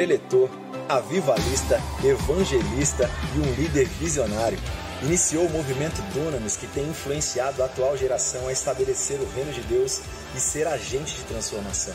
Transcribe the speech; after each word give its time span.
preletor, 0.00 0.48
avivalista, 0.88 1.78
evangelista 2.02 3.10
e 3.36 3.38
um 3.38 3.52
líder 3.52 3.86
visionário. 3.86 4.58
Iniciou 5.02 5.44
o 5.44 5.50
movimento 5.50 6.00
Dunamis, 6.14 6.56
que 6.56 6.66
tem 6.68 6.88
influenciado 6.88 7.62
a 7.62 7.66
atual 7.66 7.98
geração 7.98 8.48
a 8.48 8.52
estabelecer 8.52 9.20
o 9.20 9.28
reino 9.34 9.52
de 9.52 9.60
Deus 9.60 10.00
e 10.34 10.40
ser 10.40 10.66
agente 10.66 11.16
de 11.16 11.24
transformação. 11.24 11.92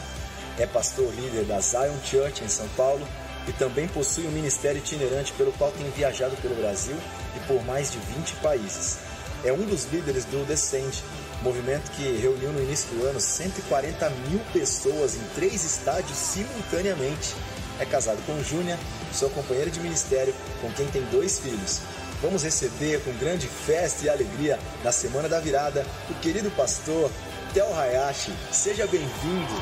É 0.59 0.67
pastor 0.67 1.11
líder 1.15 1.45
da 1.45 1.59
Zion 1.59 1.97
Church 2.05 2.43
em 2.43 2.47
São 2.47 2.67
Paulo 2.77 3.07
e 3.47 3.53
também 3.53 3.87
possui 3.87 4.27
um 4.27 4.31
ministério 4.31 4.77
itinerante 4.77 5.33
pelo 5.33 5.51
qual 5.53 5.71
tem 5.71 5.89
viajado 5.89 6.37
pelo 6.37 6.53
Brasil 6.53 6.95
e 7.35 7.39
por 7.47 7.65
mais 7.65 7.91
de 7.91 7.97
20 7.97 8.35
países. 8.35 8.99
É 9.43 9.51
um 9.51 9.65
dos 9.65 9.85
líderes 9.85 10.25
do 10.25 10.45
Descend, 10.45 11.03
movimento 11.41 11.89
que 11.93 12.03
reuniu 12.17 12.51
no 12.51 12.61
início 12.61 12.87
do 12.95 13.07
ano 13.07 13.19
140 13.19 14.11
mil 14.29 14.39
pessoas 14.53 15.15
em 15.15 15.23
três 15.33 15.63
estádios 15.63 16.15
simultaneamente. 16.15 17.33
É 17.79 17.85
casado 17.85 18.21
com 18.25 18.41
Júnia, 18.41 18.79
sua 19.11 19.29
companheira 19.29 19.69
de 19.69 19.79
ministério, 19.79 20.33
com 20.61 20.71
quem 20.71 20.87
tem 20.87 21.01
dois 21.11 21.39
filhos. 21.39 21.81
Vamos 22.21 22.43
receber 22.43 23.01
com 23.03 23.11
grande 23.17 23.47
festa 23.47 24.05
e 24.05 24.09
alegria, 24.09 24.57
na 24.83 24.91
Semana 24.91 25.27
da 25.27 25.39
Virada, 25.39 25.85
o 26.09 26.13
querido 26.15 26.49
pastor 26.51 27.11
Tel 27.53 27.77
Hayashi. 27.77 28.31
Seja 28.51 28.87
bem-vindo! 28.87 29.53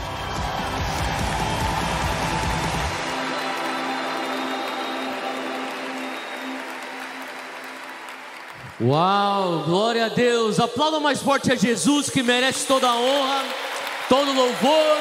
Uau, 8.81 9.63
glória 9.65 10.05
a 10.05 10.09
Deus. 10.09 10.59
Aplauda 10.59 10.99
mais 10.99 11.21
forte 11.21 11.51
a 11.51 11.55
Jesus 11.55 12.09
que 12.09 12.21
merece 12.21 12.67
toda 12.67 12.87
a 12.87 12.95
honra, 12.95 13.43
todo 14.09 14.33
louvor, 14.33 14.97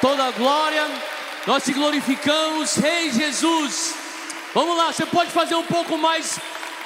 toda 0.00 0.24
a 0.24 0.30
glória. 0.30 1.15
Nós 1.46 1.62
te 1.62 1.72
glorificamos, 1.72 2.74
Rei 2.74 3.12
Jesus. 3.12 3.94
Vamos 4.52 4.76
lá, 4.76 4.92
você 4.92 5.06
pode 5.06 5.30
fazer 5.30 5.54
um 5.54 5.62
pouco 5.62 5.96
mais 5.96 6.40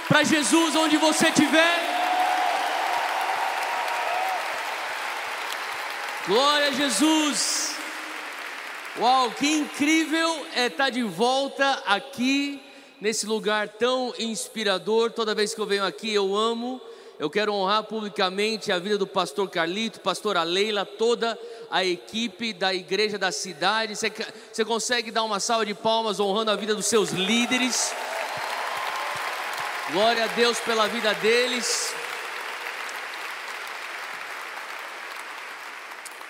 para 0.06 0.22
Jesus 0.22 0.76
onde 0.76 0.98
você 0.98 1.28
estiver. 1.28 1.78
Glória 6.26 6.68
a 6.68 6.72
Jesus. 6.72 7.74
Uau, 8.98 9.30
que 9.30 9.50
incrível 9.50 10.46
é 10.54 10.66
estar 10.66 10.84
tá 10.84 10.90
de 10.90 11.02
volta 11.04 11.82
aqui 11.86 12.60
nesse 13.00 13.24
lugar 13.24 13.66
tão 13.66 14.12
inspirador. 14.18 15.10
Toda 15.10 15.34
vez 15.34 15.54
que 15.54 15.60
eu 15.60 15.66
venho 15.66 15.86
aqui, 15.86 16.12
eu 16.12 16.36
amo. 16.36 16.82
Eu 17.20 17.28
quero 17.28 17.52
honrar 17.52 17.84
publicamente 17.84 18.72
a 18.72 18.78
vida 18.78 18.96
do 18.96 19.06
pastor 19.06 19.46
Carlito, 19.50 20.00
pastora 20.00 20.42
Leila, 20.42 20.86
toda 20.86 21.38
a 21.70 21.84
equipe 21.84 22.50
da 22.54 22.72
igreja 22.72 23.18
da 23.18 23.30
cidade. 23.30 23.94
Você, 23.94 24.10
você 24.50 24.64
consegue 24.64 25.10
dar 25.10 25.22
uma 25.24 25.38
salva 25.38 25.66
de 25.66 25.74
palmas 25.74 26.18
honrando 26.18 26.50
a 26.50 26.56
vida 26.56 26.74
dos 26.74 26.86
seus 26.86 27.10
líderes? 27.10 27.92
Glória 29.92 30.24
a 30.24 30.28
Deus 30.28 30.58
pela 30.60 30.88
vida 30.88 31.12
deles. 31.12 31.92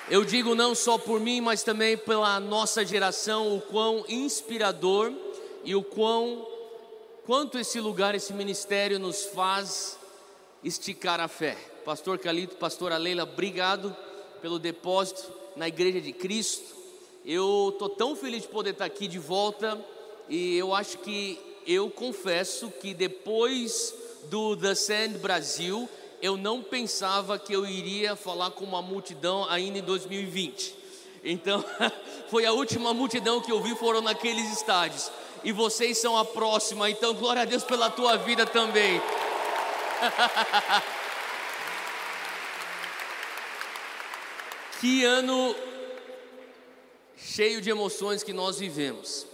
Eu 0.08 0.24
digo 0.24 0.56
não 0.56 0.74
só 0.74 0.98
por 0.98 1.20
mim, 1.20 1.40
mas 1.40 1.62
também 1.62 1.96
pela 1.96 2.40
nossa 2.40 2.84
geração, 2.84 3.54
o 3.54 3.60
quão 3.60 4.04
inspirador 4.08 5.12
e 5.62 5.72
o 5.72 5.84
quão 5.84 6.44
quanto 7.24 7.60
esse 7.60 7.78
lugar, 7.78 8.12
esse 8.16 8.32
ministério 8.32 8.98
nos 8.98 9.26
faz 9.26 9.99
esticar 10.62 11.20
a 11.20 11.28
fé. 11.28 11.56
Pastor 11.84 12.18
Calito, 12.18 12.56
pastora 12.56 12.96
Leila, 12.96 13.22
obrigado 13.22 13.96
pelo 14.42 14.58
depósito 14.58 15.32
na 15.56 15.68
Igreja 15.68 16.00
de 16.00 16.12
Cristo. 16.12 16.76
Eu 17.24 17.74
tô 17.78 17.88
tão 17.88 18.14
feliz 18.16 18.42
de 18.42 18.48
poder 18.48 18.70
estar 18.70 18.84
aqui 18.84 19.06
de 19.06 19.18
volta 19.18 19.78
e 20.28 20.56
eu 20.56 20.74
acho 20.74 20.98
que 20.98 21.38
eu 21.66 21.90
confesso 21.90 22.70
que 22.80 22.94
depois 22.94 23.94
do 24.28 24.56
The 24.56 24.74
Sand 24.74 25.18
Brasil, 25.20 25.88
eu 26.22 26.36
não 26.36 26.62
pensava 26.62 27.38
que 27.38 27.52
eu 27.52 27.66
iria 27.66 28.16
falar 28.16 28.50
com 28.50 28.64
uma 28.64 28.82
multidão 28.82 29.46
ainda 29.48 29.78
em 29.78 29.82
2020. 29.82 30.74
Então, 31.24 31.64
foi 32.30 32.46
a 32.46 32.52
última 32.52 32.94
multidão 32.94 33.40
que 33.40 33.52
eu 33.52 33.60
vi 33.62 33.74
foram 33.74 34.00
naqueles 34.00 34.52
estádios 34.52 35.10
e 35.42 35.52
vocês 35.52 35.98
são 35.98 36.16
a 36.16 36.24
próxima. 36.24 36.90
Então, 36.90 37.14
glória 37.14 37.42
a 37.42 37.46
Deus 37.46 37.64
pela 37.64 37.90
tua 37.90 38.16
vida 38.16 38.46
também. 38.46 39.00
que 44.80 45.04
ano 45.04 45.54
cheio 47.16 47.60
de 47.60 47.68
emoções 47.70 48.22
que 48.22 48.32
nós 48.32 48.58
vivemos. 48.58 49.26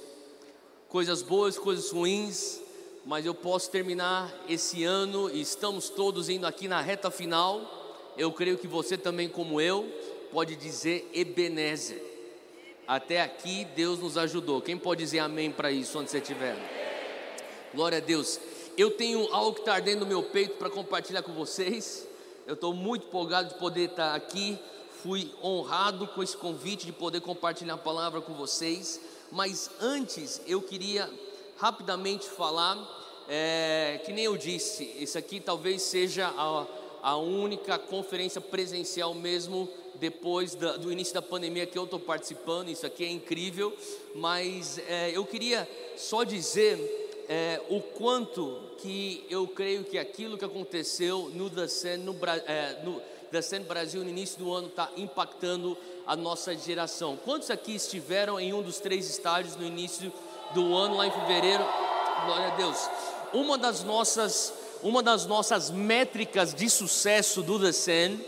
Coisas 0.88 1.22
boas, 1.22 1.58
coisas 1.58 1.90
ruins, 1.90 2.60
mas 3.04 3.24
eu 3.24 3.34
posso 3.34 3.70
terminar 3.70 4.34
esse 4.48 4.82
ano 4.84 5.30
e 5.30 5.40
estamos 5.40 5.88
todos 5.88 6.28
indo 6.28 6.46
aqui 6.46 6.68
na 6.68 6.80
reta 6.80 7.10
final. 7.10 7.84
Eu 8.16 8.32
creio 8.32 8.58
que 8.58 8.66
você 8.66 8.98
também, 8.98 9.28
como 9.28 9.60
eu, 9.60 9.84
pode 10.32 10.56
dizer 10.56 11.08
Ebenezer. 11.14 12.02
Até 12.86 13.20
aqui 13.20 13.66
Deus 13.76 13.98
nos 13.98 14.16
ajudou. 14.16 14.62
Quem 14.62 14.78
pode 14.78 15.02
dizer 15.02 15.18
amém 15.18 15.50
para 15.50 15.70
isso 15.70 15.98
onde 15.98 16.10
você 16.10 16.18
estiver? 16.18 16.56
Glória 17.74 17.98
a 17.98 18.00
Deus. 18.00 18.40
Eu 18.76 18.90
tenho 18.90 19.26
algo 19.32 19.54
que 19.54 19.60
está 19.60 19.72
ardendo 19.72 20.00
no 20.00 20.06
meu 20.06 20.22
peito 20.22 20.58
para 20.58 20.68
compartilhar 20.68 21.22
com 21.22 21.32
vocês. 21.32 22.06
Eu 22.46 22.52
estou 22.52 22.74
muito 22.74 23.06
empolgado 23.06 23.48
de 23.48 23.54
poder 23.54 23.88
estar 23.88 24.10
tá 24.10 24.14
aqui. 24.14 24.58
Fui 25.02 25.32
honrado 25.42 26.06
com 26.08 26.22
esse 26.22 26.36
convite 26.36 26.84
de 26.84 26.92
poder 26.92 27.22
compartilhar 27.22 27.72
a 27.72 27.78
palavra 27.78 28.20
com 28.20 28.34
vocês. 28.34 29.00
Mas 29.32 29.70
antes 29.80 30.42
eu 30.46 30.60
queria 30.60 31.08
rapidamente 31.56 32.28
falar, 32.28 32.76
é, 33.30 33.98
que 34.04 34.12
nem 34.12 34.24
eu 34.24 34.36
disse, 34.36 34.84
isso 34.98 35.16
aqui 35.16 35.40
talvez 35.40 35.80
seja 35.80 36.28
a, 36.36 36.66
a 37.02 37.16
única 37.16 37.78
conferência 37.78 38.42
presencial 38.42 39.14
mesmo 39.14 39.70
depois 39.94 40.54
da, 40.54 40.76
do 40.76 40.92
início 40.92 41.14
da 41.14 41.22
pandemia 41.22 41.64
que 41.64 41.78
eu 41.78 41.84
estou 41.84 41.98
participando, 41.98 42.68
isso 42.68 42.84
aqui 42.84 43.04
é 43.06 43.10
incrível, 43.10 43.74
mas 44.14 44.78
é, 44.86 45.12
eu 45.16 45.24
queria 45.24 45.66
só 45.96 46.24
dizer 46.24 47.05
é, 47.28 47.60
o 47.68 47.80
quanto 47.80 48.60
que 48.78 49.24
eu 49.28 49.46
creio 49.48 49.84
que 49.84 49.98
aquilo 49.98 50.38
que 50.38 50.44
aconteceu 50.44 51.30
no 51.34 51.68
Sen, 51.68 51.98
no, 51.98 52.16
é, 52.46 52.78
no 52.82 53.02
Brasil 53.66 54.02
no 54.02 54.08
início 54.08 54.38
do 54.38 54.52
ano 54.52 54.68
está 54.68 54.90
impactando 54.96 55.76
a 56.06 56.14
nossa 56.14 56.56
geração. 56.56 57.18
Quantos 57.24 57.50
aqui 57.50 57.74
estiveram 57.74 58.38
em 58.38 58.52
um 58.52 58.62
dos 58.62 58.78
três 58.78 59.08
estádios 59.10 59.56
no 59.56 59.64
início 59.64 60.12
do 60.54 60.74
ano, 60.74 60.96
lá 60.96 61.06
em 61.06 61.10
fevereiro? 61.10 61.64
Glória 62.24 62.46
a 62.48 62.56
Deus. 62.56 62.88
Uma 63.32 63.58
das 63.58 63.82
nossas, 63.82 64.52
uma 64.82 65.02
das 65.02 65.26
nossas 65.26 65.70
métricas 65.70 66.54
de 66.54 66.70
sucesso 66.70 67.42
do 67.42 67.72
Sen 67.72 68.20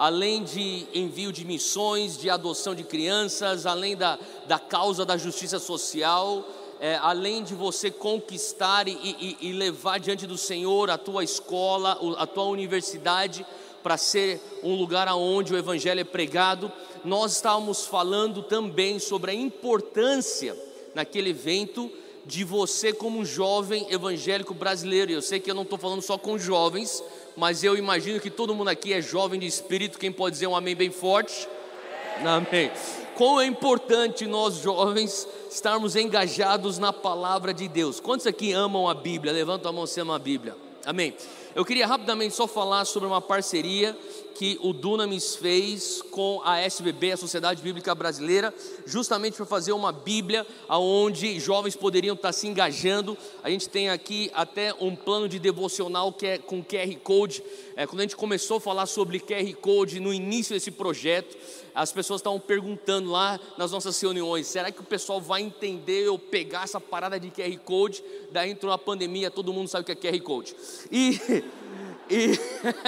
além 0.00 0.42
de 0.42 0.86
envio 0.94 1.30
de 1.30 1.44
missões, 1.44 2.16
de 2.16 2.30
adoção 2.30 2.74
de 2.74 2.82
crianças, 2.82 3.66
além 3.66 3.94
da, 3.94 4.18
da 4.48 4.58
causa 4.58 5.04
da 5.04 5.18
justiça 5.18 5.58
social, 5.58 6.42
é, 6.80 6.96
além 6.96 7.44
de 7.44 7.54
você 7.54 7.90
conquistar 7.90 8.88
e, 8.88 8.92
e, 8.92 9.36
e 9.48 9.52
levar 9.52 10.00
diante 10.00 10.26
do 10.26 10.38
Senhor 10.38 10.90
a 10.90 10.96
tua 10.96 11.22
escola, 11.22 11.98
a 12.16 12.26
tua 12.26 12.44
universidade, 12.44 13.44
para 13.82 13.96
ser 13.96 14.40
um 14.62 14.74
lugar 14.74 15.06
aonde 15.06 15.52
o 15.52 15.58
Evangelho 15.58 16.00
é 16.00 16.04
pregado, 16.04 16.72
nós 17.04 17.32
estávamos 17.32 17.86
falando 17.86 18.42
também 18.42 18.98
sobre 18.98 19.30
a 19.30 19.34
importância 19.34 20.56
naquele 20.94 21.30
evento 21.30 21.90
de 22.26 22.44
você 22.44 22.92
como 22.92 23.24
jovem 23.24 23.86
evangélico 23.90 24.54
brasileiro. 24.54 25.10
Eu 25.10 25.22
sei 25.22 25.40
que 25.40 25.50
eu 25.50 25.54
não 25.54 25.62
estou 25.62 25.78
falando 25.78 26.02
só 26.02 26.18
com 26.18 26.38
jovens, 26.38 27.02
mas 27.36 27.64
eu 27.64 27.76
imagino 27.76 28.20
que 28.20 28.30
todo 28.30 28.54
mundo 28.54 28.68
aqui 28.68 28.92
é 28.92 29.00
jovem 29.00 29.40
de 29.40 29.46
espírito. 29.46 29.98
Quem 29.98 30.12
pode 30.12 30.34
dizer 30.34 30.46
um 30.46 30.56
amém 30.56 30.76
bem 30.76 30.90
forte? 30.90 31.48
Amém. 32.24 32.70
Como 33.14 33.40
é 33.40 33.46
importante 33.46 34.26
nós 34.26 34.56
jovens 34.56 35.26
estarmos 35.50 35.96
engajados 35.96 36.78
na 36.78 36.92
palavra 36.92 37.52
de 37.52 37.66
Deus. 37.66 37.98
Quantos 37.98 38.26
aqui 38.26 38.52
amam 38.52 38.88
a 38.88 38.94
Bíblia? 38.94 39.32
Levanta 39.32 39.68
a 39.68 39.72
mão 39.72 39.86
se 39.86 40.00
ama 40.00 40.16
a 40.16 40.18
Bíblia. 40.18 40.56
Amém. 40.86 41.14
Eu 41.54 41.64
queria 41.64 41.86
rapidamente 41.86 42.34
só 42.34 42.46
falar 42.46 42.84
sobre 42.84 43.08
uma 43.08 43.20
parceria 43.20 43.96
que 44.40 44.58
o 44.62 44.72
Dunamis 44.72 45.36
fez 45.36 46.00
com 46.10 46.40
a 46.42 46.60
SBB, 46.60 47.12
a 47.12 47.16
Sociedade 47.18 47.60
Bíblica 47.60 47.94
Brasileira, 47.94 48.54
justamente 48.86 49.36
para 49.36 49.44
fazer 49.44 49.72
uma 49.72 49.92
Bíblia 49.92 50.46
onde 50.66 51.38
jovens 51.38 51.76
poderiam 51.76 52.14
estar 52.14 52.32
se 52.32 52.46
engajando. 52.48 53.18
A 53.42 53.50
gente 53.50 53.68
tem 53.68 53.90
aqui 53.90 54.30
até 54.32 54.72
um 54.80 54.96
plano 54.96 55.28
de 55.28 55.38
devocional 55.38 56.10
que 56.10 56.26
é 56.26 56.38
com 56.38 56.64
QR 56.64 56.96
Code. 57.02 57.44
É, 57.76 57.86
quando 57.86 58.00
a 58.00 58.04
gente 58.04 58.16
começou 58.16 58.56
a 58.56 58.60
falar 58.62 58.86
sobre 58.86 59.20
QR 59.20 59.54
Code 59.60 60.00
no 60.00 60.10
início 60.10 60.54
desse 60.54 60.70
projeto, 60.70 61.36
as 61.74 61.92
pessoas 61.92 62.20
estavam 62.22 62.40
perguntando 62.40 63.10
lá 63.10 63.38
nas 63.58 63.72
nossas 63.72 64.00
reuniões: 64.00 64.46
será 64.46 64.72
que 64.72 64.80
o 64.80 64.84
pessoal 64.84 65.20
vai 65.20 65.42
entender 65.42 66.08
ou 66.08 66.18
pegar 66.18 66.64
essa 66.64 66.80
parada 66.80 67.20
de 67.20 67.30
QR 67.30 67.58
Code? 67.58 68.02
Daí 68.32 68.50
entrou 68.50 68.72
a 68.72 68.78
pandemia, 68.78 69.30
todo 69.30 69.52
mundo 69.52 69.68
sabe 69.68 69.82
o 69.82 69.84
que 69.96 70.08
é 70.08 70.12
QR 70.12 70.20
Code. 70.22 70.56
E 70.90 71.20
E, 72.10 72.36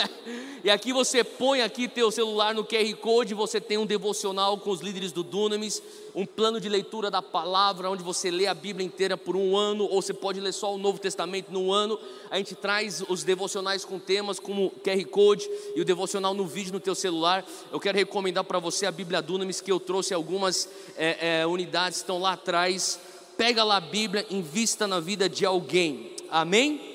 e 0.65 0.71
aqui 0.71 0.93
você 0.93 1.23
põe 1.23 1.63
aqui 1.63 1.87
teu 1.87 2.11
celular 2.11 2.53
no 2.55 2.65
QR 2.65 2.93
Code, 2.97 3.35
você 3.35 3.61
tem 3.61 3.79
um 3.79 3.87
devocional 3.87 4.59
com 4.59 4.71
os 4.71 4.81
líderes 4.81 5.13
do 5.13 5.23
Dunamis, 5.23 5.81
um 6.13 6.27
plano 6.27 6.61
de 6.61 6.69
leitura 6.69 7.09
da 7.09 7.23
palavra, 7.23 7.89
onde 7.89 8.03
você 8.03 8.33
lê 8.33 8.49
a 8.49 8.55
Bíblia 8.55 8.85
inteira 8.85 9.17
por 9.17 9.37
um 9.37 9.57
ano, 9.57 9.85
ou 9.85 10.03
você 10.03 10.13
pode 10.13 10.41
ler 10.41 10.53
só 10.53 10.75
o 10.75 10.79
Novo 10.79 10.99
Testamento 10.99 11.53
num 11.53 11.73
ano. 11.73 11.97
A 12.31 12.37
gente 12.37 12.57
traz 12.57 13.03
os 13.09 13.23
devocionais 13.23 13.85
com 13.85 13.97
temas 13.99 14.41
como 14.41 14.73
QR 14.83 15.05
Code 15.07 15.49
e 15.77 15.81
o 15.81 15.85
devocional 15.85 16.35
no 16.35 16.47
vídeo 16.47 16.73
no 16.73 16.81
teu 16.81 16.97
celular. 16.97 17.47
Eu 17.71 17.79
quero 17.79 17.97
recomendar 17.97 18.43
para 18.43 18.59
você 18.59 18.87
a 18.87 18.93
Bíblia 18.93 19.23
Dunamis, 19.23 19.61
que 19.61 19.71
eu 19.71 19.79
trouxe 19.79 20.13
algumas 20.13 20.69
é, 20.97 21.41
é, 21.43 21.47
unidades, 21.47 21.99
estão 21.99 22.19
lá 22.19 22.33
atrás. 22.33 22.99
Pega 23.37 23.63
lá 23.63 23.77
a 23.77 23.81
Bíblia, 23.81 24.27
invista 24.31 24.87
na 24.89 24.99
vida 24.99 25.29
de 25.29 25.47
alguém. 25.47 26.11
Amém? 26.29 26.92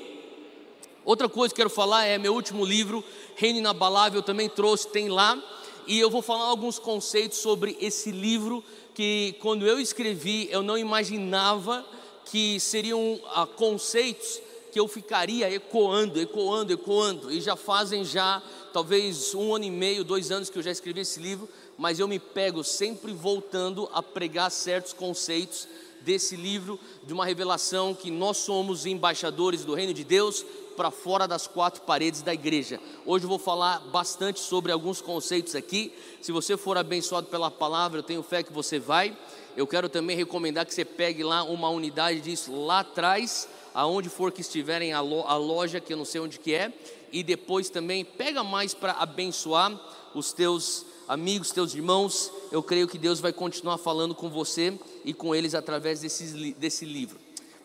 Outra 1.08 1.30
coisa 1.30 1.54
que 1.54 1.62
quero 1.62 1.70
falar 1.70 2.04
é 2.04 2.18
meu 2.18 2.34
último 2.34 2.66
livro, 2.66 3.02
Reino 3.38 3.60
Inabalável, 3.60 4.20
eu 4.20 4.24
também 4.24 4.50
trouxe, 4.50 4.90
tem 4.90 5.08
lá. 5.08 5.42
E 5.88 5.98
eu 5.98 6.10
vou 6.10 6.22
falar 6.22 6.44
alguns 6.44 6.80
conceitos 6.80 7.38
sobre 7.38 7.78
esse 7.80 8.12
livro 8.12 8.62
que 8.94 9.34
quando 9.40 9.66
eu 9.66 9.80
escrevi 9.80 10.50
eu 10.52 10.62
não 10.62 10.78
imaginava 10.78 11.86
que 12.26 12.60
seriam 12.60 13.22
ah, 13.34 13.48
conceitos 13.48 14.42
que 14.70 14.78
eu 14.78 14.86
ficaria 14.86 15.50
ecoando, 15.50 16.20
ecoando, 16.20 16.74
ecoando. 16.74 17.32
E 17.32 17.40
já 17.40 17.56
fazem 17.56 18.04
já 18.04 18.44
talvez 18.74 19.34
um 19.34 19.56
ano 19.56 19.64
e 19.64 19.72
meio, 19.72 20.04
dois 20.04 20.30
anos 20.30 20.50
que 20.50 20.60
eu 20.60 20.64
já 20.64 20.72
escrevi 20.72 21.00
esse 21.00 21.22
livro, 21.22 21.48
mas 21.78 22.00
eu 22.00 22.08
me 22.10 22.20
pego 22.20 22.66
sempre 22.66 23.14
voltando 23.14 23.90
a 23.94 24.04
pregar 24.04 24.52
certos 24.52 24.92
conceitos 24.92 25.70
desse 26.02 26.36
livro, 26.36 26.78
de 27.06 27.14
uma 27.14 27.26
revelação 27.26 27.94
que 27.94 28.12
nós 28.12 28.38
somos 28.38 28.86
embaixadores 28.86 29.64
do 29.64 29.74
reino 29.74 29.94
de 29.94 30.04
Deus, 30.04 30.46
para 30.78 30.92
fora 30.92 31.28
das 31.28 31.48
quatro 31.48 31.82
paredes 31.82 32.22
da 32.22 32.32
igreja. 32.32 32.80
Hoje 33.04 33.26
eu 33.26 33.30
vou 33.30 33.40
falar 33.40 33.80
bastante 33.80 34.40
sobre 34.40 34.72
alguns 34.72 35.02
conceitos 35.02 35.56
aqui. 35.56 35.92
Se 36.22 36.32
você 36.32 36.56
for 36.56 36.78
abençoado 36.78 37.26
pela 37.28 37.50
palavra, 37.50 38.00
eu 38.00 38.04
tenho 38.04 38.22
fé 38.22 38.44
que 38.44 38.54
você 38.54 38.78
vai. 38.78 39.18
Eu 39.58 39.66
quero 39.66 39.90
também 39.90 40.16
recomendar 40.16 40.68
que 40.68 40.74
você 40.74 40.86
pegue 40.86 41.24
lá 41.24 41.42
uma 41.42 41.68
unidade 41.68 42.22
disso 42.22 42.56
lá 42.56 42.82
atrás, 42.82 43.50
aonde 43.74 44.08
for 44.08 44.32
que 44.32 44.42
estiverem 44.42 44.94
a, 44.94 45.02
loja, 45.02 45.80
que 45.80 45.92
eu 45.92 45.98
não 45.98 46.06
sei 46.06 46.22
onde 46.22 46.38
que 46.38 46.54
é, 46.54 46.72
e 47.12 47.24
depois 47.24 47.72
também 47.72 48.06
pega 48.06 48.44
mais 48.44 48.76
para 48.76 48.92
abençoar 48.94 49.76
os 50.14 50.32
teus 50.32 50.86
amigos, 51.08 51.52
teus 51.52 51.74
irmãos. 51.74 52.32
Eu 52.52 52.62
creio 52.62 52.88
que 52.88 53.00
Deus 53.00 53.20
vai 53.20 53.34
continuar 53.34 53.80
falando 53.80 54.14
com 54.14 54.30
você 54.30 54.78
e 55.04 55.12
com 55.12 55.34
eles 55.34 55.56
através 55.56 56.02
desse, 56.02 56.54
desse 56.54 56.86
livro. 56.86 57.18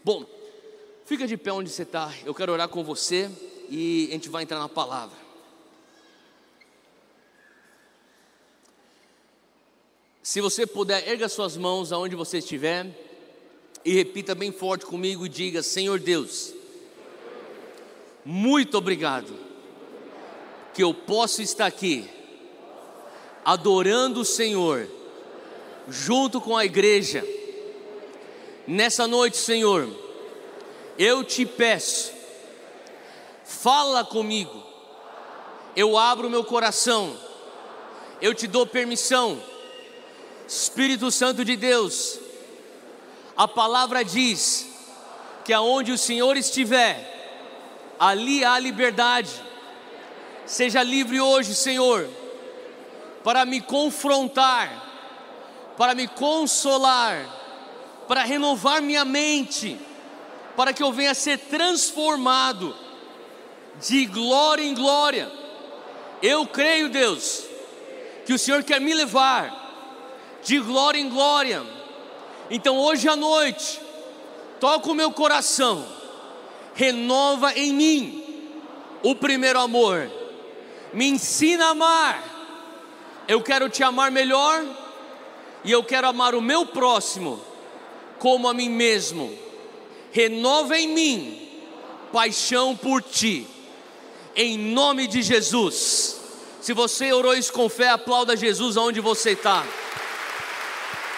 Bom, 0.02 0.24
Fica 1.12 1.26
de 1.26 1.36
pé 1.36 1.52
onde 1.52 1.68
você 1.68 1.82
está, 1.82 2.10
eu 2.24 2.34
quero 2.34 2.54
orar 2.54 2.70
com 2.70 2.82
você 2.82 3.30
e 3.68 4.06
a 4.08 4.12
gente 4.14 4.30
vai 4.30 4.44
entrar 4.44 4.58
na 4.58 4.66
palavra. 4.66 5.14
Se 10.22 10.40
você 10.40 10.66
puder, 10.66 11.06
erga 11.06 11.28
suas 11.28 11.54
mãos 11.54 11.92
aonde 11.92 12.16
você 12.16 12.38
estiver 12.38 12.86
e 13.84 13.92
repita 13.92 14.34
bem 14.34 14.50
forte 14.50 14.86
comigo 14.86 15.26
e 15.26 15.28
diga: 15.28 15.62
Senhor 15.62 16.00
Deus, 16.00 16.54
muito 18.24 18.78
obrigado 18.78 19.38
que 20.72 20.82
eu 20.82 20.94
posso 20.94 21.42
estar 21.42 21.66
aqui 21.66 22.08
adorando 23.44 24.22
o 24.22 24.24
Senhor 24.24 24.88
junto 25.90 26.40
com 26.40 26.56
a 26.56 26.64
igreja. 26.64 27.22
Nessa 28.66 29.06
noite, 29.06 29.36
Senhor, 29.36 29.90
eu 30.98 31.24
te 31.24 31.46
peço, 31.46 32.12
fala 33.44 34.04
comigo, 34.04 34.62
eu 35.74 35.96
abro 35.96 36.30
meu 36.30 36.44
coração, 36.44 37.16
eu 38.20 38.34
te 38.34 38.46
dou 38.46 38.66
permissão, 38.66 39.40
Espírito 40.46 41.10
Santo 41.10 41.44
de 41.44 41.56
Deus, 41.56 42.18
a 43.36 43.48
palavra 43.48 44.04
diz 44.04 44.68
que 45.44 45.52
aonde 45.52 45.92
o 45.92 45.98
Senhor 45.98 46.36
estiver, 46.36 47.10
ali 47.98 48.44
há 48.44 48.58
liberdade. 48.58 49.30
Seja 50.44 50.82
livre 50.82 51.20
hoje, 51.20 51.54
Senhor, 51.54 52.08
para 53.24 53.44
me 53.44 53.60
confrontar, 53.60 55.72
para 55.76 55.94
me 55.94 56.06
consolar, 56.06 57.26
para 58.06 58.22
renovar 58.22 58.82
minha 58.82 59.04
mente 59.04 59.78
para 60.56 60.72
que 60.72 60.82
eu 60.82 60.92
venha 60.92 61.12
a 61.12 61.14
ser 61.14 61.38
transformado 61.38 62.74
de 63.80 64.06
glória 64.06 64.62
em 64.62 64.74
glória. 64.74 65.30
Eu 66.22 66.46
creio, 66.46 66.88
Deus, 66.88 67.44
que 68.26 68.32
o 68.32 68.38
Senhor 68.38 68.62
quer 68.62 68.80
me 68.80 68.94
levar 68.94 69.60
de 70.42 70.58
glória 70.58 70.98
em 70.98 71.08
glória. 71.08 71.62
Então 72.50 72.76
hoje 72.78 73.08
à 73.08 73.16
noite, 73.16 73.80
toca 74.60 74.90
o 74.90 74.94
meu 74.94 75.10
coração, 75.10 75.86
renova 76.74 77.52
em 77.54 77.72
mim 77.72 78.24
o 79.02 79.14
primeiro 79.14 79.58
amor, 79.58 80.10
me 80.92 81.08
ensina 81.08 81.66
a 81.66 81.70
amar. 81.70 82.22
Eu 83.26 83.42
quero 83.42 83.68
te 83.68 83.82
amar 83.82 84.10
melhor 84.10 84.64
e 85.64 85.72
eu 85.72 85.82
quero 85.82 86.08
amar 86.08 86.34
o 86.34 86.42
meu 86.42 86.66
próximo 86.66 87.40
como 88.18 88.48
a 88.48 88.54
mim 88.54 88.68
mesmo 88.68 89.41
renova 90.12 90.78
em 90.78 90.88
mim 90.88 91.48
paixão 92.12 92.76
por 92.76 93.02
ti, 93.02 93.46
em 94.36 94.58
nome 94.58 95.06
de 95.06 95.22
Jesus. 95.22 96.20
Se 96.60 96.72
você 96.74 97.12
orou 97.12 97.34
isso 97.34 97.52
com 97.52 97.68
fé, 97.68 97.88
aplauda 97.88 98.36
Jesus 98.36 98.76
aonde 98.76 99.00
você 99.00 99.30
está. 99.30 99.64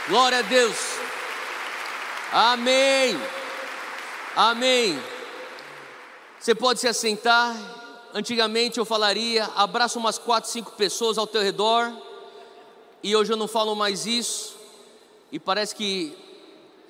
Glória 0.08 0.38
a 0.38 0.42
Deus. 0.42 0.76
Amém. 2.32 3.20
Amém. 4.34 4.98
Você 6.38 6.54
pode 6.54 6.80
se 6.80 6.88
assentar. 6.88 7.54
Antigamente 8.14 8.78
eu 8.78 8.84
falaria, 8.84 9.44
abraça 9.56 9.98
umas 9.98 10.18
quatro, 10.18 10.48
cinco 10.48 10.72
pessoas 10.72 11.18
ao 11.18 11.26
teu 11.26 11.42
redor. 11.42 11.92
E 13.02 13.14
hoje 13.14 13.32
eu 13.32 13.36
não 13.36 13.48
falo 13.48 13.74
mais 13.74 14.06
isso. 14.06 14.56
E 15.32 15.38
parece 15.38 15.74
que 15.74 16.16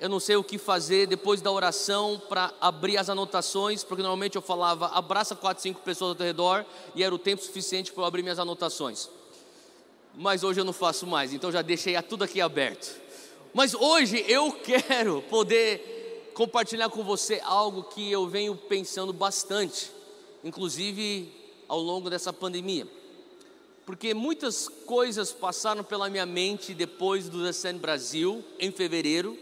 eu 0.05 0.09
não 0.09 0.19
sei 0.19 0.35
o 0.35 0.43
que 0.43 0.59
fazer 0.59 1.07
depois 1.07 1.41
da 1.41 1.51
oração 1.51 2.21
para 2.29 2.53
abrir 2.61 2.95
as 2.95 3.09
anotações, 3.09 3.83
porque 3.83 4.03
normalmente 4.03 4.35
eu 4.35 4.41
falava 4.41 4.85
abraça 4.89 5.35
quatro, 5.35 5.63
cinco 5.63 5.81
pessoas 5.81 6.15
ao 6.19 6.27
redor 6.27 6.63
e 6.93 7.03
era 7.03 7.13
o 7.13 7.17
tempo 7.17 7.41
suficiente 7.41 7.91
para 7.91 8.03
eu 8.03 8.05
abrir 8.05 8.21
minhas 8.21 8.37
anotações. 8.37 9.09
Mas 10.13 10.43
hoje 10.43 10.61
eu 10.61 10.63
não 10.63 10.73
faço 10.73 11.07
mais, 11.07 11.33
então 11.33 11.51
já 11.51 11.63
deixei 11.63 11.99
tudo 12.03 12.23
aqui 12.23 12.39
aberto. 12.39 12.95
Mas 13.51 13.73
hoje 13.73 14.23
eu 14.27 14.51
quero 14.61 15.23
poder 15.23 16.31
compartilhar 16.35 16.89
com 16.89 17.03
você 17.03 17.41
algo 17.43 17.85
que 17.85 18.11
eu 18.11 18.27
venho 18.27 18.55
pensando 18.55 19.11
bastante, 19.11 19.89
inclusive 20.43 21.33
ao 21.67 21.79
longo 21.79 22.11
dessa 22.11 22.31
pandemia. 22.31 22.87
Porque 23.87 24.13
muitas 24.13 24.67
coisas 24.67 25.31
passaram 25.31 25.83
pela 25.83 26.11
minha 26.11 26.27
mente 26.27 26.75
depois 26.75 27.27
do 27.27 27.43
Descend 27.43 27.79
Brasil, 27.79 28.43
em 28.59 28.71
fevereiro, 28.71 29.35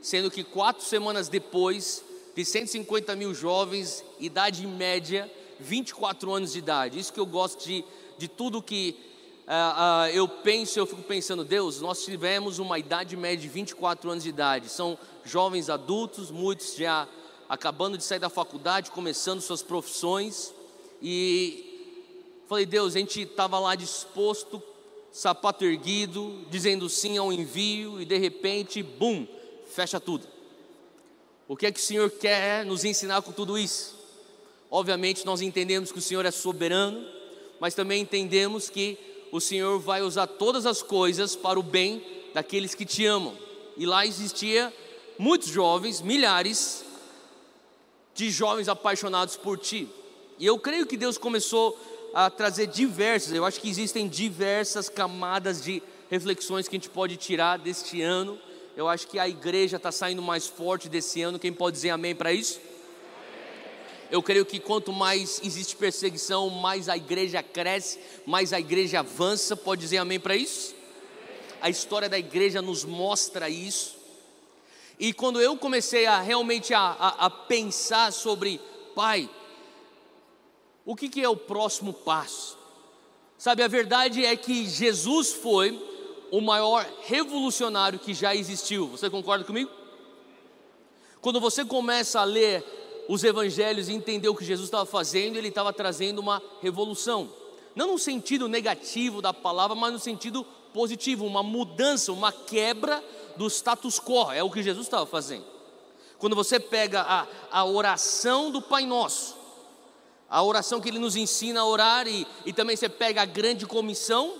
sendo 0.00 0.30
que 0.30 0.44
quatro 0.44 0.84
semanas 0.84 1.28
depois, 1.28 2.04
de 2.34 2.44
150 2.44 3.16
mil 3.16 3.34
jovens, 3.34 4.04
idade 4.20 4.66
média, 4.66 5.30
24 5.58 6.32
anos 6.32 6.52
de 6.52 6.58
idade. 6.58 6.98
Isso 6.98 7.12
que 7.12 7.20
eu 7.20 7.26
gosto 7.26 7.64
de, 7.64 7.84
de 8.16 8.28
tudo 8.28 8.62
que 8.62 8.96
uh, 9.46 10.06
uh, 10.06 10.10
eu 10.14 10.28
penso, 10.28 10.78
eu 10.78 10.86
fico 10.86 11.02
pensando, 11.02 11.44
Deus, 11.44 11.80
nós 11.80 12.04
tivemos 12.04 12.58
uma 12.58 12.78
idade 12.78 13.16
média 13.16 13.38
de 13.38 13.48
24 13.48 14.10
anos 14.10 14.22
de 14.22 14.30
idade. 14.30 14.68
São 14.68 14.98
jovens 15.24 15.68
adultos, 15.68 16.30
muitos 16.30 16.76
já 16.76 17.08
acabando 17.48 17.96
de 17.96 18.04
sair 18.04 18.18
da 18.18 18.28
faculdade, 18.28 18.90
começando 18.90 19.40
suas 19.40 19.62
profissões. 19.62 20.54
E 21.02 21.64
falei, 22.46 22.66
Deus, 22.66 22.94
a 22.94 22.98
gente 22.98 23.22
estava 23.22 23.58
lá 23.58 23.74
disposto, 23.74 24.62
sapato 25.10 25.64
erguido, 25.64 26.44
dizendo 26.50 26.88
sim 26.88 27.16
ao 27.16 27.32
envio, 27.32 28.00
e 28.00 28.04
de 28.04 28.18
repente, 28.18 28.82
bum, 28.82 29.26
fecha 29.68 30.00
tudo. 30.00 30.26
O 31.46 31.56
que 31.56 31.66
é 31.66 31.72
que 31.72 31.80
o 31.80 31.82
Senhor 31.82 32.10
quer 32.10 32.64
nos 32.64 32.84
ensinar 32.84 33.22
com 33.22 33.32
tudo 33.32 33.56
isso? 33.58 33.96
Obviamente, 34.70 35.24
nós 35.24 35.40
entendemos 35.40 35.90
que 35.90 35.98
o 35.98 36.02
Senhor 36.02 36.26
é 36.26 36.30
soberano, 36.30 37.06
mas 37.58 37.74
também 37.74 38.02
entendemos 38.02 38.68
que 38.68 38.98
o 39.32 39.40
Senhor 39.40 39.78
vai 39.78 40.02
usar 40.02 40.26
todas 40.26 40.66
as 40.66 40.82
coisas 40.82 41.34
para 41.34 41.58
o 41.58 41.62
bem 41.62 42.02
daqueles 42.34 42.74
que 42.74 42.84
te 42.84 43.06
amam. 43.06 43.36
E 43.76 43.86
lá 43.86 44.04
existia 44.04 44.72
muitos 45.18 45.48
jovens, 45.48 46.00
milhares 46.02 46.84
de 48.14 48.30
jovens 48.30 48.68
apaixonados 48.68 49.36
por 49.36 49.58
ti. 49.58 49.88
E 50.38 50.44
eu 50.44 50.58
creio 50.58 50.86
que 50.86 50.96
Deus 50.96 51.16
começou 51.16 51.78
a 52.12 52.28
trazer 52.30 52.66
diversas, 52.66 53.32
eu 53.32 53.44
acho 53.44 53.60
que 53.60 53.68
existem 53.68 54.08
diversas 54.08 54.88
camadas 54.88 55.62
de 55.62 55.82
reflexões 56.10 56.66
que 56.66 56.76
a 56.76 56.78
gente 56.78 56.88
pode 56.88 57.16
tirar 57.16 57.58
deste 57.58 58.00
ano 58.02 58.38
eu 58.78 58.86
acho 58.86 59.08
que 59.08 59.18
a 59.18 59.28
igreja 59.28 59.76
está 59.76 59.90
saindo 59.90 60.22
mais 60.22 60.46
forte 60.46 60.88
desse 60.88 61.20
ano. 61.20 61.36
Quem 61.36 61.52
pode 61.52 61.74
dizer 61.74 61.90
amém 61.90 62.14
para 62.14 62.32
isso? 62.32 62.60
Eu 64.08 64.22
creio 64.22 64.46
que 64.46 64.60
quanto 64.60 64.92
mais 64.92 65.40
existe 65.42 65.74
perseguição, 65.74 66.48
mais 66.48 66.88
a 66.88 66.96
igreja 66.96 67.42
cresce, 67.42 67.98
mais 68.24 68.52
a 68.52 68.60
igreja 68.60 69.00
avança. 69.00 69.56
Pode 69.56 69.80
dizer 69.80 69.96
amém 69.96 70.20
para 70.20 70.36
isso? 70.36 70.76
A 71.60 71.68
história 71.68 72.08
da 72.08 72.20
igreja 72.20 72.62
nos 72.62 72.84
mostra 72.84 73.50
isso. 73.50 73.96
E 74.96 75.12
quando 75.12 75.40
eu 75.40 75.56
comecei 75.56 76.06
a 76.06 76.20
realmente 76.20 76.72
a, 76.72 76.78
a, 76.78 77.26
a 77.26 77.30
pensar 77.30 78.12
sobre, 78.12 78.60
pai, 78.94 79.28
o 80.86 80.94
que, 80.94 81.08
que 81.08 81.20
é 81.20 81.28
o 81.28 81.36
próximo 81.36 81.92
passo? 81.92 82.56
Sabe, 83.36 83.60
a 83.64 83.68
verdade 83.68 84.24
é 84.24 84.36
que 84.36 84.68
Jesus 84.68 85.32
foi 85.32 85.97
o 86.30 86.40
maior 86.40 86.86
revolucionário 87.02 87.98
que 87.98 88.14
já 88.14 88.34
existiu. 88.34 88.88
Você 88.88 89.08
concorda 89.08 89.44
comigo? 89.44 89.70
Quando 91.20 91.40
você 91.40 91.64
começa 91.64 92.20
a 92.20 92.24
ler 92.24 92.64
os 93.08 93.24
evangelhos 93.24 93.88
e 93.88 93.94
entender 93.94 94.28
o 94.28 94.34
que 94.34 94.44
Jesus 94.44 94.66
estava 94.66 94.86
fazendo, 94.86 95.36
ele 95.36 95.48
estava 95.48 95.72
trazendo 95.72 96.20
uma 96.20 96.42
revolução. 96.60 97.30
Não 97.74 97.86
no 97.88 97.98
sentido 97.98 98.48
negativo 98.48 99.22
da 99.22 99.32
palavra, 99.32 99.74
mas 99.74 99.92
no 99.92 99.98
sentido 99.98 100.44
positivo, 100.72 101.24
uma 101.24 101.42
mudança, 101.42 102.12
uma 102.12 102.30
quebra 102.30 103.02
do 103.36 103.46
status 103.48 103.98
quo. 103.98 104.30
É 104.30 104.42
o 104.42 104.50
que 104.50 104.62
Jesus 104.62 104.86
estava 104.86 105.06
fazendo. 105.06 105.44
Quando 106.18 106.36
você 106.36 106.60
pega 106.60 107.02
a, 107.02 107.26
a 107.50 107.64
oração 107.64 108.50
do 108.50 108.60
Pai 108.60 108.84
Nosso, 108.84 109.36
a 110.28 110.42
oração 110.42 110.80
que 110.80 110.88
ele 110.88 110.98
nos 110.98 111.16
ensina 111.16 111.60
a 111.60 111.66
orar, 111.66 112.06
e, 112.06 112.26
e 112.44 112.52
também 112.52 112.76
você 112.76 112.88
pega 112.88 113.22
a 113.22 113.24
grande 113.24 113.64
comissão, 113.66 114.34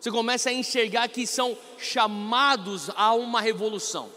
você 0.00 0.10
começa 0.10 0.50
a 0.50 0.52
enxergar 0.52 1.08
que 1.08 1.26
são 1.26 1.56
chamados 1.76 2.90
a 2.94 3.12
uma 3.14 3.40
revolução. 3.40 4.08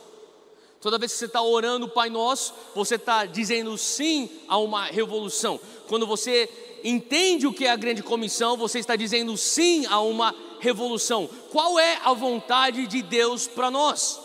Toda 0.80 0.98
vez 0.98 1.12
que 1.12 1.20
você 1.20 1.26
está 1.26 1.42
orando 1.42 1.86
o 1.86 1.90
Pai 1.90 2.10
Nosso, 2.10 2.54
você 2.74 2.96
está 2.96 3.26
dizendo 3.26 3.78
sim 3.78 4.30
a 4.48 4.58
uma 4.58 4.86
revolução. 4.86 5.60
Quando 5.88 6.08
você 6.08 6.50
entende 6.84 7.46
o 7.46 7.54
que 7.54 7.66
é 7.66 7.72
a 7.72 7.76
grande 7.76 8.02
comissão, 8.02 8.58
você 8.58 8.80
está 8.80 8.96
dizendo 8.96 9.36
sim 9.38 9.86
a 9.86 10.00
uma 10.02 10.36
revolução. 10.60 11.30
Qual 11.52 11.78
é 11.78 12.00
a 12.04 12.14
vontade 12.14 12.88
de 12.88 13.02
Deus 13.02 13.48
para 13.48 13.70
nós? 13.70 14.20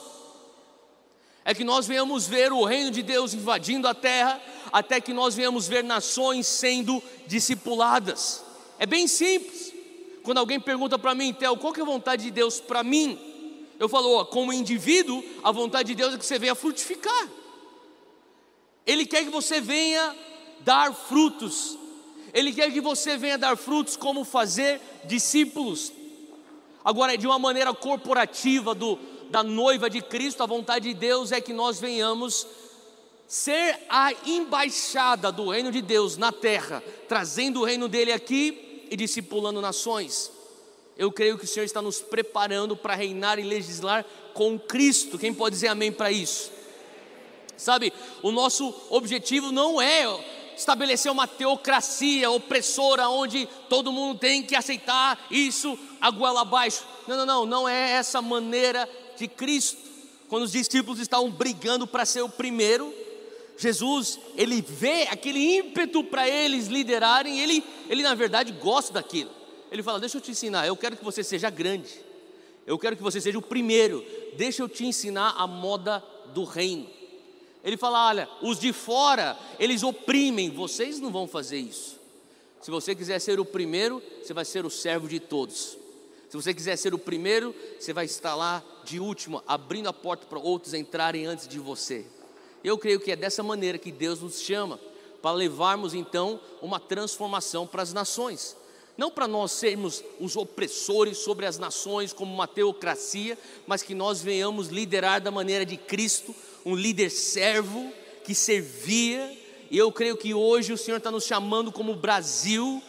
É 1.45 1.55
que 1.55 1.63
nós 1.65 1.87
venhamos 1.87 2.27
ver 2.27 2.53
o 2.53 2.65
reino 2.65 2.91
de 2.91 3.03
Deus 3.03 3.33
invadindo 3.33 3.87
a 3.87 3.95
terra, 3.95 4.41
até 4.73 5.01
que 5.01 5.13
nós 5.13 5.35
venhamos 5.35 5.69
ver 5.69 5.85
nações 5.85 6.47
sendo 6.47 7.03
discipuladas. 7.27 8.43
É 8.79 8.87
bem 8.87 9.07
simples. 9.07 9.56
Quando 10.27 10.39
alguém 10.39 10.59
pergunta 10.59 10.99
para 10.99 11.15
mim, 11.15 11.33
Theo, 11.33 11.57
qual 11.57 11.73
que 11.73 11.79
é 11.79 11.85
a 11.85 11.87
vontade 11.87 12.25
de 12.25 12.33
Deus 12.33 12.59
para 12.59 12.83
mim? 12.83 13.17
Eu 13.79 13.89
falo, 13.89 14.13
ó, 14.13 14.25
como 14.25 14.53
indivíduo, 14.53 15.23
a 15.41 15.53
vontade 15.53 15.87
de 15.91 15.95
Deus 15.95 16.15
é 16.15 16.19
que 16.19 16.27
você 16.27 16.37
venha 16.37 16.57
frutificar. 16.57 17.29
Ele 18.85 19.07
quer 19.07 19.23
que 19.23 19.31
você 19.31 19.61
venha 19.61 20.17
dar 20.63 20.93
frutos. 20.93 21.79
Ele 22.35 22.53
quer 22.53 22.73
que 22.73 22.81
você 22.81 23.17
venha 23.17 23.39
dar 23.39 23.57
frutos 23.57 23.97
como 23.97 24.25
fazer 24.25 24.81
discípulos. 25.05 25.93
Agora, 26.85 27.17
de 27.17 27.25
uma 27.25 27.39
maneira 27.39 27.73
corporativa 27.73 28.75
do, 28.75 28.99
da 29.31 29.45
noiva 29.45 29.89
de 29.89 30.03
Cristo, 30.03 30.43
a 30.43 30.47
vontade 30.47 30.89
de 30.89 30.95
Deus 30.95 31.31
é 31.31 31.41
que 31.41 31.53
nós 31.53 31.79
venhamos 31.79 32.49
ser 33.29 33.79
a 33.89 34.13
embaixada 34.27 35.31
do 35.31 35.51
reino 35.51 35.71
de 35.71 35.83
Deus 35.83 36.17
na 36.17 36.33
terra, 36.33 36.83
trazendo 37.07 37.61
o 37.61 37.65
reino 37.65 37.87
dele 37.87 38.11
aqui 38.11 38.66
e 38.91 38.97
discipulando 38.97 39.61
nações. 39.61 40.31
Eu 40.97 41.13
creio 41.13 41.37
que 41.37 41.45
o 41.45 41.49
Senhor 41.49 41.67
está 41.67 41.83
nos 41.83 42.01
preparando 42.01 42.77
para 42.77 42.95
reinar 42.95 43.39
e 43.39 43.43
legislar 43.43 44.05
com 44.33 44.59
Cristo. 44.59 45.19
Quem 45.19 45.33
pode 45.33 45.55
dizer 45.55 45.69
amém 45.69 45.93
para 45.93 46.11
isso? 46.11 46.51
Sabe, 47.57 47.93
o 48.23 48.31
nosso 48.31 48.75
objetivo 48.91 49.51
não 49.51 49.81
é 49.81 50.05
estabelecer 50.57 51.13
uma 51.13 51.27
teocracia 51.27 52.31
opressora 52.31 53.09
onde 53.09 53.47
todo 53.69 53.93
mundo 53.93 54.19
tem 54.19 54.43
que 54.43 54.55
aceitar 54.55 55.27
isso 55.31 55.79
a 56.01 56.11
goela 56.11 56.41
abaixo. 56.41 56.85
Não, 57.07 57.17
não, 57.19 57.27
não, 57.27 57.47
não 57.47 57.69
é 57.69 57.93
essa 57.93 58.23
maneira 58.23 58.89
de 59.19 59.29
Cristo. 59.29 59.79
Quando 60.29 60.45
os 60.45 60.53
discípulos 60.53 60.99
estavam 60.99 61.31
brigando 61.31 61.87
para 61.87 62.05
ser 62.05 62.23
o 62.23 62.29
primeiro, 62.29 62.93
Jesus, 63.59 64.19
ele 64.37 64.61
vê 64.61 65.05
aquele 65.05 65.57
ímpeto 65.57 66.05
para 66.05 66.29
eles 66.29 66.67
liderarem, 66.67 67.41
ele, 67.41 67.65
ele 67.89 68.03
na 68.03 68.15
verdade 68.15 68.53
gosta 68.53 68.93
daquilo. 68.93 69.31
Ele 69.71 69.83
fala: 69.83 69.99
Deixa 69.99 70.19
eu 70.19 70.21
te 70.21 70.31
ensinar, 70.31 70.67
eu 70.67 70.77
quero 70.77 70.97
que 70.97 71.05
você 71.05 71.25
seja 71.25 71.49
grande, 71.49 71.91
eu 72.67 72.79
quero 72.79 72.97
que 72.97 73.03
você 73.03 73.21
seja 73.21 73.39
o 73.39 73.43
primeiro, 73.43 74.05
deixa 74.37 74.63
eu 74.63 74.69
te 74.69 74.85
ensinar 74.85 75.35
a 75.37 75.47
moda 75.47 76.05
do 76.35 76.45
reino. 76.45 76.87
Ele 77.65 77.77
fala: 77.77 78.09
Olha, 78.09 78.29
os 78.43 78.61
de 78.61 78.73
fora, 78.73 79.37
eles 79.59 79.83
oprimem, 79.83 80.51
vocês 80.51 81.01
não 81.01 81.11
vão 81.11 81.27
fazer 81.27 81.59
isso. 81.59 81.99
Se 82.61 82.71
você 82.71 82.95
quiser 82.95 83.19
ser 83.21 83.41
o 83.41 83.45
primeiro, 83.45 84.03
você 84.23 84.35
vai 84.35 84.45
ser 84.45 84.67
o 84.67 84.71
servo 84.71 85.09
de 85.09 85.21
todos. 85.21 85.79
Se 86.29 86.37
você 86.37 86.53
quiser 86.53 86.77
ser 86.77 86.93
o 86.93 86.99
primeiro, 86.99 87.55
você 87.79 87.93
vai 87.93 88.05
estar 88.05 88.35
lá 88.35 88.63
de 88.85 88.99
último, 88.99 89.43
abrindo 89.47 89.89
a 89.89 89.93
porta 89.93 90.27
para 90.27 90.39
outros 90.39 90.75
entrarem 90.75 91.27
antes 91.27 91.47
de 91.47 91.59
você. 91.59 92.05
Eu 92.67 92.77
creio 92.77 93.01
que 93.01 93.13
é 93.13 93.17
dessa 93.17 93.43
maneira 93.43 93.79
que 93.79 93.93
Deus 93.93 94.21
nos 94.21 94.41
chama, 94.41 94.79
para 95.23 95.31
levarmos 95.31 95.95
então 95.95 96.41
uma 96.61 96.79
transformação 96.79 97.67
para 97.67 97.83
as 97.83 97.93
nações 97.93 98.57
não 98.97 99.11
para 99.11 99.29
nós 99.29 99.53
sermos 99.53 100.03
os 100.19 100.37
opressores 100.37 101.19
sobre 101.19 101.45
as 101.45 101.59
nações 101.59 102.13
como 102.13 102.33
uma 102.33 102.47
teocracia, 102.47 103.39
mas 103.67 103.83
que 103.83 103.95
nós 103.95 104.23
venhamos 104.23 104.69
liderar 104.69 105.21
da 105.21 105.31
maneira 105.31 105.67
de 105.67 105.77
Cristo, 105.77 106.35
um 106.65 106.75
líder 106.75 107.11
servo 107.11 107.93
que 108.25 108.35
servia. 108.35 109.37
E 109.71 109.77
eu 109.77 109.93
creio 109.93 110.17
que 110.17 110.33
hoje 110.33 110.73
o 110.73 110.79
Senhor 110.79 110.97
está 110.97 111.11
nos 111.11 111.25
chamando 111.25 111.71
como 111.71 111.95
Brasil. 111.95 112.83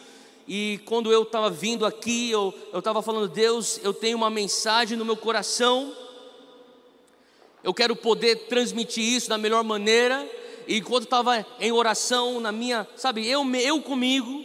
E 0.46 0.80
quando 0.86 1.12
eu 1.12 1.24
estava 1.24 1.50
vindo 1.50 1.84
aqui, 1.84 2.30
eu 2.30 2.54
estava 2.72 3.02
falando, 3.02 3.28
Deus, 3.28 3.78
eu 3.82 3.92
tenho 3.92 4.16
uma 4.16 4.30
mensagem 4.30 4.96
no 4.96 5.04
meu 5.04 5.16
coração, 5.16 5.94
eu 7.68 7.74
quero 7.74 7.94
poder 7.94 8.46
transmitir 8.46 9.04
isso 9.04 9.28
da 9.28 9.36
melhor 9.36 9.62
maneira. 9.62 10.26
E 10.66 10.78
enquanto 10.78 11.04
estava 11.04 11.44
em 11.60 11.70
oração, 11.70 12.40
na 12.40 12.50
minha, 12.50 12.88
sabe, 12.96 13.28
eu, 13.28 13.44
eu 13.56 13.82
comigo, 13.82 14.42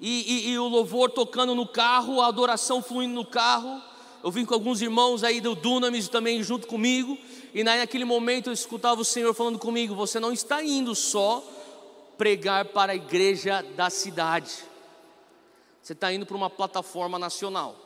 e, 0.00 0.46
e, 0.46 0.50
e, 0.50 0.58
o 0.58 0.68
louvor 0.68 1.10
tocando 1.10 1.56
no 1.56 1.66
carro, 1.66 2.20
a 2.20 2.28
adoração 2.28 2.80
fluindo 2.80 3.16
no 3.16 3.26
carro. 3.26 3.82
Eu 4.22 4.30
vim 4.30 4.44
com 4.44 4.54
alguns 4.54 4.80
irmãos 4.80 5.24
aí 5.24 5.40
do 5.40 5.56
Dunamis 5.56 6.06
também 6.06 6.40
junto 6.40 6.68
comigo, 6.68 7.18
e 7.52 7.64
naquele 7.64 8.04
momento 8.04 8.48
eu 8.48 8.52
escutava 8.52 9.00
o 9.00 9.04
Senhor 9.04 9.34
falando 9.34 9.58
comigo: 9.58 9.96
Você 9.96 10.20
não 10.20 10.32
está 10.32 10.62
indo 10.62 10.94
só 10.94 11.42
pregar 12.16 12.66
para 12.66 12.92
a 12.92 12.96
igreja 12.96 13.60
da 13.74 13.90
cidade, 13.90 14.52
você 15.82 15.94
está 15.94 16.12
indo 16.12 16.24
para 16.24 16.36
uma 16.36 16.48
plataforma 16.48 17.18
nacional. 17.18 17.85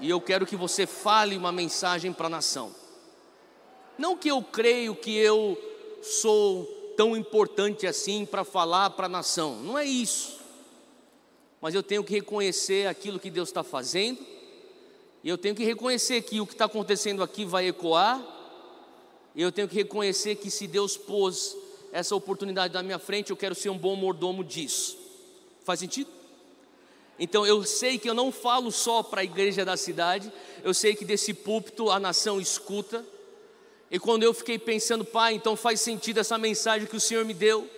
E 0.00 0.08
eu 0.08 0.20
quero 0.20 0.46
que 0.46 0.56
você 0.56 0.86
fale 0.86 1.36
uma 1.36 1.50
mensagem 1.50 2.12
para 2.12 2.26
a 2.26 2.30
nação. 2.30 2.74
Não 3.96 4.16
que 4.16 4.30
eu 4.30 4.42
creio 4.42 4.94
que 4.94 5.16
eu 5.16 5.58
sou 6.02 6.64
tão 6.96 7.16
importante 7.16 7.86
assim 7.86 8.24
para 8.24 8.44
falar 8.44 8.90
para 8.90 9.06
a 9.06 9.08
nação. 9.08 9.56
Não 9.56 9.78
é 9.78 9.84
isso. 9.84 10.38
Mas 11.60 11.74
eu 11.74 11.82
tenho 11.82 12.04
que 12.04 12.12
reconhecer 12.12 12.86
aquilo 12.86 13.18
que 13.18 13.30
Deus 13.30 13.48
está 13.48 13.64
fazendo, 13.64 14.24
e 15.24 15.28
eu 15.28 15.36
tenho 15.36 15.54
que 15.54 15.64
reconhecer 15.64 16.22
que 16.22 16.40
o 16.40 16.46
que 16.46 16.52
está 16.52 16.66
acontecendo 16.66 17.22
aqui 17.22 17.44
vai 17.44 17.66
ecoar, 17.66 18.24
e 19.34 19.42
eu 19.42 19.50
tenho 19.50 19.68
que 19.68 19.74
reconhecer 19.74 20.36
que 20.36 20.50
se 20.50 20.68
Deus 20.68 20.96
pôs 20.96 21.56
essa 21.92 22.14
oportunidade 22.14 22.74
na 22.74 22.82
minha 22.82 22.98
frente, 22.98 23.30
eu 23.30 23.36
quero 23.36 23.54
ser 23.54 23.70
um 23.70 23.78
bom 23.78 23.96
mordomo 23.96 24.44
disso. 24.44 24.96
Faz 25.64 25.80
sentido? 25.80 26.17
Então 27.18 27.46
eu 27.46 27.64
sei 27.64 27.98
que 27.98 28.08
eu 28.08 28.14
não 28.14 28.30
falo 28.30 28.70
só 28.70 29.02
para 29.02 29.22
a 29.22 29.24
igreja 29.24 29.64
da 29.64 29.76
cidade, 29.76 30.32
eu 30.62 30.72
sei 30.72 30.94
que 30.94 31.04
desse 31.04 31.34
púlpito 31.34 31.90
a 31.90 31.98
nação 31.98 32.40
escuta, 32.40 33.04
e 33.90 33.98
quando 33.98 34.22
eu 34.22 34.34
fiquei 34.34 34.58
pensando, 34.58 35.04
pai, 35.04 35.34
então 35.34 35.56
faz 35.56 35.80
sentido 35.80 36.20
essa 36.20 36.36
mensagem 36.36 36.86
que 36.86 36.96
o 36.96 37.00
Senhor 37.00 37.24
me 37.24 37.32
deu, 37.32 37.68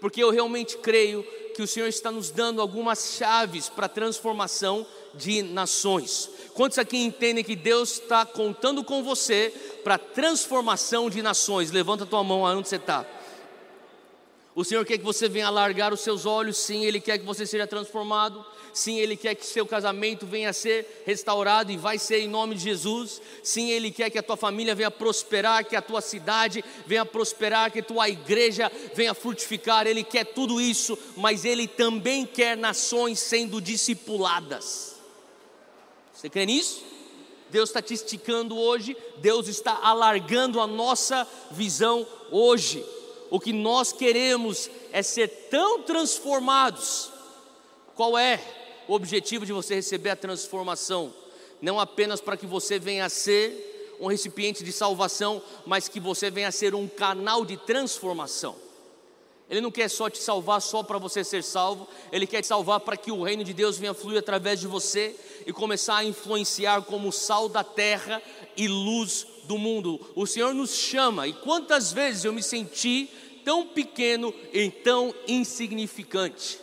porque 0.00 0.22
eu 0.22 0.30
realmente 0.30 0.76
creio 0.78 1.22
que 1.54 1.62
o 1.62 1.66
Senhor 1.66 1.86
está 1.86 2.10
nos 2.10 2.30
dando 2.30 2.60
algumas 2.60 3.16
chaves 3.16 3.68
para 3.68 3.86
a 3.86 3.88
transformação 3.88 4.86
de 5.14 5.42
nações. 5.42 6.28
Quantos 6.54 6.78
aqui 6.78 6.96
entendem 6.96 7.44
que 7.44 7.54
Deus 7.54 7.92
está 7.92 8.24
contando 8.24 8.82
com 8.82 9.02
você 9.02 9.52
para 9.84 9.94
a 9.94 9.98
transformação 9.98 11.08
de 11.08 11.22
nações? 11.22 11.70
Levanta 11.70 12.04
a 12.04 12.06
tua 12.06 12.24
mão 12.24 12.42
onde 12.42 12.68
você 12.68 12.76
está. 12.76 13.06
O 14.54 14.64
Senhor 14.64 14.84
quer 14.84 14.98
que 14.98 15.04
você 15.04 15.28
venha 15.28 15.46
alargar 15.46 15.92
os 15.94 16.00
seus 16.00 16.26
olhos, 16.26 16.56
sim, 16.56 16.84
Ele 16.84 17.00
quer 17.00 17.18
que 17.18 17.24
você 17.24 17.46
seja 17.46 17.68
transformado, 17.68 18.44
sim, 18.72 18.98
Ele 18.98 19.16
quer 19.16 19.36
que 19.36 19.46
seu 19.46 19.64
casamento 19.64 20.26
venha 20.26 20.50
a 20.50 20.52
ser 20.52 21.04
restaurado 21.06 21.70
e 21.70 21.76
vai 21.76 21.98
ser 21.98 22.18
em 22.18 22.28
nome 22.28 22.56
de 22.56 22.62
Jesus, 22.62 23.22
sim, 23.44 23.70
Ele 23.70 23.92
quer 23.92 24.10
que 24.10 24.18
a 24.18 24.22
tua 24.22 24.36
família 24.36 24.74
venha 24.74 24.90
prosperar, 24.90 25.64
que 25.64 25.76
a 25.76 25.82
tua 25.82 26.00
cidade 26.00 26.64
venha 26.84 27.06
prosperar, 27.06 27.70
que 27.70 27.78
a 27.78 27.82
tua 27.82 28.08
igreja 28.08 28.70
venha 28.92 29.14
frutificar, 29.14 29.86
Ele 29.86 30.02
quer 30.02 30.24
tudo 30.24 30.60
isso, 30.60 30.98
mas 31.16 31.44
Ele 31.44 31.68
também 31.68 32.26
quer 32.26 32.56
nações 32.56 33.20
sendo 33.20 33.60
discipuladas. 33.60 34.96
Você 36.12 36.28
crê 36.28 36.44
nisso? 36.44 36.82
Deus 37.50 37.68
está 37.70 37.80
te 37.80 37.94
esticando 37.94 38.58
hoje, 38.58 38.96
Deus 39.18 39.46
está 39.46 39.78
alargando 39.82 40.60
a 40.60 40.66
nossa 40.66 41.26
visão 41.52 42.06
hoje. 42.30 42.84
O 43.30 43.38
que 43.38 43.52
nós 43.52 43.92
queremos 43.92 44.68
é 44.92 45.02
ser 45.02 45.28
tão 45.50 45.82
transformados. 45.82 47.10
Qual 47.94 48.18
é 48.18 48.40
o 48.88 48.94
objetivo 48.94 49.46
de 49.46 49.52
você 49.52 49.76
receber 49.76 50.10
a 50.10 50.16
transformação? 50.16 51.14
Não 51.62 51.78
apenas 51.78 52.20
para 52.20 52.36
que 52.36 52.46
você 52.46 52.78
venha 52.78 53.04
a 53.04 53.08
ser 53.08 53.96
um 54.00 54.06
recipiente 54.06 54.64
de 54.64 54.72
salvação, 54.72 55.42
mas 55.66 55.86
que 55.86 56.00
você 56.00 56.30
venha 56.30 56.48
a 56.48 56.52
ser 56.52 56.74
um 56.74 56.88
canal 56.88 57.44
de 57.44 57.56
transformação. 57.56 58.56
Ele 59.48 59.60
não 59.60 59.70
quer 59.70 59.90
só 59.90 60.08
te 60.08 60.18
salvar 60.18 60.62
só 60.62 60.82
para 60.82 60.96
você 60.96 61.24
ser 61.24 61.42
salvo, 61.42 61.86
ele 62.12 62.26
quer 62.26 62.40
te 62.40 62.46
salvar 62.46 62.80
para 62.80 62.96
que 62.96 63.10
o 63.10 63.24
reino 63.24 63.42
de 63.42 63.52
Deus 63.52 63.76
venha 63.76 63.92
fluir 63.92 64.18
através 64.18 64.60
de 64.60 64.68
você 64.68 65.14
e 65.44 65.52
começar 65.52 65.96
a 65.96 66.04
influenciar 66.04 66.82
como 66.82 67.12
sal 67.12 67.48
da 67.48 67.64
terra 67.64 68.22
e 68.56 68.68
luz 68.68 69.26
do 69.44 69.58
mundo. 69.58 70.00
O 70.14 70.24
Senhor 70.24 70.54
nos 70.54 70.76
chama, 70.76 71.26
e 71.26 71.32
quantas 71.32 71.92
vezes 71.92 72.24
eu 72.24 72.32
me 72.32 72.42
senti 72.42 73.10
tão 73.44 73.66
pequeno 73.66 74.34
e 74.52 74.70
tão 74.70 75.14
insignificante. 75.26 76.58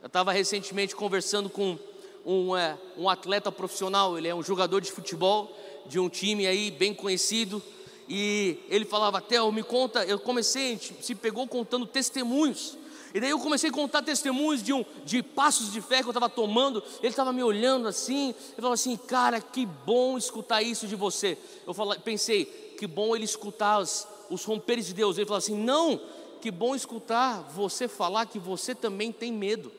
Eu 0.00 0.06
estava 0.06 0.32
recentemente 0.32 0.96
conversando 0.96 1.48
com 1.48 1.78
um, 2.24 2.56
é, 2.56 2.78
um 2.96 3.08
atleta 3.08 3.52
profissional, 3.52 4.18
ele 4.18 4.28
é 4.28 4.34
um 4.34 4.42
jogador 4.42 4.80
de 4.80 4.90
futebol 4.90 5.56
de 5.86 5.98
um 5.98 6.08
time 6.08 6.46
aí 6.46 6.70
bem 6.70 6.94
conhecido, 6.94 7.62
e 8.08 8.58
ele 8.68 8.84
falava, 8.84 9.20
Theo, 9.20 9.50
me 9.52 9.62
conta, 9.62 10.04
eu 10.04 10.18
comecei, 10.18 10.78
se 10.78 11.14
pegou 11.14 11.46
contando 11.46 11.86
testemunhos, 11.86 12.76
e 13.14 13.20
daí 13.20 13.30
eu 13.30 13.38
comecei 13.38 13.68
a 13.68 13.72
contar 13.72 14.02
testemunhos 14.02 14.62
de, 14.62 14.72
um, 14.72 14.84
de 15.04 15.22
passos 15.22 15.70
de 15.70 15.80
fé 15.82 15.98
que 15.98 16.06
eu 16.06 16.12
estava 16.12 16.30
tomando. 16.30 16.82
Ele 17.00 17.08
estava 17.08 17.30
me 17.32 17.42
olhando 17.42 17.86
assim. 17.86 18.28
Ele 18.28 18.56
falou 18.56 18.72
assim: 18.72 18.96
Cara, 18.96 19.38
que 19.38 19.66
bom 19.66 20.16
escutar 20.16 20.62
isso 20.62 20.86
de 20.86 20.96
você. 20.96 21.36
Eu 21.66 21.74
falei, 21.74 21.98
pensei, 21.98 22.46
que 22.78 22.86
bom 22.86 23.14
ele 23.14 23.26
escutar 23.26 23.80
os, 23.80 24.06
os 24.32 24.44
romperes 24.44 24.86
de 24.86 24.94
Deus. 24.94 25.16
Ele 25.16 25.26
falou 25.26 25.38
assim: 25.38 25.56
Não, 25.56 26.00
que 26.40 26.50
bom 26.50 26.74
escutar 26.74 27.42
você 27.54 27.86
falar 27.86 28.26
que 28.26 28.38
você 28.38 28.74
também 28.74 29.12
tem 29.12 29.32
medo, 29.32 29.70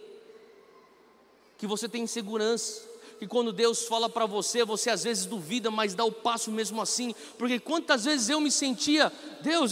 que 1.57 1.67
você 1.67 1.89
tem 1.89 2.03
insegurança 2.03 2.93
que 3.23 3.27
quando 3.27 3.53
Deus 3.53 3.85
fala 3.85 4.09
para 4.09 4.25
você, 4.25 4.65
você 4.65 4.89
às 4.89 5.03
vezes 5.03 5.25
duvida, 5.25 5.71
mas 5.71 5.95
dá 5.95 6.03
o 6.03 6.11
passo 6.11 6.51
mesmo 6.51 6.81
assim, 6.81 7.15
porque 7.37 7.57
quantas 7.57 8.03
vezes 8.03 8.27
eu 8.27 8.41
me 8.41 8.51
sentia, 8.51 9.11
Deus, 9.41 9.71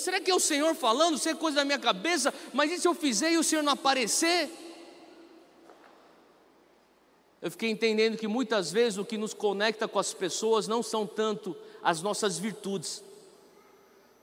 será 0.00 0.20
que 0.20 0.30
é 0.30 0.34
o 0.34 0.40
Senhor 0.40 0.74
falando, 0.74 1.16
isso 1.16 1.26
é 1.26 1.34
coisa 1.34 1.56
da 1.56 1.64
minha 1.64 1.78
cabeça, 1.78 2.32
mas 2.52 2.70
e 2.70 2.78
se 2.78 2.86
eu 2.86 2.94
fizer 2.94 3.32
e 3.32 3.38
o 3.38 3.42
Senhor 3.42 3.62
não 3.62 3.72
aparecer? 3.72 4.50
Eu 7.40 7.50
fiquei 7.50 7.70
entendendo 7.70 8.18
que 8.18 8.28
muitas 8.28 8.70
vezes 8.70 8.98
o 8.98 9.04
que 9.04 9.16
nos 9.16 9.32
conecta 9.32 9.88
com 9.88 9.98
as 9.98 10.12
pessoas 10.12 10.68
não 10.68 10.82
são 10.82 11.06
tanto 11.06 11.56
as 11.82 12.02
nossas 12.02 12.38
virtudes, 12.38 13.02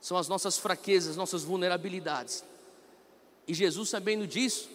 são 0.01 0.17
as 0.17 0.27
nossas 0.27 0.57
fraquezas, 0.57 1.15
nossas 1.15 1.43
vulnerabilidades. 1.43 2.43
E 3.47 3.53
Jesus, 3.53 3.89
sabendo 3.89 4.27
disso, 4.27 4.69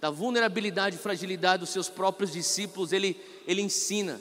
da 0.00 0.10
vulnerabilidade 0.10 0.96
e 0.96 0.98
fragilidade 0.98 1.60
dos 1.60 1.70
seus 1.70 1.88
próprios 1.88 2.32
discípulos, 2.32 2.92
ele, 2.92 3.20
ele 3.46 3.62
ensina: 3.62 4.20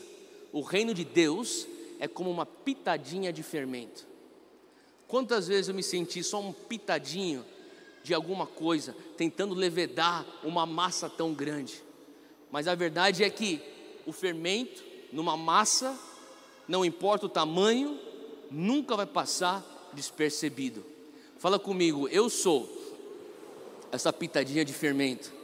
o 0.52 0.62
reino 0.62 0.94
de 0.94 1.04
Deus 1.04 1.68
é 2.00 2.08
como 2.08 2.30
uma 2.30 2.46
pitadinha 2.46 3.34
de 3.34 3.44
fermento. 3.44 4.06
Quantas 5.08 5.48
vezes 5.48 5.68
eu 5.68 5.76
me 5.76 5.84
senti 5.84 6.24
só 6.24 6.40
um 6.40 6.54
pitadinho 6.54 7.46
de 8.04 8.14
alguma 8.14 8.46
coisa, 8.46 8.96
tentando 9.16 9.54
levedar 9.54 10.26
uma 10.44 10.66
massa 10.66 11.10
tão 11.10 11.34
grande, 11.34 11.82
mas 12.52 12.68
a 12.68 12.76
verdade 12.76 13.24
é 13.24 13.30
que 13.30 13.62
o 14.06 14.12
fermento 14.12 14.84
numa 15.12 15.38
massa, 15.38 15.98
não 16.68 16.84
importa 16.84 17.28
o 17.28 17.30
tamanho, 17.30 18.00
nunca 18.50 18.96
vai 18.96 19.06
passar 19.06 19.64
despercebido. 19.94 20.86
Fala 21.38 21.60
comigo, 21.60 22.08
eu 22.10 22.30
sou 22.30 22.70
essa 23.92 24.12
pitadinha 24.12 24.66
de 24.66 24.74
fermento 24.74 25.44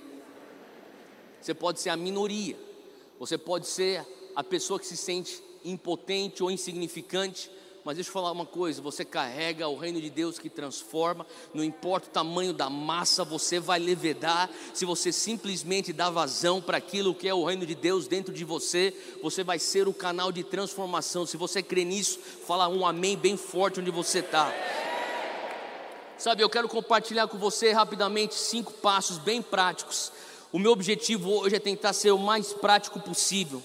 você 1.41 1.53
pode 1.53 1.79
ser 1.79 1.89
a 1.89 1.98
minoria, 1.98 2.58
você 3.18 3.38
pode 3.38 3.68
ser 3.68 4.06
a 4.36 4.44
pessoa 4.44 4.79
que 4.79 4.86
se 4.86 4.98
sente 4.98 5.41
impotente 5.63 6.44
ou 6.44 6.51
insignificante, 6.51 7.50
mas 7.89 7.95
deixa 7.95 8.11
eu 8.11 8.13
falar 8.13 8.31
uma 8.31 8.45
coisa: 8.45 8.83
você 8.83 9.03
carrega 9.03 9.67
o 9.67 9.75
reino 9.75 9.99
de 9.99 10.11
Deus 10.11 10.37
que 10.37 10.47
transforma, 10.47 11.25
não 11.55 11.63
importa 11.63 12.07
o 12.07 12.11
tamanho 12.11 12.53
da 12.53 12.69
massa, 12.69 13.23
você 13.23 13.59
vai 13.59 13.79
levedar. 13.79 14.47
Se 14.75 14.85
você 14.85 15.11
simplesmente 15.11 15.91
dá 15.91 16.07
vazão 16.07 16.61
para 16.61 16.77
aquilo 16.77 17.15
que 17.15 17.27
é 17.27 17.33
o 17.33 17.43
reino 17.43 17.65
de 17.65 17.73
Deus 17.73 18.07
dentro 18.07 18.31
de 18.31 18.45
você, 18.45 18.95
você 19.23 19.43
vai 19.43 19.57
ser 19.57 19.87
o 19.87 19.93
canal 19.93 20.31
de 20.31 20.43
transformação. 20.43 21.25
Se 21.25 21.35
você 21.35 21.63
crê 21.63 21.83
nisso, 21.83 22.19
fala 22.45 22.67
um 22.67 22.85
amém 22.85 23.17
bem 23.17 23.35
forte 23.35 23.79
onde 23.79 23.89
você 23.89 24.19
está. 24.19 24.53
Sabe, 26.15 26.43
eu 26.43 26.49
quero 26.49 26.69
compartilhar 26.69 27.27
com 27.27 27.39
você 27.39 27.71
rapidamente 27.71 28.35
cinco 28.35 28.71
passos 28.71 29.17
bem 29.17 29.41
práticos 29.41 30.11
o 30.51 30.57
meu 30.57 30.71
objetivo 30.71 31.29
hoje 31.29 31.55
é 31.55 31.59
tentar 31.59 31.93
ser 31.93 32.09
o 32.09 32.17
mais 32.17 32.53
prático 32.53 32.99
possível. 32.99 33.61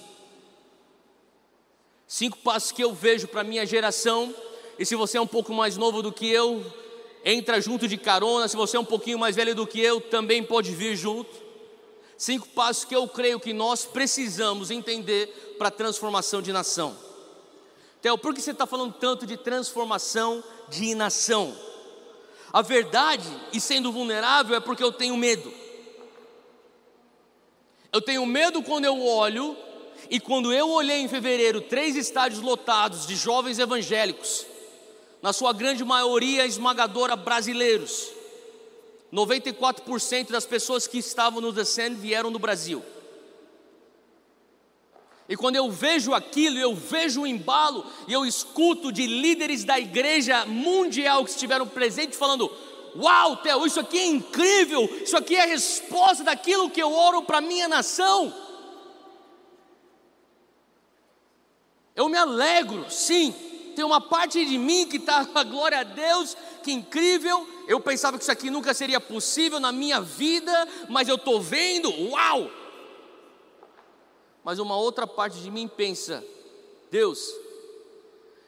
Cinco 2.07 2.37
passos 2.37 2.71
que 2.71 2.83
eu 2.83 2.93
vejo 2.93 3.27
para 3.27 3.41
a 3.41 3.43
minha 3.43 3.65
geração, 3.65 4.33
e 4.77 4.85
se 4.85 4.95
você 4.95 5.17
é 5.17 5.21
um 5.21 5.27
pouco 5.27 5.53
mais 5.53 5.77
novo 5.77 6.01
do 6.01 6.11
que 6.11 6.29
eu, 6.29 6.63
entra 7.25 7.59
junto 7.59 7.87
de 7.87 7.97
carona. 7.97 8.47
Se 8.47 8.55
você 8.55 8.77
é 8.77 8.79
um 8.79 8.85
pouquinho 8.85 9.17
mais 9.17 9.35
velho 9.35 9.55
do 9.55 9.65
que 9.65 9.81
eu, 9.81 9.99
também 9.99 10.43
pode 10.43 10.71
vir 10.75 10.95
junto. 10.95 11.43
Cinco 12.17 12.47
passos 12.49 12.85
que 12.85 12.95
eu 12.95 13.07
creio 13.07 13.39
que 13.39 13.51
nós 13.51 13.83
precisamos 13.83 14.69
entender 14.69 15.55
para 15.57 15.69
a 15.69 15.71
transformação 15.71 16.41
de 16.41 16.53
nação. 16.53 16.95
Theo, 18.01 18.17
por 18.17 18.33
que 18.33 18.41
você 18.41 18.51
está 18.51 18.67
falando 18.67 18.93
tanto 18.93 19.25
de 19.25 19.35
transformação 19.35 20.43
de 20.69 20.93
nação? 20.93 21.55
A 22.53 22.61
verdade, 22.61 23.27
e 23.51 23.59
sendo 23.59 23.91
vulnerável, 23.91 24.55
é 24.55 24.59
porque 24.59 24.83
eu 24.83 24.91
tenho 24.91 25.17
medo. 25.17 25.51
Eu 27.91 28.01
tenho 28.01 28.25
medo 28.25 28.61
quando 28.61 28.85
eu 28.85 29.03
olho, 29.03 29.57
e 30.09 30.19
quando 30.19 30.53
eu 30.53 30.69
olhei 30.69 31.01
em 31.01 31.07
fevereiro 31.07 31.61
três 31.61 31.95
estádios 31.95 32.41
lotados 32.41 33.07
de 33.07 33.15
jovens 33.15 33.59
evangélicos, 33.59 34.45
na 35.21 35.33
sua 35.33 35.53
grande 35.53 35.83
maioria 35.83 36.45
esmagadora 36.45 37.15
brasileiros, 37.15 38.11
94% 39.11 40.31
das 40.31 40.45
pessoas 40.45 40.87
que 40.87 40.97
estavam 40.97 41.41
no 41.41 41.51
Descend 41.51 41.95
vieram 41.95 42.31
do 42.31 42.39
Brasil. 42.39 42.83
E 45.27 45.35
quando 45.35 45.55
eu 45.55 45.71
vejo 45.71 46.13
aquilo, 46.13 46.59
eu 46.59 46.75
vejo 46.75 47.21
o 47.21 47.27
embalo 47.27 47.85
e 48.07 48.13
eu 48.13 48.25
escuto 48.25 48.91
de 48.91 49.07
líderes 49.07 49.63
da 49.63 49.79
igreja 49.79 50.45
mundial 50.45 51.23
que 51.23 51.31
estiveram 51.31 51.67
presentes 51.67 52.19
falando: 52.19 52.51
Uau, 52.95 53.37
Theo, 53.37 53.65
isso 53.65 53.79
aqui 53.79 53.97
é 53.97 54.05
incrível, 54.05 54.87
isso 55.01 55.17
aqui 55.17 55.35
é 55.35 55.43
a 55.43 55.47
resposta 55.47 56.23
daquilo 56.23 56.69
que 56.69 56.81
eu 56.81 56.93
oro 56.93 57.23
para 57.23 57.39
a 57.39 57.41
minha 57.41 57.67
nação. 57.67 58.31
Eu 61.95 62.09
me 62.09 62.17
alegro, 62.17 62.89
sim, 62.91 63.33
tem 63.75 63.85
uma 63.85 64.01
parte 64.01 64.45
de 64.45 64.57
mim 64.57 64.87
que 64.87 64.97
está, 64.97 65.23
glória 65.43 65.79
a 65.79 65.83
Deus, 65.83 66.35
que 66.63 66.71
incrível. 66.71 67.47
Eu 67.67 67.79
pensava 67.79 68.17
que 68.17 68.23
isso 68.23 68.31
aqui 68.31 68.49
nunca 68.49 68.73
seria 68.73 68.99
possível 68.99 69.59
na 69.59 69.71
minha 69.71 70.01
vida, 70.01 70.67
mas 70.89 71.07
eu 71.07 71.15
estou 71.15 71.41
vendo, 71.41 71.89
uau! 72.09 72.49
Mas 74.43 74.59
uma 74.59 74.77
outra 74.77 75.07
parte 75.07 75.39
de 75.39 75.49
mim 75.49 75.67
pensa: 75.67 76.23
Deus, 76.91 77.33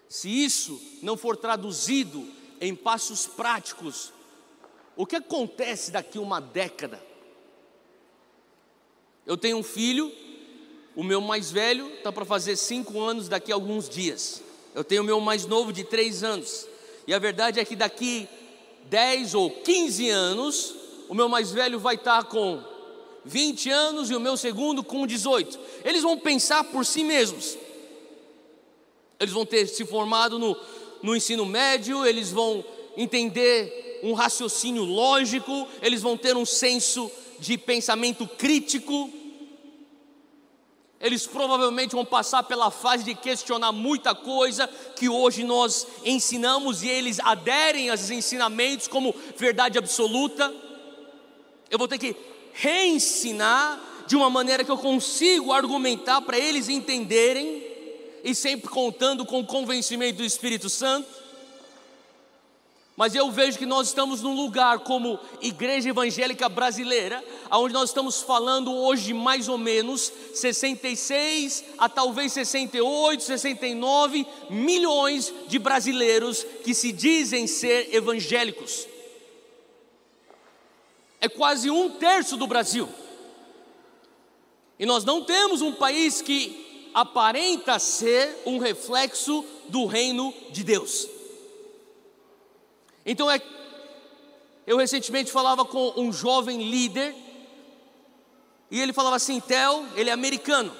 se 0.07 0.29
isso 0.29 0.79
não 1.01 1.17
for 1.17 1.35
traduzido 1.35 2.27
em 2.61 2.75
passos 2.75 3.25
práticos, 3.25 4.13
o 4.95 5.05
que 5.05 5.15
acontece 5.15 5.91
daqui 5.91 6.19
uma 6.19 6.39
década? 6.39 7.03
Eu 9.25 9.37
tenho 9.37 9.57
um 9.57 9.63
filho, 9.63 10.11
o 10.97 11.03
meu 11.03 11.21
mais 11.21 11.51
velho 11.51 11.87
está 11.93 12.11
para 12.11 12.25
fazer 12.25 12.55
cinco 12.55 12.99
anos 12.99 13.29
daqui 13.29 13.51
a 13.51 13.55
alguns 13.55 13.87
dias. 13.87 14.41
Eu 14.73 14.83
tenho 14.83 15.03
o 15.03 15.05
meu 15.05 15.21
mais 15.21 15.45
novo 15.45 15.71
de 15.71 15.83
três 15.83 16.23
anos. 16.23 16.67
E 17.05 17.13
a 17.13 17.19
verdade 17.19 17.59
é 17.59 17.63
que 17.63 17.75
daqui 17.75 18.27
10 18.85 19.35
ou 19.35 19.51
15 19.51 20.09
anos, 20.09 20.73
o 21.07 21.13
meu 21.13 21.29
mais 21.29 21.51
velho 21.51 21.77
vai 21.77 21.93
estar 21.93 22.23
tá 22.23 22.27
com 22.27 22.59
20 23.25 23.69
anos 23.69 24.09
e 24.09 24.15
o 24.15 24.19
meu 24.19 24.35
segundo 24.35 24.83
com 24.83 25.05
18. 25.05 25.59
Eles 25.85 26.01
vão 26.01 26.17
pensar 26.17 26.63
por 26.63 26.83
si 26.83 27.03
mesmos. 27.03 27.55
Eles 29.19 29.35
vão 29.35 29.45
ter 29.45 29.67
se 29.67 29.85
formado 29.85 30.39
no, 30.39 30.57
no 31.03 31.15
ensino 31.15 31.45
médio, 31.45 32.07
eles 32.07 32.31
vão 32.31 32.65
entender 32.97 33.99
um 34.01 34.13
raciocínio 34.13 34.83
lógico, 34.83 35.67
eles 35.79 36.01
vão 36.01 36.17
ter 36.17 36.35
um 36.35 36.45
senso 36.45 37.11
de 37.39 37.55
pensamento 37.55 38.27
crítico, 38.27 39.11
eles 40.99 41.27
provavelmente 41.27 41.95
vão 41.95 42.03
passar 42.03 42.43
pela 42.43 42.71
fase 42.71 43.03
de 43.03 43.13
questionar 43.13 43.71
muita 43.71 44.15
coisa 44.15 44.67
que 44.95 45.07
hoje 45.07 45.43
nós 45.43 45.85
ensinamos 46.03 46.81
e 46.81 46.89
eles 46.89 47.19
aderem 47.19 47.89
aos 47.89 48.09
ensinamentos 48.09 48.87
como 48.87 49.13
verdade 49.35 49.77
absoluta. 49.77 50.53
Eu 51.69 51.77
vou 51.77 51.87
ter 51.87 51.99
que 51.99 52.15
reensinar 52.53 53.79
de 54.07 54.15
uma 54.15 54.29
maneira 54.29 54.63
que 54.63 54.71
eu 54.71 54.77
consigo 54.77 55.53
argumentar 55.53 56.21
para 56.21 56.39
eles 56.39 56.67
entenderem 56.67 57.63
e 58.23 58.33
sempre 58.33 58.69
contando 58.69 59.25
com 59.25 59.41
o 59.41 59.45
convencimento 59.45 60.17
do 60.17 60.23
Espírito 60.23 60.69
Santo. 60.69 61.07
Mas 62.97 63.13
eu 63.13 63.29
vejo 63.29 63.59
que 63.59 63.65
nós 63.67 63.89
estamos 63.89 64.23
num 64.23 64.35
lugar 64.35 64.79
como 64.79 65.19
Igreja 65.39 65.89
Evangélica 65.89 66.49
Brasileira, 66.49 67.23
onde 67.51 67.71
nós 67.71 67.91
estamos 67.91 68.23
falando 68.23 68.73
hoje 68.73 69.13
mais 69.13 69.47
ou 69.47 69.55
menos 69.55 70.11
66 70.33 71.63
a 71.77 71.87
talvez 71.87 72.33
68, 72.33 73.23
69 73.23 74.25
milhões 74.49 75.31
de 75.45 75.59
brasileiros 75.59 76.43
que 76.63 76.73
se 76.73 76.91
dizem 76.91 77.45
ser 77.45 77.93
evangélicos. 77.93 78.87
É 81.21 81.29
quase 81.29 81.69
um 81.69 81.91
terço 81.91 82.35
do 82.35 82.47
Brasil. 82.47 82.89
E 84.79 84.87
nós 84.87 85.05
não 85.05 85.23
temos 85.23 85.61
um 85.61 85.71
país 85.71 86.19
que 86.19 86.89
aparenta 86.95 87.77
ser 87.77 88.41
um 88.43 88.57
reflexo 88.57 89.45
do 89.69 89.85
reino 89.85 90.33
de 90.49 90.63
Deus. 90.63 91.16
Então 93.07 93.31
é 93.31 93.41
eu 94.67 94.75
recentemente 94.75 95.31
falava 95.31 95.63
com 95.63 95.93
um 95.95 96.11
jovem 96.11 96.69
líder 96.69 97.15
e 98.69 98.81
ele 98.81 98.91
falava 98.91 99.15
assim, 99.15 99.39
Theo, 99.39 99.85
ele 99.95 100.09
é 100.09 100.13
americano. 100.13 100.75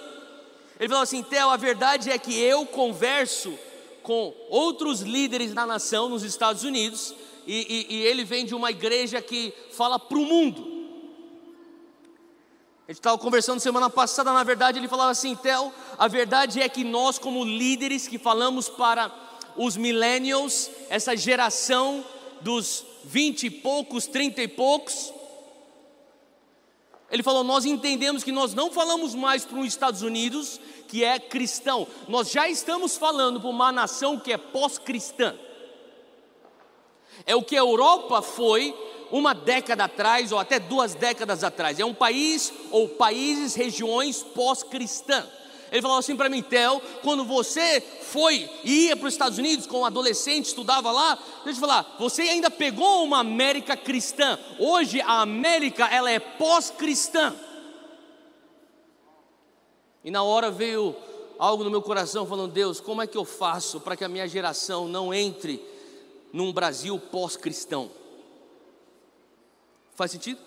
Ele 0.78 0.90
falava 0.90 1.04
assim, 1.04 1.24
Theo, 1.24 1.50
a 1.50 1.56
verdade 1.56 2.12
é 2.12 2.18
que 2.18 2.38
eu 2.38 2.66
converso 2.66 3.58
com 4.04 4.34
outros 4.50 5.00
líderes 5.00 5.54
da 5.54 5.66
nação 5.66 6.10
nos 6.10 6.24
Estados 6.24 6.66
Unidos 6.66 7.16
e, 7.46 7.88
e, 7.90 7.96
e 7.96 8.02
ele 8.04 8.26
vem 8.26 8.46
de 8.46 8.54
uma 8.54 8.72
igreja 8.72 9.22
que 9.22 9.54
fala 9.72 9.98
para 9.98 10.18
o 10.18 10.26
mundo. 10.26 10.76
A 12.86 12.92
gente 12.92 13.00
estava 13.00 13.18
conversando 13.18 13.62
semana 13.62 13.90
passada, 13.90 14.34
na 14.34 14.44
verdade 14.44 14.80
ele 14.80 14.90
falava 14.90 15.12
assim, 15.12 15.34
Theo, 15.34 15.72
a 15.98 16.10
verdade 16.10 16.62
é 16.62 16.68
que 16.68 16.84
nós 16.84 17.18
como 17.18 17.46
líderes 17.46 18.06
que 18.06 18.18
falamos 18.18 18.68
para 18.68 19.10
os 19.56 19.78
millennials, 19.78 20.70
essa 20.90 21.16
geração 21.16 22.04
dos 22.42 22.86
vinte 23.04 23.46
e 23.46 23.50
poucos, 23.50 24.08
trinta 24.08 24.42
e 24.42 24.48
poucos, 24.48 25.14
ele 27.10 27.24
falou: 27.24 27.44
Nós 27.44 27.66
entendemos 27.66 28.24
que 28.24 28.32
nós 28.32 28.54
não 28.54 28.72
falamos 28.72 29.16
mais 29.16 29.46
para 29.46 29.60
os 29.60 29.68
Estados 29.68 30.02
Unidos 30.02 30.60
que 30.88 31.04
é 31.04 31.20
cristão, 31.20 31.86
nós 32.08 32.32
já 32.32 32.48
estamos 32.48 32.96
falando 32.96 33.42
para 33.42 33.50
uma 33.50 33.72
nação 33.72 34.18
que 34.18 34.32
é 34.32 34.38
pós-cristã. 34.38 35.36
É 37.26 37.36
o 37.36 37.44
que 37.44 37.56
a 37.56 37.60
Europa 37.60 38.22
foi 38.22 38.74
uma 39.12 39.34
década 39.34 39.86
atrás, 39.86 40.32
ou 40.32 40.40
até 40.40 40.60
duas 40.60 40.94
décadas 40.94 41.44
atrás. 41.44 41.80
É 41.80 41.86
um 41.86 41.94
país 41.94 42.54
ou 42.72 42.90
países, 42.90 43.56
regiões 43.56 44.24
pós-cristã. 44.24 45.28
Ele 45.72 45.82
falou 45.82 45.98
assim 45.98 46.16
para 46.16 46.30
mim, 46.30 46.42
Theo, 46.42 46.82
quando 47.02 47.26
você 47.26 47.82
foi 47.82 48.50
e 48.64 48.88
ia 48.88 48.96
para 48.96 49.08
os 49.08 49.14
Estados 49.14 49.38
Unidos 49.38 49.68
como 49.68 49.86
adolescente, 49.86 50.46
estudava 50.46 50.92
lá, 50.92 51.16
deixa 51.44 51.58
eu 51.58 51.68
falar, 51.68 51.96
você 52.00 52.22
ainda 52.24 52.50
pegou 52.50 53.04
uma 53.04 53.20
América 53.20 53.76
cristã. 53.76 54.40
Hoje 54.60 55.02
a 55.02 55.22
América 55.22 55.86
ela 55.88 56.10
é 56.10 56.20
pós-cristã. 56.20 57.36
E 60.04 60.12
na 60.12 60.24
hora 60.24 60.50
veio 60.50 60.96
algo 61.38 61.64
no 61.64 61.70
meu 61.70 61.82
coração 61.82 62.26
falando, 62.26 62.54
Deus, 62.54 62.80
como 62.80 63.02
é 63.02 63.08
que 63.08 63.18
eu 63.18 63.26
faço 63.26 63.80
para 63.82 63.96
que 63.96 64.04
a 64.04 64.10
minha 64.10 64.28
geração 64.28 64.88
não 64.88 65.14
entre 65.14 65.62
num 66.32 66.54
Brasil 66.54 66.98
pós-cristão? 66.98 67.92
Faz 69.96 70.12
sentido? 70.12 70.40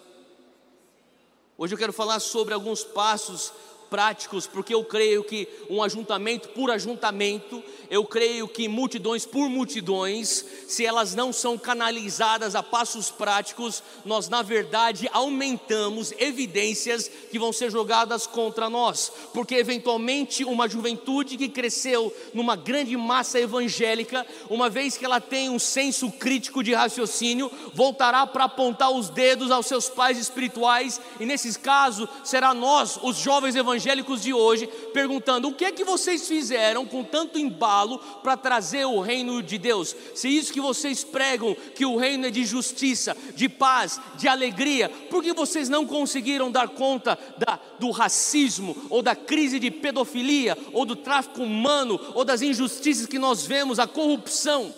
Hoje 1.59 1.75
eu 1.75 1.79
quero 1.79 1.93
falar 1.93 2.21
sobre 2.21 2.55
alguns 2.55 2.83
passos 2.83 3.53
práticos, 3.91 4.47
porque 4.47 4.73
eu 4.73 4.85
creio 4.85 5.25
que 5.25 5.49
um 5.69 5.83
ajuntamento 5.83 6.49
por 6.51 6.71
ajuntamento, 6.71 7.63
eu 7.91 8.05
creio 8.05 8.47
que 8.47 8.69
multidões 8.69 9.27
por 9.27 9.49
multidões, 9.51 10.45
se 10.69 10.87
elas 10.87 11.13
não 11.17 11.33
são 11.33 11.59
canalizadas 11.59 12.55
a 12.55 12.63
passos 12.63 13.11
práticos, 13.11 13.83
nós 14.05 14.29
na 14.29 14.43
verdade 14.43 15.11
aumentamos 15.13 16.15
evidências 16.19 17.11
que 17.31 17.39
vão 17.39 17.53
ser 17.53 17.69
jogadas 17.71 18.29
contra 18.29 18.71
nós, 18.71 19.13
porque 19.35 19.57
eventualmente 19.57 20.45
uma 20.45 20.69
juventude 20.69 21.37
que 21.37 21.49
cresceu 21.49 22.15
numa 22.33 22.55
grande 22.55 22.97
massa 22.97 23.41
evangélica, 23.41 24.25
uma 24.49 24.71
vez 24.71 24.97
que 24.97 25.05
ela 25.05 25.21
tem 25.21 25.51
um 25.51 25.59
senso 25.59 26.13
crítico 26.13 26.63
de 26.63 26.73
raciocínio, 26.73 27.51
voltará 27.75 28.25
para 28.25 28.45
apontar 28.45 28.93
os 28.93 29.09
dedos 29.09 29.51
aos 29.51 29.67
seus 29.67 29.89
pais 29.89 30.17
espirituais, 30.17 31.01
e 31.19 31.27
nesses 31.27 31.57
casos 31.57 32.09
será 32.23 32.55
nós, 32.55 32.97
os 33.03 33.17
jovens 33.17 33.57
evangélicos, 33.57 33.80
evangélicos 33.81 34.23
de 34.23 34.33
hoje 34.33 34.67
perguntando: 34.93 35.49
o 35.49 35.55
que 35.55 35.65
é 35.65 35.73
que 35.73 35.85
vocês 35.85 36.29
fizeram 36.29 36.85
com 36.85 37.03
tanto 37.03 37.39
embalo 37.39 37.99
para 38.23 38.37
trazer 38.37 38.85
o 38.85 39.01
reino 39.01 39.43
de 39.43 39.59
Deus? 39.59 39.97
Se 40.15 40.29
isso 40.29 40.53
que 40.53 40.61
vocês 40.61 41.03
pregam, 41.03 41.57
que 41.75 41.87
o 41.87 41.97
reino 41.97 42.27
é 42.27 42.31
de 42.31 42.45
justiça, 42.45 43.17
de 43.35 43.49
paz, 43.49 44.01
de 44.17 44.29
alegria, 44.29 44.89
por 45.11 45.23
que 45.23 45.33
vocês 45.33 45.69
não 45.69 45.87
conseguiram 45.87 46.51
dar 46.51 46.69
conta 46.69 47.19
da, 47.39 47.59
do 47.79 47.91
racismo, 47.91 48.77
ou 48.91 49.03
da 49.03 49.17
crise 49.17 49.59
de 49.59 49.71
pedofilia, 49.71 50.57
ou 50.73 50.85
do 50.85 50.95
tráfico 50.95 51.43
humano, 51.43 51.99
ou 52.15 52.25
das 52.25 52.43
injustiças 52.43 53.07
que 53.07 53.19
nós 53.19 53.47
vemos, 53.47 53.79
a 53.79 53.87
corrupção? 53.87 54.75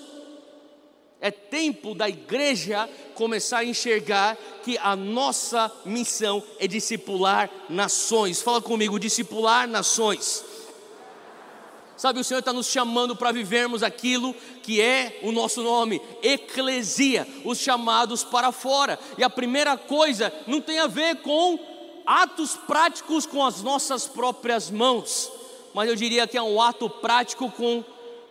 É 1.22 1.30
tempo 1.30 1.94
da 1.94 2.08
igreja 2.08 2.90
começar 3.14 3.58
a 3.58 3.64
enxergar 3.64 4.36
que 4.64 4.76
a 4.78 4.96
nossa 4.96 5.70
missão 5.84 6.42
é 6.58 6.66
discipular 6.66 7.48
nações. 7.68 8.42
Fala 8.42 8.60
comigo, 8.60 8.98
discipular 8.98 9.68
nações. 9.68 10.44
Sabe, 11.96 12.18
o 12.18 12.24
Senhor 12.24 12.40
está 12.40 12.52
nos 12.52 12.66
chamando 12.66 13.14
para 13.14 13.30
vivermos 13.30 13.84
aquilo 13.84 14.34
que 14.64 14.80
é 14.80 15.20
o 15.22 15.30
nosso 15.30 15.62
nome, 15.62 16.02
eclesia, 16.24 17.24
os 17.44 17.58
chamados 17.58 18.24
para 18.24 18.50
fora. 18.50 18.98
E 19.16 19.22
a 19.22 19.30
primeira 19.30 19.76
coisa 19.76 20.34
não 20.48 20.60
tem 20.60 20.80
a 20.80 20.88
ver 20.88 21.18
com 21.18 21.56
atos 22.04 22.56
práticos 22.66 23.26
com 23.26 23.46
as 23.46 23.62
nossas 23.62 24.08
próprias 24.08 24.72
mãos, 24.72 25.30
mas 25.72 25.88
eu 25.88 25.94
diria 25.94 26.26
que 26.26 26.36
é 26.36 26.42
um 26.42 26.60
ato 26.60 26.90
prático 26.90 27.48
com 27.52 27.84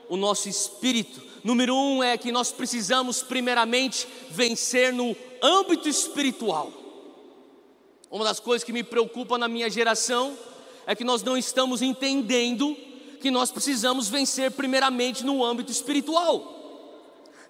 o 0.09 0.17
nosso 0.17 0.49
espírito 0.49 1.30
Número 1.43 1.75
um 1.75 2.03
é 2.03 2.17
que 2.17 2.31
nós 2.31 2.51
precisamos, 2.51 3.23
primeiramente, 3.23 4.07
vencer 4.29 4.93
no 4.93 5.15
âmbito 5.41 5.89
espiritual. 5.89 6.71
Uma 8.11 8.25
das 8.25 8.39
coisas 8.39 8.63
que 8.63 8.73
me 8.73 8.83
preocupa 8.83 9.37
na 9.37 9.47
minha 9.47 9.69
geração 9.69 10.37
é 10.85 10.95
que 10.95 11.03
nós 11.03 11.23
não 11.23 11.37
estamos 11.37 11.81
entendendo 11.81 12.75
que 13.19 13.31
nós 13.31 13.51
precisamos 13.51 14.09
vencer, 14.09 14.51
primeiramente, 14.51 15.23
no 15.23 15.43
âmbito 15.43 15.71
espiritual. 15.71 16.59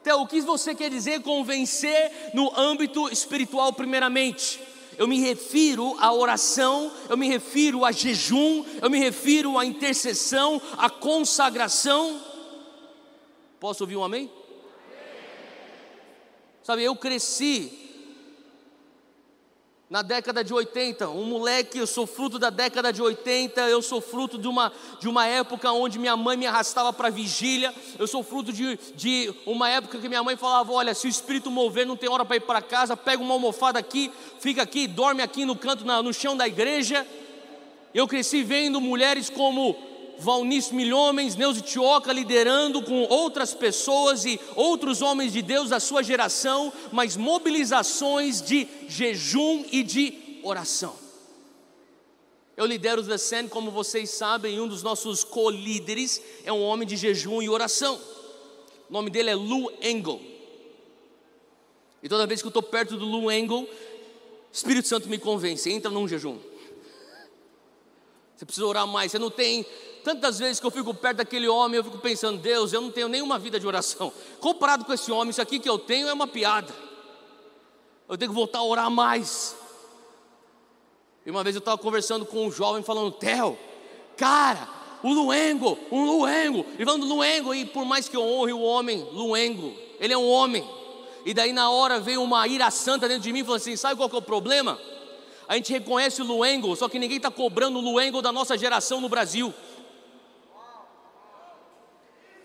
Então, 0.02 0.22
o 0.22 0.28
que 0.28 0.42
você 0.42 0.74
quer 0.74 0.90
dizer 0.90 1.22
com 1.22 1.44
vencer 1.44 2.32
no 2.34 2.52
âmbito 2.58 3.08
espiritual, 3.10 3.72
primeiramente? 3.74 4.60
Eu 4.98 5.08
me 5.08 5.20
refiro 5.20 5.96
à 6.00 6.14
oração, 6.14 6.92
eu 7.10 7.18
me 7.18 7.28
refiro 7.28 7.86
a 7.86 7.92
jejum, 7.92 8.64
eu 8.82 8.90
me 8.90 9.00
refiro 9.00 9.58
à 9.58 9.66
intercessão, 9.66 10.62
à 10.78 10.90
consagração. 10.90 12.31
Posso 13.62 13.84
ouvir 13.84 13.96
um 13.96 14.04
amém? 14.04 14.28
Sabe, 16.64 16.82
eu 16.84 16.96
cresci 16.96 17.72
na 19.88 20.02
década 20.02 20.44
de 20.44 20.52
80, 20.52 21.08
um 21.10 21.26
moleque, 21.26 21.78
eu 21.78 21.86
sou 21.86 22.08
fruto 22.08 22.40
da 22.40 22.50
década 22.50 22.92
de 22.92 23.04
80, 23.04 23.62
eu 23.70 23.80
sou 23.84 24.02
fruto 24.02 24.40
de 24.40 24.48
uma, 24.48 24.74
de 25.00 25.08
uma 25.08 25.28
época 25.28 25.72
onde 25.72 26.00
minha 26.00 26.18
mãe 26.18 26.36
me 26.36 26.48
arrastava 26.48 26.92
para 26.92 27.12
vigília, 27.12 27.72
eu 28.00 28.08
sou 28.08 28.24
fruto 28.24 28.52
de, 28.52 28.80
de 28.96 29.32
uma 29.46 29.70
época 29.70 30.00
que 30.00 30.10
minha 30.10 30.24
mãe 30.24 30.36
falava: 30.36 30.74
olha, 30.74 30.96
se 30.96 31.06
o 31.06 31.10
espírito 31.10 31.52
mover, 31.52 31.86
não 31.86 31.96
tem 31.96 32.10
hora 32.10 32.26
para 32.26 32.38
ir 32.38 32.42
para 32.42 32.64
casa, 32.64 32.98
pega 32.98 33.22
uma 33.22 33.36
almofada 33.36 33.78
aqui, 33.78 34.12
fica 34.40 34.64
aqui, 34.64 34.88
dorme 34.88 35.22
aqui 35.22 35.46
no 35.46 35.56
canto, 35.56 35.86
na, 35.86 36.02
no 36.02 36.12
chão 36.12 36.36
da 36.36 36.48
igreja. 36.48 37.06
Eu 37.94 38.08
cresci 38.08 38.42
vendo 38.42 38.82
mulheres 38.82 39.30
como 39.30 39.92
Valnice 40.22 40.74
Milhomens, 40.74 41.36
Neuza 41.36 41.62
Tioca 41.62 42.14
liderando 42.14 42.82
com 42.82 43.04
outras 43.10 43.54
pessoas 43.54 44.24
e 44.26 44.40
outros 44.56 45.02
homens 45.02 45.34
de 45.34 45.42
Deus 45.42 45.70
da 45.70 45.80
sua 45.80 46.04
geração, 46.04 46.72
mas 46.92 47.18
mobilizações 47.18 48.42
de 48.42 48.68
jejum 48.88 49.66
e 49.72 49.84
de 49.84 50.40
oração. 50.44 50.96
Eu 52.56 52.66
lidero 52.66 53.02
o 53.02 53.06
The 53.06 53.18
Sand, 53.18 53.48
como 53.48 53.72
vocês 53.72 54.12
sabem, 54.12 54.60
um 54.60 54.68
dos 54.68 54.84
nossos 54.84 55.24
co-líderes 55.24 56.22
é 56.44 56.54
um 56.54 56.62
homem 56.62 56.88
de 56.88 56.96
jejum 56.96 57.42
e 57.42 57.50
oração. 57.50 58.00
O 58.90 58.94
nome 58.94 59.10
dele 59.10 59.32
é 59.32 59.36
Lou 59.36 59.72
Engel. 59.82 60.22
E 62.04 62.10
toda 62.10 62.28
vez 62.28 62.42
que 62.42 62.48
eu 62.48 62.50
estou 62.50 62.64
perto 62.64 62.98
do 62.98 63.06
Lou 63.06 63.32
Engel, 63.32 63.68
Espírito 64.52 64.88
Santo 64.88 65.08
me 65.08 65.18
convence, 65.18 65.72
entra 65.72 65.90
num 65.90 66.08
jejum. 66.08 66.38
Você 68.36 68.46
precisa 68.46 68.66
orar 68.66 68.88
mais. 68.88 69.12
Você 69.12 69.20
não 69.20 69.30
tem 69.30 69.66
tantas 70.04 70.40
vezes 70.40 70.60
que 70.60 70.66
eu 70.66 70.72
fico 70.72 70.94
perto 70.94 71.18
daquele 71.18 71.48
homem, 71.48 71.78
eu 71.78 71.84
fico 71.84 71.98
pensando, 71.98 72.38
Deus, 72.38 72.74
eu 72.74 72.82
não 72.82 72.92
tenho 72.92 73.08
nenhuma 73.08 73.40
vida 73.40 73.60
de 73.60 73.66
oração. 73.66 74.12
Comparado 74.40 74.86
com 74.86 74.94
esse 74.94 75.12
homem, 75.12 75.30
isso 75.30 75.42
aqui 75.42 75.60
que 75.60 75.70
eu 75.70 75.80
tenho 75.80 76.08
é 76.08 76.14
uma 76.14 76.28
piada. 76.28 76.74
Eu 78.08 78.18
tenho 78.18 78.32
que 78.32 78.36
voltar 78.36 78.60
a 78.60 78.64
orar 78.64 78.92
mais. 78.92 79.56
E 81.26 81.32
uma 81.32 81.44
vez 81.44 81.56
eu 81.56 81.60
estava 81.60 81.78
conversando 81.78 82.26
com 82.26 82.46
um 82.46 82.52
jovem 82.52 82.84
falando, 82.84 83.12
Theo, 83.12 83.58
cara, 84.18 84.68
o 85.04 85.14
Luengo, 85.14 85.78
um 85.92 86.06
Luengo, 86.06 86.66
e 86.78 86.86
falando 86.86 87.06
Luengo, 87.06 87.54
e 87.54 87.66
por 87.66 87.86
mais 87.86 88.08
que 88.08 88.16
eu 88.18 88.24
honre 88.24 88.54
o 88.54 88.62
homem, 88.62 89.08
Luengo, 89.12 89.74
ele 90.00 90.14
é 90.14 90.18
um 90.18 90.30
homem. 90.30 90.68
e 91.26 91.34
daí 91.34 91.54
na 91.54 91.70
hora 91.70 92.00
veio 92.00 92.22
uma 92.24 92.48
ira 92.48 92.70
santa 92.72 93.08
dentro 93.08 93.24
de 93.24 93.32
mim 93.32 93.40
e 93.40 93.44
falou 93.44 93.58
assim: 93.58 93.76
sabe 93.76 93.96
qual 93.96 94.10
que 94.10 94.16
é 94.16 94.20
o 94.20 94.22
problema? 94.22 94.80
A 95.48 95.56
gente 95.56 95.72
reconhece 95.72 96.22
o 96.22 96.26
Luengo, 96.26 96.76
só 96.76 96.88
que 96.88 96.98
ninguém 96.98 97.18
está 97.18 97.30
cobrando 97.30 97.78
o 97.78 97.82
Luengo 97.82 98.22
da 98.22 98.32
nossa 98.32 98.58
geração 98.58 99.02
no 99.02 99.10
Brasil. 99.10 99.54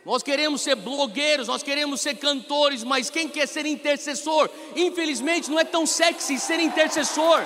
Nós 0.07 0.23
queremos 0.23 0.62
ser 0.62 0.77
blogueiros, 0.77 1.49
nós 1.49 1.64
queremos 1.64 2.01
ser 2.01 2.14
cantores, 2.14 2.85
mas 2.85 3.11
quem 3.11 3.29
quer 3.29 3.49
ser 3.49 3.66
intercessor? 3.66 4.49
Infelizmente 4.77 5.51
não 5.51 5.59
é 5.59 5.64
tão 5.64 5.85
sexy 5.85 6.38
ser 6.38 6.61
intercessor. 6.61 7.45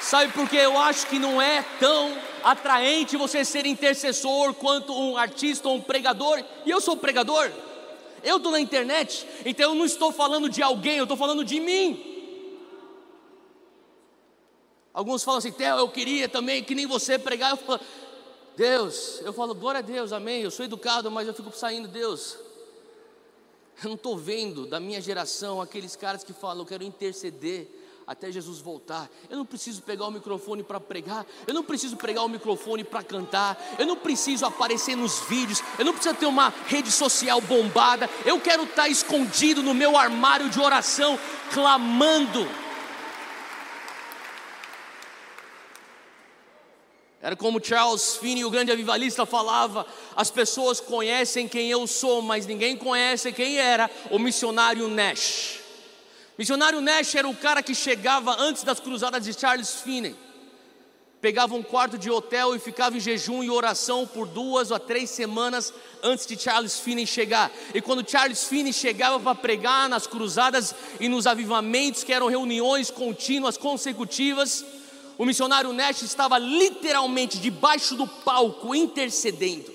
Sabe 0.00 0.32
por 0.32 0.48
que 0.48 0.54
eu 0.54 0.78
acho 0.78 1.08
que 1.08 1.18
não 1.18 1.42
é 1.42 1.64
tão 1.80 2.16
atraente 2.44 3.16
você 3.16 3.44
ser 3.44 3.66
intercessor 3.66 4.54
quanto 4.54 4.96
um 4.96 5.16
artista 5.16 5.68
ou 5.68 5.74
um 5.74 5.80
pregador? 5.80 6.40
E 6.64 6.70
eu 6.70 6.80
sou 6.80 6.96
pregador. 6.96 7.50
Eu 8.22 8.36
estou 8.36 8.52
na 8.52 8.60
internet, 8.60 9.26
então 9.44 9.70
eu 9.70 9.74
não 9.74 9.84
estou 9.84 10.12
falando 10.12 10.48
de 10.48 10.62
alguém, 10.62 10.98
eu 10.98 11.04
estou 11.04 11.16
falando 11.16 11.44
de 11.44 11.58
mim. 11.58 12.07
Alguns 14.98 15.22
falam 15.22 15.38
assim, 15.38 15.52
Theo, 15.52 15.76
eu 15.76 15.88
queria 15.88 16.28
também 16.28 16.60
que 16.60 16.74
nem 16.74 16.84
você 16.84 17.16
pregar. 17.16 17.52
Eu 17.52 17.56
falo, 17.56 17.78
Deus, 18.56 19.20
eu 19.20 19.32
falo, 19.32 19.54
glória 19.54 19.78
a 19.78 19.80
Deus, 19.80 20.12
amém. 20.12 20.42
Eu 20.42 20.50
sou 20.50 20.64
educado, 20.64 21.08
mas 21.08 21.28
eu 21.28 21.32
fico 21.32 21.56
saindo, 21.56 21.86
Deus. 21.86 22.36
Eu 23.80 23.90
não 23.90 23.94
estou 23.94 24.18
vendo 24.18 24.66
da 24.66 24.80
minha 24.80 25.00
geração 25.00 25.60
aqueles 25.60 25.94
caras 25.94 26.24
que 26.24 26.32
falam, 26.32 26.62
eu 26.62 26.66
quero 26.66 26.82
interceder 26.82 27.70
até 28.08 28.32
Jesus 28.32 28.58
voltar. 28.58 29.08
Eu 29.30 29.36
não 29.36 29.46
preciso 29.46 29.82
pegar 29.82 30.04
o 30.04 30.10
microfone 30.10 30.64
para 30.64 30.80
pregar, 30.80 31.24
eu 31.46 31.54
não 31.54 31.62
preciso 31.62 31.96
pegar 31.96 32.24
o 32.24 32.28
microfone 32.28 32.82
para 32.82 33.04
cantar, 33.04 33.56
eu 33.78 33.86
não 33.86 33.94
preciso 33.94 34.46
aparecer 34.46 34.96
nos 34.96 35.20
vídeos, 35.28 35.62
eu 35.78 35.84
não 35.84 35.92
preciso 35.92 36.16
ter 36.16 36.26
uma 36.26 36.52
rede 36.66 36.90
social 36.90 37.40
bombada. 37.40 38.10
Eu 38.26 38.40
quero 38.40 38.64
estar 38.64 38.82
tá 38.82 38.88
escondido 38.88 39.62
no 39.62 39.74
meu 39.74 39.96
armário 39.96 40.50
de 40.50 40.58
oração, 40.58 41.16
clamando. 41.52 42.67
Era 47.20 47.34
como 47.34 47.64
Charles 47.64 48.16
Finney, 48.16 48.44
o 48.44 48.50
grande 48.50 48.70
avivalista, 48.70 49.26
falava: 49.26 49.84
as 50.14 50.30
pessoas 50.30 50.80
conhecem 50.80 51.48
quem 51.48 51.68
eu 51.68 51.86
sou, 51.86 52.22
mas 52.22 52.46
ninguém 52.46 52.76
conhece 52.76 53.32
quem 53.32 53.58
era 53.58 53.90
o 54.10 54.18
missionário 54.18 54.88
Nash. 54.88 55.58
Missionário 56.38 56.80
Nash 56.80 57.16
era 57.16 57.28
o 57.28 57.34
cara 57.34 57.62
que 57.62 57.74
chegava 57.74 58.36
antes 58.38 58.62
das 58.62 58.78
cruzadas 58.78 59.24
de 59.24 59.34
Charles 59.34 59.80
Finney. 59.80 60.14
Pegava 61.20 61.56
um 61.56 61.64
quarto 61.64 61.98
de 61.98 62.08
hotel 62.08 62.54
e 62.54 62.60
ficava 62.60 62.96
em 62.96 63.00
jejum 63.00 63.42
e 63.42 63.50
oração 63.50 64.06
por 64.06 64.24
duas 64.24 64.70
ou 64.70 64.78
três 64.78 65.10
semanas 65.10 65.74
antes 66.00 66.24
de 66.24 66.38
Charles 66.38 66.78
Finney 66.78 67.08
chegar. 67.08 67.50
E 67.74 67.82
quando 67.82 68.08
Charles 68.08 68.44
Finney 68.44 68.72
chegava 68.72 69.18
para 69.18 69.34
pregar 69.34 69.88
nas 69.88 70.06
cruzadas 70.06 70.72
e 71.00 71.08
nos 71.08 71.26
avivamentos, 71.26 72.04
que 72.04 72.12
eram 72.12 72.28
reuniões 72.28 72.88
contínuas, 72.88 73.56
consecutivas, 73.56 74.64
o 75.18 75.24
missionário 75.24 75.72
Nash 75.72 76.02
estava 76.02 76.38
literalmente 76.38 77.38
debaixo 77.38 77.96
do 77.96 78.06
palco 78.06 78.72
intercedendo. 78.72 79.70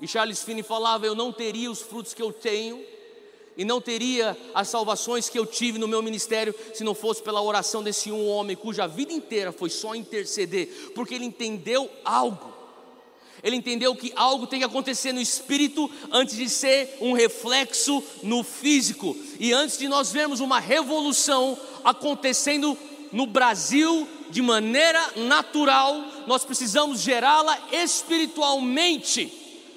E 0.00 0.06
Charles 0.06 0.42
Finney 0.42 0.62
falava: 0.62 1.04
Eu 1.04 1.14
não 1.16 1.32
teria 1.32 1.68
os 1.70 1.82
frutos 1.82 2.14
que 2.14 2.22
eu 2.22 2.32
tenho 2.32 2.84
e 3.56 3.64
não 3.64 3.80
teria 3.80 4.36
as 4.54 4.68
salvações 4.68 5.28
que 5.28 5.38
eu 5.38 5.44
tive 5.44 5.78
no 5.78 5.88
meu 5.88 6.02
ministério 6.02 6.54
se 6.72 6.84
não 6.84 6.94
fosse 6.94 7.22
pela 7.22 7.42
oração 7.42 7.82
desse 7.82 8.10
um 8.10 8.28
homem 8.28 8.56
cuja 8.56 8.86
vida 8.86 9.12
inteira 9.12 9.52
foi 9.52 9.70
só 9.70 9.94
interceder, 9.94 10.92
porque 10.94 11.14
ele 11.14 11.24
entendeu 11.24 11.90
algo. 12.04 12.54
Ele 13.42 13.56
entendeu 13.56 13.94
que 13.94 14.10
algo 14.16 14.46
tem 14.46 14.60
que 14.60 14.64
acontecer 14.64 15.12
no 15.12 15.20
espírito 15.20 15.90
antes 16.10 16.34
de 16.34 16.48
ser 16.48 16.96
um 17.00 17.12
reflexo 17.12 18.02
no 18.22 18.42
físico. 18.42 19.14
E 19.38 19.52
antes 19.52 19.76
de 19.76 19.86
nós 19.86 20.10
vermos 20.10 20.40
uma 20.40 20.58
revolução 20.58 21.58
acontecendo 21.84 22.76
no 23.14 23.26
Brasil 23.26 24.08
de 24.28 24.42
maneira 24.42 25.12
natural, 25.14 26.02
nós 26.26 26.44
precisamos 26.44 27.00
gerá-la 27.00 27.56
espiritualmente 27.70 29.32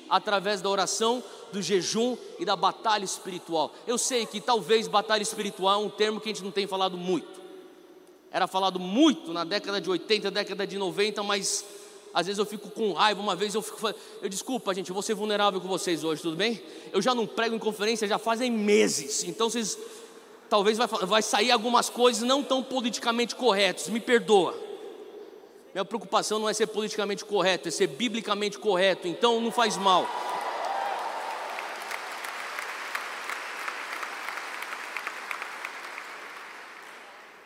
através 0.10 0.60
da 0.60 0.68
oração 0.68 1.24
do 1.54 1.62
jejum 1.62 2.18
e 2.40 2.46
da 2.46 2.56
batalha 2.56 3.06
espiritual. 3.06 3.72
Eu 3.86 3.96
sei 3.96 4.26
que 4.26 4.42
talvez 4.42 4.88
batalha 4.88 5.22
espiritual 5.22 5.84
é 5.84 5.86
um 5.86 5.90
termo 5.90 6.20
que 6.20 6.30
a 6.30 6.34
gente 6.34 6.44
não 6.44 6.50
tem 6.50 6.66
falado 6.66 6.98
muito. 6.98 7.40
Era 8.32 8.48
falado 8.48 8.80
muito 8.80 9.32
na 9.32 9.44
década 9.44 9.80
de 9.80 9.88
80, 9.88 10.32
década 10.32 10.66
de 10.66 10.80
90, 10.80 11.22
mas 11.22 11.64
às 12.16 12.26
vezes 12.26 12.40
eu 12.40 12.46
fico 12.46 12.72
com 12.72 12.92
raiva. 12.94 13.22
Uma 13.22 13.36
vez 13.36 13.54
eu 13.54 13.62
fico, 13.62 13.88
eu 14.20 14.30
desculpa, 14.30 14.74
gente, 14.74 14.90
eu 14.90 14.96
vou 14.96 15.04
ser 15.04 15.14
vulnerável 15.14 15.62
com 15.62 15.68
vocês 15.68 16.04
hoje, 16.04 16.24
tudo 16.24 16.36
bem? 16.36 16.60
Eu 16.92 17.04
já 17.04 17.14
não 17.14 17.28
prego 17.28 17.56
em 17.56 17.60
conferência 17.60 18.08
já 18.08 18.18
fazem 18.18 18.50
meses, 18.50 19.24
então 19.26 19.48
vocês 19.48 19.78
talvez 20.50 20.78
vai, 20.78 20.88
vai 20.88 21.22
sair 21.22 21.52
algumas 21.52 21.90
coisas 21.90 22.24
não 22.24 22.44
tão 22.44 22.64
politicamente 22.64 23.36
corretas. 23.36 23.90
Me 23.90 24.00
perdoa. 24.00 24.56
Minha 25.74 25.86
preocupação 25.86 26.40
não 26.40 26.50
é 26.50 26.54
ser 26.54 26.68
politicamente 26.68 27.24
correto, 27.24 27.68
é 27.68 27.72
ser 27.72 27.88
biblicamente 27.88 28.58
correto. 28.58 29.08
Então 29.08 29.40
não 29.40 29.52
faz 29.52 29.78
mal. 29.78 30.08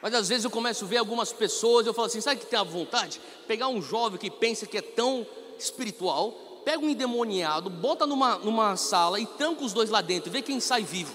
Mas 0.02 0.14
às 0.16 0.30
vezes 0.30 0.46
eu 0.46 0.50
começo 0.50 0.84
a 0.84 0.88
ver 0.88 0.98
algumas 0.98 1.32
pessoas, 1.32 1.86
eu 1.86 1.94
falo 1.94 2.08
assim: 2.08 2.22
sabe 2.22 2.40
que 2.40 2.46
tem 2.46 2.58
a 2.58 2.64
vontade? 2.64 3.22
Pegar 3.48 3.68
um 3.68 3.82
jovem 3.82 4.18
que 4.18 4.32
pensa 4.32 4.66
que 4.66 4.78
é 4.78 4.82
tão 4.82 5.28
espiritual, 5.60 6.32
pega 6.66 6.84
um 6.84 6.90
endemoniado, 6.90 7.70
bota 7.70 8.08
numa, 8.08 8.38
numa 8.38 8.76
sala 8.78 9.20
e 9.20 9.26
tranca 9.26 9.64
os 9.64 9.74
dois 9.74 9.90
lá 9.90 10.02
dentro, 10.02 10.32
vê 10.32 10.42
quem 10.42 10.60
sai 10.60 10.84
vivo. 10.84 11.14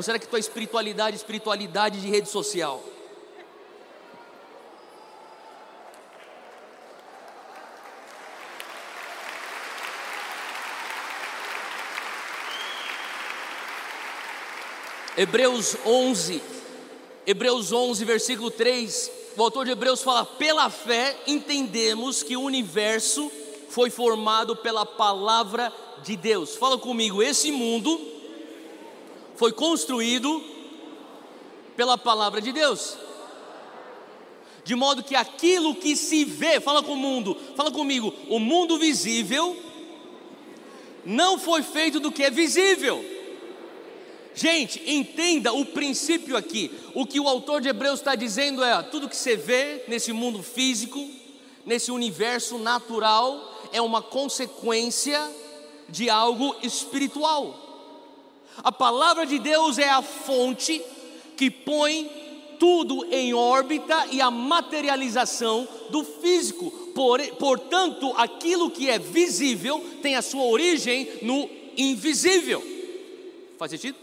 Ou 0.00 0.02
será 0.02 0.18
que 0.18 0.26
tua 0.26 0.38
espiritualidade 0.38 1.14
é 1.14 1.18
espiritualidade 1.18 2.00
de 2.00 2.08
rede 2.08 2.26
social? 2.26 2.82
Hebreus 15.18 15.76
11, 15.84 16.42
Hebreus 17.26 17.70
11, 17.70 18.02
versículo 18.06 18.50
3, 18.50 19.12
o 19.36 19.42
autor 19.42 19.66
de 19.66 19.72
Hebreus 19.72 20.02
fala: 20.02 20.24
pela 20.24 20.70
fé 20.70 21.14
entendemos 21.26 22.22
que 22.22 22.38
o 22.38 22.40
universo 22.40 23.30
foi 23.68 23.90
formado 23.90 24.56
pela 24.56 24.86
palavra 24.86 25.70
de 26.02 26.16
Deus. 26.16 26.56
Fala 26.56 26.78
comigo, 26.78 27.22
esse 27.22 27.52
mundo 27.52 28.19
foi 29.40 29.52
construído 29.52 30.44
pela 31.74 31.96
palavra 31.96 32.42
de 32.42 32.52
Deus. 32.52 32.98
De 34.62 34.74
modo 34.74 35.02
que 35.02 35.16
aquilo 35.16 35.74
que 35.74 35.96
se 35.96 36.26
vê, 36.26 36.60
fala 36.60 36.82
com 36.82 36.92
o 36.92 36.96
mundo, 36.96 37.34
fala 37.56 37.70
comigo, 37.70 38.12
o 38.28 38.38
mundo 38.38 38.78
visível 38.78 39.56
não 41.06 41.38
foi 41.38 41.62
feito 41.62 41.98
do 41.98 42.12
que 42.12 42.22
é 42.22 42.30
visível. 42.30 43.02
Gente, 44.34 44.82
entenda 44.84 45.54
o 45.54 45.64
princípio 45.64 46.36
aqui. 46.36 46.70
O 46.94 47.06
que 47.06 47.18
o 47.18 47.26
autor 47.26 47.62
de 47.62 47.68
Hebreus 47.70 48.00
está 48.00 48.14
dizendo 48.14 48.62
é: 48.62 48.82
tudo 48.82 49.08
que 49.08 49.16
você 49.16 49.36
vê 49.36 49.84
nesse 49.88 50.12
mundo 50.12 50.42
físico, 50.42 51.08
nesse 51.64 51.90
universo 51.90 52.58
natural, 52.58 53.58
é 53.72 53.80
uma 53.80 54.02
consequência 54.02 55.18
de 55.88 56.10
algo 56.10 56.54
espiritual. 56.62 57.69
A 58.58 58.70
palavra 58.70 59.24
de 59.26 59.38
Deus 59.38 59.78
é 59.78 59.88
a 59.88 60.02
fonte 60.02 60.82
que 61.36 61.50
põe 61.50 62.10
tudo 62.58 63.06
em 63.10 63.32
órbita 63.32 64.06
e 64.10 64.20
a 64.20 64.30
materialização 64.30 65.66
do 65.88 66.04
físico. 66.04 66.70
Por, 66.94 67.20
portanto, 67.36 68.12
aquilo 68.16 68.70
que 68.70 68.90
é 68.90 68.98
visível 68.98 69.82
tem 70.02 70.14
a 70.14 70.22
sua 70.22 70.44
origem 70.44 71.08
no 71.22 71.48
invisível. 71.76 72.62
Faz 73.58 73.70
sentido? 73.70 73.96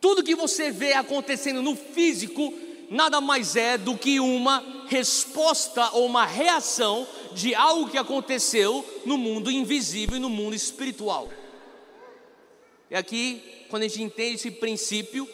Tudo 0.00 0.24
que 0.24 0.34
você 0.34 0.70
vê 0.70 0.94
acontecendo 0.94 1.62
no 1.62 1.76
físico 1.76 2.52
nada 2.90 3.20
mais 3.20 3.54
é 3.54 3.78
do 3.78 3.96
que 3.96 4.18
uma 4.18 4.84
resposta 4.88 5.90
ou 5.92 6.06
uma 6.06 6.26
reação 6.26 7.06
de 7.32 7.54
algo 7.54 7.88
que 7.88 7.96
aconteceu 7.96 8.84
no 9.06 9.16
mundo 9.16 9.50
invisível 9.50 10.16
e 10.16 10.20
no 10.20 10.28
mundo 10.28 10.56
espiritual. 10.56 11.28
E 12.90 12.96
aqui, 12.96 13.40
quando 13.68 13.84
a 13.84 13.88
gente 13.88 14.02
entende 14.02 14.34
esse 14.34 14.50
princípio, 14.50 15.28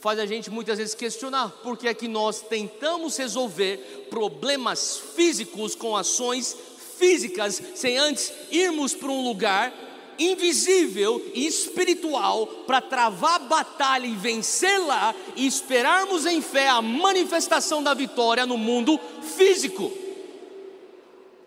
faz 0.00 0.18
a 0.18 0.26
gente 0.26 0.50
muitas 0.50 0.78
vezes 0.78 0.94
questionar 0.94 1.48
por 1.62 1.76
que 1.76 1.88
é 1.88 1.92
que 1.92 2.08
nós 2.08 2.40
tentamos 2.40 3.16
resolver 3.16 4.06
problemas 4.08 4.98
físicos 5.14 5.74
com 5.74 5.96
ações 5.96 6.56
físicas 6.96 7.62
sem 7.74 7.98
antes 7.98 8.32
irmos 8.50 8.94
para 8.94 9.10
um 9.10 9.22
lugar 9.22 9.72
invisível 10.18 11.24
e 11.32 11.46
espiritual 11.46 12.46
para 12.66 12.80
travar 12.80 13.36
a 13.36 13.38
batalha 13.38 14.06
e 14.06 14.16
vencê-la 14.16 15.14
e 15.36 15.46
esperarmos 15.46 16.26
em 16.26 16.42
fé 16.42 16.68
a 16.68 16.82
manifestação 16.82 17.82
da 17.82 17.94
vitória 17.94 18.44
no 18.44 18.56
mundo 18.56 18.98
físico. 19.36 19.92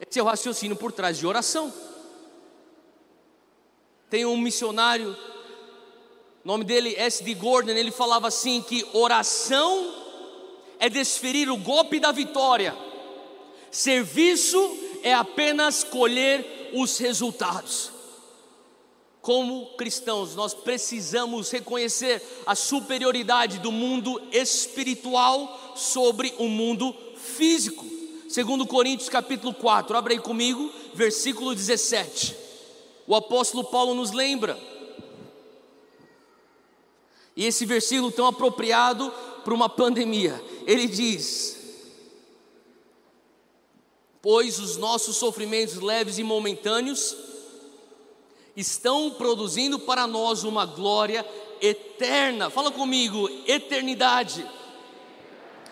Seu 0.10 0.24
raciocínio 0.26 0.76
por 0.76 0.92
trás 0.92 1.18
de 1.18 1.26
oração. 1.26 1.74
Tem 4.12 4.26
um 4.26 4.36
missionário, 4.36 5.16
nome 6.44 6.66
dele 6.66 6.94
S.D. 6.98 7.34
Gordon, 7.36 7.72
ele 7.72 7.92
falava 7.92 8.28
assim 8.28 8.62
que 8.62 8.86
oração 8.92 9.90
é 10.78 10.90
desferir 10.90 11.50
o 11.50 11.56
golpe 11.56 11.98
da 11.98 12.12
vitória. 12.12 12.76
Serviço 13.72 14.60
é 15.02 15.14
apenas 15.14 15.86
colher 15.86 16.72
os 16.74 16.98
resultados. 16.98 17.90
Como 19.22 19.68
cristãos, 19.78 20.36
nós 20.36 20.54
precisamos 20.54 21.50
reconhecer 21.50 22.22
a 22.46 22.54
superioridade 22.54 23.60
do 23.60 23.72
mundo 23.72 24.22
espiritual 24.34 25.74
sobre 25.78 26.34
o 26.38 26.50
mundo 26.50 26.94
físico. 27.16 27.86
Segundo 28.28 28.68
Coríntios 28.68 29.08
capítulo 29.08 29.54
4, 29.54 29.96
abre 29.96 30.16
aí 30.16 30.20
comigo, 30.20 30.70
versículo 30.94 31.56
17 31.56 32.51
o 33.08 33.16
apóstolo 33.16 33.64
Paulo 33.66 33.94
nos 33.94 34.12
lembra. 34.12 34.60
E 37.36 37.46
esse 37.46 37.66
versículo 37.66 38.12
tão 38.12 38.28
apropriado 38.28 39.12
para 39.44 39.54
uma 39.54 39.70
pandemia. 39.70 40.42
Ele 40.66 40.88
diz: 40.88 41.58
Pois 44.22 44.60
os 44.60 44.78
nossos 44.78 45.18
sofrimentos 45.18 45.76
leves 45.76 46.18
e 46.18 46.24
momentâneos 46.24 47.16
estão 48.56 49.12
produzindo 49.12 49.80
para 49.80 50.06
nós 50.06 50.44
uma 50.44 50.66
glória 50.66 51.26
eterna. 51.62 52.50
Fala 52.50 52.72
comigo, 52.72 53.30
eternidade. 53.48 54.46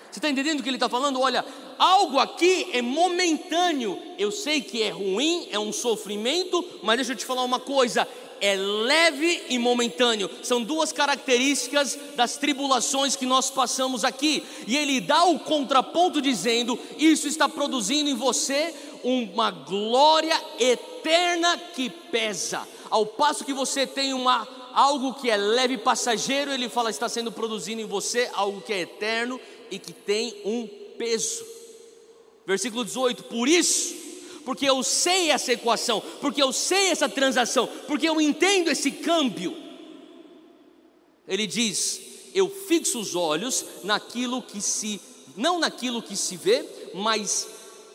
Você 0.10 0.18
está 0.18 0.30
entendendo 0.30 0.60
o 0.60 0.64
que 0.64 0.70
ele 0.70 0.78
está 0.78 0.90
falando? 0.90 1.20
Olha, 1.22 1.46
algo 1.80 2.20
aqui 2.20 2.68
é 2.74 2.82
momentâneo. 2.82 3.98
Eu 4.18 4.32
sei 4.32 4.62
que 4.62 4.84
é 4.84 4.90
ruim, 4.90 5.48
é 5.50 5.58
um 5.58 5.72
sofrimento, 5.72 6.64
mas 6.84 6.98
deixa 6.98 7.14
eu 7.14 7.16
te 7.16 7.26
falar 7.26 7.44
uma 7.44 7.60
coisa: 7.60 8.08
é 8.42 8.56
leve 8.56 9.44
e 9.50 9.58
momentâneo. 9.58 10.30
São 10.44 10.62
duas 10.62 10.92
características 10.92 11.98
das 12.16 12.38
tribulações 12.38 13.16
que 13.16 13.26
nós 13.26 13.50
passamos 13.50 14.04
aqui. 14.04 14.44
E 14.68 14.76
ele 14.78 15.00
dá 15.00 15.24
o 15.24 15.40
contraponto 15.40 16.22
dizendo: 16.22 16.78
isso 16.98 17.28
está 17.28 17.48
produzindo 17.48 18.10
em 18.10 18.16
você 18.16 18.74
uma 19.04 19.50
glória 19.50 20.40
eterna 20.60 21.58
que 21.74 21.90
pesa. 21.90 22.68
Ao 22.90 23.06
passo 23.06 23.46
que 23.46 23.54
você 23.54 23.88
tem 23.88 24.14
uma 24.14 24.48
algo 24.74 25.14
que 25.14 25.30
é 25.30 25.38
leve 25.38 25.76
e 25.76 25.78
passageiro, 25.78 26.52
ele 26.52 26.70
fala 26.70 26.90
está 26.90 27.10
sendo 27.10 27.32
produzido 27.32 27.82
em 27.82 27.86
você 27.86 28.30
algo 28.34 28.62
que 28.62 28.74
é 28.74 28.82
eterno 28.82 29.40
e 29.72 29.80
que 29.80 29.94
tem 29.94 30.36
um 30.46 30.68
peso. 30.98 31.49
Versículo 32.50 32.84
18: 32.84 33.26
Por 33.26 33.48
isso, 33.48 33.94
porque 34.44 34.68
eu 34.68 34.82
sei 34.82 35.30
essa 35.30 35.54
equação, 35.54 36.02
porque 36.20 36.42
eu 36.42 36.52
sei 36.52 36.88
essa 36.88 37.08
transação, 37.08 37.70
porque 37.86 38.10
eu 38.10 38.20
entendo 38.20 38.72
esse 38.72 38.90
câmbio. 38.90 39.56
Ele 41.28 41.46
diz: 41.46 42.02
Eu 42.34 42.50
fixo 42.50 43.00
os 43.00 43.14
olhos 43.14 43.64
naquilo 43.84 44.42
que 44.42 44.60
se, 44.60 45.00
não 45.38 45.60
naquilo 45.60 46.02
que 46.02 46.18
se 46.18 46.36
vê, 46.38 46.66
mas 46.96 47.48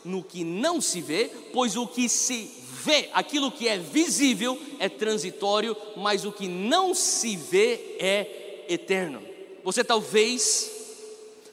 no 0.05 0.23
que 0.23 0.45
não 0.45 0.79
se 0.79 1.01
vê, 1.01 1.29
pois 1.51 1.75
o 1.75 1.85
que 1.85 2.07
se 2.07 2.49
vê, 2.81 3.09
aquilo 3.11 3.51
que 3.51 3.67
é 3.67 3.77
visível 3.77 4.57
é 4.79 4.87
transitório, 4.87 5.75
mas 5.97 6.23
o 6.23 6.31
que 6.31 6.47
não 6.47 6.95
se 6.95 7.35
vê 7.35 7.97
é 7.99 8.63
eterno. 8.69 9.21
Você 9.65 9.83
talvez 9.83 10.71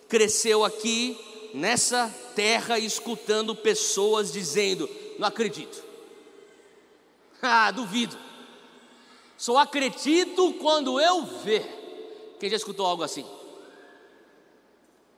cresceu 0.09 0.65
aqui 0.65 1.19
nessa 1.53 2.22
terra 2.35 2.79
escutando 2.79 3.55
pessoas 3.55 4.33
dizendo: 4.33 4.88
Não 5.18 5.27
acredito. 5.29 5.83
Ah, 7.45 7.73
duvido. 7.73 8.16
Só 9.37 9.57
acredito 9.57 10.53
quando 10.61 11.01
eu 11.01 11.25
ver. 11.25 12.37
Quem 12.38 12.49
já 12.49 12.55
escutou 12.55 12.87
algo 12.87 13.03
assim? 13.03 13.27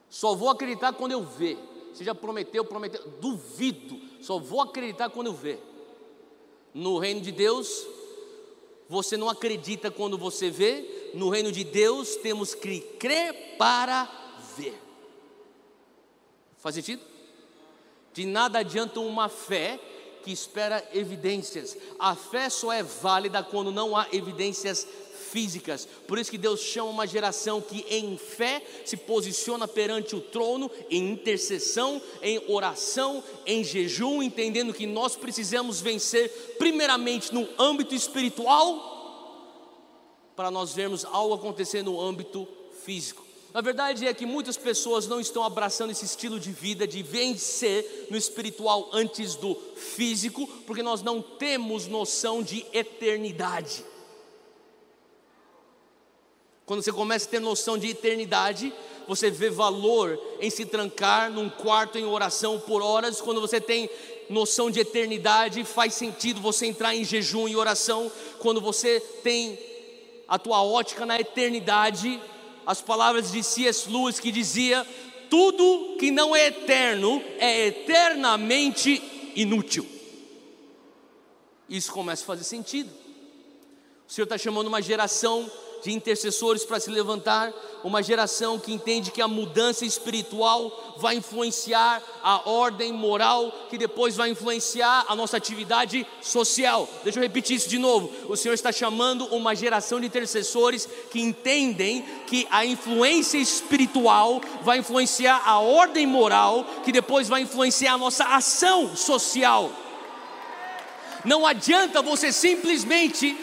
Só 0.09 0.35
vou 0.35 0.49
acreditar 0.49 0.95
quando 0.95 1.13
eu 1.13 1.23
ver. 1.23 1.59
Você 1.93 2.03
já 2.03 2.15
prometeu, 2.15 2.65
prometeu. 2.65 3.07
Duvido. 3.21 4.01
Só 4.23 4.39
vou 4.39 4.63
acreditar 4.63 5.11
quando 5.11 5.27
eu 5.27 5.35
ver. 5.35 5.63
No 6.73 6.99
reino 6.99 7.21
de 7.21 7.31
Deus, 7.31 7.87
você 8.89 9.17
não 9.17 9.29
acredita 9.29 9.91
quando 9.91 10.17
você 10.17 10.51
vê. 10.51 11.11
No 11.15 11.29
reino 11.29 11.53
de 11.53 11.63
Deus, 11.63 12.17
temos 12.17 12.55
que 12.55 12.81
crer 12.81 13.57
para 13.59 14.11
ver. 14.57 14.84
Faz 16.65 16.77
sentido? 16.77 17.03
De 18.15 18.25
nada 18.25 18.61
adianta 18.61 18.99
uma 18.99 19.29
fé 19.29 19.79
que 20.23 20.33
espera 20.33 20.83
evidências. 20.95 21.77
A 21.99 22.17
fé 22.17 22.49
só 22.49 22.73
é 22.73 22.83
válida 22.83 23.43
quando 23.43 23.71
não 23.71 23.95
há 23.95 24.09
evidências 24.11 24.89
físicas. 25.31 25.87
Por 26.09 26.19
isso 26.19 26.31
que 26.31 26.39
Deus 26.39 26.61
chama 26.61 26.89
uma 26.89 27.07
geração 27.07 27.61
que 27.61 27.85
em 27.91 28.17
fé 28.17 28.63
se 28.83 28.97
posiciona 28.97 29.69
perante 29.69 30.17
o 30.17 30.23
trono, 30.23 30.71
em 30.89 31.11
intercessão, 31.11 32.01
em 32.23 32.43
oração, 32.49 33.23
em 33.45 33.63
jejum, 33.63 34.23
entendendo 34.23 34.73
que 34.73 34.87
nós 34.87 35.17
precisamos 35.17 35.83
vencer 35.83 36.31
primeiramente 36.57 37.35
no 37.35 37.47
âmbito 37.59 37.95
espiritual 37.95 38.93
para 40.35 40.51
nós 40.51 40.73
vermos 40.73 41.05
algo 41.05 41.35
acontecer 41.35 41.83
no 41.83 42.01
âmbito 42.01 42.49
físico. 42.83 43.24
A 43.55 43.61
verdade 43.61 44.05
é 44.05 44.13
que 44.13 44.27
muitas 44.27 44.57
pessoas 44.57 45.07
não 45.07 45.21
estão 45.21 45.45
abraçando 45.45 45.93
esse 45.93 46.05
estilo 46.05 46.41
de 46.41 46.51
vida 46.51 46.89
de 46.89 47.05
vencer 47.05 48.09
no 48.11 48.17
espiritual 48.17 48.91
antes 48.93 49.37
do 49.37 49.55
físico, 49.77 50.45
porque 50.67 50.83
nós 50.83 51.03
não 51.03 51.23
temos 51.23 51.87
noção 51.87 52.43
de 52.43 52.67
eternidade. 52.73 53.85
Quando 56.67 56.83
você 56.83 56.91
começa 56.91 57.29
a 57.29 57.31
ter 57.31 57.39
noção 57.39 57.79
de 57.79 57.87
eternidade, 57.91 58.73
você 59.07 59.31
vê 59.31 59.51
valor 59.51 60.21
em 60.41 60.51
se 60.51 60.67
trancar 60.67 61.31
num 61.31 61.49
quarto 61.49 61.97
em 61.97 62.05
oração 62.05 62.59
por 62.59 62.83
horas. 62.83 63.21
Quando 63.21 63.41
você 63.41 63.61
tem 63.61 63.89
noção 64.29 64.69
de 64.69 64.81
eternidade, 64.81 65.63
faz 65.63 65.95
sentido 65.95 66.41
você 66.41 66.67
entrar 66.67 66.93
em 66.93 67.05
jejum 67.05 67.47
e 67.47 67.55
oração. 67.55 68.11
Quando 68.41 68.61
você 68.61 68.99
tem 69.23 69.57
a 70.27 70.41
tua 70.41 70.61
ótica 70.61 71.07
na 71.07 71.21
eternidade, 71.21 72.21
as 72.67 72.81
palavras 72.81 73.31
de 73.33 73.43
C.S. 73.43 73.91
Lewis 73.91 74.21
que 74.21 74.33
dizia: 74.33 74.87
tudo 75.31 75.97
que 75.99 76.11
não 76.11 76.35
é 76.35 76.47
eterno 76.47 77.23
é 77.39 77.67
eternamente 77.67 79.03
inútil. 79.35 79.87
Isso 81.69 81.93
começa 81.93 82.23
a 82.23 82.27
fazer 82.27 82.45
sentido. 82.45 82.91
O 84.07 84.13
Senhor 84.13 84.25
está 84.25 84.37
chamando 84.37 84.67
uma 84.67 84.83
geração 84.83 85.51
de 85.85 85.93
intercessores 85.93 86.65
para 86.65 86.81
se 86.81 86.91
levantar, 86.91 87.53
uma 87.85 88.03
geração 88.03 88.59
que 88.59 88.73
entende 88.73 89.11
que 89.11 89.21
a 89.21 89.29
mudança 89.29 89.85
espiritual 89.85 90.95
vai 90.97 91.17
influenciar 91.17 92.03
a 92.23 92.49
ordem 92.49 92.91
moral, 92.91 93.53
que 93.69 93.77
depois 93.77 94.17
vai 94.17 94.31
influenciar 94.31 95.05
a 95.07 95.15
nossa 95.15 95.37
atividade 95.37 96.07
social. 96.23 96.89
Deixa 97.03 97.19
eu 97.19 97.23
repetir 97.23 97.57
isso 97.57 97.69
de 97.69 97.79
novo. 97.79 98.11
O 98.27 98.37
Senhor 98.37 98.55
está 98.55 98.73
chamando 98.73 99.27
uma 99.27 99.55
geração 99.55 100.01
de 100.01 100.07
intercessores 100.07 100.89
que 101.11 101.21
entendem 101.21 102.03
que 102.27 102.49
a 102.51 102.65
influência 102.65 103.37
espiritual 103.37 104.41
vai 104.63 104.79
influenciar 104.79 105.43
a 105.45 105.61
ordem 105.61 106.07
moral, 106.07 106.65
que 106.83 106.91
depois 106.91 107.29
vai 107.29 107.43
influenciar 107.43 107.93
a 107.93 107.99
nossa 107.99 108.25
ação 108.25 108.97
social. 108.97 109.71
Não 111.27 111.47
adianta 111.47 112.01
você 112.01 112.33
simplesmente 112.33 113.37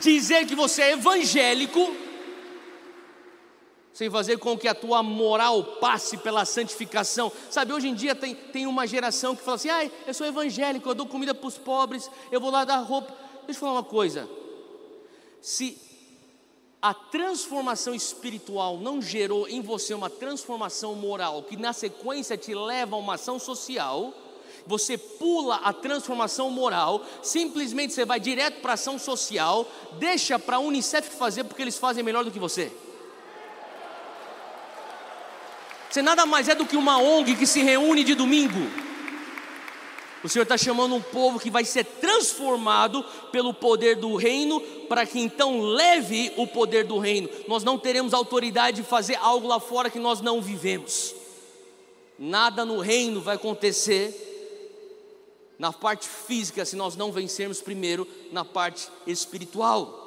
dizer 0.00 0.46
que 0.46 0.54
você 0.54 0.82
é 0.82 0.92
evangélico, 0.92 1.94
sem 3.92 4.10
fazer 4.10 4.38
com 4.38 4.58
que 4.58 4.68
a 4.68 4.74
tua 4.74 5.02
moral 5.02 5.64
passe 5.80 6.18
pela 6.18 6.44
santificação. 6.44 7.32
Sabe, 7.50 7.72
hoje 7.72 7.88
em 7.88 7.94
dia 7.94 8.14
tem, 8.14 8.34
tem 8.34 8.66
uma 8.66 8.86
geração 8.86 9.34
que 9.34 9.42
fala 9.42 9.56
assim: 9.56 9.70
ah, 9.70 9.90
eu 10.06 10.12
sou 10.12 10.26
evangélico, 10.26 10.88
eu 10.88 10.94
dou 10.94 11.06
comida 11.06 11.34
para 11.34 11.46
os 11.46 11.56
pobres, 11.56 12.10
eu 12.30 12.40
vou 12.40 12.50
lá 12.50 12.64
dar 12.64 12.78
roupa. 12.78 13.16
Deixa 13.46 13.58
eu 13.58 13.60
falar 13.60 13.72
uma 13.72 13.84
coisa. 13.84 14.28
Se 15.40 15.78
a 16.82 16.92
transformação 16.92 17.94
espiritual 17.94 18.78
não 18.78 19.00
gerou 19.00 19.48
em 19.48 19.60
você 19.60 19.94
uma 19.94 20.10
transformação 20.10 20.94
moral, 20.94 21.42
que 21.42 21.56
na 21.56 21.72
sequência 21.72 22.36
te 22.36 22.54
leva 22.54 22.96
a 22.96 22.98
uma 22.98 23.14
ação 23.14 23.38
social, 23.38 24.12
você 24.66 24.98
pula 24.98 25.56
a 25.56 25.72
transformação 25.72 26.50
moral, 26.50 27.04
simplesmente 27.22 27.92
você 27.92 28.04
vai 28.04 28.18
direto 28.18 28.60
para 28.60 28.72
ação 28.72 28.98
social, 28.98 29.70
deixa 29.98 30.38
para 30.38 30.56
a 30.56 30.60
Unicef 30.60 31.08
fazer 31.10 31.44
porque 31.44 31.62
eles 31.62 31.78
fazem 31.78 32.02
melhor 32.02 32.24
do 32.24 32.30
que 32.30 32.38
você. 32.38 32.72
Você 35.88 36.02
nada 36.02 36.26
mais 36.26 36.48
é 36.48 36.54
do 36.54 36.66
que 36.66 36.76
uma 36.76 36.98
ONG 36.98 37.36
que 37.36 37.46
se 37.46 37.62
reúne 37.62 38.04
de 38.04 38.14
domingo. 38.14 38.86
O 40.22 40.28
Senhor 40.28 40.42
está 40.42 40.58
chamando 40.58 40.94
um 40.96 41.00
povo 41.00 41.38
que 41.38 41.50
vai 41.50 41.64
ser 41.64 41.84
transformado 41.84 43.04
pelo 43.30 43.54
poder 43.54 43.94
do 43.94 44.16
reino, 44.16 44.60
para 44.88 45.06
que 45.06 45.20
então 45.20 45.60
leve 45.60 46.32
o 46.36 46.46
poder 46.46 46.84
do 46.84 46.98
reino. 46.98 47.28
Nós 47.46 47.62
não 47.62 47.78
teremos 47.78 48.12
autoridade 48.12 48.78
de 48.78 48.82
fazer 48.82 49.14
algo 49.16 49.46
lá 49.46 49.60
fora 49.60 49.88
que 49.88 50.00
nós 50.00 50.20
não 50.20 50.42
vivemos. 50.42 51.14
Nada 52.18 52.64
no 52.64 52.80
reino 52.80 53.20
vai 53.20 53.36
acontecer 53.36 54.35
na 55.58 55.72
parte 55.72 56.08
física 56.08 56.64
se 56.64 56.76
nós 56.76 56.96
não 56.96 57.12
vencermos 57.12 57.60
primeiro 57.60 58.06
na 58.32 58.44
parte 58.44 58.88
espiritual. 59.06 60.04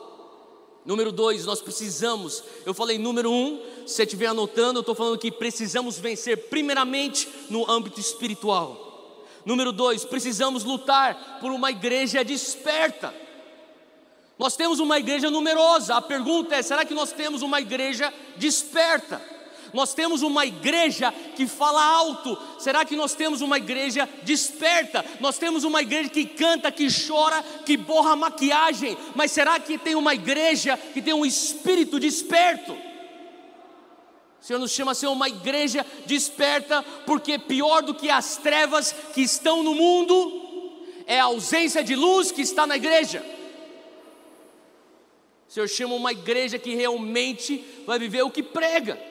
Número 0.86 1.12
dois, 1.12 1.46
nós 1.46 1.62
precisamos, 1.62 2.44
eu 2.66 2.74
falei 2.74 2.98
número 2.98 3.32
um, 3.32 3.62
se 3.86 3.96
você 3.96 4.04
estiver 4.04 4.28
anotando, 4.28 4.80
eu 4.80 4.82
estou 4.82 4.96
falando 4.96 5.20
que 5.20 5.32
precisamos 5.32 6.00
vencer 6.00 6.50
primeiramente 6.50 7.28
no 7.50 7.70
âmbito 7.70 8.00
espiritual. 8.00 9.26
Número 9.46 9.72
dois, 9.72 10.06
precisamos 10.06 10.64
lutar 10.64 11.40
por 11.40 11.52
uma 11.52 11.70
igreja 11.72 12.24
desperta. 12.24 13.14
Nós 14.38 14.56
temos 14.56 14.80
uma 14.80 14.98
igreja 14.98 15.30
numerosa, 15.30 15.96
a 15.96 16.02
pergunta 16.02 16.56
é: 16.56 16.62
será 16.62 16.86
que 16.86 16.94
nós 16.94 17.12
temos 17.12 17.42
uma 17.42 17.60
igreja 17.60 18.14
desperta? 18.38 19.22
Nós 19.74 19.94
temos 19.94 20.22
uma 20.22 20.46
igreja 20.46 21.12
que 21.36 21.48
fala 21.48 21.84
alto. 21.84 22.38
Será 22.58 22.84
que 22.86 22.96
nós 22.96 23.14
temos 23.14 23.42
uma 23.42 23.58
igreja 23.58 24.08
desperta? 24.24 25.06
Nós 25.20 25.38
temos 25.38 25.64
uma 25.64 25.82
igreja 25.82 26.10
que 26.10 26.26
canta, 26.26 26.72
que 26.72 26.88
chora, 27.08 27.44
que 27.66 27.78
borra 27.78 28.16
maquiagem. 28.16 28.98
Mas 29.16 29.32
será 29.32 29.60
que 29.60 29.78
tem 29.78 29.96
uma 29.96 30.14
igreja 30.14 30.78
que 30.78 31.02
tem 31.02 31.14
um 31.14 31.26
espírito 31.26 32.00
desperto? 32.00 32.74
O 34.42 34.46
Senhor 34.46 34.60
nos 34.60 34.72
chama 34.72 34.94
a 34.94 34.96
ser 34.96 35.08
uma 35.08 35.28
igreja 35.28 35.86
desperta, 36.06 36.82
porque 37.06 37.38
pior 37.38 37.82
do 37.82 37.94
que 37.94 38.10
as 38.10 38.38
trevas 38.38 38.96
que 39.14 39.22
estão 39.22 39.62
no 39.62 39.76
mundo 39.76 40.86
é 41.06 41.20
a 41.20 41.26
ausência 41.26 41.84
de 41.84 41.96
luz 41.96 42.32
que 42.32 42.42
está 42.42 42.66
na 42.66 42.78
igreja. 42.78 43.24
O 45.48 45.52
Senhor 45.52 45.68
chama 45.68 45.96
uma 45.96 46.12
igreja 46.12 46.60
que 46.60 46.76
realmente 46.76 47.66
vai 47.86 47.98
viver 47.98 48.22
o 48.22 48.30
que 48.30 48.44
prega. 48.44 49.09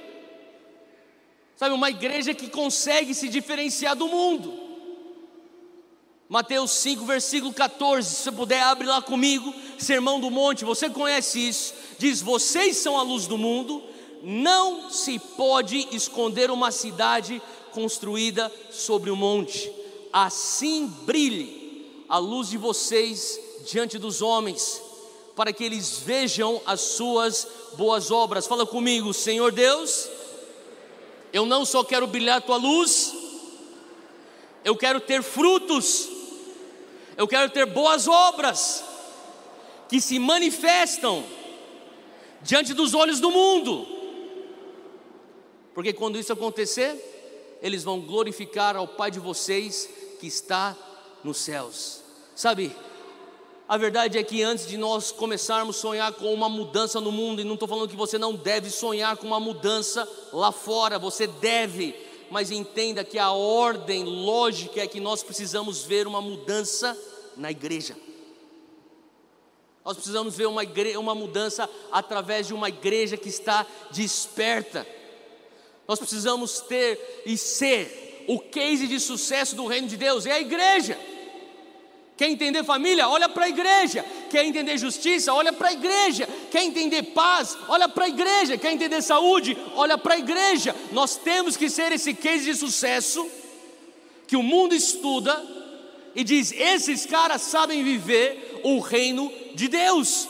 Sabe, 1.58 1.74
uma 1.74 1.90
igreja 1.90 2.32
que 2.32 2.48
consegue 2.48 3.12
se 3.12 3.28
diferenciar 3.28 3.96
do 3.96 4.06
mundo. 4.06 4.54
Mateus 6.28 6.70
5, 6.70 7.04
versículo 7.04 7.52
14, 7.52 8.08
se 8.08 8.22
você 8.22 8.30
puder, 8.30 8.62
abre 8.62 8.86
lá 8.86 9.02
comigo, 9.02 9.52
Sermão 9.76 10.20
do 10.20 10.30
Monte, 10.30 10.64
você 10.64 10.88
conhece 10.88 11.48
isso, 11.48 11.74
diz: 11.98 12.22
Vocês 12.22 12.76
são 12.76 12.96
a 12.96 13.02
luz 13.02 13.26
do 13.26 13.36
mundo, 13.36 13.82
não 14.22 14.88
se 14.88 15.18
pode 15.18 15.88
esconder 15.90 16.48
uma 16.48 16.70
cidade 16.70 17.42
construída 17.72 18.52
sobre 18.70 19.10
o 19.10 19.14
um 19.14 19.16
monte, 19.16 19.68
assim 20.12 20.86
brilhe 21.04 22.04
a 22.08 22.18
luz 22.18 22.50
de 22.50 22.56
vocês 22.56 23.36
diante 23.68 23.98
dos 23.98 24.22
homens, 24.22 24.80
para 25.34 25.52
que 25.52 25.64
eles 25.64 25.98
vejam 25.98 26.62
as 26.64 26.82
suas 26.82 27.48
boas 27.76 28.12
obras. 28.12 28.46
Fala 28.46 28.64
comigo, 28.64 29.12
Senhor 29.12 29.50
Deus 29.50 30.18
eu 31.38 31.46
não 31.46 31.64
só 31.64 31.84
quero 31.84 32.06
brilhar 32.08 32.38
a 32.38 32.40
tua 32.40 32.56
luz, 32.56 33.14
eu 34.64 34.76
quero 34.76 35.00
ter 35.00 35.22
frutos, 35.22 36.08
eu 37.16 37.28
quero 37.28 37.48
ter 37.50 37.64
boas 37.64 38.08
obras 38.08 38.82
que 39.88 40.00
se 40.00 40.18
manifestam 40.18 41.24
diante 42.42 42.74
dos 42.74 42.92
olhos 42.92 43.20
do 43.20 43.30
mundo, 43.30 43.86
porque 45.74 45.92
quando 45.92 46.18
isso 46.18 46.32
acontecer, 46.32 47.58
eles 47.62 47.84
vão 47.84 48.00
glorificar 48.00 48.74
ao 48.74 48.88
Pai 48.88 49.12
de 49.12 49.20
vocês 49.20 49.88
que 50.18 50.26
está 50.26 50.76
nos 51.22 51.36
céus. 51.38 52.02
Sabe, 52.34 52.74
a 53.68 53.76
verdade 53.76 54.16
é 54.16 54.22
que 54.22 54.42
antes 54.42 54.66
de 54.66 54.78
nós 54.78 55.12
começarmos 55.12 55.76
a 55.76 55.80
sonhar 55.80 56.12
com 56.14 56.32
uma 56.32 56.48
mudança 56.48 57.02
no 57.02 57.12
mundo, 57.12 57.42
e 57.42 57.44
não 57.44 57.52
estou 57.52 57.68
falando 57.68 57.90
que 57.90 57.96
você 57.96 58.16
não 58.16 58.34
deve 58.34 58.70
sonhar 58.70 59.18
com 59.18 59.26
uma 59.26 59.38
mudança 59.38 60.08
lá 60.32 60.50
fora, 60.50 60.98
você 60.98 61.26
deve, 61.26 61.94
mas 62.30 62.50
entenda 62.50 63.04
que 63.04 63.18
a 63.18 63.30
ordem 63.30 64.04
lógica 64.04 64.80
é 64.80 64.86
que 64.86 65.00
nós 65.00 65.22
precisamos 65.22 65.84
ver 65.84 66.06
uma 66.06 66.22
mudança 66.22 66.96
na 67.36 67.50
igreja. 67.50 67.94
Nós 69.84 69.96
precisamos 69.96 70.34
ver 70.34 70.46
uma, 70.46 70.62
igreja, 70.62 70.98
uma 70.98 71.14
mudança 71.14 71.68
através 71.92 72.46
de 72.46 72.54
uma 72.54 72.70
igreja 72.70 73.18
que 73.18 73.28
está 73.28 73.66
desperta. 73.90 74.86
Nós 75.86 75.98
precisamos 75.98 76.60
ter 76.60 77.22
e 77.26 77.36
ser 77.36 78.24
o 78.28 78.38
case 78.38 78.86
de 78.86 78.98
sucesso 78.98 79.54
do 79.54 79.66
reino 79.66 79.88
de 79.88 79.96
Deus, 79.98 80.24
é 80.24 80.32
a 80.32 80.40
igreja. 80.40 80.98
Quer 82.18 82.28
entender 82.28 82.64
família? 82.64 83.08
Olha 83.08 83.28
para 83.28 83.44
a 83.44 83.48
igreja. 83.48 84.04
Quer 84.28 84.44
entender 84.44 84.76
justiça? 84.76 85.32
Olha 85.32 85.52
para 85.52 85.68
a 85.68 85.72
igreja. 85.72 86.28
Quer 86.50 86.64
entender 86.64 87.04
paz? 87.14 87.56
Olha 87.68 87.88
para 87.88 88.06
a 88.06 88.08
igreja. 88.08 88.58
Quer 88.58 88.72
entender 88.72 89.00
saúde? 89.02 89.56
Olha 89.76 89.96
para 89.96 90.14
a 90.14 90.18
igreja. 90.18 90.74
Nós 90.90 91.14
temos 91.14 91.56
que 91.56 91.70
ser 91.70 91.92
esse 91.92 92.12
case 92.12 92.44
de 92.44 92.56
sucesso 92.56 93.24
que 94.26 94.34
o 94.34 94.42
mundo 94.42 94.74
estuda 94.74 95.40
e 96.12 96.24
diz: 96.24 96.50
esses 96.50 97.06
caras 97.06 97.40
sabem 97.42 97.84
viver 97.84 98.62
o 98.64 98.80
reino 98.80 99.32
de 99.54 99.68
Deus. 99.68 100.28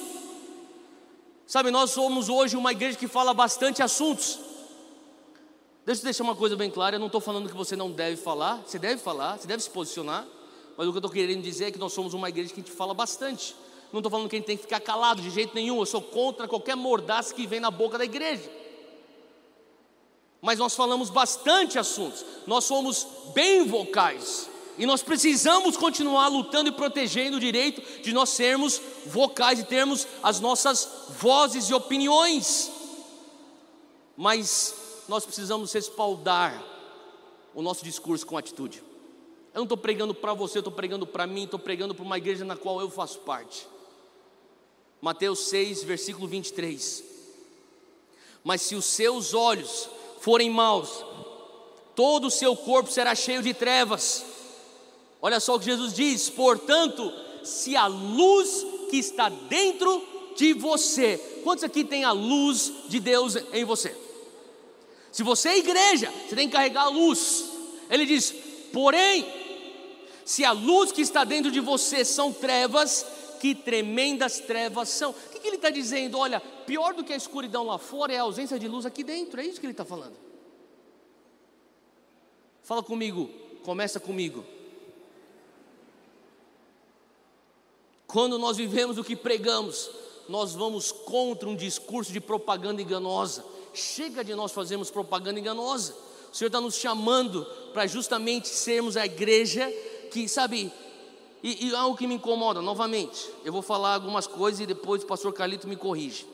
Sabe, 1.47 1.71
nós 1.71 1.93
somos 1.93 2.29
hoje 2.29 2.55
uma 2.55 2.73
igreja 2.73 2.99
que 2.99 3.09
fala 3.09 3.33
bastante 3.33 3.83
assuntos. 3.83 4.39
Deixa 5.87 6.03
eu 6.03 6.05
deixar 6.05 6.23
uma 6.23 6.37
coisa 6.37 6.55
bem 6.55 6.71
clara: 6.71 6.97
eu 6.97 7.01
não 7.01 7.07
estou 7.07 7.23
falando 7.23 7.49
que 7.49 7.57
você 7.57 7.75
não 7.75 7.91
deve 7.91 8.19
falar, 8.19 8.57
você 8.67 8.79
deve 8.79 9.01
falar, 9.01 9.39
você 9.39 9.47
deve 9.47 9.63
se 9.63 9.71
posicionar. 9.71 10.27
Mas 10.79 10.87
o 10.87 10.93
que 10.93 10.97
eu 10.99 11.01
estou 11.01 11.11
querendo 11.11 11.43
dizer 11.43 11.65
é 11.65 11.71
que 11.73 11.79
nós 11.79 11.93
somos 11.93 12.15
uma 12.15 12.29
igreja 12.29 12.55
que 12.55 12.61
a 12.61 12.63
gente 12.63 12.73
fala 12.73 12.95
bastante. 12.95 13.53
Não 13.93 13.99
estou 13.99 14.09
falando 14.09 14.29
que 14.29 14.37
a 14.37 14.39
gente 14.39 14.47
tem 14.47 14.57
que 14.57 14.63
ficar 14.63 14.79
calado 14.79 15.21
de 15.21 15.29
jeito 15.29 15.53
nenhum. 15.53 15.81
Eu 15.81 15.87
sou 15.87 16.01
contra 16.01 16.47
qualquer 16.47 16.77
mordaça 16.77 17.35
que 17.35 17.49
vem 17.49 17.59
na 17.59 17.69
boca 17.69 17.99
da 17.99 18.05
igreja. 18.05 18.49
Mas 20.41 20.61
nós 20.61 20.77
falamos 20.77 21.11
bastante 21.11 21.81
assuntos. 21.81 22.25
Nós 22.47 22.63
somos 22.63 23.09
bem 23.35 23.67
vocais. 23.67 24.49
E 24.79 24.87
nós 24.87 25.03
precisamos 25.03 25.77
continuar 25.77 26.29
lutando 26.29 26.69
e 26.69 26.73
protegendo 26.73 27.39
o 27.39 27.41
direito 27.41 27.83
de 28.01 28.13
nós 28.13 28.29
sermos 28.29 28.81
vocais 29.05 29.59
e 29.59 29.65
termos 29.65 30.07
as 30.23 30.39
nossas 30.39 30.89
vozes 31.19 31.69
e 31.69 31.75
opiniões. 31.75 32.71
Mas 34.17 34.77
nós 35.09 35.25
precisamos 35.25 35.73
respaldar 35.73 36.65
o 37.53 37.63
nosso 37.63 37.83
discurso 37.83 38.25
com 38.25 38.39
atitude. 38.39 38.87
Eu 39.59 39.63
não 39.63 39.65
estou 39.65 39.77
pregando 39.77 40.15
para 40.15 40.33
você, 40.35 40.59
estou 40.59 40.73
pregando 40.73 41.05
para 41.05 41.27
mim, 41.27 41.43
estou 41.43 41.59
pregando 41.59 41.93
para 41.93 42.05
uma 42.05 42.17
igreja 42.17 42.45
na 42.45 42.55
qual 42.55 42.81
eu 42.81 42.89
faço 42.89 43.19
parte. 43.19 43.67
Mateus 45.01 45.49
6, 45.49 45.83
versículo 45.83 46.29
23. 46.29 47.03
Mas 48.45 48.63
se 48.63 48.77
os 48.77 48.85
seus 48.85 49.35
olhos 49.35 49.89
forem 50.21 50.49
maus, 50.49 51.05
todo 51.97 52.29
o 52.29 52.31
seu 52.31 52.55
corpo 52.55 52.89
será 52.89 53.17
cheio 53.17 53.43
de 53.43 53.53
trevas. 53.53 54.25
Olha 55.21 55.41
só 55.41 55.57
o 55.57 55.59
que 55.59 55.65
Jesus 55.65 55.93
diz: 55.93 56.31
portanto, 56.31 57.13
se 57.43 57.75
a 57.75 57.89
luz 57.89 58.65
que 58.91 58.97
está 58.99 59.29
dentro 59.29 60.07
de 60.37 60.53
você, 60.53 61.19
quantos 61.43 61.65
aqui 61.65 61.83
tem 61.83 62.05
a 62.05 62.13
luz 62.13 62.73
de 62.87 63.01
Deus 63.01 63.35
em 63.53 63.65
você? 63.65 63.93
Se 65.11 65.25
você 65.25 65.49
é 65.49 65.59
igreja, 65.59 66.15
você 66.29 66.37
tem 66.37 66.47
que 66.47 66.55
carregar 66.55 66.83
a 66.83 66.91
luz. 66.91 67.45
Ele 67.91 68.07
diz: 68.07 68.33
porém, 68.73 69.38
se 70.29 70.45
a 70.45 70.53
luz 70.53 70.93
que 70.93 71.01
está 71.01 71.25
dentro 71.25 71.51
de 71.51 71.59
você 71.59 72.05
são 72.05 72.31
trevas, 72.31 73.07
que 73.41 73.55
tremendas 73.55 74.39
trevas 74.39 74.91
são. 74.91 75.13
O 75.13 75.15
que, 75.15 75.41
que 75.41 75.47
ele 75.47 75.57
está 75.57 75.71
dizendo? 75.71 76.19
Olha, 76.19 76.39
pior 76.39 76.93
do 76.93 77.03
que 77.03 77.15
a 77.15 77.17
escuridão 77.17 77.65
lá 77.65 77.79
fora 77.79 78.13
é 78.13 78.19
a 78.19 78.25
ausência 78.25 78.59
de 78.59 78.69
luz 78.69 78.85
aqui 78.85 79.03
dentro, 79.03 79.41
é 79.41 79.47
isso 79.47 79.59
que 79.59 79.65
ele 79.65 79.73
está 79.73 79.87
falando. 79.87 80.13
Fala 82.63 82.83
comigo, 82.83 83.31
começa 83.65 83.99
comigo. 83.99 84.45
Quando 88.07 88.39
nós 88.39 88.59
vivemos 88.59 88.99
o 88.99 89.05
que 89.05 89.17
pregamos, 89.17 89.91
nós 90.29 90.53
vamos 90.53 90.93
contra 90.93 91.49
um 91.49 91.57
discurso 91.57 92.13
de 92.13 92.21
propaganda 92.21 92.83
enganosa. 92.83 93.47
Chega 93.73 94.23
de 94.23 94.35
nós 94.35 94.53
fazermos 94.53 94.91
propaganda 94.91 95.41
enganosa. 95.41 95.97
O 96.31 96.37
Senhor 96.37 96.49
está 96.49 96.61
nos 96.61 96.75
chamando 96.75 97.47
para 97.73 97.87
justamente 97.87 98.49
sermos 98.49 98.95
a 98.95 99.07
igreja 99.07 99.73
que, 100.09 100.29
sabe, 100.29 100.73
e, 101.43 101.69
e, 101.69 101.75
algo 101.75 101.97
que 101.97 102.07
me 102.07 102.17
incomoda, 102.17 102.61
novamente, 102.61 103.31
eu 103.45 103.53
vou 103.53 103.63
falar 103.63 103.95
algumas 103.95 104.27
coisas 104.27 104.61
e 104.61 104.67
depois 104.67 105.03
o 105.03 105.07
pastor 105.07 105.33
Carlito 105.33 105.69
me 105.69 105.77
corrige. 105.77 106.27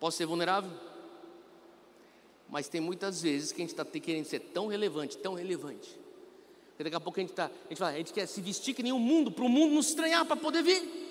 Posso 0.00 0.16
ser 0.16 0.26
vulnerável? 0.26 0.70
Mas 2.48 2.68
tem 2.68 2.80
muitas 2.80 3.22
vezes 3.22 3.52
que 3.52 3.60
a 3.60 3.64
gente 3.64 3.70
está 3.70 3.84
querendo 3.84 4.24
ser 4.24 4.40
tão 4.40 4.66
relevante, 4.66 5.16
tão 5.16 5.34
relevante. 5.34 5.96
Que 6.76 6.84
daqui 6.84 6.96
a 6.96 7.00
pouco 7.00 7.18
a 7.18 7.22
gente, 7.22 7.32
tá, 7.32 7.46
a 7.46 7.68
gente 7.68 7.78
fala, 7.78 7.92
a 7.92 7.96
gente 7.96 8.12
quer 8.12 8.26
se 8.26 8.40
vestir 8.40 8.74
que 8.74 8.82
nem 8.82 8.92
o 8.92 8.98
mundo, 8.98 9.30
para 9.30 9.44
o 9.44 9.48
mundo 9.48 9.74
nos 9.74 9.88
estranhar 9.88 10.24
para 10.24 10.36
poder 10.36 10.62
vir. 10.62 11.06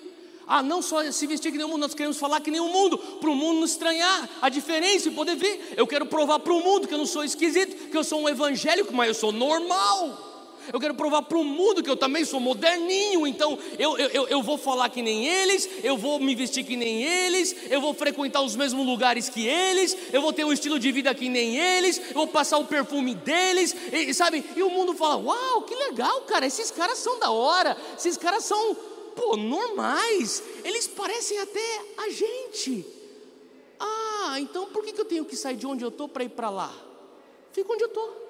Ah, 0.46 0.62
não 0.62 0.80
só 0.80 1.10
se 1.10 1.26
vestir 1.26 1.50
que 1.50 1.58
nem 1.58 1.66
o 1.66 1.68
mundo, 1.68 1.80
nós 1.80 1.94
queremos 1.94 2.18
falar 2.18 2.40
que 2.40 2.52
nem 2.52 2.60
o 2.60 2.68
mundo, 2.68 2.96
para 2.96 3.28
o 3.28 3.34
mundo 3.34 3.60
nos 3.60 3.72
estranhar, 3.72 4.30
a 4.40 4.48
diferença 4.48 5.08
e 5.08 5.10
poder 5.10 5.34
vir. 5.34 5.74
Eu 5.76 5.86
quero 5.86 6.06
provar 6.06 6.38
para 6.38 6.52
o 6.52 6.62
mundo 6.62 6.86
que 6.86 6.94
eu 6.94 6.98
não 6.98 7.06
sou 7.06 7.24
esquisito, 7.24 7.90
que 7.90 7.96
eu 7.96 8.04
sou 8.04 8.20
um 8.20 8.28
evangélico, 8.28 8.94
mas 8.94 9.08
eu 9.08 9.14
sou 9.14 9.32
normal. 9.32 10.25
Eu 10.72 10.80
quero 10.80 10.94
provar 10.94 11.22
para 11.22 11.38
o 11.38 11.44
mundo 11.44 11.82
que 11.82 11.90
eu 11.90 11.96
também 11.96 12.24
sou 12.24 12.40
moderninho. 12.40 13.26
Então 13.26 13.58
eu, 13.78 13.96
eu, 13.98 14.28
eu 14.28 14.42
vou 14.42 14.58
falar 14.58 14.88
que 14.88 15.02
nem 15.02 15.26
eles, 15.26 15.68
eu 15.82 15.96
vou 15.96 16.18
me 16.18 16.34
vestir 16.34 16.64
que 16.64 16.76
nem 16.76 17.02
eles, 17.02 17.54
eu 17.70 17.80
vou 17.80 17.94
frequentar 17.94 18.42
os 18.42 18.56
mesmos 18.56 18.86
lugares 18.86 19.28
que 19.28 19.46
eles, 19.46 19.96
eu 20.12 20.20
vou 20.20 20.32
ter 20.32 20.44
um 20.44 20.52
estilo 20.52 20.78
de 20.78 20.90
vida 20.92 21.14
que 21.14 21.28
nem 21.28 21.56
eles, 21.56 21.98
eu 22.08 22.14
vou 22.14 22.26
passar 22.26 22.58
o 22.58 22.64
perfume 22.64 23.14
deles, 23.14 23.74
e, 23.92 24.12
sabe? 24.14 24.44
E 24.56 24.62
o 24.62 24.70
mundo 24.70 24.94
fala: 24.94 25.16
Uau, 25.16 25.62
que 25.62 25.74
legal, 25.74 26.22
cara, 26.22 26.46
esses 26.46 26.70
caras 26.70 26.98
são 26.98 27.18
da 27.18 27.30
hora, 27.30 27.76
esses 27.96 28.16
caras 28.16 28.44
são, 28.44 28.74
pô, 29.14 29.36
normais, 29.36 30.42
eles 30.64 30.86
parecem 30.86 31.38
até 31.38 31.82
a 31.98 32.10
gente. 32.10 32.86
Ah, 33.78 34.36
então 34.40 34.66
por 34.66 34.84
que, 34.84 34.92
que 34.92 35.00
eu 35.00 35.04
tenho 35.04 35.24
que 35.24 35.36
sair 35.36 35.56
de 35.56 35.66
onde 35.66 35.84
eu 35.84 35.88
estou 35.88 36.08
para 36.08 36.24
ir 36.24 36.30
para 36.30 36.50
lá? 36.50 36.74
Fico 37.52 37.72
onde 37.72 37.84
eu 37.84 37.88
estou. 37.88 38.25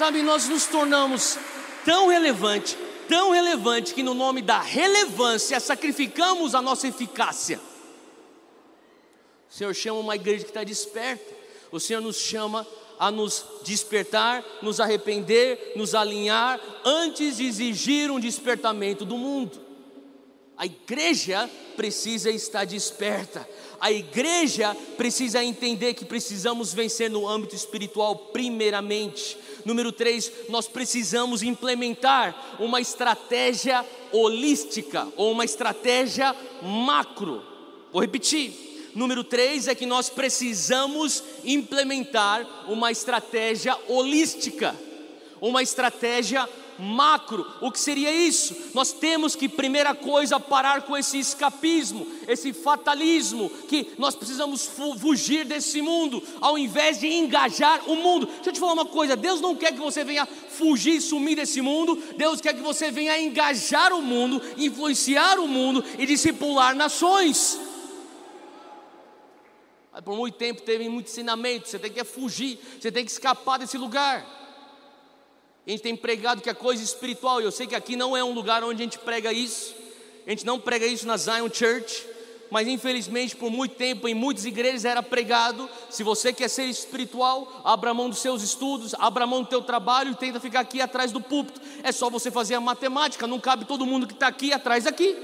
Sabe, 0.00 0.22
nós 0.22 0.48
nos 0.48 0.64
tornamos 0.64 1.36
tão 1.84 2.08
relevante, 2.08 2.74
tão 3.06 3.32
relevante 3.32 3.92
que 3.92 4.02
no 4.02 4.14
nome 4.14 4.40
da 4.40 4.58
relevância 4.58 5.60
sacrificamos 5.60 6.54
a 6.54 6.62
nossa 6.62 6.88
eficácia. 6.88 7.60
O 9.50 9.52
Senhor 9.54 9.74
chama 9.74 10.00
uma 10.00 10.16
igreja 10.16 10.44
que 10.44 10.50
está 10.52 10.64
desperta. 10.64 11.34
O 11.70 11.78
Senhor 11.78 12.00
nos 12.00 12.16
chama 12.16 12.66
a 12.98 13.10
nos 13.10 13.44
despertar, 13.62 14.42
nos 14.62 14.80
arrepender, 14.80 15.74
nos 15.76 15.94
alinhar 15.94 16.58
antes 16.82 17.36
de 17.36 17.44
exigir 17.44 18.10
um 18.10 18.18
despertamento 18.18 19.04
do 19.04 19.18
mundo. 19.18 19.60
A 20.56 20.64
igreja 20.64 21.48
precisa 21.76 22.30
estar 22.30 22.64
desperta. 22.64 23.46
A 23.78 23.92
igreja 23.92 24.74
precisa 24.96 25.44
entender 25.44 25.92
que 25.92 26.06
precisamos 26.06 26.72
vencer 26.72 27.10
no 27.10 27.28
âmbito 27.28 27.54
espiritual 27.54 28.16
primeiramente. 28.16 29.36
Número 29.64 29.92
três, 29.92 30.30
nós 30.48 30.66
precisamos 30.66 31.42
implementar 31.42 32.56
uma 32.58 32.80
estratégia 32.80 33.84
holística 34.12 35.06
ou 35.16 35.32
uma 35.32 35.44
estratégia 35.44 36.34
macro. 36.62 37.42
Vou 37.92 38.00
repetir. 38.02 38.70
Número 38.94 39.22
três 39.22 39.68
é 39.68 39.74
que 39.74 39.86
nós 39.86 40.10
precisamos 40.10 41.22
implementar 41.44 42.44
uma 42.68 42.90
estratégia 42.90 43.76
holística, 43.88 44.74
uma 45.40 45.62
estratégia 45.62 46.48
macro. 46.80 47.46
O 47.60 47.70
que 47.70 47.78
seria 47.78 48.10
isso? 48.10 48.56
Nós 48.74 48.92
temos 48.92 49.36
que, 49.36 49.48
primeira 49.48 49.94
coisa, 49.94 50.40
parar 50.40 50.82
com 50.82 50.96
esse 50.96 51.18
escapismo, 51.18 52.06
esse 52.26 52.52
fatalismo, 52.52 53.50
que 53.68 53.88
nós 53.98 54.14
precisamos 54.14 54.66
fugir 54.98 55.44
desse 55.44 55.82
mundo, 55.82 56.22
ao 56.40 56.58
invés 56.58 56.98
de 56.98 57.06
engajar 57.06 57.88
o 57.88 57.96
mundo. 57.96 58.26
Deixa 58.26 58.50
eu 58.50 58.52
te 58.54 58.60
falar 58.60 58.72
uma 58.72 58.86
coisa: 58.86 59.16
Deus 59.16 59.40
não 59.40 59.54
quer 59.54 59.72
que 59.72 59.80
você 59.80 60.02
venha 60.02 60.26
fugir 60.26 60.96
e 60.96 61.00
sumir 61.00 61.36
desse 61.36 61.60
mundo, 61.60 62.02
Deus 62.16 62.40
quer 62.40 62.54
que 62.54 62.62
você 62.62 62.90
venha 62.90 63.20
engajar 63.20 63.92
o 63.92 64.02
mundo, 64.02 64.42
influenciar 64.56 65.38
o 65.38 65.46
mundo 65.46 65.84
e 65.98 66.06
discipular 66.06 66.74
nações. 66.74 67.60
Por 70.04 70.16
muito 70.16 70.38
tempo 70.38 70.62
teve 70.62 70.88
muito 70.88 71.08
ensinamento, 71.08 71.68
você 71.68 71.78
tem 71.78 71.92
que 71.92 72.02
fugir, 72.04 72.58
você 72.80 72.90
tem 72.90 73.04
que 73.04 73.10
escapar 73.10 73.58
desse 73.58 73.76
lugar. 73.76 74.39
A 75.66 75.70
gente 75.70 75.82
tem 75.82 75.94
pregado 75.94 76.40
que 76.40 76.50
a 76.50 76.54
coisa 76.54 76.82
espiritual, 76.82 77.40
eu 77.40 77.50
sei 77.50 77.66
que 77.66 77.74
aqui 77.74 77.94
não 77.94 78.16
é 78.16 78.24
um 78.24 78.32
lugar 78.32 78.64
onde 78.64 78.82
a 78.82 78.84
gente 78.84 78.98
prega 78.98 79.32
isso, 79.32 79.74
a 80.26 80.30
gente 80.30 80.46
não 80.46 80.58
prega 80.58 80.86
isso 80.86 81.06
na 81.06 81.16
Zion 81.16 81.48
Church, 81.52 82.06
mas 82.50 82.66
infelizmente 82.66 83.36
por 83.36 83.50
muito 83.50 83.76
tempo 83.76 84.08
em 84.08 84.14
muitas 84.14 84.44
igrejas 84.44 84.84
era 84.84 85.02
pregado: 85.02 85.68
se 85.88 86.02
você 86.02 86.32
quer 86.32 86.48
ser 86.48 86.64
espiritual, 86.64 87.62
abra 87.64 87.94
mão 87.94 88.08
dos 88.08 88.18
seus 88.18 88.42
estudos, 88.42 88.94
abra 88.94 89.26
mão 89.26 89.42
do 89.42 89.48
teu 89.48 89.62
trabalho 89.62 90.12
e 90.12 90.14
tenta 90.16 90.40
ficar 90.40 90.60
aqui 90.60 90.80
atrás 90.80 91.12
do 91.12 91.20
púlpito. 91.20 91.60
É 91.82 91.92
só 91.92 92.10
você 92.10 92.30
fazer 92.30 92.54
a 92.54 92.60
matemática, 92.60 93.26
não 93.26 93.38
cabe 93.38 93.64
todo 93.64 93.86
mundo 93.86 94.06
que 94.06 94.14
está 94.14 94.26
aqui 94.26 94.52
atrás 94.52 94.84
daqui. 94.84 95.16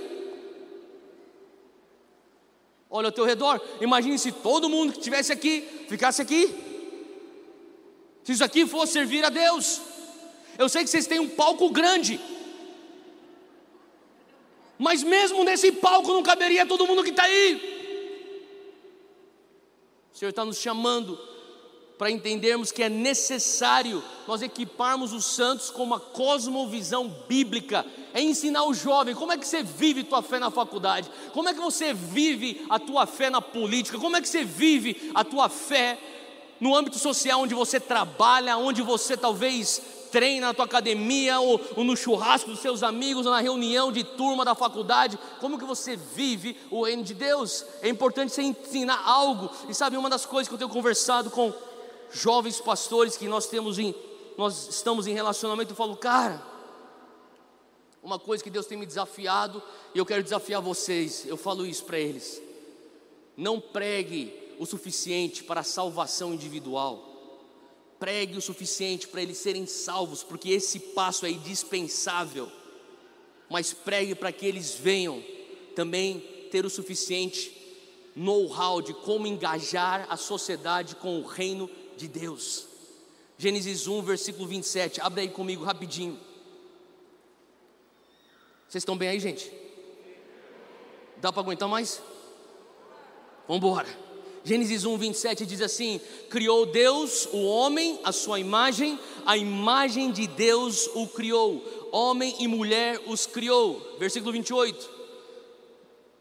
Olha 2.88 3.08
ao 3.08 3.12
teu 3.12 3.24
redor, 3.24 3.60
imagine 3.80 4.18
se 4.18 4.30
todo 4.30 4.68
mundo 4.68 4.92
que 4.92 4.98
estivesse 4.98 5.32
aqui 5.32 5.64
ficasse 5.88 6.22
aqui. 6.22 6.54
Se 8.22 8.32
isso 8.32 8.44
aqui 8.44 8.66
fosse 8.66 8.92
servir 8.92 9.24
a 9.24 9.28
Deus. 9.28 9.95
Eu 10.58 10.68
sei 10.68 10.84
que 10.84 10.90
vocês 10.90 11.06
têm 11.06 11.20
um 11.20 11.28
palco 11.28 11.70
grande, 11.70 12.20
mas 14.78 15.02
mesmo 15.02 15.44
nesse 15.44 15.72
palco 15.72 16.12
não 16.12 16.22
caberia 16.22 16.66
todo 16.66 16.86
mundo 16.86 17.04
que 17.04 17.10
está 17.10 17.24
aí. 17.24 17.74
O 20.14 20.16
Senhor 20.16 20.30
está 20.30 20.44
nos 20.44 20.58
chamando 20.58 21.18
para 21.98 22.10
entendermos 22.10 22.70
que 22.70 22.82
é 22.82 22.88
necessário 22.88 24.02
nós 24.26 24.42
equiparmos 24.42 25.12
os 25.12 25.24
santos 25.24 25.70
com 25.70 25.82
uma 25.82 25.98
cosmovisão 25.98 27.08
bíblica, 27.26 27.86
é 28.12 28.20
ensinar 28.20 28.64
o 28.64 28.74
jovem 28.74 29.14
como 29.14 29.32
é 29.32 29.38
que 29.38 29.46
você 29.46 29.62
vive 29.62 30.04
tua 30.04 30.22
fé 30.22 30.38
na 30.38 30.50
faculdade, 30.50 31.10
como 31.32 31.48
é 31.48 31.54
que 31.54 31.60
você 31.60 31.94
vive 31.94 32.64
a 32.68 32.78
tua 32.78 33.06
fé 33.06 33.30
na 33.30 33.40
política, 33.40 33.98
como 33.98 34.16
é 34.16 34.20
que 34.20 34.28
você 34.28 34.44
vive 34.44 35.10
a 35.14 35.24
tua 35.24 35.48
fé 35.48 35.98
no 36.60 36.74
âmbito 36.74 36.98
social 36.98 37.40
onde 37.40 37.54
você 37.54 37.78
trabalha, 37.78 38.56
onde 38.56 38.82
você 38.82 39.16
talvez 39.16 39.80
treina 40.16 40.46
na 40.46 40.54
tua 40.54 40.64
academia, 40.64 41.38
ou, 41.40 41.60
ou, 41.76 41.84
no 41.84 41.94
churrasco 41.94 42.48
dos 42.48 42.60
seus 42.60 42.82
amigos, 42.82 43.26
ou 43.26 43.32
na 43.32 43.40
reunião 43.40 43.92
de 43.92 44.02
turma 44.02 44.46
da 44.46 44.54
faculdade, 44.54 45.18
como 45.42 45.58
que 45.58 45.64
você 45.66 45.94
vive 45.94 46.56
o 46.70 46.84
reino 46.84 47.02
de 47.02 47.12
Deus? 47.12 47.66
É 47.82 47.88
importante 47.90 48.32
você 48.32 48.40
ensinar 48.40 49.02
algo. 49.04 49.50
E 49.68 49.74
sabe, 49.74 49.98
uma 49.98 50.08
das 50.08 50.24
coisas 50.24 50.48
que 50.48 50.54
eu 50.54 50.58
tenho 50.58 50.70
conversado 50.70 51.30
com 51.30 51.52
jovens 52.10 52.58
pastores 52.58 53.14
que 53.14 53.28
nós 53.28 53.46
temos 53.46 53.78
em, 53.78 53.94
nós 54.38 54.70
estamos 54.70 55.06
em 55.06 55.12
relacionamento, 55.12 55.72
eu 55.72 55.76
falo, 55.76 55.94
cara, 55.98 56.42
uma 58.02 58.18
coisa 58.18 58.42
que 58.42 58.48
Deus 58.48 58.64
tem 58.64 58.78
me 58.78 58.86
desafiado, 58.86 59.62
e 59.94 59.98
eu 59.98 60.06
quero 60.06 60.22
desafiar 60.22 60.62
vocês, 60.62 61.26
eu 61.26 61.36
falo 61.36 61.66
isso 61.66 61.84
para 61.84 61.98
eles. 61.98 62.40
Não 63.36 63.60
pregue 63.60 64.32
o 64.58 64.64
suficiente 64.64 65.44
para 65.44 65.60
a 65.60 65.62
salvação 65.62 66.32
individual 66.32 67.15
pregue 67.98 68.36
o 68.36 68.42
suficiente 68.42 69.08
para 69.08 69.22
eles 69.22 69.38
serem 69.38 69.66
salvos, 69.66 70.22
porque 70.22 70.50
esse 70.50 70.78
passo 70.78 71.26
é 71.26 71.30
indispensável. 71.30 72.50
Mas 73.48 73.72
pregue 73.72 74.14
para 74.14 74.32
que 74.32 74.46
eles 74.46 74.74
venham 74.74 75.22
também 75.74 76.20
ter 76.50 76.64
o 76.64 76.70
suficiente 76.70 77.52
know-how 78.14 78.80
de 78.80 78.94
como 78.94 79.26
engajar 79.26 80.06
a 80.08 80.16
sociedade 80.16 80.96
com 80.96 81.20
o 81.20 81.26
reino 81.26 81.70
de 81.96 82.08
Deus. 82.08 82.66
Gênesis 83.38 83.86
1, 83.86 84.02
versículo 84.02 84.46
27. 84.46 85.00
Abre 85.00 85.22
aí 85.22 85.28
comigo 85.28 85.64
rapidinho. 85.64 86.18
Vocês 88.68 88.82
estão 88.82 88.96
bem 88.96 89.08
aí, 89.08 89.20
gente? 89.20 89.52
Dá 91.18 91.30
para 91.32 91.42
aguentar 91.42 91.68
mais? 91.68 92.02
Vamos 93.46 93.62
embora. 93.62 94.05
Gênesis 94.46 94.84
1, 94.84 94.96
27 94.96 95.44
diz 95.44 95.60
assim: 95.60 96.00
Criou 96.30 96.66
Deus 96.66 97.26
o 97.32 97.42
homem, 97.46 97.98
a 98.04 98.12
sua 98.12 98.38
imagem, 98.38 98.96
a 99.24 99.36
imagem 99.36 100.12
de 100.12 100.28
Deus 100.28 100.88
o 100.94 101.08
criou, 101.08 101.60
homem 101.90 102.32
e 102.38 102.46
mulher 102.46 103.02
os 103.08 103.26
criou. 103.26 103.96
Versículo 103.98 104.30
28. 104.30 104.88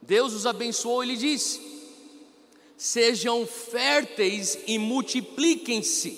Deus 0.01 0.34
os 0.34 0.47
abençoou 0.47 1.03
e 1.03 1.07
lhe 1.09 1.17
disse: 1.17 1.61
Sejam 2.76 3.45
férteis 3.45 4.57
e 4.65 4.80
multipliquem-se, 4.80 6.17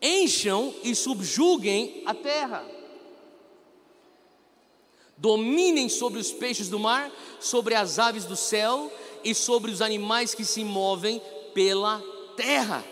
encham 0.00 0.72
e 0.84 0.94
subjuguem 0.94 2.04
a 2.06 2.14
terra 2.14 2.64
dominem 5.20 5.90
sobre 5.90 6.18
os 6.18 6.32
peixes 6.32 6.70
do 6.70 6.78
mar, 6.78 7.12
sobre 7.38 7.74
as 7.74 7.98
aves 7.98 8.24
do 8.24 8.34
céu 8.34 8.90
e 9.24 9.34
sobre 9.34 9.70
os 9.70 9.82
animais 9.82 10.34
que 10.34 10.44
se 10.44 10.64
movem 10.64 11.20
pela 11.54 12.02
terra. 12.36 12.84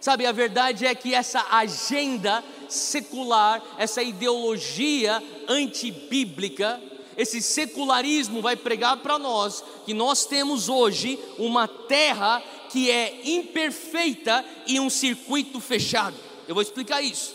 Sabe, 0.00 0.26
a 0.26 0.32
verdade 0.32 0.86
é 0.86 0.94
que 0.94 1.14
essa 1.14 1.44
agenda 1.50 2.44
secular, 2.68 3.62
essa 3.76 4.02
ideologia 4.02 5.22
antibíblica, 5.48 6.80
esse 7.16 7.42
secularismo 7.42 8.40
vai 8.40 8.54
pregar 8.54 8.98
para 8.98 9.18
nós 9.18 9.64
que 9.84 9.92
nós 9.92 10.24
temos 10.24 10.68
hoje 10.68 11.18
uma 11.36 11.66
terra 11.66 12.40
que 12.70 12.90
é 12.90 13.22
imperfeita 13.24 14.44
e 14.66 14.78
um 14.78 14.88
circuito 14.88 15.58
fechado. 15.58 16.16
Eu 16.46 16.54
vou 16.54 16.62
explicar 16.62 17.02
isso. 17.02 17.34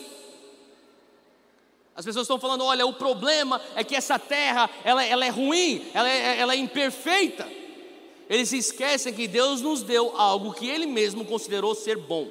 As 1.94 2.04
pessoas 2.04 2.24
estão 2.24 2.40
falando: 2.40 2.64
olha, 2.64 2.86
o 2.86 2.94
problema 2.94 3.60
é 3.76 3.84
que 3.84 3.94
essa 3.94 4.18
terra 4.18 4.68
ela, 4.82 5.04
ela 5.04 5.24
é 5.24 5.28
ruim, 5.28 5.86
ela 5.92 6.08
é, 6.08 6.40
ela 6.40 6.54
é 6.54 6.56
imperfeita. 6.56 7.46
Eles 8.28 8.48
se 8.48 8.58
esquecem 8.58 9.12
que 9.12 9.28
Deus 9.28 9.60
nos 9.60 9.82
deu 9.82 10.16
algo 10.16 10.54
que 10.54 10.68
Ele 10.68 10.86
mesmo 10.86 11.24
considerou 11.24 11.74
ser 11.74 11.96
bom. 11.96 12.28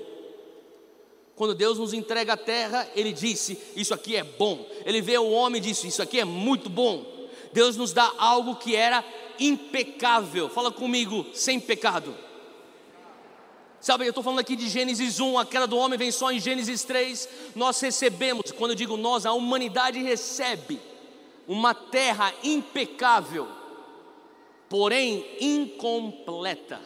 Quando 1.36 1.56
Deus 1.56 1.78
nos 1.78 1.94
entrega 1.94 2.34
a 2.34 2.38
terra, 2.38 2.88
Ele 2.96 3.12
disse: 3.12 3.58
Isso 3.76 3.94
aqui 3.94 4.16
é 4.16 4.24
bom. 4.24 4.66
Ele 4.86 5.02
vê 5.02 5.18
o 5.18 5.30
homem 5.30 5.60
e 5.60 5.64
disse: 5.64 5.88
Isso 5.88 6.02
aqui 6.02 6.20
é 6.20 6.26
muito 6.26 6.70
bom. 6.70 7.06
Deus 7.52 7.78
nos 7.78 7.94
dá 7.94 8.12
algo 8.18 8.56
que 8.56 8.76
era 8.76 9.04
impecável. 9.39 10.50
Fala 10.50 10.72
comigo, 10.72 11.26
sem 11.34 11.60
pecado. 11.60 12.16
Sabe, 13.80 14.06
eu 14.06 14.10
estou 14.10 14.24
falando 14.24 14.39
aqui 14.39 14.56
de 14.56 14.70
Gênesis 14.70 15.20
1, 15.20 15.38
a 15.38 15.46
queda 15.46 15.68
do 15.68 15.78
homem 15.78 16.00
vem 16.00 16.10
só 16.10 16.32
em 16.32 16.39
Gênesis 16.39 16.84
3. 16.86 17.28
Nós 17.54 17.80
recebemos, 17.82 18.50
quando 18.52 18.72
eu 18.72 18.76
digo 18.76 18.96
nós, 18.96 19.26
a 19.26 19.34
humanidade 19.34 20.02
recebe 20.02 20.80
uma 21.46 21.74
terra 21.74 22.34
impecável, 22.44 23.46
porém 24.74 25.24
incompleta. 25.39 26.80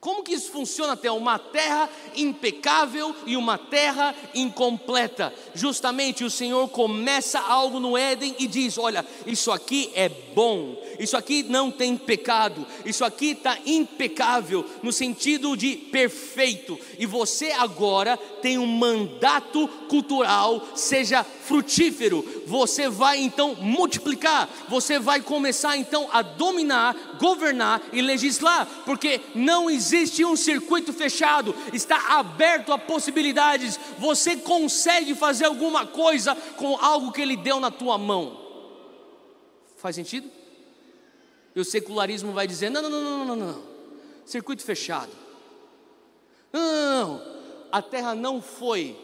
Como 0.00 0.22
que 0.22 0.32
isso 0.32 0.52
funciona 0.52 0.92
até 0.92 1.10
uma 1.10 1.40
terra 1.40 1.90
impecável 2.14 3.12
e 3.26 3.36
uma 3.36 3.58
terra 3.58 4.14
incompleta? 4.32 5.34
Justamente 5.54 6.22
o 6.22 6.30
Senhor 6.30 6.68
começa 6.68 7.40
algo 7.40 7.80
no 7.80 7.98
Éden 7.98 8.36
e 8.38 8.46
diz: 8.46 8.78
Olha, 8.78 9.04
isso 9.26 9.50
aqui 9.50 9.90
é 9.96 10.08
bom, 10.08 10.80
isso 11.00 11.16
aqui 11.16 11.42
não 11.42 11.68
tem 11.68 11.96
pecado, 11.96 12.64
isso 12.84 13.04
aqui 13.04 13.30
está 13.30 13.58
impecável, 13.66 14.64
no 14.84 14.92
sentido 14.92 15.56
de 15.56 15.74
perfeito, 15.74 16.78
e 16.96 17.04
você 17.04 17.50
agora 17.50 18.16
tem 18.16 18.56
um 18.56 18.66
mandato 18.66 19.66
cultural, 19.88 20.64
seja 20.76 21.24
frutífero, 21.24 22.24
você 22.46 22.88
vai 22.88 23.18
então 23.18 23.56
multiplicar, 23.56 24.48
você 24.68 25.00
vai 25.00 25.20
começar 25.20 25.76
então 25.76 26.08
a 26.12 26.22
dominar, 26.22 27.16
governar 27.18 27.82
e 27.92 28.00
legislar, 28.00 28.64
porque 28.84 29.20
não 29.34 29.68
existe 29.68 29.88
um 30.24 30.36
circuito 30.36 30.92
fechado, 30.92 31.54
está 31.72 32.18
aberto 32.18 32.72
a 32.72 32.78
possibilidades. 32.78 33.78
Você 33.98 34.36
consegue 34.36 35.14
fazer 35.14 35.46
alguma 35.46 35.86
coisa 35.86 36.34
com 36.56 36.76
algo 36.76 37.12
que 37.12 37.20
ele 37.20 37.36
deu 37.36 37.60
na 37.60 37.70
tua 37.70 37.96
mão. 37.98 38.38
Faz 39.76 39.96
sentido? 39.96 40.30
E 41.54 41.60
o 41.60 41.64
secularismo 41.64 42.32
vai 42.32 42.46
dizer: 42.46 42.70
não, 42.70 42.82
não, 42.82 42.90
não, 42.90 43.00
não, 43.00 43.24
não, 43.24 43.36
não, 43.36 43.62
circuito 44.24 44.62
fechado. 44.62 45.12
Não, 46.52 46.60
não, 46.60 47.08
não, 47.08 47.38
a 47.70 47.82
terra 47.82 48.14
não 48.14 48.40
foi 48.40 48.96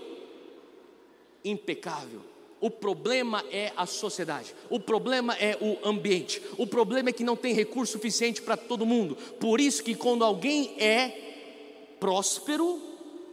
impecável. 1.44 2.33
O 2.64 2.70
problema 2.70 3.44
é 3.52 3.74
a 3.76 3.84
sociedade, 3.84 4.54
o 4.70 4.80
problema 4.80 5.34
é 5.34 5.54
o 5.60 5.86
ambiente, 5.86 6.40
o 6.56 6.66
problema 6.66 7.10
é 7.10 7.12
que 7.12 7.22
não 7.22 7.36
tem 7.36 7.52
recurso 7.52 7.92
suficiente 7.92 8.40
para 8.40 8.56
todo 8.56 8.86
mundo. 8.86 9.16
Por 9.38 9.60
isso 9.60 9.84
que 9.84 9.94
quando 9.94 10.24
alguém 10.24 10.74
é 10.78 11.96
próspero, 12.00 12.80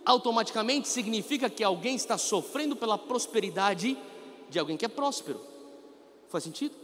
automaticamente 0.04 0.90
significa 0.90 1.50
que 1.50 1.64
alguém 1.64 1.96
está 1.96 2.18
sofrendo 2.18 2.76
pela 2.76 2.98
prosperidade 2.98 3.98
de 4.50 4.60
alguém 4.60 4.76
que 4.76 4.84
é 4.84 4.90
próspero. 4.90 5.40
Faz 6.28 6.44
sentido? 6.44 6.76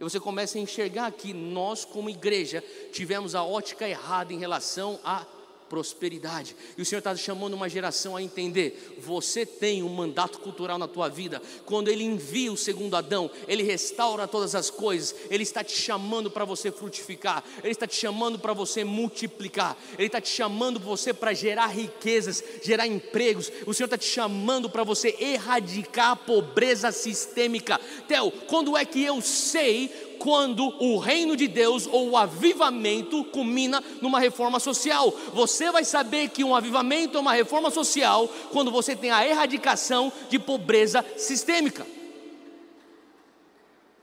E 0.00 0.02
você 0.02 0.18
começa 0.18 0.58
a 0.58 0.60
enxergar 0.60 1.12
que 1.12 1.32
nós, 1.32 1.84
como 1.84 2.10
igreja, 2.10 2.60
tivemos 2.90 3.36
a 3.36 3.44
ótica 3.44 3.88
errada 3.88 4.32
em 4.32 4.38
relação 4.40 4.98
a 5.04 5.24
prosperidade. 5.70 6.56
E 6.76 6.82
o 6.82 6.84
Senhor 6.84 6.98
está 6.98 7.14
chamando 7.16 7.54
uma 7.54 7.68
geração 7.68 8.16
a 8.16 8.22
entender: 8.22 8.96
você 8.98 9.46
tem 9.46 9.82
um 9.84 9.88
mandato 9.88 10.40
cultural 10.40 10.76
na 10.76 10.88
tua 10.88 11.08
vida. 11.08 11.40
Quando 11.64 11.88
Ele 11.88 12.02
envia 12.02 12.52
o 12.52 12.56
segundo 12.56 12.96
Adão, 12.96 13.30
Ele 13.46 13.62
restaura 13.62 14.26
todas 14.26 14.56
as 14.56 14.68
coisas. 14.68 15.14
Ele 15.30 15.44
está 15.44 15.62
te 15.62 15.80
chamando 15.80 16.30
para 16.30 16.44
você 16.44 16.72
frutificar. 16.72 17.44
Ele 17.62 17.70
está 17.70 17.86
te 17.86 17.94
chamando 17.94 18.38
para 18.38 18.52
você 18.52 18.82
multiplicar. 18.82 19.78
Ele 19.96 20.08
está 20.08 20.20
te 20.20 20.28
chamando 20.28 20.80
você 20.80 21.14
para 21.14 21.32
gerar 21.32 21.68
riquezas, 21.68 22.42
gerar 22.62 22.88
empregos. 22.88 23.52
O 23.64 23.72
Senhor 23.72 23.86
está 23.86 23.96
te 23.96 24.06
chamando 24.06 24.68
para 24.68 24.82
você 24.82 25.16
erradicar 25.20 26.10
a 26.10 26.16
pobreza 26.16 26.90
sistêmica. 26.90 27.80
Theo, 28.08 28.32
quando 28.48 28.76
é 28.76 28.84
que 28.84 29.04
eu 29.04 29.22
sei 29.22 30.09
quando 30.20 30.66
o 30.78 30.98
reino 30.98 31.34
de 31.34 31.48
Deus 31.48 31.88
ou 31.90 32.10
o 32.10 32.16
avivamento 32.16 33.24
culmina 33.24 33.82
numa 34.02 34.20
reforma 34.20 34.60
social. 34.60 35.10
Você 35.32 35.72
vai 35.72 35.82
saber 35.82 36.28
que 36.28 36.44
um 36.44 36.54
avivamento 36.54 37.16
é 37.16 37.20
uma 37.20 37.32
reforma 37.32 37.70
social 37.70 38.28
quando 38.52 38.70
você 38.70 38.94
tem 38.94 39.10
a 39.10 39.26
erradicação 39.26 40.12
de 40.28 40.38
pobreza 40.38 41.04
sistêmica. 41.16 41.86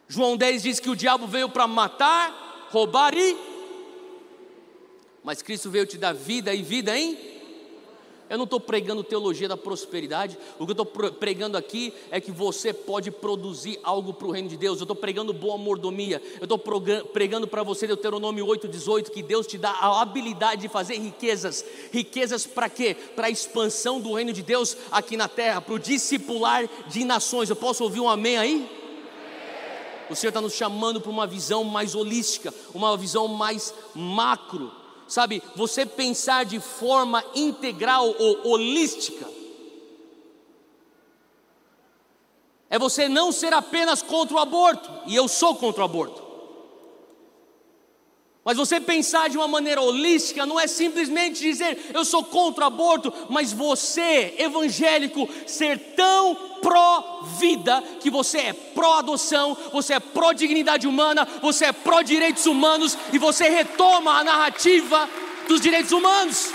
João 0.08 0.36
10 0.36 0.64
diz 0.64 0.80
que 0.80 0.90
o 0.90 0.96
diabo 0.96 1.28
veio 1.28 1.50
para 1.50 1.68
matar, 1.68 2.68
roubar 2.72 3.14
e. 3.16 3.38
Mas 5.24 5.44
Cristo 5.44 5.70
veio 5.70 5.86
te 5.86 5.98
dar 5.98 6.14
vida 6.14 6.54
e 6.54 6.64
vida 6.64 6.98
em 6.98 7.37
eu 8.30 8.38
não 8.38 8.44
estou 8.44 8.60
pregando 8.60 9.04
teologia 9.04 9.48
da 9.48 9.56
prosperidade, 9.56 10.38
o 10.60 10.66
que 10.66 10.72
eu 10.72 10.84
estou 10.84 10.86
pregando 10.86 11.58
aqui 11.58 11.94
é 12.12 12.20
que 12.20 12.32
você 12.32 12.74
pode 12.74 13.10
produzir 13.10 13.80
algo 13.84 14.14
para 14.14 14.28
o 14.28 14.32
reino 14.32 14.50
de 14.50 14.58
Deus. 14.58 14.80
Eu 14.80 14.84
estou 14.84 14.96
pregando 14.96 15.32
boa 15.34 15.58
mordomia, 15.58 16.22
eu 16.40 16.44
estou 16.44 16.60
pregando 17.14 17.48
para 17.48 17.64
você 17.64 17.88
Deuteronômio 17.88 18.46
8,18 18.46 19.10
que 19.10 19.24
Deus 19.24 19.48
te 19.48 19.58
dá 19.58 19.72
a 19.72 20.02
habilidade 20.02 20.62
de 20.62 20.68
fazer 20.68 20.98
riquezas. 20.98 21.64
Riquezas 21.92 22.46
para 22.46 22.70
quê? 22.70 22.96
Para 23.16 23.28
a 23.28 23.30
expansão 23.30 24.02
do 24.02 24.14
reino 24.14 24.34
de 24.34 24.42
Deus 24.42 24.76
aqui 24.92 25.16
na 25.16 25.28
terra, 25.28 25.62
para 25.62 25.74
o 25.74 25.80
discipular 25.80 26.68
de 26.88 27.06
nações. 27.06 27.50
Eu 27.50 27.56
posso 27.56 27.84
ouvir 27.84 28.02
um 28.02 28.10
amém 28.10 28.38
aí? 28.38 28.78
O 30.10 30.16
Senhor 30.16 30.30
está 30.30 30.42
nos 30.42 30.54
chamando 30.54 31.02
para 31.02 31.12
uma 31.12 31.28
visão 31.28 31.64
mais 31.64 31.94
holística, 31.94 32.54
uma 32.74 32.96
visão 32.96 33.28
mais 33.28 33.74
macro 33.94 34.72
sabe, 35.08 35.42
você 35.56 35.86
pensar 35.86 36.46
de 36.46 36.60
forma 36.60 37.24
integral 37.34 38.14
ou 38.20 38.48
holística. 38.50 39.28
É 42.70 42.78
você 42.78 43.08
não 43.08 43.32
ser 43.32 43.54
apenas 43.54 44.02
contra 44.02 44.36
o 44.36 44.40
aborto, 44.40 44.90
e 45.06 45.16
eu 45.16 45.28
sou 45.28 45.56
contra 45.56 45.82
o 45.82 45.86
aborto. 45.86 46.27
Mas 48.48 48.56
você 48.56 48.80
pensar 48.80 49.28
de 49.28 49.36
uma 49.36 49.46
maneira 49.46 49.82
holística 49.82 50.46
não 50.46 50.58
é 50.58 50.68
simplesmente 50.68 51.42
dizer 51.42 51.92
eu 51.94 52.06
sou 52.06 52.24
contra 52.24 52.64
o 52.64 52.68
aborto, 52.68 53.14
mas 53.30 53.52
você, 53.52 54.36
evangélico, 54.38 55.28
ser 55.46 55.78
tão 55.98 56.34
pró-vida 56.62 57.84
que 58.00 58.10
você 58.10 58.38
é 58.38 58.54
pró-adoção, 58.54 59.58
você 59.74 59.96
é 59.96 60.00
pró-dignidade 60.00 60.88
humana, 60.88 61.28
você 61.42 61.66
é 61.66 61.74
pró-direitos 61.74 62.46
humanos 62.46 62.98
e 63.12 63.18
você 63.18 63.50
retoma 63.50 64.14
a 64.14 64.24
narrativa 64.24 65.10
dos 65.46 65.60
direitos 65.60 65.92
humanos. 65.92 66.54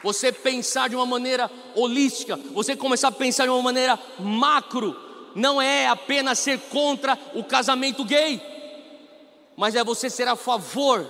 Você 0.00 0.30
pensar 0.30 0.88
de 0.88 0.94
uma 0.94 1.06
maneira 1.06 1.50
holística, 1.74 2.36
você 2.52 2.76
começar 2.76 3.08
a 3.08 3.10
pensar 3.10 3.46
de 3.46 3.50
uma 3.50 3.62
maneira 3.62 3.98
macro, 4.16 5.07
não 5.34 5.60
é 5.60 5.86
apenas 5.86 6.38
ser 6.38 6.58
contra 6.70 7.18
o 7.34 7.44
casamento 7.44 8.04
gay, 8.04 8.40
mas 9.56 9.74
é 9.74 9.82
você 9.82 10.08
ser 10.08 10.28
a 10.28 10.36
favor 10.36 11.06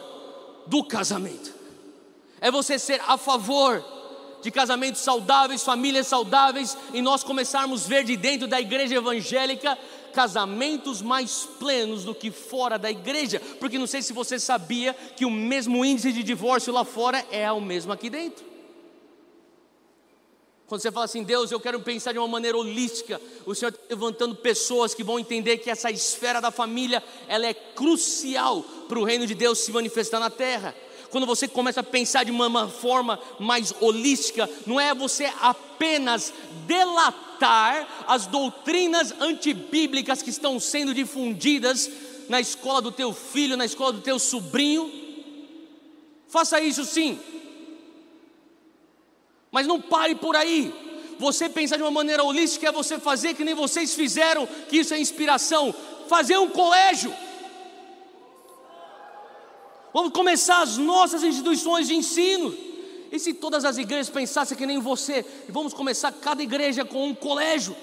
do 0.67 0.85
casamento, 0.85 1.53
é 2.41 2.51
você 2.51 2.79
ser 2.79 3.01
a 3.07 3.17
favor 3.17 3.85
de 4.43 4.51
casamentos 4.51 5.01
saudáveis, 5.01 5.63
famílias 5.63 6.07
saudáveis, 6.07 6.77
e 6.93 7.03
nós 7.03 7.25
começarmos 7.25 7.85
a 7.85 7.89
ver 7.89 8.05
de 8.05 8.17
dentro 8.17 8.47
da 8.47 8.61
igreja 8.61 8.95
evangélica 8.95 9.77
casamentos 10.13 11.03
mais 11.03 11.47
plenos 11.59 12.05
do 12.05 12.15
que 12.15 12.31
fora 12.31 12.79
da 12.79 12.91
igreja, 12.91 13.41
porque 13.61 13.79
não 13.79 13.87
sei 13.87 14.03
se 14.03 14.13
você 14.13 14.39
sabia 14.39 14.95
que 14.95 15.25
o 15.25 15.31
mesmo 15.31 15.85
índice 15.85 16.13
de 16.13 16.23
divórcio 16.23 16.73
lá 16.73 16.85
fora 16.85 17.25
é 17.31 17.51
o 17.53 17.61
mesmo 17.61 17.93
aqui 17.93 18.09
dentro. 18.09 18.48
Quando 20.69 20.83
você 20.83 20.93
fala 20.93 21.07
assim, 21.07 21.23
Deus, 21.23 21.51
eu 21.51 21.59
quero 21.59 21.81
pensar 21.81 22.13
de 22.13 22.19
uma 22.19 22.29
maneira 22.29 22.59
holística, 22.59 23.19
o 23.47 23.55
Senhor 23.55 23.71
está 23.71 23.83
levantando 23.89 24.35
pessoas 24.35 24.93
que 24.93 25.03
vão 25.03 25.19
entender 25.19 25.57
que 25.57 25.71
essa 25.71 25.91
esfera 25.91 26.43
da 26.43 26.51
família, 26.51 27.03
ela 27.27 27.47
é 27.47 27.55
crucial 27.55 28.63
para 28.87 28.99
o 28.99 29.05
reino 29.05 29.27
de 29.27 29.35
Deus 29.35 29.61
se 29.61 29.73
manifestar 29.73 30.21
na 30.21 30.29
terra. 30.29 30.75
Quando 31.11 31.27
você 31.27 31.49
começa 31.49 31.81
a 31.81 31.83
pensar 31.83 32.25
de 32.25 32.31
uma 32.31 32.69
forma 32.69 33.19
mais 33.41 33.73
holística, 33.81 34.49
não 34.67 34.79
é 34.79 34.95
você 34.95 35.33
apenas 35.41 36.35
delatar 36.67 38.05
as 38.07 38.27
doutrinas 38.27 39.15
antibíblicas 39.19 40.21
que 40.21 40.29
estão 40.29 40.61
sendo 40.61 40.93
difundidas 40.93 41.91
na 42.29 42.43
escola 42.43 42.83
do 42.83 42.93
teu 42.93 43.15
filho, 43.15 43.57
na 43.57 43.65
escola 43.65 43.95
do 43.95 44.03
teu 44.03 44.19
sobrinho. 44.19 44.93
Faça 46.29 46.61
isso 46.61 46.85
sim, 46.85 47.19
mas 49.51 49.67
não 49.67 49.81
pare 49.81 50.15
por 50.15 50.37
aí. 50.37 50.73
Você 51.19 51.49
pensar 51.49 51.77
de 51.77 51.83
uma 51.83 51.91
maneira 51.91 52.23
holística 52.23 52.69
é 52.69 52.73
você 52.73 52.99
fazer 52.99 53.35
que 53.35 53.45
nem 53.45 53.55
vocês 53.55 53.95
fizeram, 53.95 54.47
que 54.47 54.79
isso 54.79 54.95
é 54.95 55.01
inspiração. 55.01 55.75
Fazer 56.09 56.39
um 56.39 56.49
colégio. 56.49 57.13
Vamos 59.93 60.13
começar 60.13 60.63
as 60.63 60.77
nossas 60.77 61.23
instituições 61.25 61.89
de 61.89 61.95
ensino. 61.95 62.57
E 63.11 63.19
se 63.19 63.33
todas 63.33 63.65
as 63.65 63.79
igrejas 63.79 64.11
pensassem 64.11 64.57
que 64.57 64.67
nem 64.67 64.79
você, 64.79 65.25
vamos 65.49 65.73
começar 65.73 66.13
cada 66.13 66.43
igreja 66.43 66.85
com 66.85 67.09
um 67.09 67.15
colégio. 67.15 67.75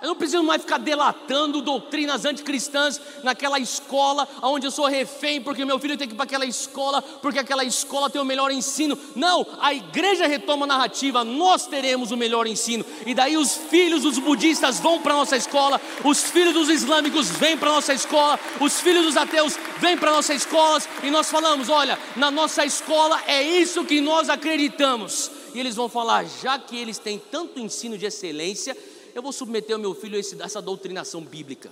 Eu 0.00 0.08
não 0.08 0.14
preciso 0.16 0.44
mais 0.44 0.62
ficar 0.62 0.78
delatando 0.78 1.60
doutrinas 1.60 2.24
anticristãs 2.24 3.00
naquela 3.24 3.58
escola 3.58 4.28
onde 4.42 4.64
eu 4.64 4.70
sou 4.70 4.86
refém, 4.86 5.40
porque 5.40 5.64
meu 5.64 5.76
filho 5.80 5.96
tem 5.96 6.06
que 6.06 6.14
ir 6.14 6.16
para 6.16 6.24
aquela 6.24 6.46
escola, 6.46 7.02
porque 7.02 7.40
aquela 7.40 7.64
escola 7.64 8.08
tem 8.08 8.20
o 8.20 8.24
melhor 8.24 8.52
ensino. 8.52 8.96
Não, 9.16 9.44
a 9.60 9.74
igreja 9.74 10.28
retoma 10.28 10.66
a 10.66 10.68
narrativa, 10.68 11.24
nós 11.24 11.66
teremos 11.66 12.12
o 12.12 12.16
melhor 12.16 12.46
ensino. 12.46 12.84
E 13.04 13.12
daí 13.12 13.36
os 13.36 13.56
filhos 13.56 14.02
dos 14.02 14.18
budistas 14.18 14.78
vão 14.78 15.00
para 15.00 15.14
a 15.14 15.16
nossa 15.16 15.36
escola, 15.36 15.80
os 16.04 16.22
filhos 16.22 16.54
dos 16.54 16.68
islâmicos 16.68 17.28
vêm 17.30 17.58
para 17.58 17.70
a 17.70 17.74
nossa 17.74 17.92
escola, 17.92 18.38
os 18.60 18.80
filhos 18.80 19.04
dos 19.04 19.16
ateus 19.16 19.58
vêm 19.78 19.96
para 19.96 20.12
nossa 20.12 20.32
escola, 20.32 20.80
e 21.02 21.10
nós 21.10 21.28
falamos: 21.28 21.68
olha, 21.68 21.98
na 22.14 22.30
nossa 22.30 22.64
escola 22.64 23.20
é 23.26 23.42
isso 23.42 23.84
que 23.84 24.00
nós 24.00 24.28
acreditamos. 24.28 25.28
E 25.54 25.58
eles 25.58 25.74
vão 25.74 25.88
falar, 25.88 26.24
já 26.40 26.56
que 26.56 26.76
eles 26.76 26.98
têm 26.98 27.20
tanto 27.30 27.58
ensino 27.58 27.98
de 27.98 28.06
excelência, 28.06 28.76
eu 29.18 29.22
vou 29.22 29.32
submeter 29.32 29.76
o 29.76 29.80
meu 29.80 29.94
filho 29.94 30.16
a, 30.16 30.20
esse, 30.20 30.40
a 30.40 30.44
essa 30.44 30.62
doutrinação 30.62 31.20
bíblica. 31.20 31.70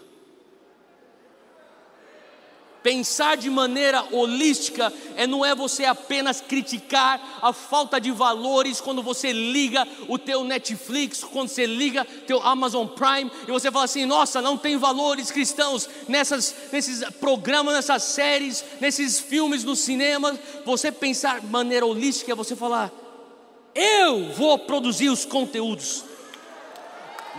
Pensar 2.82 3.36
de 3.36 3.49
maneira 3.49 4.05
holística 4.12 4.92
é 5.16 5.26
não 5.26 5.44
é 5.44 5.55
você 5.55 5.84
apenas 5.84 6.40
criticar 6.40 7.38
a 7.42 7.53
falta 7.53 8.01
de 8.01 8.11
valores 8.11 8.80
quando 8.80 9.03
você 9.03 9.32
liga 9.32 9.86
o 10.09 10.18
teu 10.18 10.44
Netflix, 10.44 11.22
quando 11.22 11.49
você 11.49 11.66
liga 11.66 12.05
teu 12.26 12.40
Amazon 12.42 12.86
Prime 12.86 13.30
e 13.47 13.51
você 13.51 13.70
fala 13.70 13.84
assim: 13.86 14.07
"Nossa, 14.07 14.42
não 14.42 14.57
tem 14.57 14.76
valores 14.76 15.30
cristãos 15.30 15.88
nessas 16.07 16.55
nesses 16.72 17.05
programas, 17.20 17.74
nessas 17.74 18.03
séries, 18.05 18.64
nesses 18.80 19.18
filmes 19.18 19.64
no 19.64 19.74
cinema". 19.74 20.38
Você 20.64 20.92
pensar 20.92 21.40
de 21.40 21.47
maneira 21.47 21.84
holística 21.84 22.30
é 22.30 22.36
você 22.36 22.55
falar: 22.55 22.92
"Eu 23.74 24.32
vou 24.32 24.59
produzir 24.61 25.09
os 25.09 25.24
conteúdos 25.24 26.05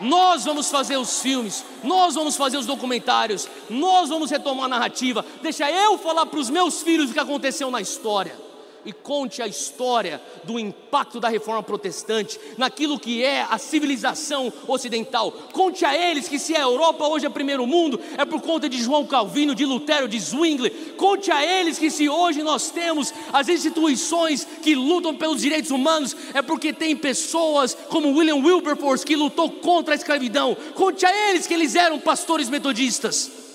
nós 0.01 0.45
vamos 0.45 0.69
fazer 0.69 0.97
os 0.97 1.21
filmes, 1.21 1.63
nós 1.83 2.15
vamos 2.15 2.35
fazer 2.35 2.57
os 2.57 2.65
documentários, 2.65 3.47
nós 3.69 4.09
vamos 4.09 4.31
retomar 4.31 4.65
a 4.65 4.69
narrativa. 4.69 5.25
Deixa 5.41 5.69
eu 5.69 5.97
falar 5.97 6.25
para 6.25 6.39
os 6.39 6.49
meus 6.49 6.81
filhos 6.81 7.09
o 7.09 7.13
que 7.13 7.19
aconteceu 7.19 7.69
na 7.69 7.81
história 7.81 8.46
e 8.87 8.93
conte 8.93 9.41
a 9.41 9.47
história 9.47 10.21
do 10.45 10.57
impacto 10.57 11.19
da 11.19 11.27
reforma 11.27 11.61
protestante 11.61 12.39
naquilo 12.57 12.97
que 12.97 13.21
é 13.21 13.45
a 13.49 13.57
civilização 13.57 14.51
ocidental. 14.65 15.29
Conte 15.51 15.83
a 15.83 15.93
eles 15.93 16.29
que 16.29 16.39
se 16.39 16.55
a 16.55 16.61
Europa 16.61 17.05
hoje 17.05 17.25
é 17.25 17.29
primeiro 17.29 17.67
mundo, 17.67 17.99
é 18.17 18.23
por 18.23 18.41
conta 18.41 18.69
de 18.69 18.81
João 18.81 19.05
Calvino, 19.05 19.53
de 19.53 19.65
Lutero, 19.65 20.07
de 20.07 20.17
Zwingli. 20.17 20.69
Conte 20.95 21.29
a 21.29 21.45
eles 21.45 21.77
que 21.77 21.91
se 21.91 22.07
hoje 22.07 22.41
nós 22.41 22.71
temos 22.71 23.13
as 23.33 23.49
instituições 23.49 24.47
que 24.61 24.73
lutam 24.73 25.13
pelos 25.13 25.41
direitos 25.41 25.69
humanos, 25.71 26.15
é 26.33 26.41
porque 26.41 26.71
tem 26.71 26.95
pessoas 26.95 27.77
como 27.89 28.17
William 28.17 28.37
Wilberforce 28.37 29.05
que 29.05 29.17
lutou 29.17 29.51
contra 29.51 29.93
a 29.93 29.97
escravidão. 29.97 30.55
Conte 30.75 31.05
a 31.05 31.29
eles 31.29 31.45
que 31.45 31.53
eles 31.53 31.75
eram 31.75 31.99
pastores 31.99 32.49
metodistas. 32.49 33.46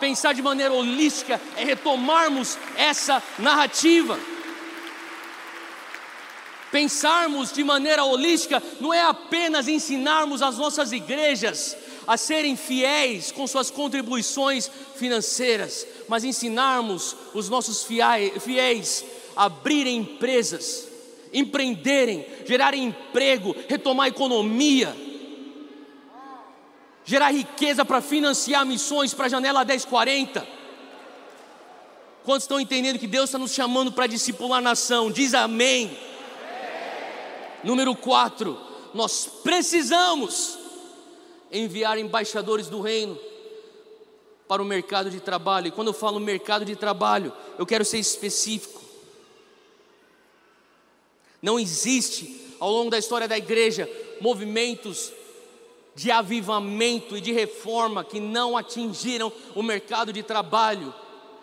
Pensar 0.00 0.32
de 0.32 0.40
maneira 0.40 0.72
holística 0.72 1.38
é 1.56 1.64
retomarmos 1.64 2.58
essa 2.74 3.22
narrativa. 3.38 4.18
Pensarmos 6.72 7.52
de 7.52 7.62
maneira 7.62 8.04
holística 8.04 8.62
não 8.80 8.94
é 8.94 9.02
apenas 9.02 9.68
ensinarmos 9.68 10.40
as 10.40 10.56
nossas 10.56 10.90
igrejas 10.90 11.76
a 12.06 12.16
serem 12.16 12.56
fiéis 12.56 13.30
com 13.30 13.46
suas 13.46 13.70
contribuições 13.70 14.70
financeiras, 14.96 15.86
mas 16.08 16.24
ensinarmos 16.24 17.14
os 17.34 17.48
nossos 17.48 17.84
fiéis 17.84 19.04
a 19.36 19.44
abrirem 19.44 19.98
empresas, 19.98 20.88
empreenderem, 21.32 22.24
gerarem 22.46 22.84
emprego, 22.86 23.54
retomar 23.68 24.06
a 24.06 24.08
economia 24.08 25.09
gerar 27.10 27.32
riqueza 27.32 27.84
para 27.84 28.00
financiar 28.00 28.64
missões 28.64 29.12
para 29.12 29.26
a 29.26 29.28
janela 29.28 29.64
1040. 29.64 30.46
Quantos 32.22 32.44
estão 32.44 32.60
entendendo 32.60 33.00
que 33.00 33.08
Deus 33.08 33.24
está 33.24 33.36
nos 33.36 33.52
chamando 33.52 33.90
para 33.90 34.06
discipular 34.06 34.58
a 34.58 34.62
nação? 34.62 35.10
Diz 35.10 35.34
amém. 35.34 35.98
Número 37.64 37.96
4, 37.96 38.56
nós 38.94 39.28
precisamos 39.42 40.56
enviar 41.50 41.98
embaixadores 41.98 42.68
do 42.68 42.80
reino 42.80 43.18
para 44.46 44.62
o 44.62 44.64
mercado 44.64 45.10
de 45.10 45.18
trabalho. 45.18 45.66
E 45.66 45.72
quando 45.72 45.88
eu 45.88 45.94
falo 45.94 46.20
mercado 46.20 46.64
de 46.64 46.76
trabalho, 46.76 47.32
eu 47.58 47.66
quero 47.66 47.84
ser 47.84 47.98
específico. 47.98 48.80
Não 51.42 51.58
existe 51.58 52.54
ao 52.60 52.70
longo 52.70 52.88
da 52.88 52.98
história 52.98 53.26
da 53.26 53.36
igreja 53.36 53.90
movimentos 54.20 55.12
de 56.00 56.10
avivamento 56.10 57.14
e 57.14 57.20
de 57.20 57.30
reforma 57.30 58.02
que 58.02 58.18
não 58.18 58.56
atingiram 58.56 59.30
o 59.54 59.62
mercado 59.62 60.14
de 60.14 60.22
trabalho. 60.22 60.94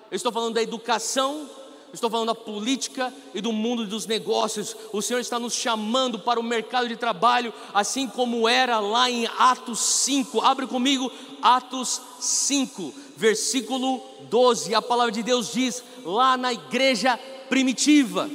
Eu 0.09 0.15
estou 0.15 0.31
falando 0.31 0.55
da 0.55 0.63
educação, 0.63 1.47
estou 1.93 2.09
falando 2.09 2.29
da 2.29 2.35
política 2.35 3.13
e 3.35 3.39
do 3.39 3.51
mundo 3.51 3.85
dos 3.85 4.07
negócios. 4.07 4.75
O 4.91 4.99
Senhor 4.99 5.19
está 5.19 5.37
nos 5.37 5.53
chamando 5.53 6.17
para 6.17 6.39
o 6.39 6.43
mercado 6.43 6.87
de 6.87 6.95
trabalho, 6.95 7.53
assim 7.71 8.07
como 8.07 8.49
era 8.49 8.79
lá 8.79 9.07
em 9.07 9.27
Atos 9.37 9.79
5. 9.79 10.41
Abre 10.41 10.65
comigo, 10.65 11.11
Atos 11.39 12.01
5, 12.19 12.91
versículo 13.15 14.01
12. 14.27 14.73
A 14.73 14.81
palavra 14.81 15.11
de 15.11 15.21
Deus 15.21 15.53
diz: 15.53 15.83
lá 16.03 16.35
na 16.35 16.51
igreja 16.51 17.15
primitiva, 17.47 18.27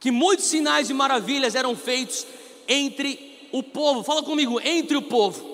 que 0.00 0.10
muitos 0.10 0.46
sinais 0.46 0.90
e 0.90 0.92
maravilhas 0.92 1.54
eram 1.54 1.76
feitos 1.76 2.26
entre 2.66 3.29
o 3.52 3.62
povo, 3.62 4.02
fala 4.02 4.22
comigo, 4.22 4.60
entre 4.64 4.96
o 4.96 5.02
povo. 5.02 5.48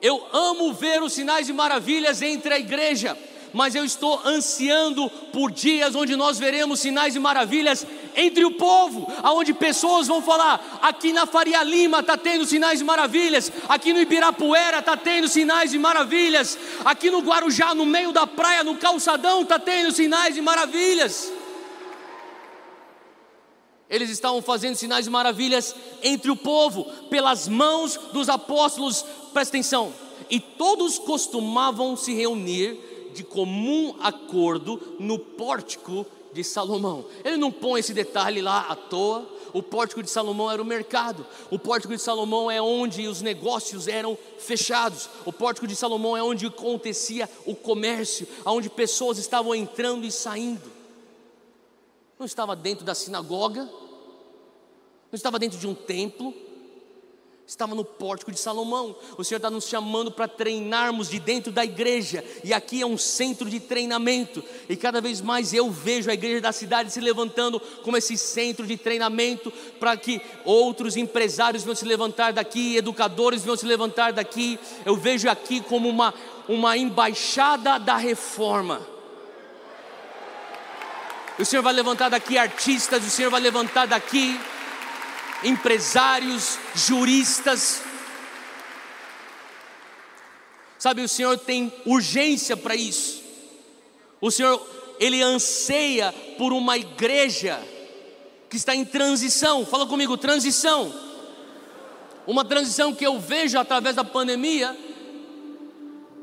Eu 0.00 0.24
amo 0.32 0.72
ver 0.72 1.02
os 1.02 1.12
sinais 1.12 1.48
e 1.48 1.52
maravilhas 1.52 2.22
entre 2.22 2.54
a 2.54 2.58
igreja, 2.58 3.16
mas 3.52 3.74
eu 3.74 3.84
estou 3.84 4.20
ansiando 4.24 5.10
por 5.32 5.50
dias 5.50 5.94
onde 5.94 6.14
nós 6.14 6.38
veremos 6.38 6.80
sinais 6.80 7.16
e 7.16 7.18
maravilhas 7.18 7.86
entre 8.14 8.44
o 8.44 8.52
povo, 8.52 9.10
aonde 9.22 9.52
pessoas 9.54 10.06
vão 10.06 10.22
falar: 10.22 10.78
aqui 10.82 11.12
na 11.12 11.26
Faria 11.26 11.62
Lima 11.62 12.00
está 12.00 12.16
tendo 12.16 12.44
sinais 12.44 12.80
e 12.80 12.84
maravilhas, 12.84 13.50
aqui 13.68 13.92
no 13.92 14.00
Ibirapuera 14.00 14.78
está 14.78 14.96
tendo 14.96 15.28
sinais 15.28 15.74
e 15.74 15.78
maravilhas, 15.78 16.58
aqui 16.84 17.10
no 17.10 17.20
Guarujá, 17.20 17.74
no 17.74 17.86
meio 17.86 18.12
da 18.12 18.26
praia, 18.26 18.62
no 18.62 18.76
calçadão, 18.76 19.42
está 19.42 19.58
tendo 19.58 19.92
sinais 19.92 20.36
e 20.36 20.40
maravilhas. 20.40 21.32
Eles 23.90 24.10
estavam 24.10 24.42
fazendo 24.42 24.76
sinais 24.76 25.06
e 25.06 25.10
maravilhas 25.10 25.74
entre 26.02 26.30
o 26.30 26.36
povo, 26.36 26.84
pelas 27.08 27.48
mãos 27.48 27.98
dos 28.12 28.28
apóstolos, 28.28 29.04
presta 29.32 29.56
atenção. 29.56 29.92
E 30.28 30.38
todos 30.38 30.98
costumavam 30.98 31.96
se 31.96 32.12
reunir 32.12 32.78
de 33.14 33.24
comum 33.24 33.96
acordo 34.00 34.96
no 35.00 35.18
pórtico 35.18 36.06
de 36.32 36.44
Salomão. 36.44 37.06
Ele 37.24 37.38
não 37.38 37.50
põe 37.50 37.80
esse 37.80 37.94
detalhe 37.94 38.42
lá 38.42 38.66
à 38.68 38.76
toa. 38.76 39.26
O 39.54 39.62
pórtico 39.62 40.02
de 40.02 40.10
Salomão 40.10 40.50
era 40.50 40.60
o 40.60 40.66
mercado. 40.66 41.26
O 41.50 41.58
pórtico 41.58 41.94
de 41.94 42.02
Salomão 42.02 42.50
é 42.50 42.60
onde 42.60 43.08
os 43.08 43.22
negócios 43.22 43.88
eram 43.88 44.18
fechados. 44.38 45.08
O 45.24 45.32
pórtico 45.32 45.66
de 45.66 45.74
Salomão 45.74 46.14
é 46.14 46.22
onde 46.22 46.46
acontecia 46.46 47.28
o 47.46 47.54
comércio, 47.54 48.28
onde 48.44 48.68
pessoas 48.68 49.16
estavam 49.16 49.54
entrando 49.54 50.04
e 50.04 50.12
saindo 50.12 50.77
não 52.18 52.26
estava 52.26 52.56
dentro 52.56 52.84
da 52.84 52.94
sinagoga, 52.94 53.62
não 53.62 55.14
estava 55.14 55.38
dentro 55.38 55.58
de 55.58 55.66
um 55.66 55.74
templo, 55.74 56.34
estava 57.46 57.74
no 57.74 57.84
pórtico 57.84 58.30
de 58.30 58.38
Salomão. 58.38 58.94
O 59.16 59.24
Senhor 59.24 59.38
está 59.38 59.48
nos 59.48 59.66
chamando 59.66 60.10
para 60.10 60.28
treinarmos 60.28 61.08
de 61.08 61.18
dentro 61.18 61.50
da 61.50 61.64
igreja, 61.64 62.22
e 62.42 62.52
aqui 62.52 62.82
é 62.82 62.86
um 62.86 62.98
centro 62.98 63.48
de 63.48 63.60
treinamento, 63.60 64.42
e 64.68 64.76
cada 64.76 65.00
vez 65.00 65.20
mais 65.20 65.54
eu 65.54 65.70
vejo 65.70 66.10
a 66.10 66.14
igreja 66.14 66.40
da 66.40 66.52
cidade 66.52 66.92
se 66.92 67.00
levantando 67.00 67.60
como 67.82 67.96
esse 67.96 68.18
centro 68.18 68.66
de 68.66 68.76
treinamento, 68.76 69.50
para 69.78 69.96
que 69.96 70.20
outros 70.44 70.96
empresários 70.96 71.62
venham 71.62 71.76
se 71.76 71.86
levantar 71.86 72.32
daqui, 72.32 72.76
educadores 72.76 73.44
venham 73.44 73.56
se 73.56 73.64
levantar 73.64 74.12
daqui. 74.12 74.58
Eu 74.84 74.96
vejo 74.96 75.30
aqui 75.30 75.60
como 75.60 75.88
uma, 75.88 76.12
uma 76.48 76.76
embaixada 76.76 77.78
da 77.78 77.96
reforma 77.96 78.97
o 81.38 81.44
Senhor 81.44 81.62
vai 81.62 81.72
levantar 81.72 82.08
daqui 82.08 82.36
artistas, 82.36 83.06
o 83.06 83.10
Senhor 83.10 83.30
vai 83.30 83.40
levantar 83.40 83.86
daqui 83.86 84.38
empresários, 85.44 86.58
juristas. 86.74 87.80
Sabe, 90.78 91.02
o 91.02 91.08
Senhor 91.08 91.38
tem 91.38 91.72
urgência 91.86 92.56
para 92.56 92.74
isso. 92.74 93.22
O 94.20 94.32
Senhor, 94.32 94.60
Ele 94.98 95.22
anseia 95.22 96.12
por 96.36 96.52
uma 96.52 96.76
igreja 96.76 97.60
que 98.50 98.56
está 98.56 98.74
em 98.74 98.84
transição. 98.84 99.64
Fala 99.64 99.86
comigo, 99.86 100.16
transição. 100.16 100.92
Uma 102.26 102.44
transição 102.44 102.92
que 102.92 103.06
eu 103.06 103.18
vejo 103.20 103.58
através 103.58 103.94
da 103.94 104.04
pandemia 104.04 104.76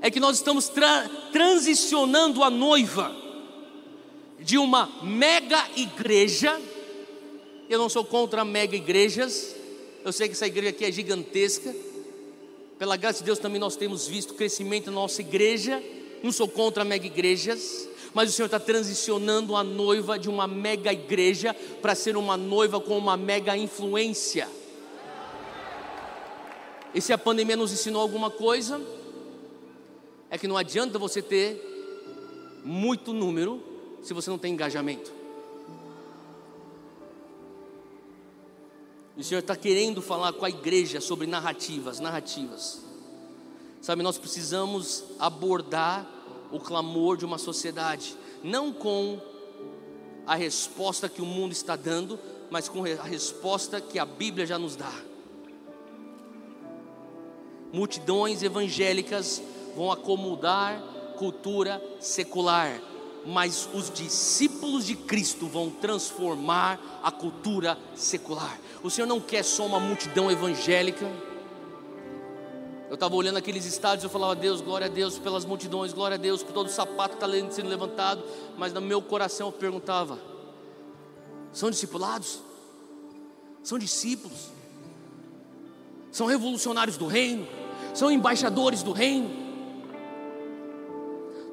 é 0.01 0.11
que 0.11 0.20
nós 0.20 0.38
estamos 0.38 0.68
tra 0.68 1.09
transicionando 1.32 2.43
a 2.43 2.49
noiva 2.49 3.24
de 4.46 4.60
uma 4.60 4.88
mega 5.02 5.68
igreja. 5.76 6.62
Eu 7.68 7.80
não 7.80 7.89
sou 7.89 8.06
contra 8.06 8.46
mega 8.46 8.76
igrejas, 8.76 9.56
Eu 10.04 10.14
sei 10.14 10.28
que 10.28 10.36
essa 10.36 10.46
igreja 10.46 10.70
aqui 10.70 10.86
é 10.86 10.91
gigantesca. 10.91 11.76
Pela 12.78 12.96
graça 12.96 13.20
de 13.20 13.26
Deus 13.26 13.39
também 13.39 13.60
nós 13.60 13.76
temos 13.76 14.08
visto 14.08 14.36
crescimento 14.36 14.86
na 14.86 14.91
nossa 14.91 15.20
igreja. 15.22 15.82
Não 16.22 16.32
sou 16.32 16.48
contra 16.48 16.84
mega 16.84 17.08
igrejas, 17.08 17.89
mas 18.14 18.30
o 18.30 18.34
Senhor 18.34 18.46
está 18.46 18.60
transicionando 18.60 19.56
a 19.56 19.64
noiva 19.64 20.20
de 20.20 20.30
uma 20.30 20.48
mega 20.48 20.93
igreja 20.93 21.56
para 21.82 21.96
ser 21.96 22.16
uma 22.16 22.38
noiva 22.38 22.80
com 22.80 22.96
uma 22.96 23.18
mega 23.18 23.58
influência. 23.58 24.48
E 26.93 27.02
se 27.02 27.12
a 27.12 27.18
pandemia 27.18 27.58
nos 27.58 27.74
ensinou 27.74 28.00
alguma 28.00 28.30
coisa, 28.30 28.80
é 30.30 30.38
que 30.38 30.48
não 30.48 30.56
adianta 30.56 31.00
você 31.00 31.20
ter 31.20 32.62
muito 32.64 33.12
número 33.12 33.74
se 34.06 34.14
você 34.14 34.30
não 34.30 34.38
tem 34.38 34.53
engajamento. 34.53 35.12
O 39.18 39.24
Senhor 39.24 39.39
está 39.39 39.56
querendo 39.56 39.99
falar 39.99 40.32
com 40.34 40.45
a 40.45 40.49
igreja 40.49 41.01
sobre 41.01 41.26
narrativas, 41.26 41.99
narrativas. 41.99 42.86
Sabe, 43.82 44.03
nós 44.03 44.20
precisamos 44.20 45.03
abordar 45.18 46.08
o 46.51 46.60
clamor 46.60 47.18
de 47.18 47.26
uma 47.26 47.39
sociedade, 47.39 48.16
não 48.43 48.72
com 48.72 49.20
a 50.28 50.36
resposta 50.36 51.10
que 51.10 51.22
o 51.24 51.26
mundo 51.26 51.53
está 51.53 51.76
dando, 51.76 52.20
mas 52.51 52.70
com 52.70 52.84
a 52.84 53.03
resposta 53.03 53.82
que 53.82 53.97
a 53.97 54.06
Bíblia 54.06 54.45
já 54.45 54.60
nos 54.60 54.76
dá. 54.76 54.93
Multidões 57.74 58.43
evangélicas 58.43 59.41
vão 59.76 59.91
acomodar 59.91 60.80
cultura 61.18 61.82
secular, 61.99 62.80
mas 63.26 63.67
os 63.73 63.89
discípulos 63.89 64.86
de 64.86 64.95
Cristo 64.95 65.47
vão 65.47 65.69
transformar 65.69 67.01
a 67.01 67.11
cultura 67.11 67.78
secular. 67.95 68.59
O 68.84 68.89
Senhor 68.89 69.07
não 69.07 69.19
quer 69.19 69.43
só 69.43 69.65
uma 69.65 69.80
multidão 69.80 70.30
evangélica. 70.30 71.05
Eu 72.88 72.93
estava 72.93 73.15
olhando 73.15 73.38
aqueles 73.38 73.65
estádios, 73.65 74.03
eu 74.03 74.09
falava, 74.09 74.36
Deus, 74.36 74.61
glória 74.61 74.86
a 74.86 74.89
Deus 74.89 75.17
pelas 75.17 75.43
multidões, 75.43 75.91
glória 75.91 76.15
a 76.15 76.19
Deus 76.19 76.43
por 76.43 76.53
todo 76.53 76.67
o 76.67 76.71
sapato 76.71 77.17
que 77.17 77.26
está 77.26 77.51
sendo 77.51 77.67
levantado, 77.67 78.23
mas 78.57 78.71
no 78.71 78.80
meu 78.80 79.01
coração 79.01 79.47
eu 79.47 79.51
perguntava: 79.51 80.19
são 81.51 81.71
discipulados? 81.71 82.39
São 83.63 83.80
discípulos? 83.80 84.49
São 86.11 86.28
revolucionários 86.28 86.95
do 86.95 87.07
reino? 87.07 87.47
São 87.93 88.11
embaixadores 88.11 88.84
do 88.84 88.91
reino? 88.91 89.45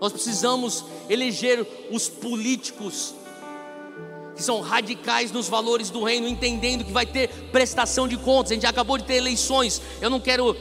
Nós 0.03 0.13
precisamos 0.13 0.85
eleger 1.09 1.65
os 1.89 2.09
políticos 2.09 3.15
que 4.35 4.43
são 4.43 4.61
radicais 4.61 5.31
nos 5.31 5.49
valores 5.49 5.91
do 5.91 6.03
reino, 6.03 6.27
entendendo 6.27 6.85
que 6.85 6.91
vai 6.91 7.07
ter 7.07 7.29
prestação 7.53 8.09
de 8.09 8.17
contas. 8.17 8.51
A 8.51 8.55
gente 8.57 8.67
acabou 8.67 8.99
de 8.99 9.05
ter 9.05 9.15
eleições. 9.15 9.81
Eu 10.01 10.11
não 10.11 10.19
quero 10.19 10.57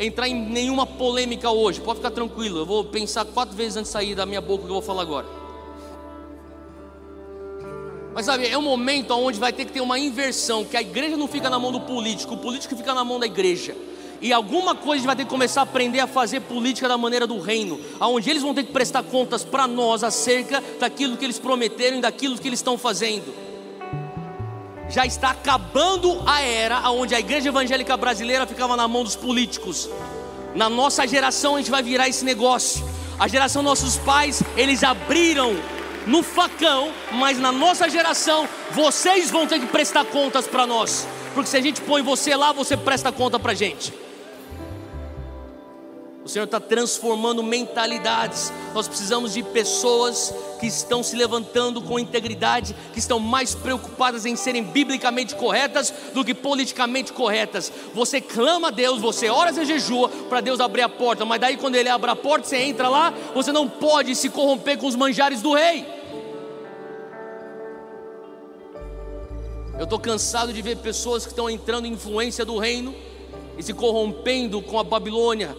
entrar 0.00 0.26
em 0.26 0.34
nenhuma 0.34 0.84
polêmica 0.84 1.48
hoje. 1.48 1.80
Pode 1.80 1.98
ficar 1.98 2.10
tranquilo. 2.10 2.58
Eu 2.58 2.66
vou 2.66 2.84
pensar 2.84 3.24
quatro 3.24 3.54
vezes 3.56 3.76
antes 3.76 3.90
de 3.90 3.92
sair 3.92 4.16
da 4.16 4.26
minha 4.26 4.40
boca 4.40 4.64
o 4.64 4.66
que 4.66 4.72
eu 4.72 4.74
vou 4.74 4.82
falar 4.82 5.02
agora. 5.02 5.28
Mas 8.12 8.26
sabe, 8.26 8.48
é 8.48 8.58
um 8.58 8.62
momento 8.62 9.14
onde 9.14 9.38
vai 9.38 9.52
ter 9.52 9.64
que 9.64 9.70
ter 9.70 9.80
uma 9.80 9.96
inversão, 9.96 10.64
que 10.64 10.76
a 10.76 10.82
igreja 10.82 11.16
não 11.16 11.28
fica 11.28 11.48
na 11.48 11.56
mão 11.56 11.70
do 11.70 11.82
político, 11.82 12.34
o 12.34 12.38
político 12.38 12.74
fica 12.76 12.92
na 12.92 13.04
mão 13.04 13.20
da 13.20 13.26
igreja. 13.26 13.76
E 14.22 14.32
alguma 14.32 14.76
coisa 14.76 14.92
a 14.92 14.96
gente 14.98 15.06
vai 15.06 15.16
ter 15.16 15.24
que 15.24 15.30
começar 15.30 15.62
a 15.62 15.64
aprender 15.64 15.98
a 15.98 16.06
fazer 16.06 16.38
política 16.42 16.88
da 16.88 16.96
maneira 16.96 17.26
do 17.26 17.40
reino, 17.40 17.80
aonde 17.98 18.30
eles 18.30 18.40
vão 18.40 18.54
ter 18.54 18.62
que 18.62 18.72
prestar 18.72 19.02
contas 19.02 19.42
para 19.42 19.66
nós 19.66 20.04
acerca 20.04 20.62
daquilo 20.78 21.16
que 21.16 21.24
eles 21.24 21.40
prometeram 21.40 21.98
e 21.98 22.00
daquilo 22.00 22.38
que 22.38 22.46
eles 22.46 22.60
estão 22.60 22.78
fazendo. 22.78 23.34
Já 24.88 25.04
está 25.04 25.30
acabando 25.30 26.22
a 26.24 26.40
era 26.40 26.88
onde 26.90 27.16
a 27.16 27.18
igreja 27.18 27.48
evangélica 27.48 27.96
brasileira 27.96 28.46
ficava 28.46 28.76
na 28.76 28.86
mão 28.86 29.02
dos 29.02 29.16
políticos. 29.16 29.90
Na 30.54 30.70
nossa 30.70 31.04
geração 31.04 31.56
a 31.56 31.58
gente 31.58 31.70
vai 31.70 31.82
virar 31.82 32.08
esse 32.08 32.24
negócio. 32.24 32.86
A 33.18 33.26
geração 33.26 33.60
nossos 33.60 33.96
pais, 33.98 34.40
eles 34.56 34.84
abriram 34.84 35.56
no 36.06 36.22
facão, 36.22 36.92
mas 37.12 37.40
na 37.40 37.50
nossa 37.50 37.88
geração 37.88 38.48
vocês 38.70 39.32
vão 39.32 39.48
ter 39.48 39.58
que 39.58 39.66
prestar 39.66 40.04
contas 40.04 40.46
para 40.46 40.64
nós. 40.64 41.08
Porque 41.34 41.50
se 41.50 41.56
a 41.56 41.60
gente 41.60 41.80
põe 41.80 42.02
você 42.02 42.36
lá, 42.36 42.52
você 42.52 42.76
presta 42.76 43.10
conta 43.10 43.36
para 43.40 43.50
a 43.50 43.54
gente. 43.54 44.01
O 46.24 46.28
Senhor 46.28 46.44
está 46.44 46.60
transformando 46.60 47.42
mentalidades. 47.42 48.52
Nós 48.72 48.86
precisamos 48.86 49.34
de 49.34 49.42
pessoas 49.42 50.32
que 50.60 50.66
estão 50.66 51.02
se 51.02 51.16
levantando 51.16 51.82
com 51.82 51.98
integridade, 51.98 52.76
que 52.92 53.00
estão 53.00 53.18
mais 53.18 53.56
preocupadas 53.56 54.24
em 54.24 54.36
serem 54.36 54.62
biblicamente 54.62 55.34
corretas 55.34 55.92
do 56.14 56.24
que 56.24 56.32
politicamente 56.32 57.12
corretas. 57.12 57.72
Você 57.92 58.20
clama 58.20 58.68
a 58.68 58.70
Deus, 58.70 59.00
você 59.00 59.28
ora 59.28 59.50
e 59.50 59.64
jejua 59.64 60.08
para 60.28 60.40
Deus 60.40 60.60
abrir 60.60 60.82
a 60.82 60.88
porta, 60.88 61.24
mas 61.24 61.40
daí 61.40 61.56
quando 61.56 61.74
Ele 61.74 61.88
abre 61.88 62.10
a 62.12 62.16
porta, 62.16 62.46
você 62.46 62.58
entra 62.58 62.88
lá, 62.88 63.12
você 63.34 63.50
não 63.50 63.68
pode 63.68 64.14
se 64.14 64.30
corromper 64.30 64.78
com 64.78 64.86
os 64.86 64.94
manjares 64.94 65.42
do 65.42 65.52
rei. 65.52 65.84
Eu 69.76 69.84
estou 69.84 69.98
cansado 69.98 70.52
de 70.52 70.62
ver 70.62 70.76
pessoas 70.76 71.24
que 71.24 71.32
estão 71.32 71.50
entrando 71.50 71.86
em 71.86 71.94
influência 71.94 72.44
do 72.44 72.58
reino 72.58 72.94
e 73.58 73.62
se 73.64 73.74
corrompendo 73.74 74.62
com 74.62 74.78
a 74.78 74.84
Babilônia 74.84 75.56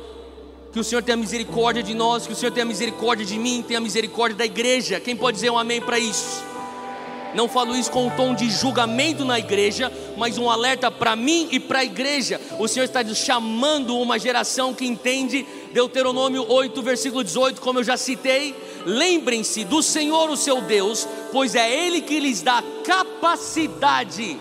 que 0.73 0.79
o 0.79 0.83
Senhor 0.83 1.03
tenha 1.03 1.15
misericórdia 1.15 1.83
de 1.83 1.93
nós, 1.93 2.25
que 2.25 2.33
o 2.33 2.35
Senhor 2.35 2.51
tenha 2.51 2.65
misericórdia 2.65 3.23
de 3.23 3.37
mim, 3.37 3.63
tenha 3.65 3.79
misericórdia 3.79 4.35
da 4.35 4.43
igreja. 4.43 4.99
Quem 4.99 5.15
pode 5.15 5.35
dizer 5.35 5.51
um 5.51 5.57
amém 5.57 5.79
para 5.79 5.99
isso? 5.99 6.43
Não 7.35 7.47
falo 7.47 7.75
isso 7.75 7.91
com 7.91 8.07
um 8.07 8.09
tom 8.09 8.33
de 8.33 8.49
julgamento 8.49 9.23
na 9.23 9.37
igreja, 9.37 9.91
mas 10.17 10.39
um 10.39 10.49
alerta 10.49 10.89
para 10.89 11.15
mim 11.15 11.47
e 11.51 11.59
para 11.59 11.79
a 11.79 11.83
igreja. 11.83 12.41
O 12.59 12.67
Senhor 12.67 12.85
está 12.85 13.05
chamando 13.13 13.95
uma 13.97 14.17
geração 14.17 14.73
que 14.73 14.85
entende 14.85 15.45
Deuteronômio 15.71 16.43
8, 16.51 16.81
versículo 16.81 17.23
18, 17.23 17.61
como 17.61 17.79
eu 17.79 17.83
já 17.83 17.95
citei. 17.95 18.55
Lembrem-se 18.83 19.63
do 19.63 19.83
Senhor, 19.83 20.27
o 20.31 20.37
seu 20.37 20.59
Deus, 20.61 21.07
pois 21.31 21.53
é 21.53 21.85
Ele 21.85 22.01
que 22.01 22.19
lhes 22.19 22.41
dá 22.41 22.63
capacidade 22.83 24.39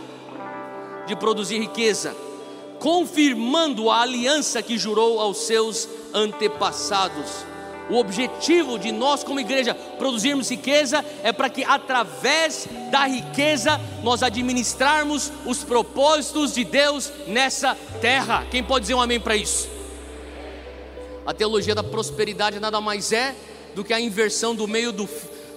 de 1.06 1.16
produzir 1.16 1.58
riqueza, 1.58 2.16
confirmando 2.82 3.88
a 3.88 4.00
aliança 4.00 4.60
que 4.60 4.76
jurou 4.76 5.20
aos 5.20 5.46
seus 5.46 5.88
antepassados. 6.12 7.46
O 7.88 7.94
objetivo 7.94 8.76
de 8.76 8.90
nós, 8.90 9.22
como 9.22 9.38
igreja, 9.38 9.72
produzirmos 9.72 10.50
riqueza 10.50 11.04
é 11.22 11.32
para 11.32 11.48
que, 11.48 11.62
através 11.62 12.66
da 12.90 13.06
riqueza, 13.06 13.80
nós 14.02 14.20
administrarmos 14.20 15.30
os 15.46 15.62
propósitos 15.62 16.54
de 16.54 16.64
Deus 16.64 17.12
nessa 17.28 17.76
terra. 18.00 18.44
Quem 18.50 18.64
pode 18.64 18.82
dizer 18.82 18.94
um 18.94 19.00
amém 19.00 19.20
para 19.20 19.36
isso? 19.36 19.68
A 21.24 21.32
teologia 21.32 21.76
da 21.76 21.84
prosperidade 21.84 22.58
nada 22.58 22.80
mais 22.80 23.12
é 23.12 23.36
do 23.76 23.84
que 23.84 23.92
a 23.92 24.00
inversão 24.00 24.56
do 24.56 24.66
meio, 24.66 24.90
do, 24.90 25.08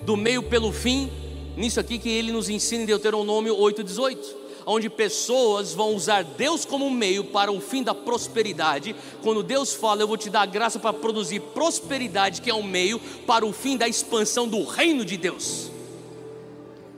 do 0.03 0.15
meio 0.15 0.43
pelo 0.43 0.71
fim, 0.71 1.11
nisso 1.57 1.80
aqui 1.80 1.97
que 1.97 2.09
ele 2.09 2.32
nos 2.32 2.49
ensina 2.49 2.84
em 2.84 2.86
Deuteronômio 2.86 3.55
8,18 3.55 4.44
onde 4.66 4.89
pessoas 4.89 5.74
vão 5.74 5.93
usar 5.93 6.24
Deus 6.24 6.66
como 6.66 6.89
meio 6.89 7.26
para 7.26 7.51
o 7.51 7.61
fim 7.61 7.84
da 7.84 7.93
prosperidade. 7.93 8.95
Quando 9.22 9.43
Deus 9.43 9.74
fala, 9.74 10.01
eu 10.01 10.07
vou 10.07 10.18
te 10.18 10.30
dar 10.30 10.45
graça 10.47 10.80
para 10.80 10.93
produzir 10.93 11.39
prosperidade, 11.39 12.41
que 12.41 12.49
é 12.49 12.53
um 12.53 12.63
meio 12.63 12.99
para 13.28 13.45
o 13.45 13.53
fim 13.53 13.78
da 13.78 13.88
expansão 13.88 14.47
do 14.47 14.63
reino 14.63 15.05
de 15.05 15.18
Deus. 15.18 15.72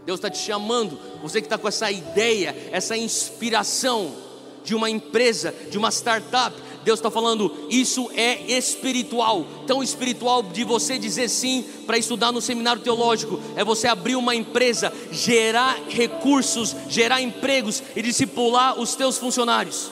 Deus 0.05 0.19
está 0.19 0.29
te 0.29 0.37
chamando, 0.37 0.97
você 1.21 1.41
que 1.41 1.47
está 1.47 1.57
com 1.57 1.67
essa 1.67 1.91
ideia, 1.91 2.55
essa 2.71 2.95
inspiração 2.95 4.15
de 4.63 4.73
uma 4.73 4.89
empresa, 4.89 5.53
de 5.69 5.77
uma 5.77 5.91
startup, 5.91 6.55
Deus 6.87 6.99
está 6.99 7.11
falando, 7.11 7.53
isso 7.69 8.09
é 8.15 8.49
espiritual, 8.49 9.45
tão 9.67 9.83
espiritual 9.83 10.41
de 10.41 10.63
você 10.63 10.97
dizer 10.97 11.27
sim 11.27 11.65
para 11.85 11.97
estudar 11.97 12.31
no 12.31 12.39
seminário 12.39 12.81
teológico, 12.81 13.41
é 13.57 13.63
você 13.65 13.89
abrir 13.89 14.15
uma 14.15 14.33
empresa, 14.33 14.93
gerar 15.11 15.77
recursos, 15.89 16.73
gerar 16.87 17.21
empregos 17.21 17.83
e 17.93 18.01
discipular 18.01 18.79
os 18.79 18.95
teus 18.95 19.17
funcionários. 19.17 19.91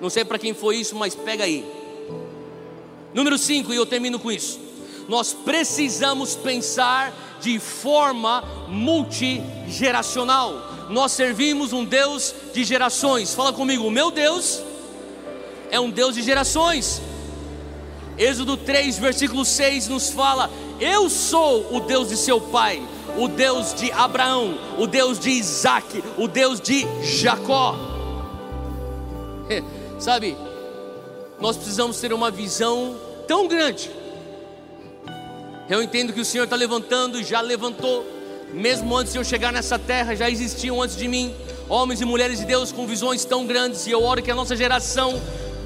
Não 0.00 0.10
sei 0.10 0.24
para 0.24 0.36
quem 0.36 0.52
foi 0.52 0.78
isso, 0.78 0.96
mas 0.96 1.14
pega 1.14 1.44
aí. 1.44 1.64
Número 3.14 3.38
5, 3.38 3.72
e 3.72 3.76
eu 3.76 3.86
termino 3.86 4.18
com 4.18 4.32
isso. 4.32 4.58
Nós 5.06 5.32
precisamos 5.32 6.34
pensar 6.34 7.38
de 7.40 7.60
forma 7.60 8.42
multigeracional. 8.66 10.88
Nós 10.90 11.12
servimos 11.12 11.72
um 11.72 11.84
Deus 11.84 12.34
de 12.52 12.64
gerações. 12.64 13.32
Fala 13.32 13.52
comigo, 13.52 13.88
meu 13.92 14.10
Deus 14.10 14.73
é 15.74 15.80
um 15.80 15.90
Deus 15.90 16.14
de 16.14 16.22
gerações. 16.22 17.02
Êxodo 18.16 18.56
3, 18.56 18.96
versículo 18.96 19.44
6 19.44 19.88
nos 19.88 20.08
fala: 20.08 20.48
Eu 20.80 21.10
sou 21.10 21.74
o 21.74 21.80
Deus 21.80 22.10
de 22.10 22.16
seu 22.16 22.40
pai, 22.40 22.80
o 23.18 23.26
Deus 23.26 23.74
de 23.74 23.90
Abraão, 23.90 24.56
o 24.78 24.86
Deus 24.86 25.18
de 25.18 25.30
Isaac, 25.30 26.00
o 26.16 26.28
Deus 26.28 26.60
de 26.60 26.86
Jacó. 27.02 27.74
Sabe, 29.98 30.36
nós 31.40 31.56
precisamos 31.56 31.98
ter 31.98 32.12
uma 32.12 32.30
visão 32.30 32.96
tão 33.26 33.48
grande. 33.48 33.90
Eu 35.68 35.82
entendo 35.82 36.12
que 36.12 36.20
o 36.20 36.24
Senhor 36.24 36.44
está 36.44 36.54
levantando, 36.54 37.20
já 37.20 37.40
levantou, 37.40 38.06
mesmo 38.52 38.96
antes 38.96 39.12
de 39.12 39.18
eu 39.18 39.24
chegar 39.24 39.52
nessa 39.52 39.76
terra, 39.76 40.14
já 40.14 40.30
existiam 40.30 40.80
antes 40.80 40.96
de 40.96 41.08
mim 41.08 41.34
homens 41.68 42.00
e 42.00 42.04
mulheres 42.04 42.38
de 42.38 42.44
Deus 42.44 42.70
com 42.70 42.86
visões 42.86 43.24
tão 43.24 43.44
grandes, 43.44 43.88
e 43.88 43.90
eu 43.90 44.04
oro 44.04 44.22
que 44.22 44.30
a 44.30 44.34
nossa 44.36 44.54
geração 44.54 45.20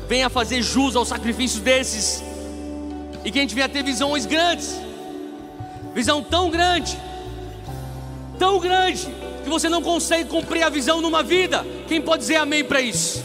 venha 0.09 0.31
fazer 0.31 0.63
jus 0.63 0.97
aos 0.97 1.09
sacrifícios 1.09 1.61
desses, 1.61 2.23
e 3.25 3.31
que 3.31 3.39
a 3.39 3.43
gente 3.43 3.55
venha 3.55 3.69
ter 3.69 3.83
visões 3.83 4.25
grandes, 4.25 4.75
visão 5.95 6.23
tão 6.23 6.51
grande, 6.51 6.99
tão 8.39 8.59
grande, 8.59 9.07
que 9.45 9.51
você 9.51 9.69
não 9.69 9.83
consegue 9.83 10.29
cumprir 10.29 10.63
a 10.63 10.71
visão 10.71 11.01
numa 11.01 11.23
vida. 11.23 11.65
Quem 11.87 12.01
pode 12.01 12.23
dizer 12.23 12.37
amém 12.37 12.65
para 12.65 12.81
isso? 12.81 13.23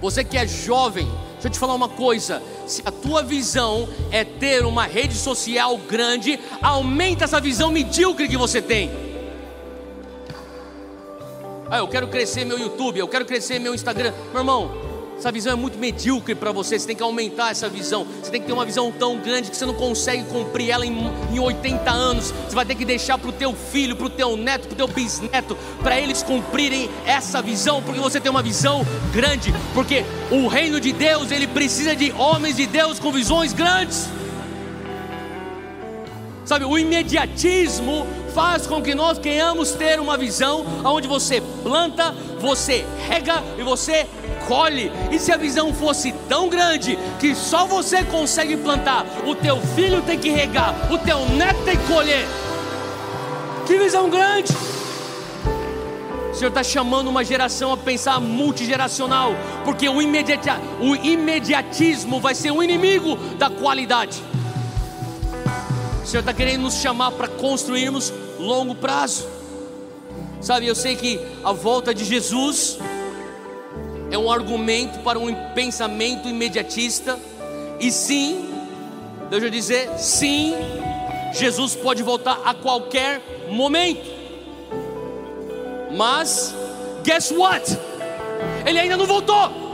Você 0.00 0.22
que 0.22 0.36
é 0.36 0.46
jovem, 0.46 1.06
deixa 1.32 1.48
eu 1.48 1.50
te 1.50 1.58
falar 1.58 1.74
uma 1.74 1.88
coisa: 1.88 2.42
se 2.66 2.82
a 2.84 2.90
tua 2.90 3.22
visão 3.22 3.88
é 4.10 4.24
ter 4.24 4.64
uma 4.64 4.84
rede 4.84 5.14
social 5.14 5.76
grande, 5.78 6.38
aumenta 6.60 7.24
essa 7.24 7.40
visão 7.40 7.70
medíocre 7.70 8.28
que 8.28 8.36
você 8.36 8.60
tem. 8.60 8.90
Ah, 11.70 11.78
eu 11.78 11.88
quero 11.88 12.08
crescer 12.08 12.44
meu 12.44 12.58
YouTube, 12.58 12.98
eu 12.98 13.08
quero 13.08 13.24
crescer 13.24 13.58
meu 13.58 13.74
Instagram. 13.74 14.12
Meu 14.32 14.40
irmão, 14.40 14.89
essa 15.20 15.30
visão 15.30 15.52
é 15.52 15.54
muito 15.54 15.78
medíocre 15.78 16.34
para 16.34 16.50
você. 16.50 16.78
Você 16.78 16.86
tem 16.86 16.96
que 16.96 17.02
aumentar 17.02 17.50
essa 17.50 17.68
visão. 17.68 18.06
Você 18.22 18.30
tem 18.30 18.40
que 18.40 18.46
ter 18.46 18.54
uma 18.54 18.64
visão 18.64 18.90
tão 18.90 19.18
grande 19.18 19.50
que 19.50 19.56
você 19.56 19.66
não 19.66 19.74
consegue 19.74 20.24
cumprir 20.24 20.70
ela 20.70 20.86
em, 20.86 20.96
em 21.30 21.38
80 21.38 21.90
anos. 21.90 22.32
Você 22.48 22.54
vai 22.54 22.64
ter 22.64 22.74
que 22.74 22.86
deixar 22.86 23.18
para 23.18 23.28
o 23.28 23.32
teu 23.32 23.52
filho, 23.52 23.94
para 23.94 24.06
o 24.06 24.10
teu 24.10 24.34
neto, 24.34 24.66
para 24.66 24.72
o 24.72 24.76
teu 24.76 24.88
bisneto, 24.88 25.58
para 25.82 26.00
eles 26.00 26.22
cumprirem 26.22 26.88
essa 27.04 27.42
visão, 27.42 27.82
porque 27.82 28.00
você 28.00 28.18
tem 28.18 28.30
uma 28.30 28.42
visão 28.42 28.82
grande. 29.12 29.52
Porque 29.74 30.06
o 30.30 30.48
reino 30.48 30.80
de 30.80 30.90
Deus 30.90 31.30
ele 31.30 31.46
precisa 31.46 31.94
de 31.94 32.10
homens 32.12 32.56
de 32.56 32.66
Deus 32.66 32.98
com 32.98 33.12
visões 33.12 33.52
grandes. 33.52 34.08
Sabe, 36.50 36.64
o 36.64 36.76
imediatismo 36.76 38.04
faz 38.34 38.66
com 38.66 38.82
que 38.82 38.92
nós 38.92 39.20
queiramos 39.20 39.70
ter 39.70 40.00
uma 40.00 40.18
visão 40.18 40.66
onde 40.84 41.06
você 41.06 41.40
planta, 41.62 42.12
você 42.40 42.84
rega 43.06 43.40
e 43.56 43.62
você 43.62 44.04
colhe. 44.48 44.90
E 45.12 45.18
se 45.20 45.30
a 45.30 45.36
visão 45.36 45.72
fosse 45.72 46.10
tão 46.28 46.48
grande 46.48 46.98
que 47.20 47.36
só 47.36 47.66
você 47.66 48.02
consegue 48.02 48.56
plantar, 48.56 49.06
o 49.24 49.36
teu 49.36 49.60
filho 49.76 50.02
tem 50.02 50.18
que 50.18 50.28
regar, 50.28 50.74
o 50.92 50.98
teu 50.98 51.24
neto 51.28 51.62
tem 51.64 51.76
que 51.76 51.86
colher. 51.86 52.26
Que 53.64 53.78
visão 53.78 54.10
grande! 54.10 54.52
O 56.32 56.34
Senhor 56.34 56.48
está 56.48 56.64
chamando 56.64 57.06
uma 57.06 57.24
geração 57.24 57.72
a 57.72 57.76
pensar 57.76 58.20
multigeracional, 58.20 59.36
porque 59.64 59.88
o, 59.88 60.02
imediati 60.02 60.50
o 60.80 60.96
imediatismo 60.96 62.18
vai 62.18 62.34
ser 62.34 62.50
o 62.50 62.60
inimigo 62.60 63.16
da 63.38 63.48
qualidade. 63.48 64.29
O 66.02 66.06
Senhor 66.06 66.20
está 66.20 66.32
querendo 66.32 66.62
nos 66.62 66.74
chamar 66.74 67.12
para 67.12 67.28
construirmos 67.28 68.12
longo 68.38 68.74
prazo. 68.74 69.26
Sabe, 70.40 70.66
eu 70.66 70.74
sei 70.74 70.96
que 70.96 71.20
a 71.44 71.52
volta 71.52 71.94
de 71.94 72.04
Jesus 72.04 72.78
é 74.10 74.18
um 74.18 74.30
argumento 74.30 74.98
para 75.00 75.18
um 75.18 75.32
pensamento 75.54 76.28
imediatista. 76.28 77.18
E 77.78 77.90
sim, 77.90 78.48
deixa 79.28 79.46
eu 79.46 79.50
dizer, 79.50 79.90
sim, 79.98 80.54
Jesus 81.32 81.76
pode 81.76 82.02
voltar 82.02 82.40
a 82.44 82.54
qualquer 82.54 83.20
momento. 83.50 84.10
Mas, 85.96 86.54
guess 87.04 87.30
what? 87.30 87.78
Ele 88.66 88.78
ainda 88.78 88.96
não 88.96 89.06
voltou. 89.06 89.69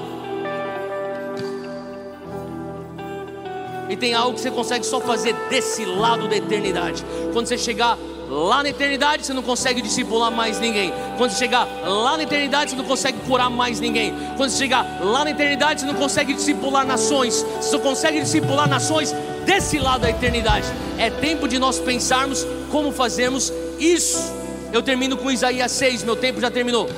E 3.89 3.97
tem 3.97 4.15
algo 4.15 4.35
que 4.35 4.41
você 4.41 4.51
consegue 4.51 4.85
só 4.85 5.01
fazer 5.01 5.35
desse 5.49 5.85
lado 5.85 6.29
da 6.29 6.37
eternidade. 6.37 7.05
Quando 7.33 7.47
você 7.47 7.57
chegar 7.59 7.97
Lá 8.29 8.61
na 8.61 8.71
eternidade 8.71 9.25
você 9.25 9.33
não 9.33 9.43
consegue 9.43 9.81
discipular 9.81 10.33
mais 10.33 10.59
ninguém. 10.59 10.93
Quando 11.17 11.31
você 11.31 11.39
chegar 11.39 11.69
lá 11.85 12.17
na 12.17 12.25
eternidade 12.25 12.71
você 12.71 12.77
não 12.77 12.85
consegue 12.85 13.19
curar 13.21 13.49
mais 13.49 13.79
ninguém. 13.79 14.13
Quando 14.37 14.51
você 14.51 14.59
chegar 14.59 15.01
lá 15.01 15.25
na 15.25 15.31
eternidade 15.31 15.81
você 15.81 15.87
não 15.87 15.95
consegue 15.95 16.35
discipular 16.35 16.85
nações. 16.85 17.47
Você 17.61 17.71
só 17.71 17.79
consegue 17.79 18.21
discipular 18.21 18.69
nações 18.69 19.15
desse 19.45 19.79
lado 19.79 20.01
da 20.01 20.11
eternidade. 20.11 20.67
É 20.99 21.09
tempo 21.09 21.47
de 21.47 21.57
nós 21.59 21.79
pensarmos 21.79 22.45
como 22.73 22.91
fazemos 22.91 23.53
isso. 23.79 24.35
Eu 24.73 24.83
termino 24.83 25.17
com 25.17 25.31
Isaías 25.31 25.71
6, 25.71 26.03
meu 26.03 26.17
tempo 26.17 26.41
já 26.41 26.51
terminou. 26.51 26.89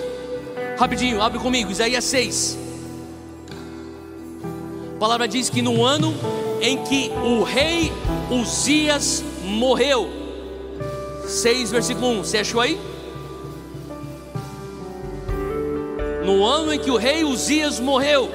Rapidinho, 0.78 1.20
abre 1.20 1.38
comigo, 1.38 1.70
Isaías 1.70 2.04
6. 2.04 2.58
A 4.96 4.98
palavra 4.98 5.28
diz 5.28 5.50
que 5.50 5.60
no 5.60 5.84
ano 5.84 6.14
em 6.60 6.78
que 6.84 7.10
o 7.24 7.42
rei 7.42 7.92
Uzias 8.30 9.22
morreu, 9.44 10.08
6, 11.26 11.70
versículo 11.70 12.08
1. 12.08 12.24
Você 12.24 12.38
achou 12.38 12.60
aí? 12.60 12.78
No 16.24 16.44
ano 16.44 16.72
em 16.72 16.78
que 16.78 16.90
o 16.90 16.96
rei 16.96 17.24
Uzias 17.24 17.80
morreu, 17.80 18.30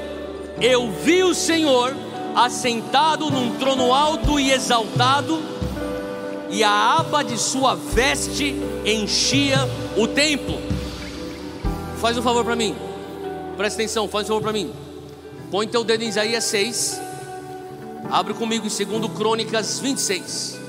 eu 0.59 0.91
vi 0.91 1.23
o 1.23 1.33
Senhor 1.33 1.95
assentado 2.35 3.29
num 3.29 3.55
trono 3.57 3.93
alto 3.93 4.39
e 4.39 4.51
exaltado, 4.51 5.41
e 6.49 6.63
a 6.63 6.97
aba 6.97 7.23
de 7.23 7.37
sua 7.37 7.75
veste 7.75 8.55
enchia 8.85 9.57
o 9.95 10.07
templo. 10.07 10.59
Faz 11.99 12.17
um 12.17 12.21
favor 12.21 12.43
para 12.43 12.55
mim, 12.55 12.75
presta 13.57 13.81
atenção, 13.81 14.07
faz 14.07 14.25
um 14.25 14.27
favor 14.29 14.41
para 14.41 14.53
mim. 14.53 14.71
Põe 15.51 15.67
teu 15.67 15.83
dedo 15.83 16.03
em 16.03 16.07
Isaías 16.07 16.43
6, 16.45 16.99
abre 18.09 18.33
comigo 18.33 18.67
em 18.67 18.99
2 18.99 19.11
Crônicas 19.15 19.79
26. 19.79 20.59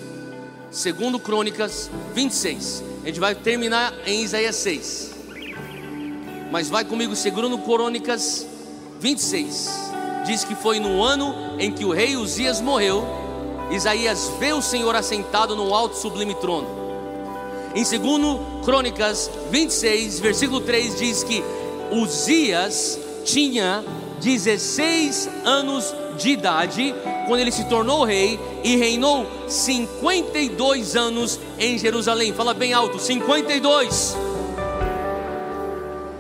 Segundo 0.70 1.18
Crônicas 1.18 1.90
26. 2.14 2.82
A 3.02 3.06
gente 3.06 3.20
vai 3.20 3.34
terminar 3.34 3.94
em 4.06 4.22
Isaías 4.22 4.56
6. 4.56 5.14
Mas 6.50 6.68
vai 6.68 6.84
comigo, 6.84 7.14
segundo 7.14 7.58
Crônicas 7.58 8.46
26. 9.00 9.70
Diz 10.24 10.44
que 10.44 10.54
foi 10.54 10.80
no 10.80 11.02
ano 11.02 11.56
em 11.58 11.70
que 11.70 11.84
o 11.84 11.92
rei 11.92 12.16
Uzias 12.16 12.60
morreu, 12.60 13.04
Isaías 13.70 14.30
vê 14.38 14.52
o 14.52 14.62
Senhor 14.62 14.94
assentado 14.94 15.54
no 15.54 15.74
alto 15.74 15.96
sublime 15.96 16.34
trono. 16.34 16.84
Em 17.74 17.84
segundo 17.84 18.62
Crônicas 18.64 19.30
26, 19.50 20.20
versículo 20.20 20.60
3 20.60 20.96
diz 20.96 21.22
que 21.24 21.42
Uzias 21.90 22.98
tinha 23.24 23.84
16 24.20 25.28
anos 25.44 25.94
de 26.16 26.30
idade 26.30 26.94
quando 27.26 27.40
ele 27.40 27.52
se 27.52 27.64
tornou 27.64 28.04
rei 28.04 28.38
e 28.62 28.76
reinou 28.76 29.26
52 29.48 30.96
anos 30.96 31.40
em 31.58 31.78
Jerusalém. 31.78 32.32
Fala 32.32 32.54
bem 32.54 32.72
alto: 32.72 32.98
52. 32.98 34.16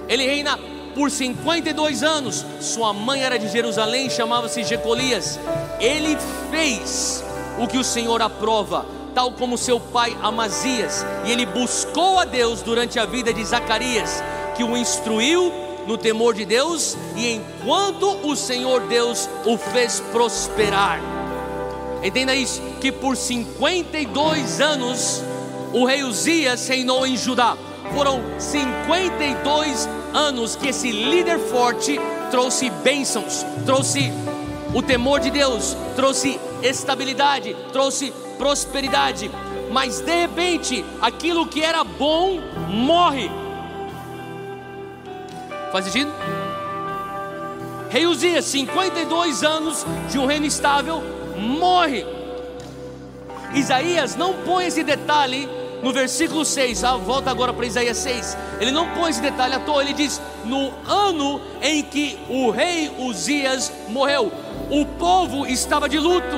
Ele 0.08 0.26
reina 0.26 0.58
por 0.94 1.10
52 1.10 2.02
anos. 2.02 2.44
Sua 2.60 2.92
mãe 2.92 3.22
era 3.22 3.38
de 3.38 3.48
Jerusalém, 3.48 4.08
chamava-se 4.08 4.62
Jecolias. 4.62 5.38
Ele 5.80 6.16
fez 6.50 7.24
o 7.58 7.66
que 7.66 7.78
o 7.78 7.84
Senhor 7.84 8.20
aprova, 8.22 8.86
tal 9.14 9.32
como 9.32 9.58
seu 9.58 9.78
pai 9.78 10.16
Amazias, 10.22 11.04
e 11.24 11.32
ele 11.32 11.46
buscou 11.46 12.18
a 12.18 12.24
Deus 12.24 12.62
durante 12.62 12.98
a 12.98 13.06
vida 13.06 13.32
de 13.32 13.44
Zacarias, 13.44 14.22
que 14.56 14.64
o 14.64 14.76
instruiu 14.76 15.52
no 15.86 15.98
temor 15.98 16.34
de 16.34 16.44
Deus 16.44 16.96
e 17.16 17.34
enquanto 17.34 18.26
o 18.26 18.34
Senhor 18.36 18.82
Deus 18.82 19.28
o 19.44 19.56
fez 19.56 20.00
prosperar. 20.12 21.00
Entenda 22.02 22.34
isso, 22.34 22.60
que 22.80 22.92
por 22.92 23.16
52 23.16 24.60
anos 24.60 25.22
o 25.72 25.84
rei 25.84 26.02
Uzias 26.02 26.68
reinou 26.68 27.06
em 27.06 27.16
Judá. 27.16 27.56
Foram 27.94 28.22
52 28.38 29.88
anos 30.12 30.56
que 30.56 30.68
esse 30.68 30.90
líder 30.90 31.38
forte 31.38 31.98
trouxe 32.30 32.70
bênçãos, 32.70 33.44
trouxe 33.64 34.12
o 34.74 34.82
temor 34.82 35.20
de 35.20 35.30
Deus, 35.30 35.76
trouxe 35.96 36.38
estabilidade, 36.62 37.56
trouxe 37.72 38.12
prosperidade. 38.36 39.30
Mas 39.70 40.00
de 40.00 40.20
repente, 40.20 40.84
aquilo 41.00 41.46
que 41.46 41.62
era 41.62 41.82
bom 41.84 42.40
morre. 42.68 43.30
Faz 45.74 45.86
sentido? 45.86 46.12
Rei 47.90 48.06
Uzias, 48.06 48.44
52 48.44 49.42
anos 49.42 49.84
de 50.08 50.20
um 50.20 50.24
reino 50.24 50.46
estável, 50.46 51.02
morre. 51.36 52.06
Isaías 53.52 54.14
não 54.14 54.34
põe 54.34 54.66
esse 54.66 54.84
detalhe 54.84 55.48
no 55.82 55.92
versículo 55.92 56.44
6, 56.44 56.84
ah, 56.84 56.96
volta 56.96 57.28
agora 57.28 57.52
para 57.52 57.66
Isaías 57.66 57.96
6. 57.96 58.36
Ele 58.60 58.70
não 58.70 58.88
põe 58.90 59.10
esse 59.10 59.20
detalhe 59.20 59.52
à 59.52 59.58
toa, 59.58 59.82
ele 59.82 59.94
diz: 59.94 60.22
No 60.44 60.72
ano 60.86 61.40
em 61.60 61.82
que 61.82 62.20
o 62.28 62.50
rei 62.50 62.92
Uzias 62.96 63.72
morreu, 63.88 64.32
o 64.70 64.86
povo 64.86 65.44
estava 65.44 65.88
de 65.88 65.98
luto. 65.98 66.36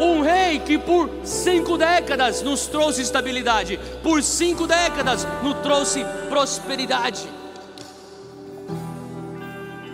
Um 0.00 0.22
rei 0.22 0.58
que 0.58 0.76
por 0.76 1.08
cinco 1.22 1.78
décadas 1.78 2.42
nos 2.42 2.66
trouxe 2.66 3.02
estabilidade, 3.02 3.78
por 4.02 4.24
cinco 4.24 4.66
décadas 4.66 5.24
nos 5.40 5.54
trouxe 5.58 6.04
prosperidade 6.28 7.41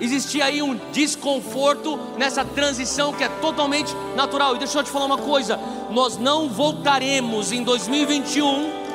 existia 0.01 0.45
aí 0.45 0.63
um 0.63 0.75
desconforto 0.93 1.99
nessa 2.17 2.45
transição 2.45 3.13
que 3.13 3.25
é 3.25 3.29
totalmente 3.29 3.95
natural. 4.17 4.57
E 4.57 4.59
deixa 4.59 4.79
eu 4.79 4.83
te 4.83 4.91
falar 4.91 5.07
uma 5.07 5.19
coisa: 5.19 5.59
nós 5.91 6.17
não 6.17 6.49
voltaremos 6.49 7.53
em 7.53 7.63
2021 7.63 8.89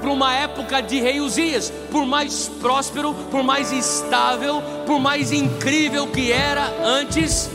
para 0.00 0.10
uma 0.10 0.32
época 0.32 0.80
de 0.80 1.00
rei 1.00 1.20
Uzias, 1.20 1.72
por 1.90 2.06
mais 2.06 2.48
próspero, 2.60 3.14
por 3.30 3.42
mais 3.42 3.72
estável, 3.72 4.62
por 4.86 5.00
mais 5.00 5.32
incrível 5.32 6.06
que 6.06 6.32
era 6.32 6.72
antes. 6.84 7.50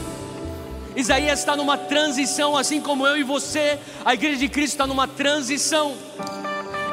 Isaías 0.95 1.39
está 1.39 1.55
numa 1.55 1.77
transição, 1.77 2.55
assim 2.55 2.79
como 2.79 3.07
eu 3.07 3.17
e 3.17 3.23
você, 3.23 3.79
a 4.05 4.13
igreja 4.13 4.37
de 4.37 4.47
Cristo 4.47 4.73
está 4.73 4.85
numa 4.85 5.07
transição. 5.07 5.95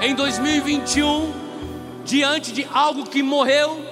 Em 0.01 0.15
2021, 0.15 1.33
diante 2.05 2.53
de 2.53 2.67
algo 2.73 3.05
que 3.05 3.23
morreu, 3.23 3.90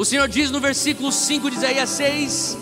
o 0.00 0.04
Senhor 0.06 0.26
diz 0.28 0.50
no 0.50 0.60
versículo 0.60 1.12
5 1.12 1.50
de 1.50 1.56
Isaías 1.58 1.90
6: 1.90 2.56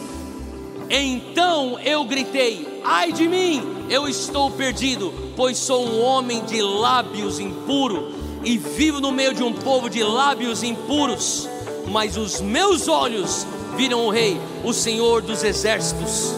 Então 0.91 1.78
eu 1.78 2.05
gritei, 2.05 2.80
ai 2.82 3.12
de 3.12 3.28
mim, 3.28 3.62
eu 3.89 4.09
estou 4.09 4.51
perdido, 4.51 5.14
pois 5.36 5.57
sou 5.57 5.86
um 5.86 6.03
homem 6.03 6.45
de 6.47 6.61
lábios 6.61 7.39
impuros 7.39 8.12
e 8.43 8.59
vivo 8.59 9.01
no 9.01 9.12
meio 9.12 9.32
de 9.32 9.45
um 9.45 9.53
povo 9.53 9.89
de 9.89 10.03
lábios 10.03 10.64
impuros, 10.64 11.49
mas 11.86 12.16
os 12.16 12.41
meus 12.41 12.89
olhos 12.89 13.47
viram 13.76 14.05
o 14.05 14.11
Rei, 14.11 14.36
o 14.64 14.72
Senhor 14.72 15.22
dos 15.22 15.45
exércitos. 15.45 16.34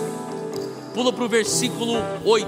Pula 0.92 1.14
para 1.14 1.24
o 1.24 1.28
versículo 1.30 1.94
8. 2.26 2.46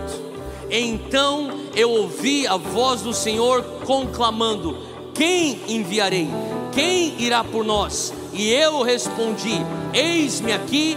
Então 0.71 1.59
eu 1.75 1.89
ouvi 1.89 2.47
a 2.47 2.59
voz 2.59 3.01
do 3.01 3.15
Senhor 3.15 3.63
conclamando: 3.87 4.77
Quem 5.15 5.59
enviarei? 5.69 6.29
Quem 6.71 7.19
irá 7.19 7.43
por 7.43 7.65
nós? 7.65 8.13
E 8.33 8.51
eu 8.51 8.83
respondi: 8.83 9.61
Eis-me 9.93 10.53
aqui, 10.53 10.97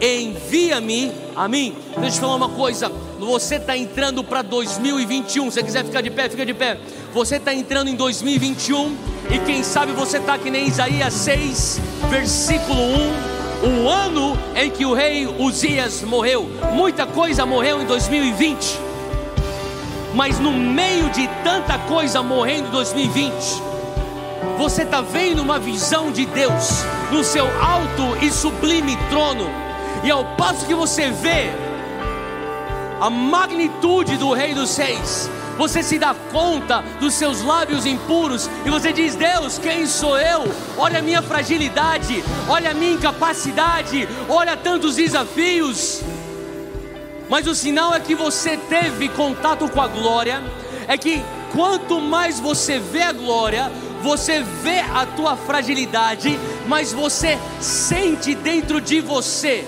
envia-me 0.00 1.12
a 1.34 1.48
mim. 1.48 1.74
Deixa 1.98 2.16
eu 2.16 2.20
falar 2.20 2.36
uma 2.36 2.48
coisa. 2.48 2.90
Você 3.18 3.56
está 3.56 3.76
entrando 3.76 4.22
para 4.22 4.42
2021. 4.42 5.50
Se 5.50 5.62
quiser 5.62 5.84
ficar 5.84 6.00
de 6.00 6.10
pé, 6.10 6.28
fica 6.28 6.46
de 6.46 6.54
pé. 6.54 6.78
Você 7.12 7.36
está 7.36 7.52
entrando 7.52 7.88
em 7.88 7.96
2021. 7.96 8.96
E 9.30 9.38
quem 9.40 9.62
sabe 9.62 9.92
você 9.92 10.18
está 10.18 10.38
que 10.38 10.50
nem 10.50 10.68
Isaías 10.68 11.12
6, 11.12 11.80
versículo 12.08 12.80
1. 12.80 13.40
O 13.62 13.88
ano 13.88 14.38
em 14.56 14.70
que 14.70 14.86
o 14.86 14.94
rei 14.94 15.26
Uzias 15.26 16.02
morreu. 16.02 16.48
Muita 16.72 17.06
coisa 17.06 17.44
morreu 17.44 17.82
em 17.82 17.84
2020. 17.84 18.78
Mas 20.14 20.38
no 20.38 20.52
meio 20.52 21.10
de 21.10 21.28
tanta 21.44 21.78
coisa 21.78 22.22
morrendo 22.22 22.68
em 22.68 22.70
2020 22.70 23.69
você 24.60 24.82
está 24.82 25.00
vendo 25.00 25.40
uma 25.40 25.58
visão 25.58 26.12
de 26.12 26.26
Deus 26.26 26.84
no 27.10 27.24
seu 27.24 27.46
alto 27.62 28.22
e 28.22 28.30
sublime 28.30 28.94
trono, 29.08 29.48
e 30.04 30.10
ao 30.10 30.22
passo 30.36 30.66
que 30.66 30.74
você 30.74 31.10
vê 31.10 31.50
a 33.00 33.08
magnitude 33.08 34.18
do 34.18 34.34
Rei 34.34 34.52
dos 34.52 34.68
Seis, 34.68 35.30
você 35.56 35.82
se 35.82 35.98
dá 35.98 36.14
conta 36.30 36.84
dos 37.00 37.14
seus 37.14 37.40
lábios 37.40 37.86
impuros 37.86 38.50
e 38.62 38.68
você 38.68 38.92
diz: 38.92 39.14
Deus, 39.14 39.56
quem 39.56 39.86
sou 39.86 40.18
eu? 40.18 40.44
Olha 40.76 40.98
a 40.98 41.02
minha 41.02 41.22
fragilidade, 41.22 42.22
olha 42.46 42.72
a 42.72 42.74
minha 42.74 42.92
incapacidade, 42.92 44.06
olha 44.28 44.58
tantos 44.58 44.96
desafios. 44.96 46.02
Mas 47.30 47.46
o 47.46 47.54
sinal 47.54 47.94
é 47.94 48.00
que 48.00 48.14
você 48.14 48.58
teve 48.58 49.08
contato 49.08 49.66
com 49.70 49.80
a 49.80 49.88
glória, 49.88 50.42
é 50.86 50.98
que 50.98 51.24
quanto 51.50 51.98
mais 51.98 52.38
você 52.38 52.78
vê 52.78 53.02
a 53.02 53.12
glória, 53.12 53.72
você 54.02 54.42
vê 54.42 54.80
a 54.80 55.06
tua 55.06 55.36
fragilidade, 55.36 56.38
mas 56.66 56.92
você 56.92 57.38
sente 57.60 58.34
dentro 58.34 58.80
de 58.80 59.00
você 59.00 59.66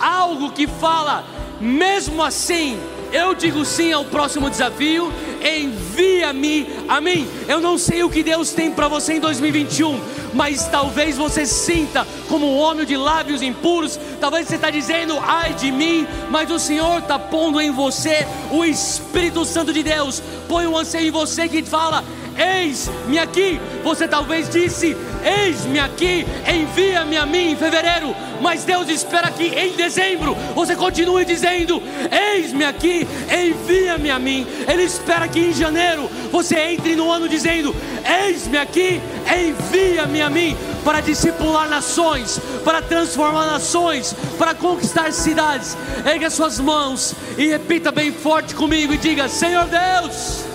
algo 0.00 0.50
que 0.50 0.66
fala, 0.66 1.24
mesmo 1.60 2.22
assim, 2.22 2.78
eu 3.12 3.34
digo 3.34 3.64
sim 3.64 3.92
ao 3.92 4.04
próximo 4.04 4.48
desafio, 4.48 5.12
envia-me 5.40 6.66
a 6.88 7.00
mim. 7.00 7.28
Eu 7.46 7.60
não 7.60 7.76
sei 7.76 8.02
o 8.02 8.10
que 8.10 8.22
Deus 8.22 8.52
tem 8.52 8.70
para 8.70 8.88
você 8.88 9.14
em 9.14 9.20
2021, 9.20 10.00
mas 10.32 10.66
talvez 10.66 11.16
você 11.16 11.44
sinta 11.44 12.06
como 12.28 12.46
um 12.46 12.58
homem 12.58 12.86
de 12.86 12.96
lábios 12.96 13.42
impuros. 13.42 13.98
Talvez 14.18 14.48
você 14.48 14.56
está 14.56 14.70
dizendo, 14.70 15.18
ai 15.20 15.52
de 15.54 15.70
mim, 15.70 16.06
mas 16.30 16.50
o 16.50 16.58
Senhor 16.58 17.00
está 17.00 17.18
pondo 17.18 17.60
em 17.60 17.70
você 17.70 18.26
o 18.50 18.64
Espírito 18.64 19.44
Santo 19.44 19.72
de 19.72 19.82
Deus. 19.82 20.22
Põe 20.48 20.66
um 20.66 20.76
anseio 20.76 21.08
em 21.08 21.12
você 21.12 21.48
que 21.48 21.62
fala: 21.62 22.02
Eis-me 22.36 23.18
aqui. 23.18 23.60
Você 23.82 24.08
talvez 24.08 24.48
disse: 24.48 24.96
Eis-me 25.24 25.78
aqui, 25.78 26.26
envia-me 26.46 27.16
a 27.16 27.26
mim 27.26 27.52
em 27.52 27.56
fevereiro. 27.56 28.14
Mas 28.40 28.64
Deus 28.64 28.88
espera 28.88 29.30
que 29.30 29.44
em 29.44 29.72
dezembro 29.72 30.36
você 30.54 30.74
continue 30.74 31.24
dizendo: 31.24 31.82
Eis-me 32.10 32.64
aqui, 32.64 33.06
envia-me 33.30 34.10
a 34.10 34.18
mim. 34.18 34.46
Ele 34.66 34.82
espera 34.82 35.28
que 35.28 35.40
em 35.40 35.52
janeiro 35.52 36.08
você 36.30 36.58
entre 36.58 36.96
no 36.96 37.10
ano 37.10 37.28
dizendo: 37.28 37.74
Eis-me 38.04 38.58
aqui, 38.58 39.00
envia-me 39.26 40.22
a 40.22 40.30
mim 40.30 40.56
para 40.84 41.00
discipular 41.00 41.68
nações, 41.68 42.40
para 42.64 42.82
transformar 42.82 43.46
nações, 43.46 44.14
para 44.38 44.54
conquistar 44.54 45.12
cidades. 45.12 45.76
Ergue 46.04 46.24
as 46.24 46.32
suas 46.32 46.58
mãos 46.58 47.14
e 47.38 47.46
repita 47.46 47.92
bem 47.92 48.12
forte 48.12 48.54
comigo 48.54 48.92
e 48.92 48.98
diga: 48.98 49.28
Senhor 49.28 49.66
Deus 49.66 50.51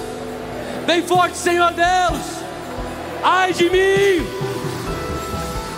Bem 0.88 1.04
forte, 1.04 1.36
Senhor 1.36 1.74
Deus. 1.74 2.22
Ai 3.22 3.52
de 3.52 3.70
mim. 3.70 4.26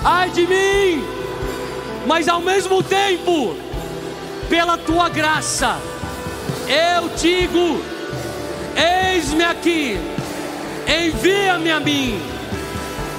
Ai 0.06 0.30
de 0.30 0.46
mim. 0.46 1.04
Mas 2.06 2.28
ao 2.28 2.40
mesmo 2.40 2.84
tempo, 2.84 3.56
pela 4.48 4.78
tua 4.78 5.10
graça, 5.10 5.80
eu 6.68 7.10
digo: 7.18 7.84
Eis-me 8.78 9.44
aqui. 9.44 10.00
Envia-me 10.88 11.72
a 11.72 11.80
mim 11.80 12.22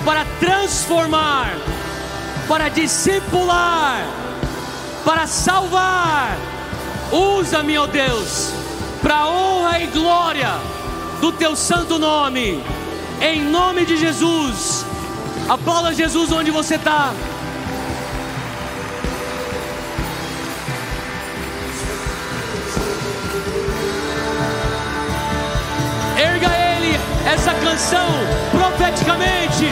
para 0.04 0.24
transformar, 0.38 1.52
para 2.46 2.68
discipular, 2.68 4.06
para 5.04 5.26
salvar. 5.26 6.38
Usa-me, 7.10 7.76
ó 7.76 7.88
Deus, 7.88 8.52
para 9.02 9.26
honra 9.26 9.80
e 9.80 9.86
glória 9.88 10.79
do 11.20 11.30
teu 11.32 11.54
santo 11.54 11.98
nome, 11.98 12.62
em 13.20 13.42
nome 13.42 13.84
de 13.84 13.96
Jesus. 13.96 14.86
Aplauda 15.48 15.92
Jesus 15.92 16.32
onde 16.32 16.50
você 16.50 16.76
está. 16.76 17.12
Erga 26.16 26.48
ele 26.48 26.98
essa 27.26 27.52
canção 27.54 28.08
profeticamente. 28.50 29.66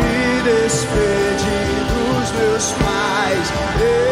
me 0.00 0.42
despedi 0.42 1.62
dos 1.88 2.32
meus 2.32 2.72
pais. 2.72 3.52
Eu 3.80 4.11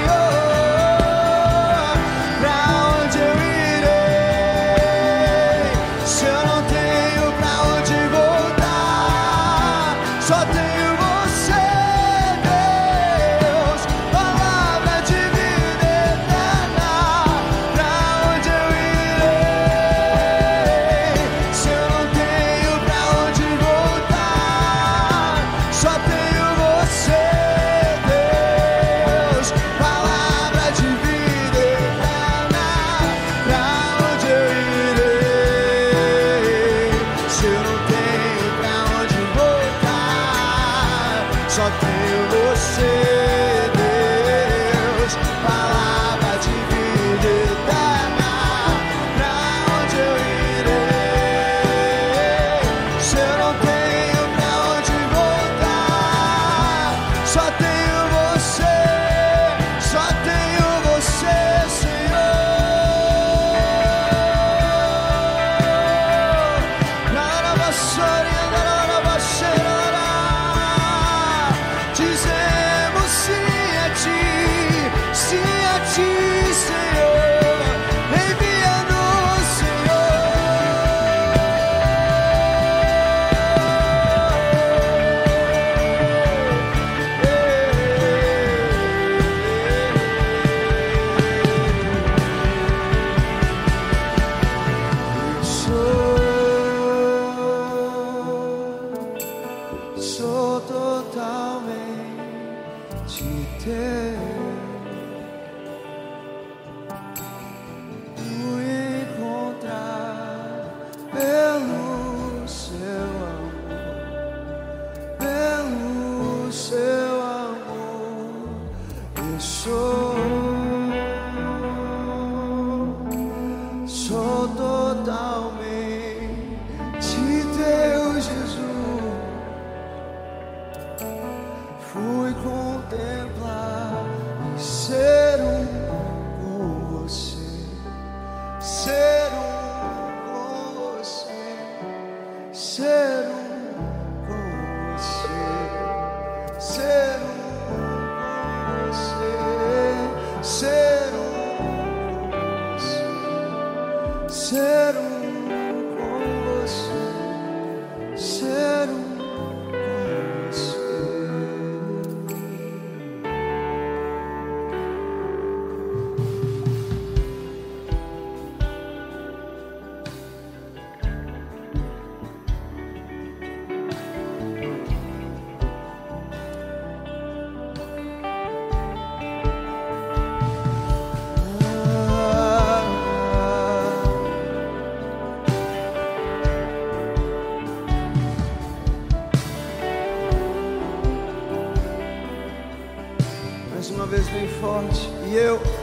Mais 194.11 194.27
uma 194.27 194.39
vez 194.39 194.41
bem 194.41 195.80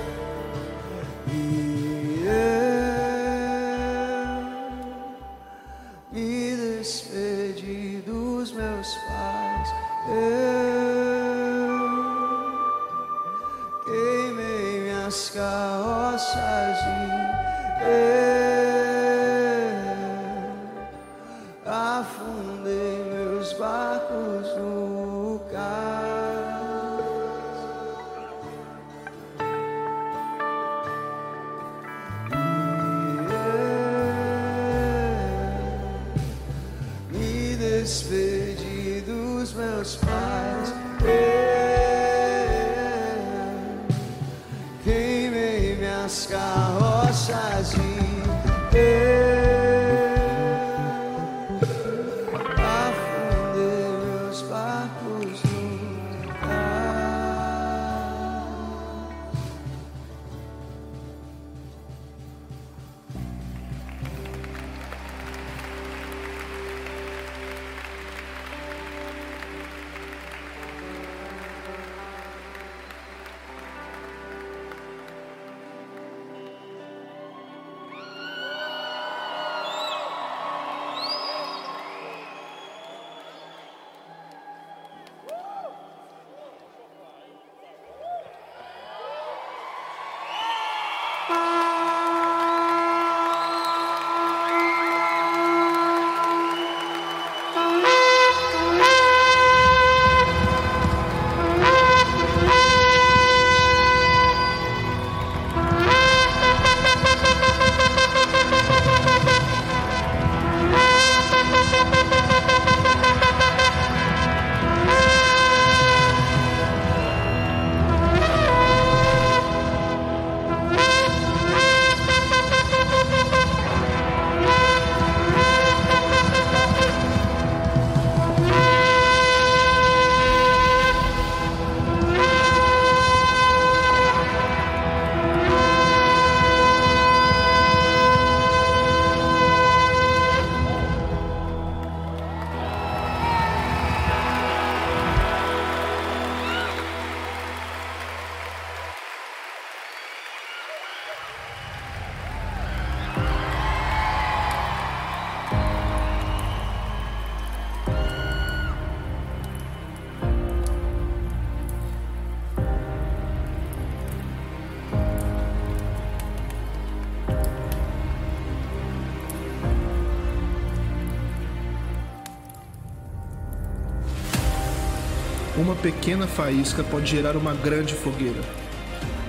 Uma 175.68 175.76
pequena 175.76 176.26
faísca 176.26 176.82
pode 176.82 177.10
gerar 177.10 177.36
uma 177.36 177.52
grande 177.52 177.92
fogueira. 177.92 178.40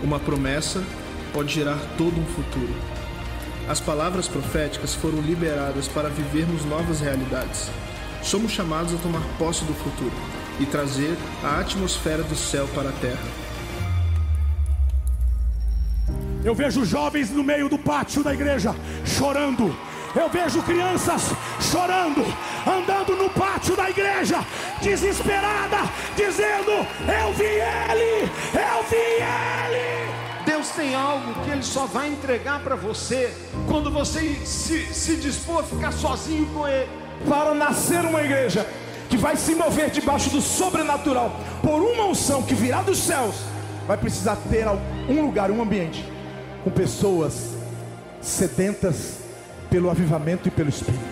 Uma 0.01 0.21
promessa 0.21 0.81
pode 1.33 1.53
gerar 1.53 1.77
todo 1.97 2.17
um 2.17 2.25
futuro. 2.27 2.73
As 3.67 3.81
palavras 3.81 4.29
proféticas 4.29 4.95
foram 4.95 5.19
liberadas 5.19 5.89
para 5.89 6.07
vivermos 6.07 6.63
novas 6.63 7.01
realidades. 7.01 7.69
Somos 8.23 8.53
chamados 8.53 8.93
a 8.93 8.97
tomar 8.99 9.21
posse 9.37 9.65
do 9.65 9.73
futuro 9.73 10.13
e 10.61 10.65
trazer 10.65 11.17
a 11.43 11.59
atmosfera 11.59 12.23
do 12.23 12.37
céu 12.37 12.65
para 12.73 12.87
a 12.87 12.93
terra. 12.93 13.27
Eu 16.45 16.55
vejo 16.55 16.85
jovens 16.85 17.31
no 17.31 17.43
meio 17.43 17.67
do 17.67 17.77
pátio 17.77 18.23
da 18.23 18.33
igreja 18.33 18.73
chorando. 19.05 19.75
Eu 20.15 20.29
vejo 20.29 20.63
crianças 20.63 21.33
chorando, 21.59 22.25
andando 22.65 23.15
no 23.15 23.29
pátio 23.29 23.75
da 23.75 23.89
igreja, 23.89 24.43
desesperada, 24.81 25.77
dizendo: 26.15 26.71
Eu 26.71 27.33
vi 27.33 27.43
ele, 27.43 28.31
eu 28.53 28.83
vi 28.89 28.95
ele. 28.95 30.09
Deus 30.45 30.69
tem 30.69 30.95
algo 30.95 31.33
que 31.43 31.51
Ele 31.51 31.63
só 31.63 31.85
vai 31.85 32.09
entregar 32.09 32.59
para 32.61 32.75
você 32.75 33.31
quando 33.67 33.91
você 33.91 34.35
se, 34.45 34.93
se 34.93 35.15
dispor 35.15 35.59
a 35.59 35.63
ficar 35.63 35.91
sozinho 35.91 36.47
com 36.47 36.67
Ele. 36.67 36.89
Para 37.27 37.53
nascer 37.53 38.03
uma 38.03 38.21
igreja 38.21 38.67
que 39.09 39.15
vai 39.15 39.35
se 39.35 39.53
mover 39.53 39.89
debaixo 39.89 40.29
do 40.29 40.41
sobrenatural, 40.41 41.31
por 41.61 41.81
uma 41.81 42.05
unção 42.05 42.41
que 42.41 42.53
virá 42.53 42.81
dos 42.81 42.97
céus, 42.97 43.35
vai 43.87 43.97
precisar 43.97 44.37
ter 44.49 44.65
um 45.07 45.21
lugar, 45.21 45.51
um 45.51 45.61
ambiente, 45.61 46.03
com 46.63 46.69
pessoas 46.69 47.51
sedentas 48.21 49.19
pelo 49.69 49.89
avivamento 49.89 50.47
e 50.47 50.51
pelo 50.51 50.69
Espírito. 50.69 51.03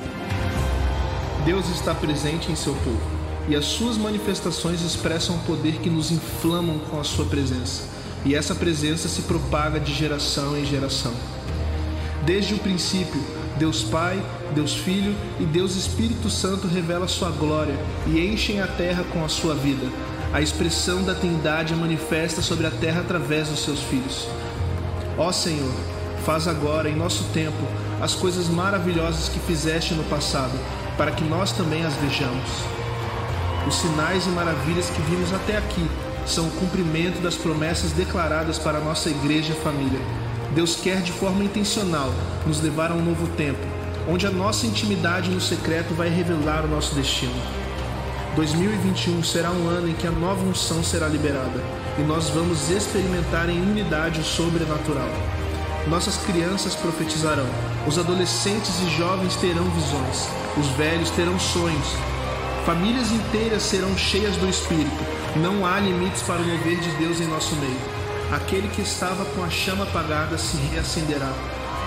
Deus 1.45 1.69
está 1.69 1.93
presente 1.93 2.51
em 2.51 2.55
seu 2.55 2.73
povo 2.75 3.16
e 3.47 3.55
as 3.55 3.65
suas 3.65 3.97
manifestações 3.97 4.81
expressam 4.81 5.35
o 5.35 5.39
poder 5.39 5.79
que 5.79 5.89
nos 5.89 6.11
inflamam 6.11 6.79
com 6.89 6.99
a 6.99 7.03
sua 7.03 7.25
presença. 7.25 7.83
E 8.25 8.35
essa 8.35 8.53
presença 8.53 9.07
se 9.07 9.21
propaga 9.21 9.79
de 9.79 9.93
geração 9.93 10.57
em 10.57 10.65
geração. 10.65 11.13
Desde 12.25 12.53
o 12.53 12.59
princípio, 12.59 13.23
Deus 13.57 13.83
Pai, 13.83 14.21
Deus 14.53 14.75
Filho 14.75 15.15
e 15.39 15.45
Deus 15.45 15.75
Espírito 15.75 16.29
Santo 16.29 16.67
revela 16.67 17.07
sua 17.07 17.29
glória 17.29 17.75
e 18.05 18.19
enchem 18.19 18.61
a 18.61 18.67
terra 18.67 19.05
com 19.13 19.23
a 19.23 19.29
sua 19.29 19.55
vida. 19.55 19.87
A 20.33 20.41
expressão 20.41 21.03
da 21.03 21.15
Trindade 21.15 21.73
manifesta 21.73 22.41
sobre 22.41 22.67
a 22.67 22.71
terra 22.71 22.99
através 22.99 23.47
dos 23.47 23.63
seus 23.63 23.79
filhos. 23.79 24.27
Ó 25.17 25.31
Senhor, 25.31 25.73
faz 26.25 26.47
agora, 26.47 26.89
em 26.89 26.95
nosso 26.95 27.23
tempo, 27.33 27.57
as 28.01 28.13
coisas 28.13 28.49
maravilhosas 28.49 29.29
que 29.29 29.39
fizeste 29.39 29.93
no 29.93 30.03
passado, 30.03 30.59
para 30.97 31.11
que 31.11 31.23
nós 31.23 31.53
também 31.53 31.85
as 31.85 31.95
vejamos. 31.95 32.76
Os 33.67 33.75
sinais 33.75 34.25
e 34.25 34.29
maravilhas 34.29 34.89
que 34.89 35.01
vimos 35.01 35.33
até 35.33 35.57
aqui 35.57 35.85
são 36.25 36.47
o 36.47 36.51
cumprimento 36.51 37.21
das 37.21 37.35
promessas 37.35 37.91
declaradas 37.91 38.57
para 38.57 38.77
a 38.77 38.81
nossa 38.81 39.09
igreja 39.09 39.53
família. 39.55 39.99
Deus 40.55 40.77
quer 40.77 41.01
de 41.01 41.11
forma 41.11 41.43
intencional 41.43 42.13
nos 42.45 42.61
levar 42.61 42.91
a 42.91 42.93
um 42.93 43.03
novo 43.03 43.27
tempo, 43.35 43.59
onde 44.07 44.25
a 44.25 44.31
nossa 44.31 44.65
intimidade 44.65 45.29
no 45.29 45.41
secreto 45.41 45.93
vai 45.93 46.07
revelar 46.07 46.63
o 46.63 46.69
nosso 46.69 46.95
destino. 46.95 47.35
2021 48.37 49.21
será 49.21 49.51
um 49.51 49.67
ano 49.67 49.89
em 49.89 49.93
que 49.93 50.07
a 50.07 50.11
nova 50.11 50.45
unção 50.45 50.81
será 50.81 51.09
liberada 51.09 51.61
e 51.99 52.01
nós 52.03 52.29
vamos 52.29 52.69
experimentar 52.69 53.49
em 53.49 53.61
unidade 53.61 54.21
o 54.21 54.23
sobrenatural. 54.23 55.09
Nossas 55.89 56.15
crianças 56.17 56.73
profetizarão, 56.73 57.47
os 57.85 57.97
adolescentes 57.99 58.79
e 58.81 58.89
jovens 58.97 59.35
terão 59.35 59.65
visões, 59.71 60.29
os 60.57 60.67
velhos 60.77 61.09
terão 61.09 61.37
sonhos, 61.37 61.95
famílias 62.67 63.09
inteiras 63.13 63.63
serão 63.63 63.97
cheias 63.97 64.35
do 64.35 64.49
Espírito. 64.49 64.91
Não 65.37 65.65
há 65.65 65.79
limites 65.79 66.21
para 66.23 66.41
o 66.41 66.45
mover 66.45 66.77
de 66.77 66.89
Deus 66.97 67.21
em 67.21 67.27
nosso 67.27 67.55
meio. 67.55 67.79
Aquele 68.29 68.67
que 68.67 68.81
estava 68.81 69.23
com 69.23 69.41
a 69.41 69.49
chama 69.49 69.85
apagada 69.85 70.37
se 70.37 70.57
reacenderá. 70.57 71.31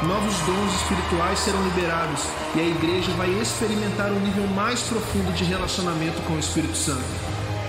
Novos 0.03 0.35
dons 0.47 0.75
espirituais 0.81 1.39
serão 1.41 1.63
liberados 1.65 2.23
e 2.55 2.61
a 2.61 2.65
igreja 2.65 3.13
vai 3.19 3.29
experimentar 3.29 4.11
um 4.11 4.21
nível 4.21 4.47
mais 4.47 4.81
profundo 4.81 5.31
de 5.35 5.45
relacionamento 5.45 6.23
com 6.23 6.33
o 6.33 6.39
Espírito 6.39 6.75
Santo. 6.75 7.05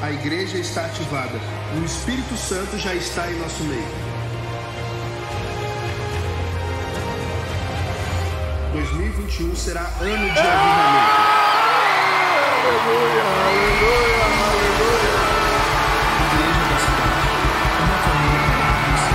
A 0.01 0.09
igreja 0.09 0.57
está 0.57 0.85
ativada 0.85 1.37
o 1.81 1.83
Espírito 1.83 2.37
Santo 2.37 2.77
já 2.77 2.95
está 2.95 3.29
em 3.29 3.37
nosso 3.39 3.61
meio. 3.65 3.87
2021 8.71 9.53
será 9.57 9.81
ano 9.99 10.33
de 10.33 10.39
avivamento. 10.39 11.20
Aleluia, 12.81 13.21
aleluia, 13.21 14.23
aleluia. 14.49 15.13
Igreja 16.25 16.63
da 16.65 16.77
cidade, 16.81 17.21
uma 17.77 17.97
família 18.01 18.41
para 18.57 18.73
Cristo. 18.81 19.13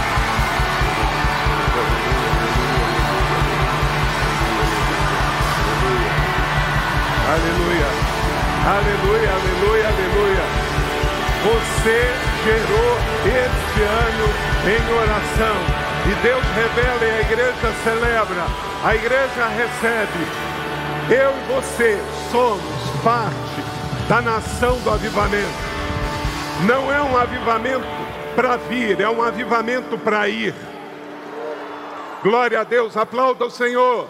Aleluia, 7.34 7.88
aleluia, 8.70 9.30
aleluia, 9.34 9.86
aleluia. 9.88 10.46
Você 11.42 11.98
gerou 12.44 12.92
este 13.26 13.80
ano 13.82 14.26
em 14.70 14.82
oração. 14.94 15.58
E 16.06 16.14
Deus 16.22 16.44
revela 16.54 17.04
e 17.04 17.10
a 17.10 17.20
igreja 17.20 17.68
celebra. 17.82 18.46
A 18.84 18.94
igreja 18.94 19.48
recebe. 19.48 20.22
Eu 21.10 21.32
e 21.32 21.52
você 21.52 22.00
somos 22.30 22.75
parte 23.06 23.62
da 24.08 24.20
nação 24.20 24.80
do 24.80 24.90
avivamento. 24.90 25.46
Não 26.66 26.92
é 26.92 27.00
um 27.00 27.16
avivamento 27.16 27.86
para 28.34 28.56
vir, 28.56 29.00
é 29.00 29.08
um 29.08 29.22
avivamento 29.22 29.96
para 29.96 30.28
ir. 30.28 30.52
Glória 32.20 32.62
a 32.62 32.64
Deus, 32.64 32.96
aplauda 32.96 33.44
o 33.44 33.50
Senhor. 33.50 34.08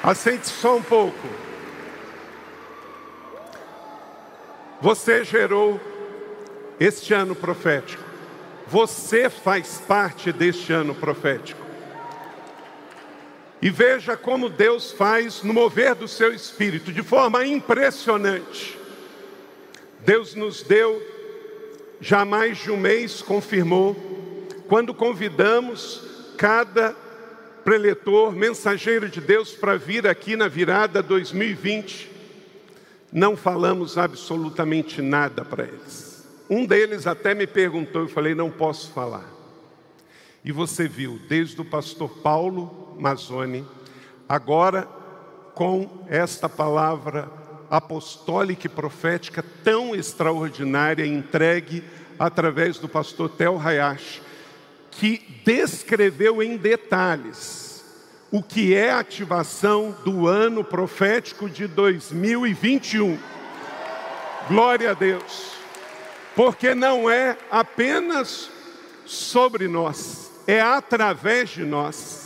Assente 0.00 0.46
só 0.46 0.76
um 0.76 0.82
pouco. 0.82 1.28
Você 4.80 5.24
gerou 5.24 5.80
este 6.78 7.12
ano 7.12 7.34
profético. 7.34 8.04
Você 8.68 9.28
faz 9.28 9.82
parte 9.88 10.30
deste 10.32 10.72
ano 10.72 10.94
profético. 10.94 11.63
E 13.64 13.70
veja 13.70 14.14
como 14.14 14.50
Deus 14.50 14.92
faz 14.92 15.42
no 15.42 15.54
mover 15.54 15.94
do 15.94 16.06
seu 16.06 16.34
espírito, 16.34 16.92
de 16.92 17.02
forma 17.02 17.46
impressionante. 17.46 18.78
Deus 20.00 20.34
nos 20.34 20.62
deu, 20.62 21.02
já 21.98 22.26
mais 22.26 22.58
de 22.58 22.70
um 22.70 22.76
mês, 22.76 23.22
confirmou, 23.22 23.96
quando 24.68 24.92
convidamos 24.92 26.02
cada 26.36 26.94
preletor, 27.64 28.32
mensageiro 28.32 29.08
de 29.08 29.22
Deus 29.22 29.52
para 29.52 29.78
vir 29.78 30.06
aqui 30.06 30.36
na 30.36 30.46
virada 30.46 31.02
2020, 31.02 32.10
não 33.10 33.34
falamos 33.34 33.96
absolutamente 33.96 35.00
nada 35.00 35.42
para 35.42 35.64
eles. 35.64 36.28
Um 36.50 36.66
deles 36.66 37.06
até 37.06 37.34
me 37.34 37.46
perguntou, 37.46 38.02
eu 38.02 38.08
falei, 38.08 38.34
não 38.34 38.50
posso 38.50 38.90
falar. 38.90 39.32
E 40.44 40.52
você 40.52 40.86
viu, 40.86 41.18
desde 41.26 41.58
o 41.62 41.64
pastor 41.64 42.10
Paulo 42.18 42.83
Mazzoni, 42.98 43.64
agora 44.28 44.88
com 45.54 46.04
esta 46.08 46.48
palavra 46.48 47.30
apostólica 47.70 48.66
e 48.66 48.70
profética 48.70 49.44
tão 49.62 49.94
extraordinária, 49.94 51.06
entregue 51.06 51.84
através 52.18 52.78
do 52.78 52.88
pastor 52.88 53.28
Tel 53.30 53.58
Hayashi, 53.58 54.22
que 54.90 55.42
descreveu 55.44 56.42
em 56.42 56.56
detalhes 56.56 57.64
o 58.30 58.42
que 58.42 58.74
é 58.74 58.90
a 58.90 58.98
ativação 58.98 59.96
do 60.04 60.26
ano 60.26 60.64
profético 60.64 61.48
de 61.48 61.66
2021. 61.68 63.18
Glória 64.48 64.90
a 64.90 64.94
Deus, 64.94 65.52
porque 66.34 66.74
não 66.74 67.08
é 67.08 67.36
apenas 67.50 68.50
sobre 69.06 69.68
nós, 69.68 70.32
é 70.46 70.60
através 70.60 71.50
de 71.50 71.64
nós. 71.64 72.23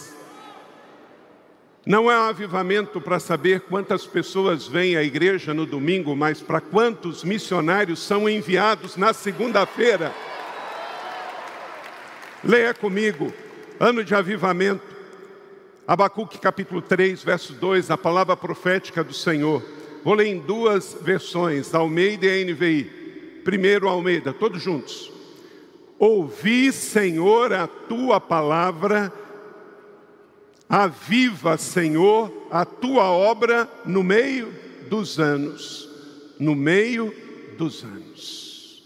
Não 1.89 2.11
é 2.11 2.19
um 2.19 2.25
avivamento 2.25 3.01
para 3.01 3.19
saber 3.19 3.63
quantas 3.63 4.05
pessoas 4.05 4.69
vêm 4.69 4.95
à 4.95 5.03
igreja 5.03 5.55
no 5.55 5.65
domingo, 5.65 6.15
mas 6.15 6.39
para 6.39 6.61
quantos 6.61 7.25
missionários 7.25 8.01
são 8.01 8.29
enviados 8.29 8.95
na 8.99 9.15
segunda-feira. 9.15 10.13
Leia 12.45 12.75
comigo, 12.75 13.33
ano 13.81 14.05
de 14.05 14.15
avivamento, 14.15 14.83
Abacuque 15.87 16.37
capítulo 16.37 16.83
3, 16.83 17.25
verso 17.25 17.55
2, 17.55 17.91
a 17.91 17.97
palavra 17.97 18.37
profética 18.37 19.03
do 19.03 19.15
Senhor. 19.15 19.63
Vou 20.05 20.13
ler 20.13 20.27
em 20.27 20.41
duas 20.41 20.95
versões, 21.01 21.75
Almeida 21.75 22.27
e 22.27 22.53
NVI. 22.53 23.41
Primeiro 23.43 23.89
Almeida, 23.89 24.35
todos 24.35 24.61
juntos. 24.61 25.11
Ouvi, 25.99 26.71
Senhor, 26.71 27.51
a 27.55 27.67
tua 27.67 28.21
palavra 28.21 29.11
Aviva, 30.69 31.57
Senhor, 31.57 32.31
a 32.51 32.65
tua 32.65 33.05
obra 33.05 33.69
no 33.87 34.03
meio 34.03 34.53
dos 34.89 35.19
anos. 35.19 35.89
No 36.39 36.55
meio 36.55 37.15
dos 37.57 37.83
anos. 37.83 38.85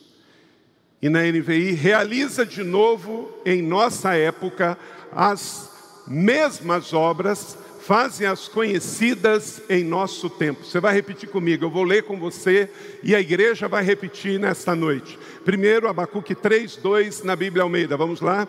E 1.01 1.09
na 1.09 1.23
NVI, 1.23 1.73
realiza 1.73 2.47
de 2.47 2.63
novo 2.63 3.37
em 3.45 3.61
nossa 3.61 4.15
época 4.15 4.79
as 5.11 5.71
mesmas 6.07 6.93
obras, 6.93 7.59
fazem 7.81 8.27
as 8.27 8.47
conhecidas 8.47 9.61
em 9.69 9.83
nosso 9.83 10.31
tempo. 10.31 10.65
Você 10.65 10.79
vai 10.79 10.95
repetir 10.95 11.29
comigo, 11.29 11.65
eu 11.65 11.71
vou 11.71 11.83
ler 11.83 12.05
com 12.05 12.17
você 12.17 12.71
e 13.03 13.15
a 13.15 13.21
igreja 13.21 13.67
vai 13.67 13.83
repetir 13.83 14.39
nesta 14.39 14.77
noite. 14.77 15.19
Primeiro, 15.45 15.89
Abacuque 15.89 16.35
3, 16.35 16.77
2 16.77 17.25
na 17.25 17.35
Bíblia 17.35 17.65
Almeida. 17.65 17.97
Vamos 17.97 18.21
lá? 18.21 18.47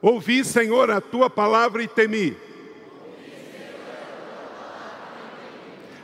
Ouvi, 0.00 0.44
Senhor, 0.44 0.90
a 0.90 1.00
tua 1.00 1.28
palavra 1.28 1.82
e 1.82 1.88
temi. 1.88 2.36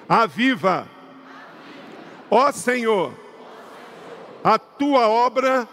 Aviva, 0.08 0.86
ó 2.30 2.52
Senhor, 2.52 3.14
a 4.42 4.58
tua 4.58 5.08
obra 5.08 5.66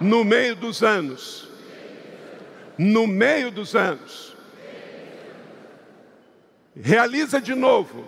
no 0.00 0.24
meio 0.24 0.56
dos 0.56 0.82
anos. 0.82 1.48
No 2.78 3.06
meio 3.06 3.50
dos 3.50 3.76
anos. 3.76 4.34
Realiza 6.74 7.38
de 7.38 7.54
novo, 7.54 8.04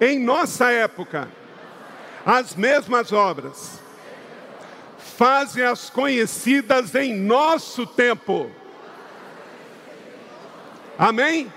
em 0.00 0.18
nossa 0.18 0.70
época, 0.72 1.28
as 2.24 2.54
mesmas 2.54 3.12
obras 3.12 3.79
fazem 5.20 5.62
as 5.62 5.90
conhecidas 5.90 6.94
em 6.94 7.14
nosso 7.14 7.84
tempo. 7.84 8.50
Amém? 10.98 11.52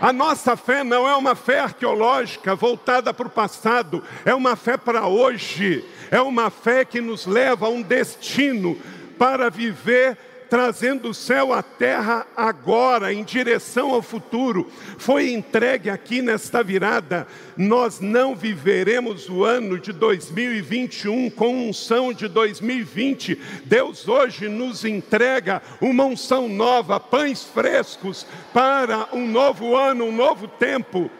A 0.00 0.14
nossa 0.14 0.56
fé 0.56 0.82
não 0.82 1.06
é 1.06 1.14
uma 1.14 1.34
fé 1.34 1.60
arqueológica 1.60 2.54
voltada 2.54 3.12
para 3.12 3.26
o 3.26 3.30
passado, 3.30 4.02
é 4.24 4.34
uma 4.34 4.56
fé 4.56 4.78
para 4.78 5.06
hoje, 5.06 5.84
é 6.10 6.22
uma 6.22 6.48
fé 6.48 6.86
que 6.86 7.02
nos 7.02 7.26
leva 7.26 7.66
a 7.66 7.68
um 7.68 7.82
destino 7.82 8.80
para 9.18 9.50
viver 9.50 10.16
trazendo 10.48 11.10
o 11.10 11.14
céu 11.14 11.52
à 11.52 11.62
terra 11.62 12.26
agora, 12.36 13.12
em 13.12 13.22
direção 13.22 13.92
ao 13.92 14.02
futuro. 14.02 14.70
Foi 14.96 15.32
entregue 15.32 15.90
aqui 15.90 16.22
nesta 16.22 16.62
virada. 16.62 17.26
Nós 17.56 18.00
não 18.00 18.34
viveremos 18.34 19.28
o 19.28 19.44
ano 19.44 19.78
de 19.78 19.92
2021 19.92 21.30
com 21.30 21.68
unção 21.68 22.12
de 22.12 22.28
2020. 22.28 23.38
Deus 23.64 24.08
hoje 24.08 24.48
nos 24.48 24.84
entrega 24.84 25.62
uma 25.80 26.04
unção 26.04 26.48
nova, 26.48 26.98
pães 26.98 27.44
frescos 27.44 28.26
para 28.52 29.08
um 29.12 29.26
novo 29.26 29.76
ano, 29.76 30.04
um 30.04 30.12
novo 30.12 30.48
tempo. 30.48 31.10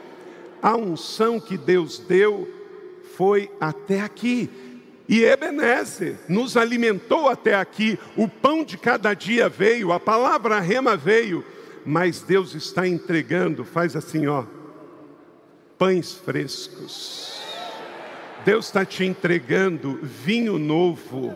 A 0.63 0.77
unção 0.77 1.39
que 1.39 1.57
Deus 1.57 1.99
deu 1.99 2.49
foi 3.17 3.51
até 3.61 4.01
aqui 4.01 4.68
e 5.09 5.25
Ebenezer 5.25 6.17
nos 6.29 6.57
alimentou 6.57 7.29
até 7.29 7.55
aqui, 7.55 7.99
o 8.17 8.29
pão 8.29 8.63
de 8.63 8.77
cada 8.77 9.15
dia 9.15 9.49
veio, 9.49 9.91
a 9.91 9.99
palavra 9.99 10.61
rema 10.61 10.97
veio, 10.97 11.45
mas 11.85 12.21
Deus 12.21 12.55
está 12.55 12.87
entregando, 12.87 13.65
faz 13.65 13.97
assim, 13.97 14.27
ó, 14.27 14.45
pães 15.79 16.13
frescos. 16.13 17.41
Deus 18.45 18.67
está 18.67 18.85
te 18.85 19.05
entregando 19.05 19.99
vinho 20.03 20.59
novo. 20.59 21.35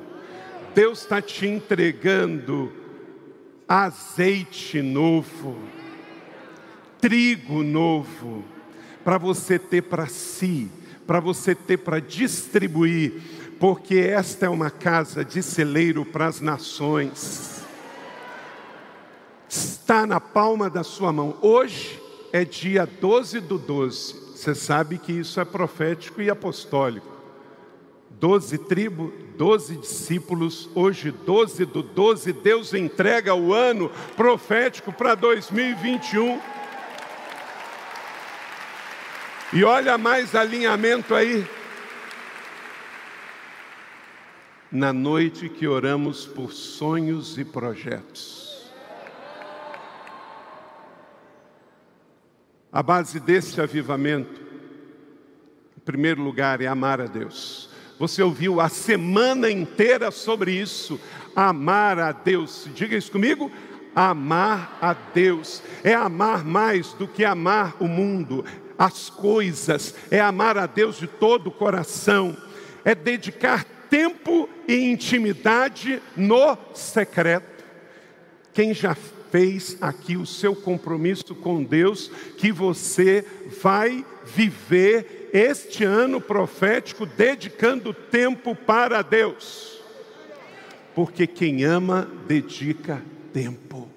Deus 0.75 1.03
está 1.03 1.21
te 1.21 1.47
entregando 1.47 2.73
azeite 3.69 4.83
novo, 4.83 5.57
trigo 7.01 7.63
novo, 7.63 8.45
para 9.03 9.19
você 9.19 9.59
ter 9.59 9.83
para 9.83 10.07
si, 10.07 10.71
para 11.07 11.21
você 11.21 11.55
ter 11.55 11.79
para 11.79 12.01
distribuir 12.01 13.15
porque 13.63 13.95
esta 14.01 14.47
é 14.47 14.49
uma 14.49 14.73
casa 14.73 15.25
de 15.25 15.41
celeiro 15.41 16.05
para 16.05 16.27
as 16.27 16.41
nações. 16.41 17.63
Está 19.49 20.05
na 20.05 20.19
palma 20.19 20.69
da 20.69 20.83
sua 20.83 21.13
mão. 21.13 21.39
Hoje 21.41 22.03
é 22.33 22.45
dia 22.45 22.85
12 22.85 23.39
do 23.39 23.59
12. 23.59 24.33
Você 24.35 24.53
sabe 24.53 24.99
que 24.99 25.13
isso 25.13 25.39
é 25.39 25.45
profético 25.45 26.21
e 26.21 26.29
apostólico. 26.29 27.07
Doze 28.11 28.59
tribos, 28.59 29.13
doze 29.39 29.77
discípulos, 29.77 30.69
hoje 30.75 31.13
12 31.13 31.65
do 31.65 31.85
12, 31.85 32.33
Deus 32.33 32.75
entrega 32.75 33.33
o 33.33 33.55
ano 33.55 33.93
profético 34.17 34.93
para 34.93 35.15
2021. 35.15 36.41
E 39.53 39.63
olha 39.63 39.97
mais 39.97 40.35
alinhamento 40.35 41.15
aí, 41.15 41.47
na 44.73 44.91
noite 44.91 45.51
que 45.51 45.69
oramos 45.69 46.25
por 46.25 46.51
sonhos 46.51 47.37
e 47.37 47.45
projetos. 47.45 48.71
A 52.73 52.83
base 52.83 53.21
desse 53.21 53.61
avivamento, 53.61 54.41
em 55.77 55.81
primeiro 55.81 56.23
lugar, 56.23 56.63
é 56.63 56.67
amar 56.67 57.03
a 57.03 57.07
Deus. 57.07 57.69
Você 57.99 58.23
ouviu 58.23 58.63
a 58.63 58.71
semana 58.71 59.51
inteira 59.51 60.11
sobre 60.11 60.53
isso. 60.53 60.99
Amar 61.37 61.99
a 61.99 62.11
Deus. 62.11 62.67
Diga 62.75 62.97
isso 62.97 63.13
comigo. 63.13 63.53
Amar 63.95 64.79
a 64.81 64.95
Deus 64.95 65.63
é 65.85 65.93
amar 65.93 66.47
mais 66.47 66.95
do 66.95 67.07
que 67.07 67.27
amar 67.27 67.77
o 67.79 67.87
mundo, 67.87 68.43
as 68.79 69.11
coisas, 69.11 69.95
é 70.11 70.19
amar 70.19 70.57
a 70.57 70.67
Deus 70.67 70.97
de 70.97 71.07
todo 71.07 71.49
o 71.49 71.53
coração, 71.53 72.35
é 72.87 72.95
dedicar 72.95 73.67
tempo 73.93 74.49
e 74.67 74.75
intimidade 74.91 76.03
no 76.17 76.57
secreto. 76.73 77.63
Quem 78.55 78.73
já 78.73 78.95
fez 78.95 79.77
aqui 79.83 80.17
o 80.17 80.25
seu 80.25 80.57
compromisso 80.57 81.35
com 81.35 81.63
Deus, 81.63 82.11
que 82.39 82.51
você 82.51 83.23
vai 83.63 84.03
viver 84.25 85.29
este 85.35 85.85
ano 85.85 86.23
profético 86.23 87.05
dedicando 87.05 87.93
tempo 87.93 88.57
para 88.57 89.03
Deus. 89.03 89.79
Porque 90.95 91.27
quem 91.27 91.63
ama, 91.63 92.11
dedica 92.27 93.03
tempo. 93.31 93.91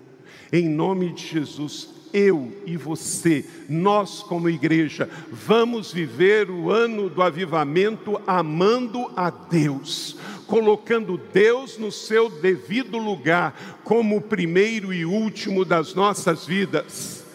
Em 0.52 0.68
nome 0.68 1.14
de 1.14 1.26
Jesus, 1.26 1.95
eu 2.16 2.54
e 2.66 2.78
você, 2.78 3.46
nós 3.68 4.24
como 4.24 4.50
igreja, 4.50 5.10
vamos 5.30 5.92
viver 5.92 6.50
o 6.50 6.72
ano 6.72 7.10
do 7.10 7.22
avivamento 7.22 8.22
amando 8.26 9.12
a 9.18 9.30
Deus, 9.30 10.18
colocando 10.48 11.20
Deus 11.34 11.78
no 11.78 11.92
seu 11.92 12.30
devido 12.30 12.98
lugar, 12.98 13.82
como 13.84 14.16
o 14.16 14.22
primeiro 14.22 14.94
e 14.94 15.06
último 15.06 15.66
das 15.66 15.94
nossas 15.94 16.46
vidas. 16.46 17.26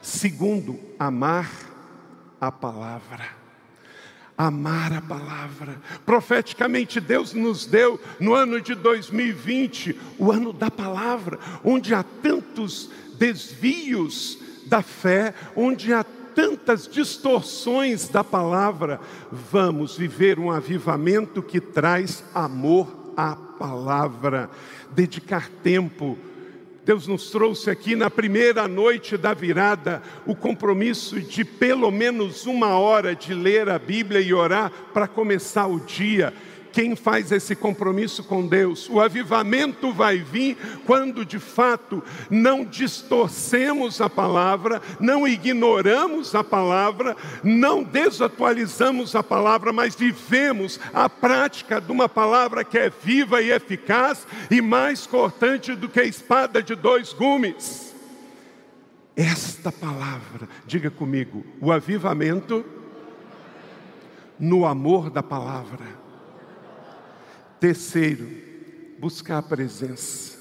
Segundo, 0.00 0.80
amar 0.98 1.50
a 2.40 2.50
palavra 2.50 3.40
amar 4.46 4.90
a 4.94 5.02
palavra. 5.02 5.76
Profeticamente, 6.06 6.98
Deus 6.98 7.34
nos 7.34 7.66
deu 7.66 8.00
no 8.18 8.32
ano 8.32 8.58
de 8.58 8.74
2020, 8.74 10.00
o 10.18 10.32
ano 10.32 10.50
da 10.50 10.70
palavra, 10.70 11.38
onde 11.62 11.92
há 11.92 12.02
tantos 12.02 12.90
desvios 13.20 14.38
da 14.64 14.80
fé, 14.80 15.34
onde 15.54 15.92
há 15.92 16.02
tantas 16.02 16.88
distorções 16.88 18.08
da 18.08 18.24
palavra, 18.24 18.98
vamos 19.30 19.94
viver 19.94 20.38
um 20.38 20.50
avivamento 20.50 21.42
que 21.42 21.60
traz 21.60 22.24
amor 22.34 23.12
à 23.14 23.36
palavra, 23.36 24.48
dedicar 24.92 25.50
tempo. 25.62 26.16
Deus 26.82 27.06
nos 27.06 27.30
trouxe 27.30 27.68
aqui 27.68 27.94
na 27.94 28.08
primeira 28.08 28.66
noite 28.66 29.18
da 29.18 29.34
virada 29.34 30.02
o 30.26 30.34
compromisso 30.34 31.20
de 31.20 31.44
pelo 31.44 31.90
menos 31.90 32.46
uma 32.46 32.78
hora 32.78 33.14
de 33.14 33.34
ler 33.34 33.68
a 33.68 33.78
Bíblia 33.78 34.20
e 34.20 34.32
orar 34.32 34.72
para 34.94 35.06
começar 35.06 35.66
o 35.66 35.78
dia 35.78 36.32
quem 36.72 36.96
faz 36.96 37.32
esse 37.32 37.54
compromisso 37.54 38.24
com 38.24 38.46
Deus. 38.46 38.88
O 38.88 39.00
avivamento 39.00 39.92
vai 39.92 40.18
vir 40.18 40.56
quando 40.86 41.24
de 41.24 41.38
fato 41.38 42.02
não 42.30 42.64
distorcemos 42.64 44.00
a 44.00 44.08
palavra, 44.08 44.80
não 44.98 45.26
ignoramos 45.26 46.34
a 46.34 46.42
palavra, 46.42 47.16
não 47.42 47.82
desatualizamos 47.82 49.14
a 49.14 49.22
palavra, 49.22 49.72
mas 49.72 49.94
vivemos 49.94 50.80
a 50.92 51.08
prática 51.08 51.80
de 51.80 51.92
uma 51.92 52.08
palavra 52.08 52.64
que 52.64 52.78
é 52.78 52.90
viva 52.90 53.42
e 53.42 53.50
eficaz 53.50 54.26
e 54.50 54.60
mais 54.60 55.06
cortante 55.06 55.74
do 55.74 55.88
que 55.88 56.00
a 56.00 56.04
espada 56.04 56.62
de 56.62 56.74
dois 56.74 57.12
gumes. 57.12 57.94
Esta 59.16 59.70
palavra, 59.70 60.48
diga 60.66 60.90
comigo, 60.90 61.44
o 61.60 61.70
avivamento 61.70 62.64
no 64.38 64.64
amor 64.64 65.10
da 65.10 65.22
palavra. 65.22 65.99
Terceiro, 67.60 68.26
buscar 68.98 69.38
a 69.38 69.42
presença. 69.42 70.40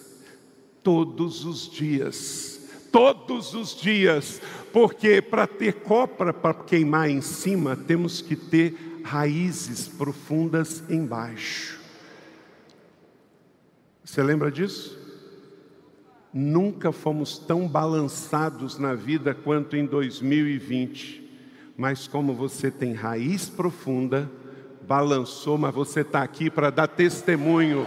todos 0.82 1.44
os 1.44 1.70
dias, 1.70 2.62
todos 2.90 3.54
os 3.54 3.76
dias, 3.76 4.42
porque 4.72 5.22
para 5.22 5.46
ter 5.46 5.74
copra 5.74 6.34
para 6.34 6.54
queimar 6.54 7.10
em 7.10 7.22
cima, 7.22 7.76
temos 7.76 8.22
que 8.22 8.36
ter 8.36 9.02
raízes 9.04 9.88
profundas 9.88 10.82
embaixo. 10.90 11.80
Você 14.04 14.24
lembra 14.24 14.50
disso? 14.50 14.98
Nunca 16.34 16.92
fomos 16.92 17.38
tão 17.38 17.68
balançados 17.68 18.78
na 18.80 18.96
vida 18.96 19.34
quanto 19.36 19.76
em 19.76 19.86
2020. 19.86 21.28
Mas 21.78 22.08
como 22.08 22.34
você 22.34 22.72
tem 22.72 22.94
raiz 22.94 23.50
profunda, 23.50 24.30
balançou, 24.90 25.56
mas 25.56 25.72
você 25.72 26.00
está 26.00 26.24
aqui 26.24 26.50
para 26.50 26.72
dar 26.72 26.88
testemunho. 26.88 27.86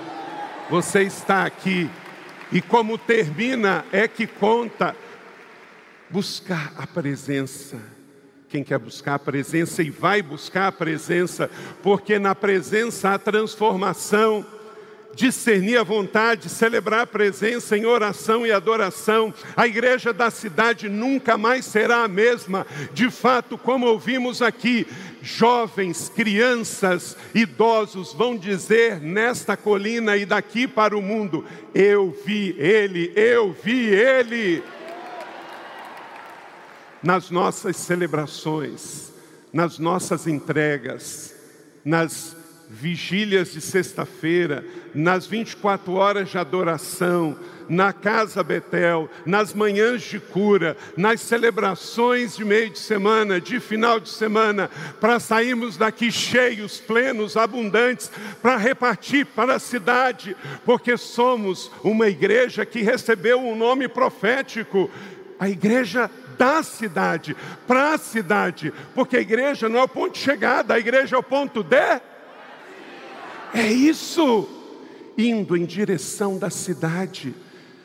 Você 0.70 1.02
está 1.02 1.44
aqui. 1.44 1.90
E 2.52 2.62
como 2.62 2.96
termina 2.96 3.84
é 3.90 4.06
que 4.06 4.24
conta. 4.24 4.94
Buscar 6.08 6.72
a 6.78 6.86
presença. 6.86 7.76
Quem 8.48 8.62
quer 8.62 8.78
buscar 8.78 9.16
a 9.16 9.18
presença 9.18 9.82
e 9.82 9.90
vai 9.90 10.22
buscar 10.22 10.68
a 10.68 10.72
presença, 10.72 11.50
porque 11.82 12.20
na 12.20 12.36
presença 12.36 13.14
há 13.14 13.18
transformação 13.18 14.46
discernir 15.14 15.76
a 15.76 15.82
vontade, 15.82 16.48
celebrar 16.48 17.00
a 17.00 17.06
presença 17.06 17.76
em 17.76 17.84
oração 17.84 18.46
e 18.46 18.52
adoração. 18.52 19.32
A 19.56 19.66
igreja 19.66 20.12
da 20.12 20.30
cidade 20.30 20.88
nunca 20.88 21.36
mais 21.36 21.64
será 21.64 22.04
a 22.04 22.08
mesma. 22.08 22.66
De 22.92 23.10
fato, 23.10 23.58
como 23.58 23.86
ouvimos 23.86 24.42
aqui, 24.42 24.86
jovens, 25.22 26.08
crianças, 26.08 27.16
idosos 27.34 28.12
vão 28.12 28.36
dizer 28.36 29.00
nesta 29.00 29.56
colina 29.56 30.16
e 30.16 30.24
daqui 30.24 30.66
para 30.66 30.96
o 30.96 31.02
mundo: 31.02 31.44
Eu 31.74 32.16
vi 32.24 32.54
Ele, 32.58 33.12
eu 33.14 33.52
vi 33.52 33.86
Ele. 33.86 34.62
Nas 37.02 37.30
nossas 37.30 37.76
celebrações, 37.76 39.12
nas 39.52 39.78
nossas 39.78 40.26
entregas, 40.28 41.34
nas 41.84 42.36
vigílias 42.72 43.52
de 43.52 43.60
sexta-feira, 43.60 44.64
nas 44.94 45.26
24 45.26 45.94
horas 45.94 46.28
de 46.28 46.38
adoração, 46.38 47.36
na 47.68 47.92
Casa 47.92 48.42
Betel, 48.42 49.08
nas 49.24 49.54
manhãs 49.54 50.02
de 50.02 50.20
cura, 50.20 50.76
nas 50.96 51.20
celebrações 51.20 52.36
de 52.36 52.44
meio 52.44 52.70
de 52.70 52.78
semana, 52.78 53.40
de 53.40 53.60
final 53.60 53.98
de 53.98 54.10
semana, 54.10 54.70
para 55.00 55.18
sairmos 55.18 55.76
daqui 55.76 56.10
cheios, 56.10 56.78
plenos, 56.80 57.36
abundantes, 57.36 58.10
para 58.42 58.56
repartir 58.56 59.26
para 59.26 59.54
a 59.54 59.58
cidade, 59.58 60.36
porque 60.64 60.96
somos 60.96 61.70
uma 61.82 62.08
igreja 62.08 62.66
que 62.66 62.82
recebeu 62.82 63.40
um 63.40 63.56
nome 63.56 63.88
profético, 63.88 64.90
a 65.38 65.48
igreja 65.48 66.10
da 66.36 66.62
cidade, 66.62 67.36
para 67.66 67.94
a 67.94 67.98
cidade, 67.98 68.72
porque 68.94 69.16
a 69.16 69.20
igreja 69.20 69.68
não 69.68 69.80
é 69.80 69.82
o 69.84 69.88
ponto 69.88 70.12
de 70.12 70.18
chegada, 70.18 70.74
a 70.74 70.78
igreja 70.78 71.16
é 71.16 71.18
o 71.18 71.22
ponto 71.22 71.62
de 71.62 72.00
é 73.54 73.70
isso, 73.70 74.48
indo 75.16 75.56
em 75.56 75.64
direção 75.64 76.38
da 76.38 76.50
cidade, 76.50 77.34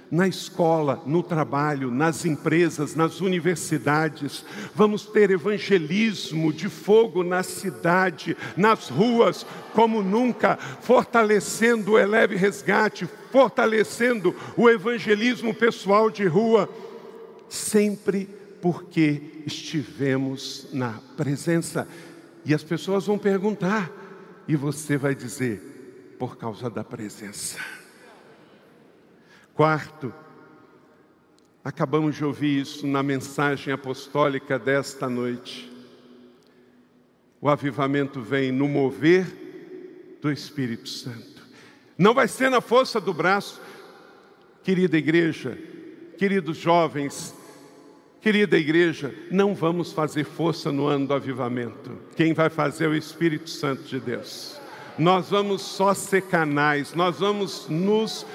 na 0.10 0.28
escola, 0.28 1.04
no 1.06 1.22
trabalho, 1.22 1.92
nas 1.92 2.26
empresas, 2.26 2.96
nas 2.96 3.20
universidades. 3.20 4.46
Vamos 4.74 5.06
ter 5.06 5.32
evangelismo 5.32 6.54
de 6.54 6.70
fogo 6.70 7.24
na 7.24 7.44
cidade, 7.44 8.36
nas 8.56 8.90
ruas, 8.90 9.46
como 9.74 10.02
nunca, 10.02 10.58
fortalecendo 10.58 11.92
o 11.92 12.00
Eleve 12.00 12.36
Resgate, 12.36 13.08
fortalecendo 13.32 14.36
o 14.56 14.70
evangelismo 14.70 15.54
pessoal 15.54 16.10
de 16.10 16.26
rua, 16.26 16.70
sempre 17.50 18.30
porque 18.62 19.22
estivemos 19.46 20.68
na 20.72 21.00
presença. 21.16 21.88
E 22.46 22.54
as 22.54 22.64
pessoas 22.64 23.06
vão 23.06 23.18
perguntar: 23.18 23.92
e 24.48 24.56
você 24.56 24.98
vai 24.98 25.14
dizer, 25.14 25.77
por 26.18 26.38
causa 26.38 26.70
da 26.70 26.84
presença. 26.84 27.60
Quarto, 29.54 30.14
acabamos 31.64 32.16
de 32.16 32.24
ouvir 32.24 32.62
isso 32.62 32.86
na 32.86 33.02
mensagem 33.02 33.74
apostólica 33.74 34.58
desta 34.58 35.10
noite. 35.10 35.72
O 37.40 37.50
avivamento 37.50 38.22
vem 38.22 38.52
no 38.52 38.68
mover 38.68 40.18
do 40.22 40.32
Espírito 40.32 40.90
Santo. 40.90 41.46
Não 41.98 42.14
vai 42.14 42.28
ser 42.28 42.50
na 42.50 42.62
força 42.62 43.00
do 43.00 43.14
braço, 43.14 43.62
querida 44.64 44.98
igreja, 44.98 45.58
queridos 46.18 46.58
jovens, 46.58 47.36
Querida 48.28 48.58
igreja, 48.58 49.16
não 49.32 49.54
vamos 49.54 49.94
fazer 49.94 50.26
força 50.26 50.72
no 50.72 50.88
ano 50.88 51.08
do 51.08 51.14
avivamento. 51.14 51.98
Quem 52.16 52.34
vai 52.34 52.50
fazer 52.50 52.86
é 52.86 52.90
o 52.90 52.96
Espírito 52.96 53.50
Santo 53.50 53.84
de 53.84 54.00
Deus. 54.00 54.60
Nós 54.98 55.30
vamos 55.30 55.62
só 55.62 55.94
ser 55.94 56.24
canais, 56.24 56.94
nós 56.94 57.20
vamos 57.20 57.68
nos 57.70 58.26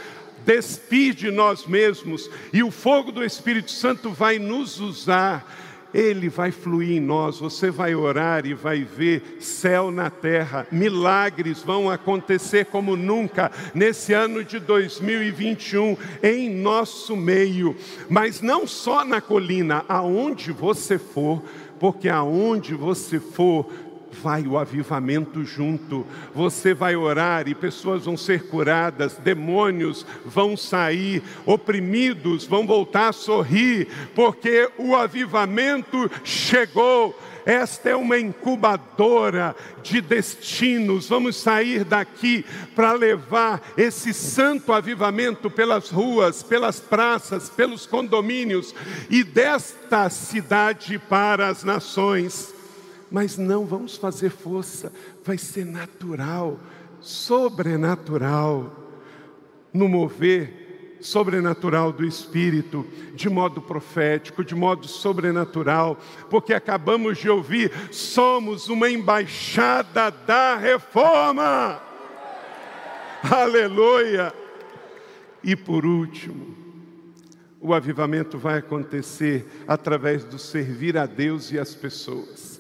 despir 0.45 1.15
de 1.15 1.31
nós 1.31 1.67
mesmos 1.67 2.31
e 2.53 2.63
o 2.63 2.71
fogo 2.71 3.13
do 3.13 3.25
Espírito 3.25 3.71
Santo 3.71 4.11
vai 4.11 4.39
nos 4.39 4.81
usar. 4.81 5.61
Ele 5.95 6.31
vai 6.31 6.51
fluir 6.51 6.97
em 6.97 7.01
nós, 7.01 7.39
você 7.39 7.71
vai 7.71 7.95
orar 7.95 8.47
e 8.47 8.55
vai 8.55 8.83
ver 8.83 9.37
céu 9.41 9.91
na 9.91 10.09
terra, 10.09 10.67
milagres 10.73 11.63
vão 11.63 11.91
acontecer 11.91 12.65
como 12.65 12.97
nunca 12.97 13.53
nesse 13.75 14.15
ano 14.15 14.43
de 14.43 14.59
2021 14.59 15.99
em 16.23 16.49
nosso 16.49 17.15
meio, 17.15 17.77
mas 18.09 18.41
não 18.41 18.67
só 18.67 19.05
na 19.05 19.21
colina, 19.21 19.85
aonde 19.87 20.51
você 20.51 20.99
for, 20.99 21.43
porque 21.79 22.09
aonde 22.09 22.75
você 22.75 23.21
for, 23.21 23.71
vai 24.13 24.47
o 24.47 24.59
avivamento 24.59 25.45
junto. 25.45 26.07
Você 26.35 26.75
vai 26.75 26.95
orar 26.95 27.49
e 27.49 27.55
pessoas 27.55 28.05
vão 28.05 28.17
ser 28.17 28.47
curadas, 28.49 29.17
demônios 29.17 30.07
vão 30.25 30.57
sair, 30.57 31.23
oprimidos 31.47 32.45
vão 32.47 32.67
voltar 32.67 33.09
a 33.09 33.13
sorrir, 33.13 33.89
porque 34.15 34.71
o 34.79 34.95
avivamento 34.95 36.11
chegou. 36.25 37.19
Esta 37.45 37.91
é 37.91 37.97
uma 37.97 38.19
incubadora 38.19 39.57
de 39.83 40.01
destinos. 40.01 41.09
Vamos 41.09 41.35
sair 41.35 41.83
daqui 41.85 42.45
para 42.75 42.93
levar 42.93 43.61
esse 43.77 44.15
santo 44.15 44.73
avivamento 44.73 45.51
pelas 45.51 45.91
ruas, 45.91 46.43
pelas 46.43 46.79
praças, 46.79 47.51
pelos 47.51 47.85
condomínios 47.85 48.73
e 49.11 49.25
desta 49.25 50.09
cidade 50.09 51.01
para 51.01 51.49
as 51.49 51.65
nações 51.65 52.55
mas 53.13 53.37
não 53.37 53.67
vamos 53.67 53.97
fazer 53.97 54.31
força, 54.31 54.91
vai 55.23 55.37
ser 55.37 55.67
natural, 55.67 56.59
sobrenatural, 56.99 58.75
no 59.73 59.87
mover 59.87 60.97
sobrenatural 60.99 61.93
do 61.93 62.07
Espírito, 62.07 62.87
de 63.15 63.29
modo 63.29 63.61
profético, 63.61 64.43
de 64.43 64.55
modo 64.55 64.89
sobrenatural, 64.89 65.99
porque 66.31 66.55
acabamos 66.55 67.19
de 67.19 67.29
ouvir, 67.29 67.71
somos 67.91 68.69
uma 68.69 68.89
embaixada 68.89 70.11
da 70.11 70.57
reforma. 70.57 71.83
Aleluia! 73.31 74.33
E 75.43 75.55
por 75.55 75.85
último, 75.85 76.57
o 77.61 77.75
avivamento 77.75 78.39
vai 78.39 78.59
acontecer 78.59 79.47
através 79.69 80.25
do 80.25 80.39
servir 80.39 80.97
a 80.97 81.05
Deus 81.05 81.53
e 81.53 81.59
as 81.59 81.75
pessoas 81.75 82.52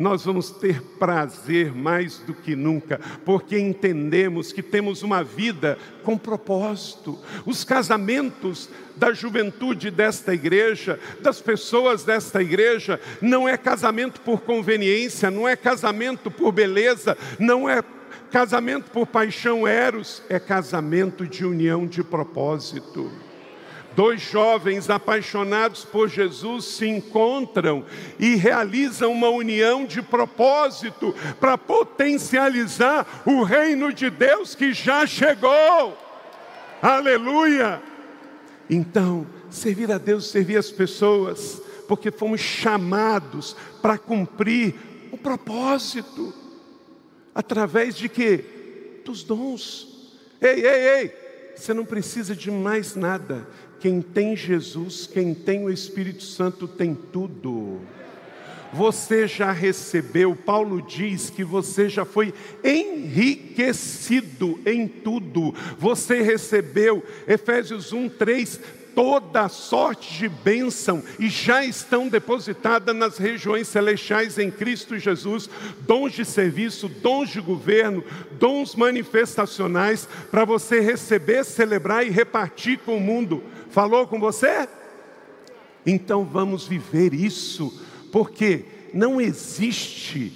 nós 0.00 0.24
vamos 0.24 0.50
ter 0.50 0.80
prazer 0.98 1.74
mais 1.74 2.20
do 2.20 2.32
que 2.32 2.56
nunca, 2.56 2.98
porque 3.22 3.58
entendemos 3.58 4.50
que 4.50 4.62
temos 4.62 5.02
uma 5.02 5.22
vida 5.22 5.76
com 6.02 6.16
propósito. 6.16 7.18
Os 7.44 7.64
casamentos 7.64 8.70
da 8.96 9.12
juventude 9.12 9.90
desta 9.90 10.32
igreja, 10.32 10.98
das 11.20 11.42
pessoas 11.42 12.02
desta 12.02 12.40
igreja, 12.40 12.98
não 13.20 13.46
é 13.46 13.58
casamento 13.58 14.22
por 14.22 14.40
conveniência, 14.40 15.30
não 15.30 15.46
é 15.46 15.54
casamento 15.54 16.30
por 16.30 16.50
beleza, 16.50 17.14
não 17.38 17.68
é 17.68 17.84
casamento 18.30 18.90
por 18.90 19.06
paixão 19.06 19.68
eros, 19.68 20.22
é 20.30 20.40
casamento 20.40 21.26
de 21.26 21.44
união 21.44 21.86
de 21.86 22.02
propósito. 22.02 23.12
Dois 23.96 24.20
jovens 24.20 24.88
apaixonados 24.88 25.84
por 25.84 26.08
Jesus 26.08 26.64
se 26.64 26.86
encontram 26.86 27.84
e 28.18 28.36
realizam 28.36 29.12
uma 29.12 29.28
união 29.28 29.84
de 29.84 30.00
propósito 30.00 31.14
para 31.40 31.58
potencializar 31.58 33.22
o 33.26 33.42
reino 33.42 33.92
de 33.92 34.08
Deus 34.08 34.54
que 34.54 34.72
já 34.72 35.06
chegou. 35.06 35.98
Aleluia! 36.80 37.82
Então, 38.68 39.26
servir 39.50 39.90
a 39.90 39.98
Deus, 39.98 40.30
servir 40.30 40.56
as 40.56 40.70
pessoas, 40.70 41.60
porque 41.88 42.12
fomos 42.12 42.40
chamados 42.40 43.56
para 43.82 43.98
cumprir 43.98 44.76
o 45.10 45.18
propósito 45.18 46.32
através 47.34 47.96
de 47.96 48.08
quê? 48.08 48.44
Dos 49.04 49.24
dons. 49.24 50.12
Ei, 50.40 50.64
ei, 50.64 51.00
ei! 51.00 51.14
Você 51.56 51.74
não 51.74 51.84
precisa 51.84 52.34
de 52.34 52.50
mais 52.50 52.94
nada. 52.94 53.46
Quem 53.80 54.02
tem 54.02 54.36
Jesus, 54.36 55.08
quem 55.10 55.34
tem 55.34 55.64
o 55.64 55.70
Espírito 55.70 56.22
Santo, 56.22 56.68
tem 56.68 56.94
tudo. 56.94 57.80
Você 58.72 59.26
já 59.26 59.50
recebeu, 59.50 60.36
Paulo 60.36 60.80
diz 60.80 61.28
que 61.28 61.42
você 61.42 61.88
já 61.88 62.04
foi 62.04 62.32
enriquecido 62.62 64.60
em 64.64 64.86
tudo. 64.86 65.52
Você 65.78 66.22
recebeu, 66.22 67.02
Efésios 67.26 67.92
1, 67.92 68.08
3, 68.10 68.60
toda 68.94 69.48
sorte 69.48 70.18
de 70.18 70.28
bênção 70.28 71.02
e 71.18 71.28
já 71.28 71.64
estão 71.64 72.08
depositadas 72.08 72.94
nas 72.94 73.18
regiões 73.18 73.68
celestiais 73.68 74.38
em 74.38 74.50
Cristo 74.50 74.98
Jesus, 74.98 75.48
dons 75.80 76.12
de 76.12 76.24
serviço, 76.24 76.88
dons 76.88 77.30
de 77.30 77.40
governo, 77.40 78.04
dons 78.32 78.74
manifestacionais 78.74 80.08
para 80.30 80.44
você 80.44 80.80
receber, 80.80 81.44
celebrar 81.44 82.06
e 82.06 82.10
repartir 82.10 82.78
com 82.78 82.96
o 82.96 83.00
mundo. 83.00 83.42
Falou 83.70 84.06
com 84.06 84.18
você? 84.18 84.68
Então 85.86 86.24
vamos 86.24 86.66
viver 86.66 87.14
isso, 87.14 87.82
porque 88.12 88.64
não 88.92 89.20
existe 89.20 90.32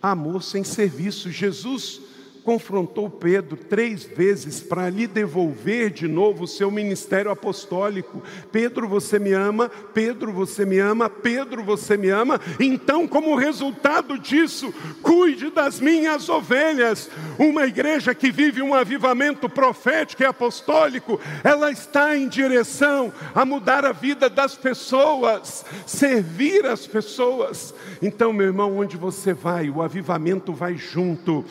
amor 0.00 0.42
sem 0.42 0.64
serviço. 0.64 1.30
Jesus 1.30 2.00
confrontou 2.46 3.10
Pedro 3.10 3.56
três 3.56 4.04
vezes 4.04 4.60
para 4.60 4.88
lhe 4.88 5.08
devolver 5.08 5.90
de 5.90 6.06
novo 6.06 6.44
o 6.44 6.46
seu 6.46 6.70
ministério 6.70 7.28
apostólico. 7.28 8.22
Pedro, 8.52 8.86
você 8.86 9.18
me 9.18 9.32
ama, 9.32 9.68
Pedro, 9.92 10.32
você 10.32 10.64
me 10.64 10.78
ama, 10.78 11.10
Pedro, 11.10 11.64
você 11.64 11.96
me 11.96 12.08
ama. 12.08 12.40
Então, 12.60 13.08
como 13.08 13.34
resultado 13.34 14.16
disso, 14.16 14.72
cuide 15.02 15.50
das 15.50 15.80
minhas 15.80 16.28
ovelhas. 16.28 17.10
Uma 17.36 17.66
igreja 17.66 18.14
que 18.14 18.30
vive 18.30 18.62
um 18.62 18.74
avivamento 18.74 19.48
profético 19.48 20.22
e 20.22 20.26
apostólico, 20.26 21.20
ela 21.42 21.72
está 21.72 22.16
em 22.16 22.28
direção 22.28 23.12
a 23.34 23.44
mudar 23.44 23.84
a 23.84 23.90
vida 23.90 24.30
das 24.30 24.54
pessoas, 24.54 25.64
servir 25.84 26.64
as 26.64 26.86
pessoas. 26.86 27.74
Então, 28.00 28.32
meu 28.32 28.46
irmão, 28.46 28.78
onde 28.78 28.96
você 28.96 29.34
vai, 29.34 29.68
o 29.68 29.82
avivamento 29.82 30.52
vai 30.52 30.76
junto, 30.76 31.44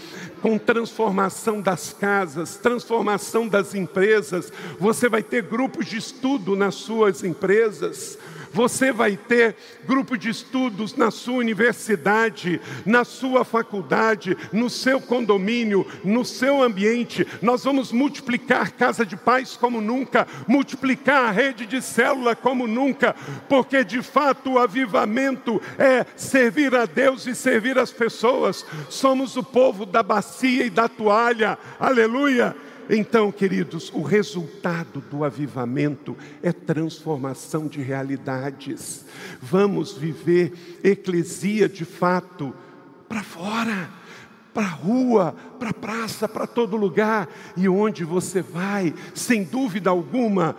com 0.45 0.59
transformação 0.59 1.59
das 1.59 1.91
casas, 1.91 2.55
transformação 2.55 3.47
das 3.47 3.73
empresas. 3.73 4.53
Você 4.79 5.09
vai 5.09 5.23
ter 5.23 5.41
grupos 5.41 5.87
de 5.87 5.97
estudo 5.97 6.55
nas 6.55 6.75
suas 6.75 7.23
empresas. 7.23 8.15
Você 8.55 8.89
vai 8.89 9.17
ter 9.17 9.53
grupo 9.85 10.17
de 10.17 10.29
estudos 10.29 10.95
na 10.95 11.11
sua 11.11 11.33
universidade, 11.33 12.61
na 12.85 13.03
sua 13.03 13.43
faculdade, 13.43 14.37
no 14.53 14.69
seu 14.69 15.01
condomínio, 15.01 15.85
no 16.05 16.23
seu 16.23 16.63
ambiente. 16.63 17.27
Nós 17.41 17.65
vamos 17.65 17.91
multiplicar 17.91 18.71
casa 18.71 19.05
de 19.05 19.17
paz 19.17 19.57
como 19.57 19.81
nunca, 19.81 20.25
multiplicar 20.47 21.25
a 21.25 21.31
rede 21.31 21.65
de 21.65 21.81
célula 21.81 22.33
como 22.33 22.65
nunca, 22.65 23.13
porque 23.49 23.83
de 23.83 24.01
fato 24.01 24.53
o 24.53 24.59
avivamento 24.59 25.61
é 25.77 26.05
servir 26.15 26.73
a 26.75 26.85
Deus 26.85 27.27
e 27.27 27.35
servir 27.35 27.77
as 27.77 27.91
pessoas. 27.91 28.65
Somos 28.89 29.35
o 29.35 29.43
povo 29.43 29.85
da 29.85 30.01
bacia 30.01 30.65
e 30.65 30.69
da 30.69 30.87
toalha. 30.87 31.57
Aleluia! 31.77 32.55
Então, 32.89 33.31
queridos, 33.31 33.91
o 33.93 34.01
resultado 34.01 35.01
do 35.09 35.23
avivamento 35.23 36.15
é 36.43 36.51
transformação 36.51 37.67
de 37.67 37.81
realidades. 37.81 39.05
Vamos 39.41 39.97
viver 39.97 40.79
eclesia 40.83 41.67
de 41.67 41.83
fato 41.83 42.53
para 43.09 43.23
fora, 43.23 43.89
para 44.53 44.67
a 44.67 44.69
rua, 44.69 45.35
para 45.59 45.71
a 45.71 45.73
praça, 45.73 46.27
para 46.27 46.45
todo 46.45 46.77
lugar. 46.77 47.27
E 47.57 47.67
onde 47.67 48.03
você 48.03 48.41
vai, 48.41 48.93
sem 49.15 49.43
dúvida 49.43 49.89
alguma, 49.89 50.55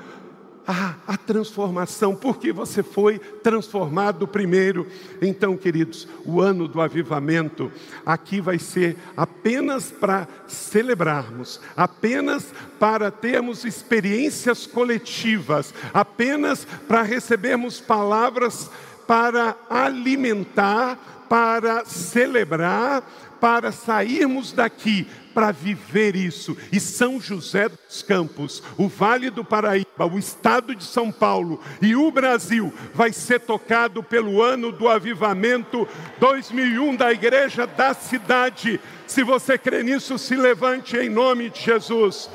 a, 0.67 1.17
transformação, 1.17 2.15
porque 2.15 2.53
você 2.53 2.83
foi 2.83 3.19
transformado 3.19 4.27
primeiro. 4.27 4.87
Então, 5.23 5.57
queridos, 5.57 6.09
o 6.25 6.41
ano 6.41 6.67
do 6.67 6.81
avivamento 6.81 7.71
aqui 8.05 8.41
vai 8.41 8.59
ser 8.59 8.97
apenas 9.17 9.91
para 9.91 10.27
celebrarmos, 10.47 11.61
apenas 11.77 12.53
para 12.79 13.11
termos 13.11 13.65
experiências 13.65 14.67
coletivas, 14.67 15.73
apenas 15.95 16.67
para 16.87 17.03
recebermos 17.03 17.81
palavras 17.81 18.71
para 19.07 19.57
alimentar, 19.71 20.99
para 21.29 21.85
celebrar, 21.85 23.03
para 23.47 23.71
sairmos 23.71 24.51
daqui 24.51 25.07
para 25.33 25.53
viver 25.53 26.17
isso. 26.17 26.57
E 26.73 26.81
São 26.81 27.21
José 27.21 27.69
dos 27.69 28.03
Campos, 28.03 28.61
o 28.77 28.89
Vale 28.89 29.31
do 29.31 29.45
Paraíba, 29.45 30.05
o 30.05 30.19
estado 30.19 30.75
de 30.75 30.83
São 30.83 31.13
Paulo 31.13 31.63
e 31.81 31.95
o 31.95 32.11
Brasil 32.11 32.75
vai 32.93 33.13
ser 33.13 33.39
tocado 33.39 34.03
pelo 34.03 34.43
ano 34.43 34.73
do 34.73 34.89
avivamento 34.89 35.87
2001 36.19 36.97
da 36.97 37.13
igreja 37.13 37.69
da 37.69 37.95
cidade. 37.95 38.81
Se 39.07 39.23
você 39.23 39.57
crê 39.57 39.85
nisso, 39.85 40.19
se 40.19 40.35
levante 40.35 40.97
em 40.97 41.09
nome 41.09 41.49
de 41.49 41.61
Jesus. 41.61 42.29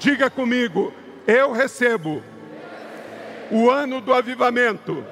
Diga 0.00 0.28
comigo, 0.28 0.92
eu 1.28 1.52
recebo 1.52 2.20
o 3.52 3.70
ano 3.70 4.00
do 4.00 4.12
avivamento 4.12 5.06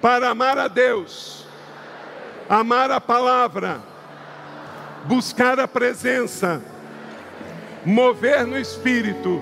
para 0.00 0.30
amar 0.30 0.56
a 0.56 0.66
Deus, 0.66 1.41
amar 2.52 2.90
a 2.90 3.00
palavra 3.00 3.80
buscar 5.06 5.58
a 5.58 5.66
presença, 5.66 6.62
mover 7.82 8.46
no 8.46 8.58
espírito, 8.58 9.40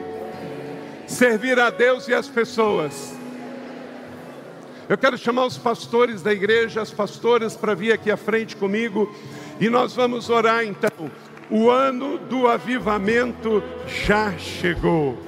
servir 1.09 1.59
a 1.59 1.71
Deus 1.71 2.07
e 2.07 2.15
as 2.15 2.29
pessoas. 2.29 3.13
Eu 4.89 4.97
quero 4.97 5.19
chamar 5.19 5.47
os 5.47 5.59
pastores 5.59 6.23
da 6.23 6.33
igreja, 6.33 6.81
as 6.81 6.93
pastoras, 6.93 7.57
para 7.57 7.75
vir 7.75 7.93
aqui 7.93 8.13
à 8.13 8.17
frente 8.17 8.55
comigo 8.55 9.13
e 9.59 9.69
nós 9.69 9.93
vamos 9.93 10.31
orar 10.31 10.65
então. 10.65 11.11
O 11.51 11.69
ano 11.69 12.17
do 12.17 12.47
avivamento 12.47 13.61
já 14.07 14.33
chegou. 14.39 15.19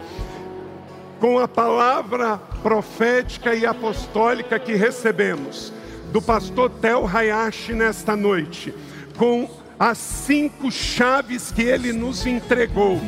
Com 1.18 1.36
a 1.36 1.48
palavra 1.48 2.38
profética 2.62 3.56
e 3.56 3.66
apostólica 3.66 4.56
que 4.56 4.74
recebemos 4.74 5.72
do 6.12 6.20
pastor 6.20 6.70
Tel 6.70 7.06
Hayashi 7.06 7.72
nesta 7.72 8.14
noite, 8.14 8.72
com 9.16 9.48
as 9.78 9.96
cinco 9.96 10.70
chaves 10.70 11.50
que 11.50 11.62
ele 11.62 11.92
nos 11.92 12.26
entregou, 12.26 13.00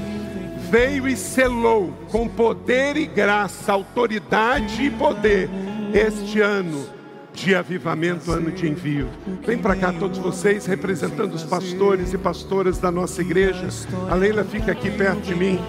veio 0.70 1.06
e 1.06 1.16
selou 1.16 1.92
com 2.10 2.26
poder 2.26 2.96
e 2.96 3.06
graça, 3.06 3.72
autoridade 3.72 4.82
e 4.82 4.90
poder 4.90 5.48
este 5.92 6.40
ano 6.40 6.86
de 7.34 7.54
avivamento, 7.54 8.32
ano 8.32 8.50
de 8.50 8.68
envio. 8.68 9.08
Vem 9.44 9.58
para 9.58 9.76
cá 9.76 9.92
todos 9.92 10.18
vocês, 10.18 10.66
representando 10.66 11.34
os 11.34 11.42
pastores 11.42 12.12
e 12.12 12.18
pastoras 12.18 12.78
da 12.78 12.90
nossa 12.90 13.20
igreja. 13.20 13.68
A 14.08 14.14
Leila 14.14 14.44
fica 14.44 14.72
aqui 14.72 14.90
perto 14.90 15.20
de 15.20 15.34
mim. 15.34 15.60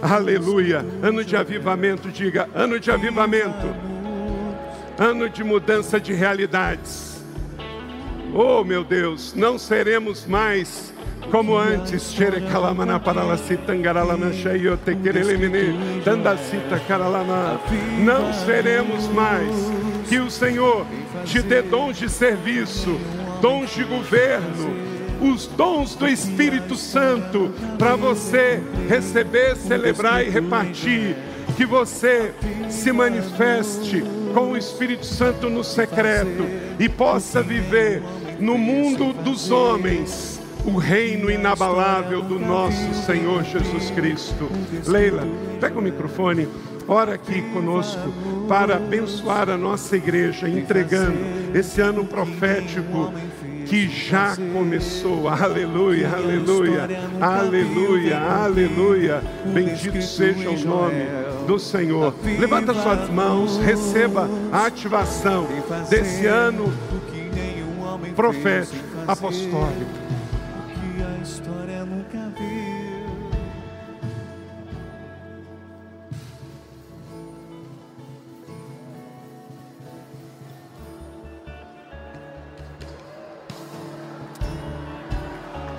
Aleluia. 0.00 0.84
Ano 1.02 1.24
de 1.24 1.36
avivamento, 1.36 2.10
diga, 2.10 2.48
ano 2.54 2.80
de 2.80 2.90
avivamento. 2.90 3.66
Ano 4.98 5.28
de 5.28 5.44
mudança 5.44 6.00
de 6.00 6.12
realidades 6.12 7.08
Oh, 8.34 8.62
meu 8.62 8.84
Deus, 8.84 9.32
não 9.34 9.58
seremos 9.58 10.26
mais 10.26 10.92
como 11.30 11.56
antes. 11.56 12.12
Não 17.98 18.32
seremos 18.32 19.08
mais. 19.08 19.54
Que 20.08 20.18
o 20.18 20.30
Senhor 20.30 20.86
te 21.24 21.40
dê 21.40 21.62
dons 21.62 21.96
de 21.96 22.08
serviço, 22.08 22.98
dons 23.40 23.74
de 23.74 23.84
governo, 23.84 24.76
os 25.20 25.46
dons 25.46 25.94
do 25.94 26.06
Espírito 26.06 26.76
Santo 26.76 27.50
para 27.78 27.96
você 27.96 28.62
receber, 28.88 29.56
celebrar 29.56 30.24
e 30.24 30.30
repartir. 30.30 31.16
Que 31.56 31.64
você 31.66 32.32
se 32.68 32.92
manifeste 32.92 34.04
com 34.34 34.52
o 34.52 34.56
Espírito 34.56 35.04
Santo 35.04 35.48
no 35.48 35.62
secreto 35.64 36.44
e 36.78 36.88
possa 36.88 37.42
viver 37.42 38.02
no 38.38 38.56
mundo 38.56 39.12
dos 39.12 39.50
homens 39.50 40.40
o 40.64 40.76
reino 40.76 41.30
inabalável 41.30 42.22
do 42.22 42.38
nosso 42.38 42.94
Senhor 43.06 43.42
Jesus 43.44 43.90
Cristo. 43.90 44.48
Leila, 44.86 45.26
pega 45.60 45.78
o 45.78 45.82
microfone, 45.82 46.48
ora 46.86 47.14
aqui 47.14 47.42
conosco 47.52 48.12
para 48.48 48.76
abençoar 48.76 49.48
a 49.48 49.56
nossa 49.56 49.96
igreja, 49.96 50.48
entregando 50.48 51.18
esse 51.54 51.80
ano 51.80 52.04
profético 52.04 53.12
que 53.68 53.88
já 53.88 54.34
começou. 54.52 55.28
Aleluia, 55.28 56.08
aleluia, 56.08 56.88
aleluia, 57.20 58.18
aleluia. 58.18 59.22
Bendito 59.52 60.00
seja 60.00 60.50
o 60.50 60.58
nome 60.58 61.04
do 61.46 61.58
Senhor. 61.58 62.14
Levanta 62.38 62.72
suas 62.72 63.10
mãos, 63.10 63.58
receba 63.58 64.28
a 64.50 64.66
ativação 64.66 65.46
desse 65.90 66.26
ano 66.26 66.72
profético, 68.16 68.84
apostólico. 69.06 69.97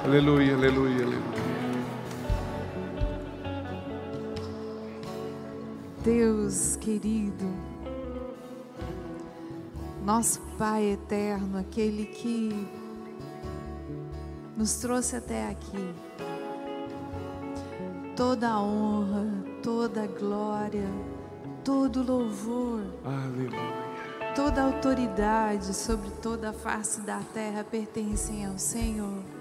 Aleluia, 0.09 0.55
aleluia, 0.55 1.05
aleluia. 1.05 1.19
Deus 6.03 6.75
querido, 6.77 7.45
nosso 10.03 10.41
Pai 10.57 10.93
eterno, 10.93 11.59
aquele 11.59 12.07
que 12.07 12.67
nos 14.57 14.77
trouxe 14.77 15.17
até 15.17 15.47
aqui. 15.47 15.93
Toda 18.15 18.49
a 18.49 18.59
honra, 18.59 19.27
toda 19.61 20.05
a 20.05 20.07
glória, 20.07 20.89
todo 21.63 22.01
louvor, 22.01 22.81
Aleluia. 23.05 24.33
toda 24.35 24.61
a 24.63 24.65
autoridade 24.65 25.71
sobre 25.71 26.09
toda 26.19 26.49
a 26.49 26.53
face 26.53 26.99
da 27.01 27.19
terra 27.31 27.63
pertencem 27.63 28.47
ao 28.47 28.57
Senhor. 28.57 29.38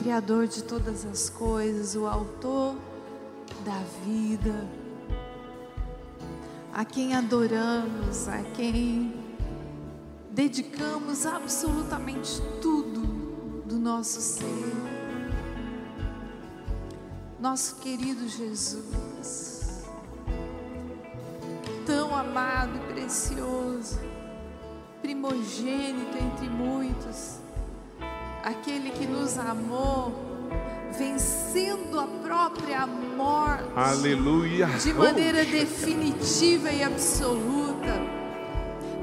Criador 0.00 0.46
de 0.46 0.64
todas 0.64 1.04
as 1.04 1.28
coisas, 1.28 1.94
o 1.94 2.06
autor 2.06 2.74
da 3.66 3.82
vida, 4.02 4.66
a 6.72 6.86
quem 6.86 7.14
adoramos, 7.14 8.26
a 8.26 8.42
quem 8.56 9.14
dedicamos 10.30 11.26
absolutamente 11.26 12.40
tudo 12.62 13.02
do 13.66 13.78
nosso 13.78 14.22
ser. 14.22 14.72
Nosso 17.38 17.76
querido 17.76 18.26
Jesus, 18.26 19.84
tão 21.84 22.16
amado 22.16 22.74
e 22.74 22.92
precioso, 22.94 24.00
primogênito 25.02 26.16
entre 26.16 26.48
muitos, 26.48 27.39
aquele 28.44 28.90
que 28.90 29.06
nos 29.06 29.38
amou, 29.38 30.12
vencendo 30.96 31.98
a 32.00 32.06
própria 32.06 32.86
morte 32.86 33.64
Aleluia. 33.76 34.66
de 34.66 34.92
maneira 34.92 35.44
definitiva 35.44 36.70
e 36.70 36.82
absoluta, 36.82 37.94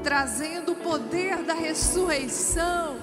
trazendo 0.02 0.72
o 0.72 0.76
poder 0.76 1.42
da 1.44 1.54
ressurreição 1.54 2.96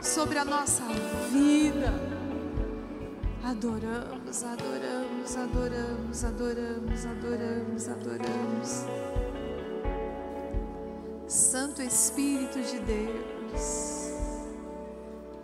sobre 0.00 0.38
a 0.38 0.44
nossa 0.44 0.84
vida. 1.30 1.92
Adoramos, 3.42 4.44
adoramos, 4.44 5.36
adoramos, 5.36 6.24
adoramos, 6.24 7.06
adoramos, 7.06 7.88
adoramos. 7.88 8.84
Santo 11.26 11.80
Espírito 11.80 12.60
de 12.60 12.78
Deus, 12.80 14.09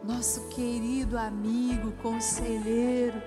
nosso 0.07 0.49
querido 0.49 1.19
amigo, 1.19 1.91
conselheiro, 2.01 3.21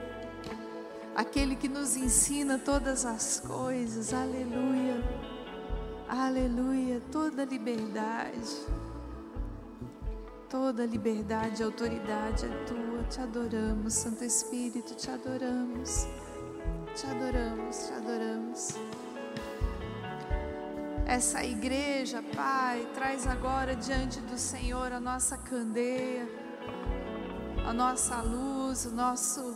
aquele 1.14 1.56
que 1.58 1.68
nos 1.68 1.98
ensina 1.98 2.58
todas 2.58 3.06
as 3.06 3.42
coisas, 3.42 4.14
aleluia, 4.14 5.04
aleluia, 6.08 7.02
toda 7.12 7.44
liberdade, 7.44 8.66
toda 10.50 10.86
liberdade 10.86 11.62
e 11.62 11.66
autoridade 11.66 12.46
é 12.46 12.66
tua, 12.66 13.04
te 13.10 13.20
adoramos, 13.20 13.94
Santo 13.94 14.24
Espírito, 14.24 14.96
te 14.96 15.12
adoramos, 15.12 16.08
te 16.96 17.06
adoramos, 17.08 17.78
te 17.88 17.94
adoramos. 17.94 18.70
Essa 21.06 21.44
igreja, 21.44 22.24
Pai, 22.36 22.88
traz 22.94 23.28
agora 23.28 23.76
diante 23.76 24.22
do 24.22 24.38
Senhor 24.38 24.94
a 24.94 25.00
nossa 25.00 25.36
candeia, 25.38 26.39
a 27.66 27.74
nossa 27.74 28.22
luz, 28.22 28.86
o 28.86 28.92
nosso 28.92 29.56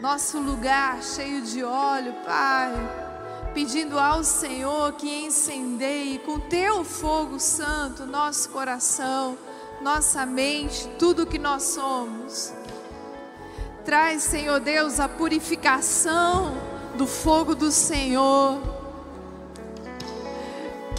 nosso 0.00 0.38
lugar 0.38 1.02
cheio 1.02 1.42
de 1.42 1.62
óleo, 1.62 2.14
Pai, 2.24 2.72
pedindo 3.52 3.98
ao 3.98 4.24
Senhor 4.24 4.94
que 4.94 5.24
incendeie 5.26 6.18
com 6.20 6.40
teu 6.40 6.84
fogo 6.84 7.38
santo 7.38 8.06
nosso 8.06 8.48
coração, 8.48 9.36
nossa 9.82 10.24
mente, 10.24 10.88
tudo 10.98 11.26
que 11.26 11.38
nós 11.38 11.64
somos. 11.64 12.52
Traz, 13.84 14.22
Senhor 14.22 14.60
Deus, 14.60 14.98
a 14.98 15.08
purificação 15.08 16.54
do 16.96 17.06
fogo 17.06 17.54
do 17.54 17.70
Senhor. 17.70 18.79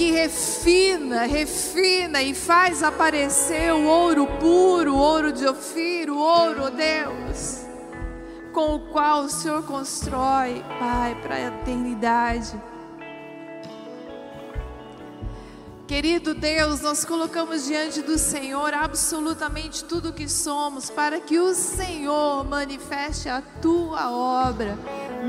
Que 0.02 0.10
refina, 0.10 1.26
refina 1.28 2.24
e 2.24 2.34
faz 2.34 2.82
aparecer 2.82 3.72
o 3.72 3.86
ouro 3.86 4.26
puro, 4.40 4.96
o 4.96 4.98
ouro 4.98 5.32
de 5.32 5.46
Ofir, 5.46 6.10
o 6.10 6.18
ouro, 6.18 6.64
ó 6.64 6.70
Deus 6.72 7.68
com 8.52 8.76
o 8.76 8.80
qual 8.92 9.26
o 9.26 9.30
Senhor 9.30 9.64
constrói, 9.64 10.66
Pai, 10.80 11.16
para 11.22 11.36
a 11.36 11.42
eternidade. 11.42 12.60
Querido 15.88 16.34
Deus, 16.34 16.82
nós 16.82 17.06
colocamos 17.06 17.66
diante 17.66 18.02
do 18.02 18.18
Senhor 18.18 18.74
absolutamente 18.74 19.84
tudo 19.84 20.10
o 20.10 20.14
que 20.14 20.28
somos, 20.28 20.90
para 20.90 21.20
que 21.20 21.38
o 21.38 21.54
Senhor 21.54 22.44
manifeste 22.44 23.30
a 23.30 23.40
tua 23.62 24.10
obra 24.10 24.78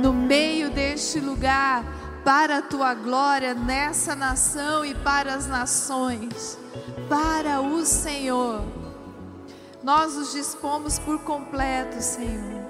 no 0.01 0.15
meio 0.15 0.71
deste 0.71 1.21
lugar, 1.21 1.85
para 2.25 2.59
a 2.59 2.63
tua 2.63 2.95
glória 2.95 3.55
nessa 3.55 4.15
nação 4.15 4.85
e 4.85 4.95
para 4.95 5.35
as 5.35 5.47
nações. 5.47 6.59
Para 7.09 7.61
o 7.61 7.85
Senhor, 7.85 8.63
nós 9.83 10.17
os 10.17 10.33
dispomos 10.33 10.99
por 10.99 11.19
completo, 11.21 12.01
Senhor 12.01 12.63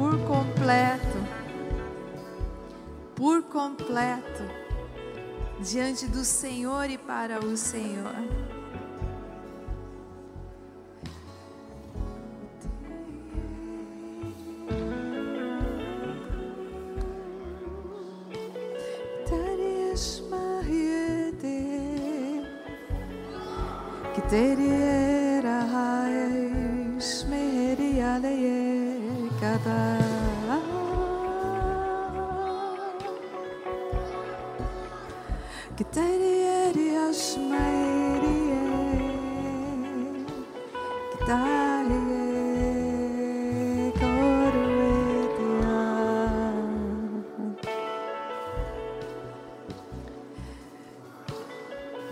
por 0.00 0.18
completo, 0.26 1.18
por 3.14 3.42
completo, 3.42 4.42
diante 5.60 6.06
do 6.06 6.24
Senhor 6.24 6.88
e 6.88 6.96
para 6.96 7.38
o 7.38 7.54
Senhor. 7.54 8.14
Que 24.14 24.22
teriera 24.28 25.66
hais 25.74 27.26
meheri 27.28 28.00
aleye 28.00 29.00
kada 29.40 29.98
Que 35.76 35.84
Que 41.10 41.18
tarie 41.26 41.99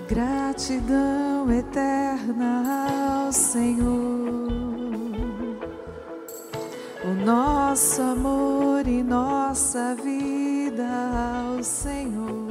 Gratidão 0.08 1.52
eterna 1.52 3.26
ao 3.26 3.30
Senhor, 3.30 4.48
o 7.04 7.24
nosso 7.26 8.00
amor 8.00 8.88
e 8.88 9.02
nossa 9.02 9.94
vida 9.96 10.88
ao 11.52 11.62
Senhor, 11.62 12.48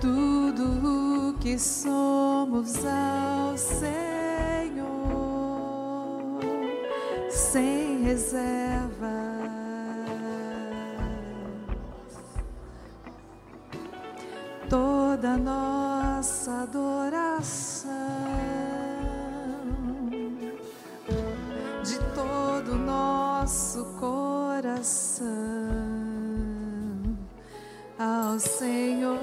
tudo 0.00 1.28
o 1.28 1.34
que 1.34 1.58
somos 1.58 2.78
ao 2.86 3.54
Senhor, 3.58 3.90
sem 7.28 8.02
reserva. 8.02 9.27
Toda 14.68 15.36
nossa 15.36 16.62
adoração, 16.62 17.90
de 21.82 21.98
todo 22.14 22.74
nosso 22.74 23.84
coração 23.98 25.26
ao 27.98 28.38
Senhor, 28.38 29.18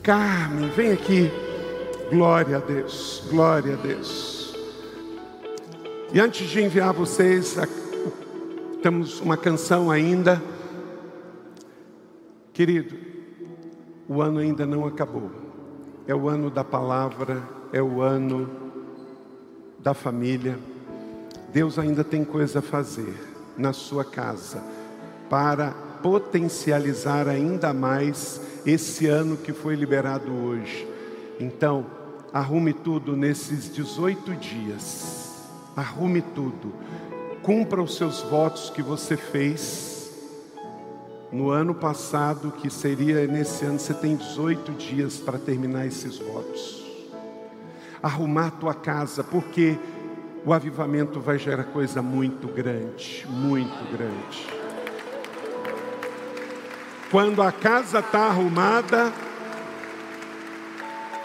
Carmen, 0.01 0.69
vem 0.69 0.93
aqui. 0.93 1.29
Glória 2.09 2.57
a 2.57 2.59
Deus, 2.59 3.23
glória 3.29 3.73
a 3.73 3.75
Deus. 3.75 4.36
E 6.13 6.21
antes 6.21 6.47
de 6.49 6.61
enviar 6.61 6.93
vocês, 6.93 7.57
temos 8.81 9.19
uma 9.19 9.35
canção 9.35 9.91
ainda. 9.91 10.41
Querido, 12.53 12.95
o 14.07 14.21
ano 14.21 14.39
ainda 14.39 14.65
não 14.65 14.85
acabou. 14.85 15.29
É 16.07 16.15
o 16.15 16.29
ano 16.29 16.49
da 16.49 16.63
palavra, 16.63 17.43
é 17.73 17.81
o 17.81 18.01
ano 18.01 18.49
da 19.79 19.93
família. 19.93 20.57
Deus 21.51 21.77
ainda 21.77 22.05
tem 22.05 22.23
coisa 22.23 22.59
a 22.59 22.61
fazer 22.61 23.13
na 23.57 23.73
sua 23.73 24.05
casa 24.05 24.63
para 25.29 25.71
potencializar 26.01 27.27
ainda 27.27 27.73
mais 27.73 28.39
esse 28.65 29.07
ano 29.07 29.35
que 29.35 29.51
foi 29.51 29.75
liberado 29.75 30.31
hoje. 30.31 30.87
Então, 31.37 31.85
arrume 32.31 32.71
tudo 32.71 33.13
nesses 33.17 33.69
18 33.73 34.35
dias. 34.35 35.26
Arrume 35.77 36.23
tudo. 36.23 36.73
Cumpra 37.43 37.83
os 37.83 37.95
seus 37.95 38.23
votos 38.23 38.71
que 38.71 38.81
você 38.81 39.15
fez 39.15 40.11
no 41.31 41.51
ano 41.51 41.75
passado, 41.75 42.51
que 42.51 42.67
seria 42.67 43.27
nesse 43.27 43.63
ano, 43.63 43.77
você 43.77 43.93
tem 43.93 44.15
18 44.15 44.71
dias 44.71 45.17
para 45.17 45.37
terminar 45.37 45.85
esses 45.85 46.17
votos. 46.17 46.83
Arrumar 48.01 48.51
tua 48.51 48.73
casa, 48.73 49.23
porque 49.23 49.77
o 50.43 50.51
avivamento 50.51 51.19
vai 51.19 51.37
gerar 51.37 51.65
coisa 51.65 52.01
muito 52.01 52.47
grande, 52.47 53.27
muito 53.29 53.91
grande. 53.95 54.47
Quando 57.11 57.43
a 57.43 57.51
casa 57.51 57.99
está 57.99 58.21
arrumada, 58.21 59.13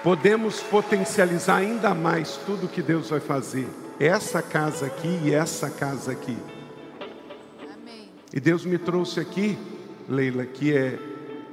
podemos 0.02 0.60
potencializar 0.60 1.56
ainda 1.56 1.94
mais 1.94 2.36
tudo 2.44 2.68
que 2.68 2.82
Deus 2.82 3.08
vai 3.08 3.20
fazer. 3.20 3.81
Essa 3.98 4.43
casa 4.43 4.86
aqui 4.86 5.20
e 5.24 5.35
essa 5.35 5.70
casa 5.70 6.12
aqui. 6.12 6.36
Amém. 7.74 8.10
E 8.32 8.40
Deus 8.40 8.64
me 8.64 8.78
trouxe 8.78 9.20
aqui, 9.20 9.59
Leila, 10.09 10.44
que 10.44 10.77
é 10.77 10.98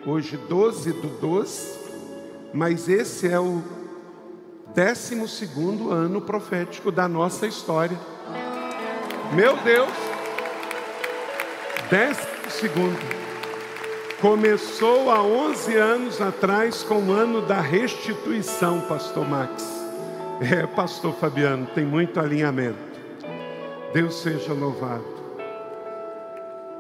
hoje 0.06 0.38
12 0.38 0.94
do 0.94 1.08
12, 1.20 1.80
mas 2.54 2.88
esse 2.88 3.28
é 3.28 3.40
o 3.40 3.62
12 4.76 5.50
ano 5.92 6.22
profético 6.22 6.92
da 6.92 7.08
nossa 7.08 7.46
história. 7.48 7.98
Meu 9.34 9.56
Deus! 9.58 9.90
12 11.90 12.30
Começou 14.22 15.10
há 15.10 15.24
11 15.24 15.76
anos 15.76 16.22
atrás 16.22 16.84
com 16.84 17.02
o 17.02 17.12
ano 17.14 17.42
da 17.42 17.62
restituição, 17.62 18.82
Pastor 18.82 19.28
Max. 19.28 19.79
É, 20.42 20.66
Pastor 20.66 21.14
Fabiano, 21.16 21.68
tem 21.76 21.86
muito 21.86 22.18
alinhamento. 22.18 22.78
Deus 23.94 24.22
seja 24.22 24.54
louvado. 24.54 25.04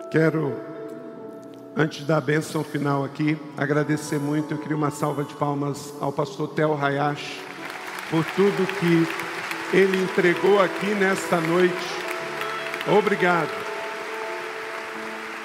Quero, 0.10 0.56
antes 1.76 2.06
da 2.06 2.22
bênção 2.22 2.64
final 2.64 3.03
aqui, 3.03 3.38
agradecer 3.57 4.18
muito. 4.18 4.53
Eu 4.53 4.57
queria 4.60 4.77
uma 4.77 4.91
salva 4.91 5.26
de 5.26 5.34
palmas 5.34 5.94
ao 5.99 6.11
pastor 6.11 6.48
Tel 6.49 6.73
Hayashi 6.81 7.41
por 8.10 8.23
tudo 8.36 8.65
que 8.80 9.76
ele 9.76 10.03
entregou 10.03 10.61
aqui 10.61 10.95
nesta 10.95 11.41
noite. 11.41 11.76
Obrigado. 12.98 13.52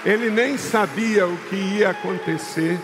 Ele 0.05 0.31
nem 0.31 0.57
sabia 0.57 1.27
o 1.27 1.37
que 1.49 1.57
ia 1.57 1.91
acontecer 1.91 2.79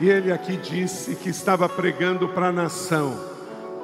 e 0.00 0.08
ele 0.08 0.30
aqui 0.30 0.56
disse 0.56 1.16
que 1.16 1.30
estava 1.30 1.68
pregando 1.68 2.28
para 2.28 2.48
a 2.48 2.52
nação, 2.52 3.27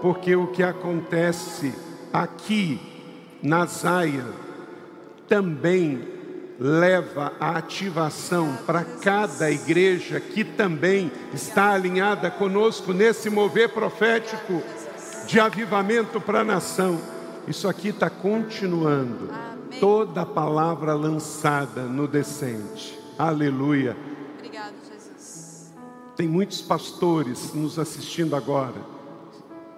porque 0.04 0.36
o 0.36 0.48
que 0.48 0.62
acontece 0.62 1.72
aqui 2.12 2.78
na 3.42 3.64
Zaia 3.64 4.26
também 5.26 6.06
leva 6.60 7.32
a 7.40 7.56
ativação 7.56 8.54
para 8.66 8.84
cada 8.84 9.50
igreja 9.50 10.20
que 10.20 10.44
também 10.44 11.10
está 11.32 11.70
alinhada 11.70 12.30
conosco 12.30 12.92
nesse 12.92 13.30
mover 13.30 13.70
profético 13.70 14.62
de 15.26 15.40
avivamento 15.40 16.20
para 16.20 16.40
a 16.40 16.44
nação. 16.44 17.00
Isso 17.48 17.66
aqui 17.66 17.88
está 17.88 18.10
continuando. 18.10 19.30
Amém. 19.32 19.80
Toda 19.80 20.20
a 20.20 20.26
palavra 20.26 20.92
lançada 20.92 21.84
no 21.84 22.06
descende. 22.06 22.98
Aleluia. 23.18 23.96
Obrigado, 24.36 24.74
Jesus. 24.86 25.72
Tem 26.14 26.28
muitos 26.28 26.60
pastores 26.60 27.54
nos 27.54 27.78
assistindo 27.78 28.36
agora. 28.36 28.93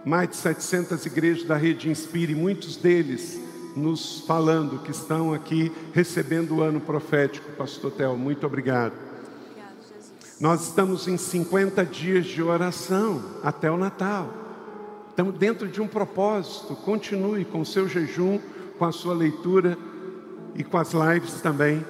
Mais 0.06 0.28
de 0.28 0.36
700 0.36 1.04
igrejas 1.04 1.42
da 1.42 1.56
rede 1.56 1.90
Inspire, 1.90 2.32
muitos 2.32 2.76
deles 2.76 3.40
nos 3.74 4.20
falando 4.20 4.78
que 4.78 4.92
estão 4.92 5.34
aqui 5.34 5.72
recebendo 5.92 6.54
o 6.54 6.62
ano 6.62 6.80
profético. 6.80 7.50
Pastor 7.58 7.90
Tel, 7.90 8.16
muito 8.16 8.46
obrigado. 8.46 8.92
Obrigado, 8.92 9.74
Jesus. 9.82 10.40
Nós 10.40 10.62
estamos 10.62 11.08
em 11.08 11.16
50 11.16 11.84
dias 11.84 12.24
de 12.24 12.40
oração 12.40 13.20
até 13.42 13.68
o 13.68 13.76
Natal. 13.76 14.32
Estamos 15.10 15.34
dentro 15.34 15.66
de 15.66 15.82
um 15.82 15.88
propósito. 15.88 16.76
Continue 16.76 17.44
com 17.44 17.62
o 17.62 17.66
seu 17.66 17.88
jejum, 17.88 18.38
com 18.78 18.84
a 18.84 18.92
sua 18.92 19.12
leitura 19.12 19.76
e 20.54 20.62
com 20.62 20.78
as 20.78 20.92
lives 20.92 21.40
também. 21.40 21.84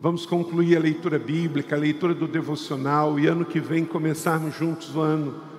Vamos 0.00 0.24
concluir 0.24 0.78
a 0.78 0.80
leitura 0.80 1.18
bíblica, 1.18 1.76
a 1.76 1.78
leitura 1.78 2.14
do 2.14 2.26
devocional 2.26 3.20
e 3.20 3.26
ano 3.26 3.44
que 3.44 3.60
vem 3.60 3.84
começarmos 3.84 4.56
juntos 4.56 4.96
o 4.96 5.00
ano 5.02 5.52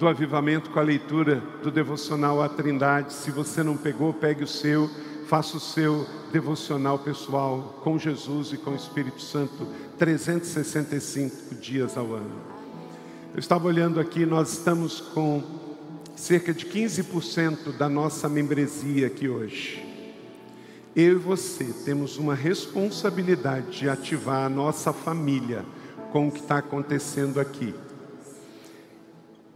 do 0.00 0.08
avivamento 0.08 0.70
com 0.70 0.80
a 0.80 0.82
leitura 0.82 1.42
do 1.62 1.70
devocional 1.70 2.42
à 2.42 2.48
Trindade. 2.48 3.12
Se 3.12 3.30
você 3.30 3.62
não 3.62 3.76
pegou, 3.76 4.14
pegue 4.14 4.42
o 4.42 4.46
seu, 4.46 4.88
faça 5.26 5.58
o 5.58 5.60
seu 5.60 6.06
devocional 6.32 6.98
pessoal 6.98 7.78
com 7.84 7.98
Jesus 7.98 8.50
e 8.54 8.56
com 8.56 8.70
o 8.70 8.74
Espírito 8.74 9.20
Santo 9.20 9.68
365 9.98 11.54
dias 11.56 11.98
ao 11.98 12.14
ano. 12.14 12.34
Eu 13.34 13.38
estava 13.38 13.68
olhando 13.68 14.00
aqui, 14.00 14.24
nós 14.24 14.54
estamos 14.54 15.02
com 15.02 15.42
cerca 16.16 16.54
de 16.54 16.64
15% 16.64 17.76
da 17.76 17.88
nossa 17.88 18.26
membresia 18.26 19.06
aqui 19.06 19.28
hoje. 19.28 19.86
Eu 20.96 21.12
e 21.12 21.16
você 21.16 21.64
temos 21.84 22.16
uma 22.16 22.34
responsabilidade 22.34 23.80
de 23.80 23.88
ativar 23.90 24.46
a 24.46 24.48
nossa 24.48 24.94
família 24.94 25.62
com 26.10 26.26
o 26.26 26.32
que 26.32 26.40
está 26.40 26.56
acontecendo 26.56 27.38
aqui. 27.38 27.74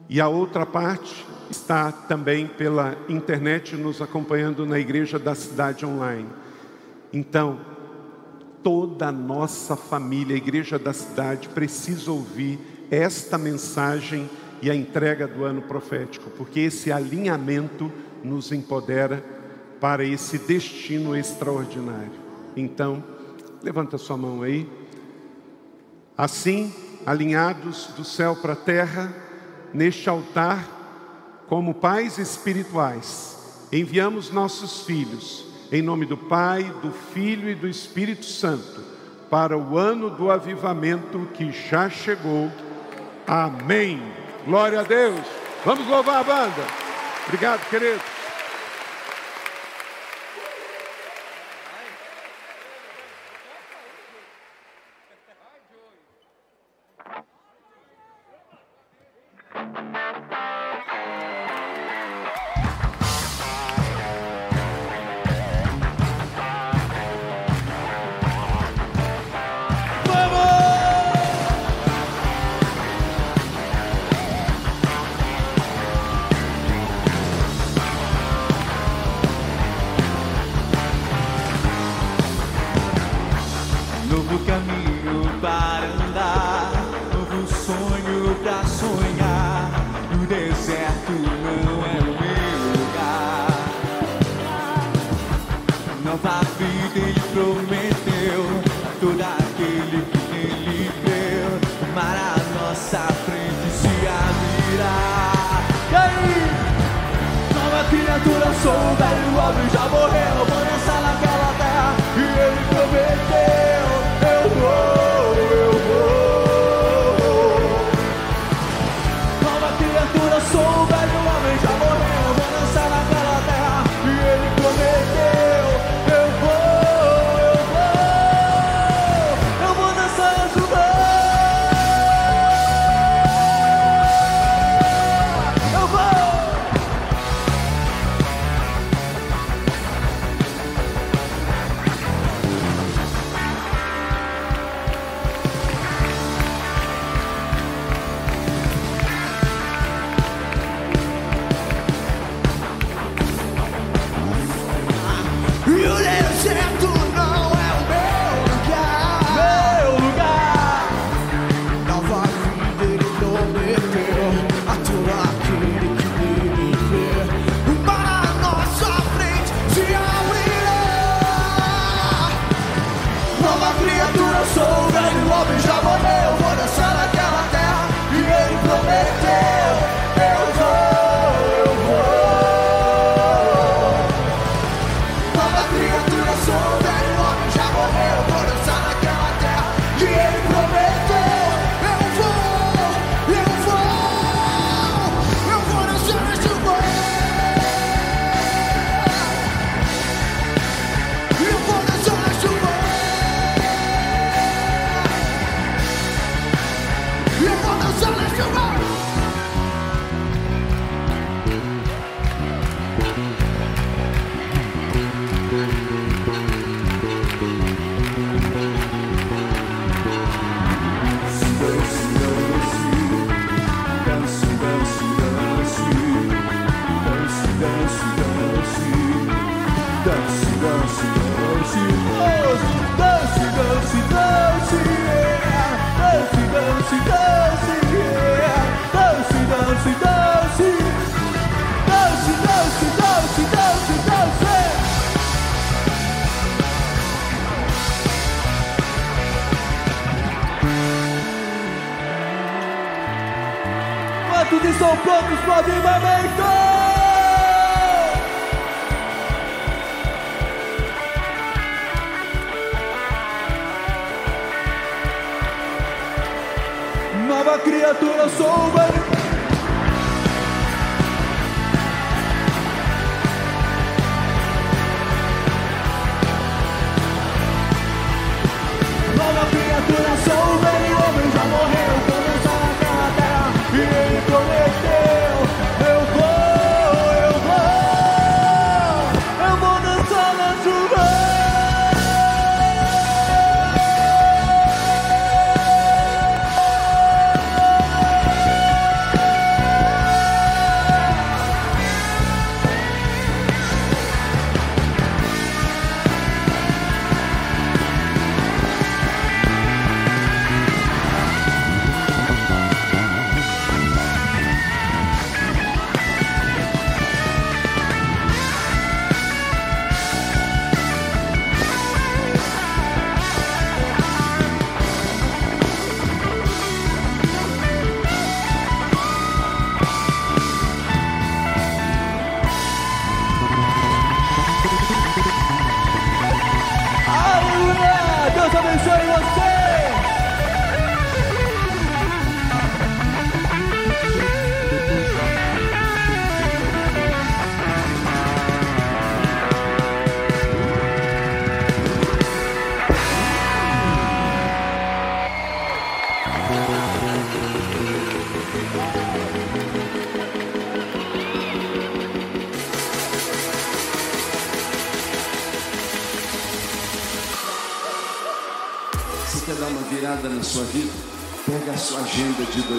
E 0.09 0.20
a 0.20 0.28
outra 0.28 0.66
parte 0.66 1.26
está 1.51 1.90
também 1.90 2.47
pela 2.47 2.97
internet 3.09 3.76
nos 3.76 4.02
acompanhando 4.02 4.66
na 4.66 4.78
igreja 4.78 5.18
da 5.18 5.35
cidade 5.35 5.86
online. 5.86 6.28
Então, 7.12 7.59
toda 8.62 9.09
a 9.09 9.12
nossa 9.12 9.76
família, 9.76 10.35
a 10.35 10.39
igreja 10.39 10.78
da 10.78 10.93
cidade, 10.93 11.48
precisa 11.48 12.10
ouvir 12.10 12.59
esta 12.90 13.39
mensagem 13.39 14.28
e 14.60 14.70
a 14.70 14.74
entrega 14.74 15.26
do 15.26 15.44
ano 15.44 15.62
profético, 15.62 16.31
porque 16.31 16.60
esse 16.60 16.90
alinhamento 16.90 17.93
nos 18.22 18.52
empodera 18.52 19.22
para 19.81 20.05
esse 20.05 20.39
destino 20.39 21.14
extraordinário. 21.14 22.12
Então, 22.56 23.05
levanta 23.62 23.98
sua 23.98 24.16
mão 24.16 24.43
aí. 24.43 24.68
Assim, 26.16 26.72
alinhados 27.05 27.89
do 27.97 28.05
céu 28.05 28.36
para 28.36 28.55
a 28.55 28.56
terra, 28.56 29.12
neste 29.74 30.09
altar 30.09 30.64
como 31.48 31.74
pais 31.74 32.16
espirituais. 32.16 33.68
Enviamos 33.72 34.30
nossos 34.30 34.86
filhos, 34.86 35.44
em 35.72 35.82
nome 35.82 36.06
do 36.06 36.16
Pai, 36.16 36.62
do 36.80 36.92
Filho 36.92 37.51
e 37.51 37.55
do 37.55 37.68
Espírito 37.68 38.24
Santo, 38.24 38.80
para 39.28 39.59
o 39.59 39.76
ano 39.76 40.09
do 40.09 40.30
avivamento 40.30 41.28
que 41.34 41.51
já 41.51 41.90
chegou. 41.90 42.51
Amém. 43.26 44.01
Glória 44.46 44.80
a 44.80 44.84
Deus. 44.84 45.20
Vamos 45.64 45.86
louvar 45.88 46.20
a 46.20 46.24
banda. 46.24 46.62
Obrigado, 47.26 47.68
querido. 47.68 48.13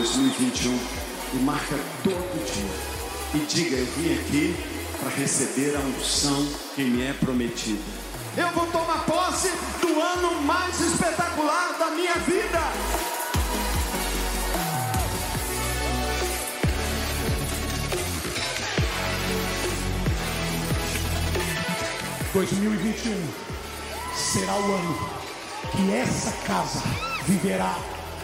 2021 0.06 0.80
e 1.34 1.38
marca 1.38 1.76
todo 2.03 2.45
dia. 2.53 3.41
E 3.41 3.45
diga, 3.48 3.76
eu 3.76 3.86
vim 3.88 4.14
aqui 4.14 4.56
para 4.99 5.10
receber 5.10 5.76
a 5.76 5.80
unção 5.80 6.48
que 6.76 6.84
me 6.84 7.03
é 7.03 7.14
prometida. 7.14 7.82
Eu 8.38 8.49
vou 8.49 8.68
tomar 8.68 9.03
posse 9.06 9.49
do 9.82 9.99
ano 9.99 10.41
mais 10.44 10.80
espetacular 10.80 11.76
da 11.80 11.88
minha 11.91 12.14
vida. 12.15 12.60
...2021 22.36 23.15
será 24.14 24.53
o 24.53 24.76
ano 24.76 25.10
que 25.72 25.94
essa 25.94 26.32
casa 26.45 26.84
viverá 27.26 27.77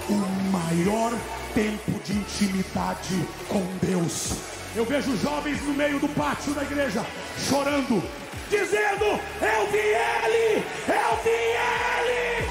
o 0.09 0.15
maior 0.51 1.13
tempo 1.53 1.91
de 2.03 2.13
intimidade 2.13 3.27
com 3.47 3.61
Deus. 3.81 4.33
Eu 4.75 4.85
vejo 4.85 5.17
jovens 5.17 5.61
no 5.63 5.73
meio 5.73 5.99
do 5.99 6.07
pátio 6.09 6.53
da 6.53 6.63
igreja 6.63 7.05
chorando, 7.49 8.01
dizendo: 8.49 9.05
Eu 9.41 9.67
vi 9.71 9.77
ele! 9.77 10.63
Eu 10.87 11.17
vi 11.23 11.29
ele! 11.29 12.49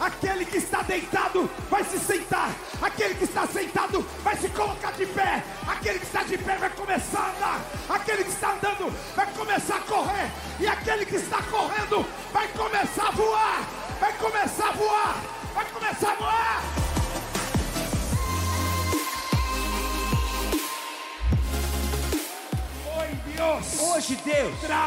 Aquele 0.00 0.44
que 0.46 0.58
está 0.58 0.82
deitado 0.82 1.50
vai 1.70 1.84
se 1.84 1.98
sentar. 1.98 2.17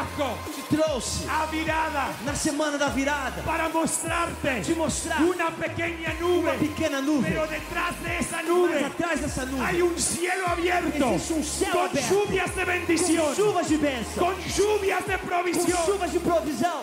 Trago 0.02 0.36
te 0.54 0.62
trouxe 0.62 1.28
a 1.28 1.46
virada 1.46 2.10
na 2.24 2.34
semana 2.34 2.76
da 2.76 2.88
virada 2.88 3.42
para 3.42 3.68
mostrarte 3.68 4.60
te 4.62 4.74
mostrar 4.74 5.22
una 5.22 5.50
pequeña 5.52 6.12
nube. 6.20 6.48
uma 6.48 6.54
pequena 6.54 7.00
nuvem. 7.00 7.32
Pero 7.32 7.46
detrás 7.46 7.94
de 8.02 8.18
esa 8.18 8.36
Mas 8.38 8.48
nube 8.48 8.84
atrás 8.84 9.20
dessa 9.20 9.44
nuvem 9.46 9.64
hay 9.64 9.82
un 9.82 9.96
cielo 9.98 10.46
abierto 10.48 11.14
existe 11.14 11.32
um 11.34 11.44
céu 11.44 11.70
con 11.70 11.84
aberto 11.86 12.14
lluvias 12.14 12.54
de 12.54 12.64
bendición, 12.64 13.26
com 13.26 13.34
chuvas 13.34 13.68
de 13.68 13.76
bênção, 13.76 14.24
con 14.24 14.34
lluvias 14.56 15.06
de 15.06 15.18
com 15.18 15.26
provisión. 15.26 15.86
chuvas 15.86 16.10
de 16.12 16.18
provisão. 16.18 16.82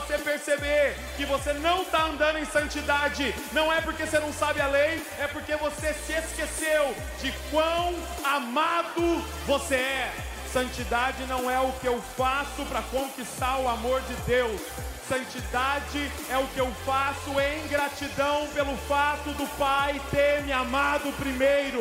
Você 0.00 0.18
perceber 0.18 0.94
que 1.16 1.24
você 1.24 1.54
não 1.54 1.82
está 1.82 2.04
andando 2.04 2.38
em 2.38 2.44
santidade, 2.44 3.34
não 3.52 3.72
é 3.72 3.80
porque 3.80 4.04
você 4.04 4.18
não 4.18 4.30
sabe 4.30 4.60
a 4.60 4.66
lei, 4.66 5.02
é 5.18 5.26
porque 5.26 5.56
você 5.56 5.94
se 5.94 6.12
esqueceu 6.12 6.94
de 7.22 7.32
quão 7.50 7.94
amado 8.22 9.24
você 9.46 9.76
é. 9.76 10.14
Santidade 10.52 11.24
não 11.24 11.50
é 11.50 11.58
o 11.60 11.72
que 11.72 11.86
eu 11.86 12.00
faço 12.16 12.64
para 12.66 12.82
conquistar 12.82 13.58
o 13.58 13.68
amor 13.68 14.02
de 14.02 14.14
Deus. 14.26 14.60
Santidade 15.08 16.10
é 16.30 16.36
o 16.36 16.46
que 16.48 16.58
eu 16.58 16.70
faço 16.84 17.30
em 17.40 17.66
gratidão 17.68 18.46
pelo 18.48 18.76
fato 18.88 19.30
do 19.30 19.46
Pai 19.56 20.00
ter 20.10 20.42
me 20.42 20.52
amado 20.52 21.10
primeiro. 21.16 21.80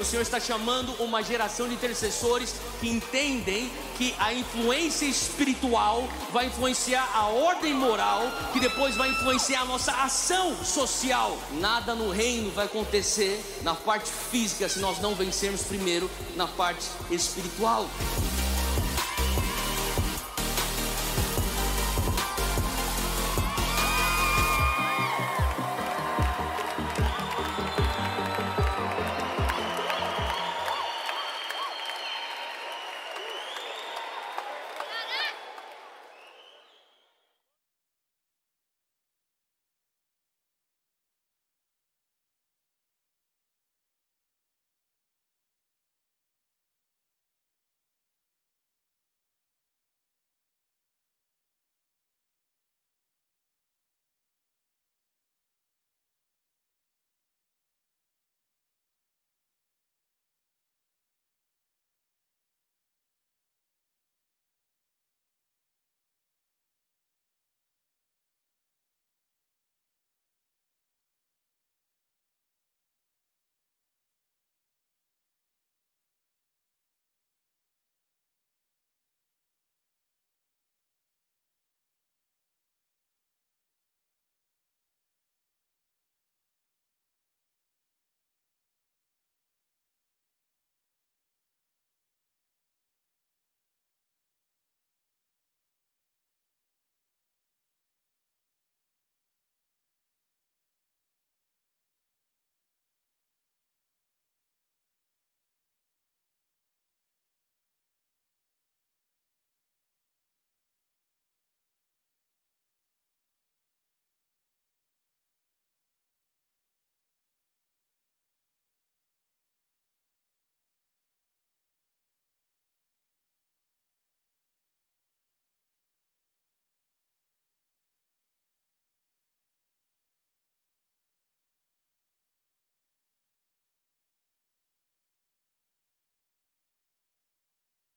O 0.00 0.04
Senhor 0.04 0.22
está 0.22 0.40
chamando 0.40 0.94
uma 0.94 1.22
geração 1.22 1.68
de 1.68 1.74
intercessores 1.74 2.54
que 2.80 2.88
entendem 2.88 3.70
que 3.98 4.14
a 4.18 4.32
influência 4.32 5.04
espiritual 5.04 6.08
vai 6.32 6.46
influenciar 6.46 7.06
a 7.14 7.26
ordem 7.26 7.74
moral, 7.74 8.22
que 8.50 8.58
depois 8.58 8.96
vai 8.96 9.10
influenciar 9.10 9.60
a 9.60 9.64
nossa 9.66 9.92
ação 9.92 10.56
social. 10.64 11.36
Nada 11.60 11.94
no 11.94 12.10
reino 12.10 12.50
vai 12.50 12.64
acontecer 12.64 13.44
na 13.62 13.74
parte 13.74 14.10
física 14.10 14.70
se 14.70 14.78
nós 14.78 14.98
não 15.00 15.14
vencermos 15.14 15.64
primeiro 15.64 16.10
na 16.34 16.48
parte 16.48 16.86
espiritual. 17.10 17.86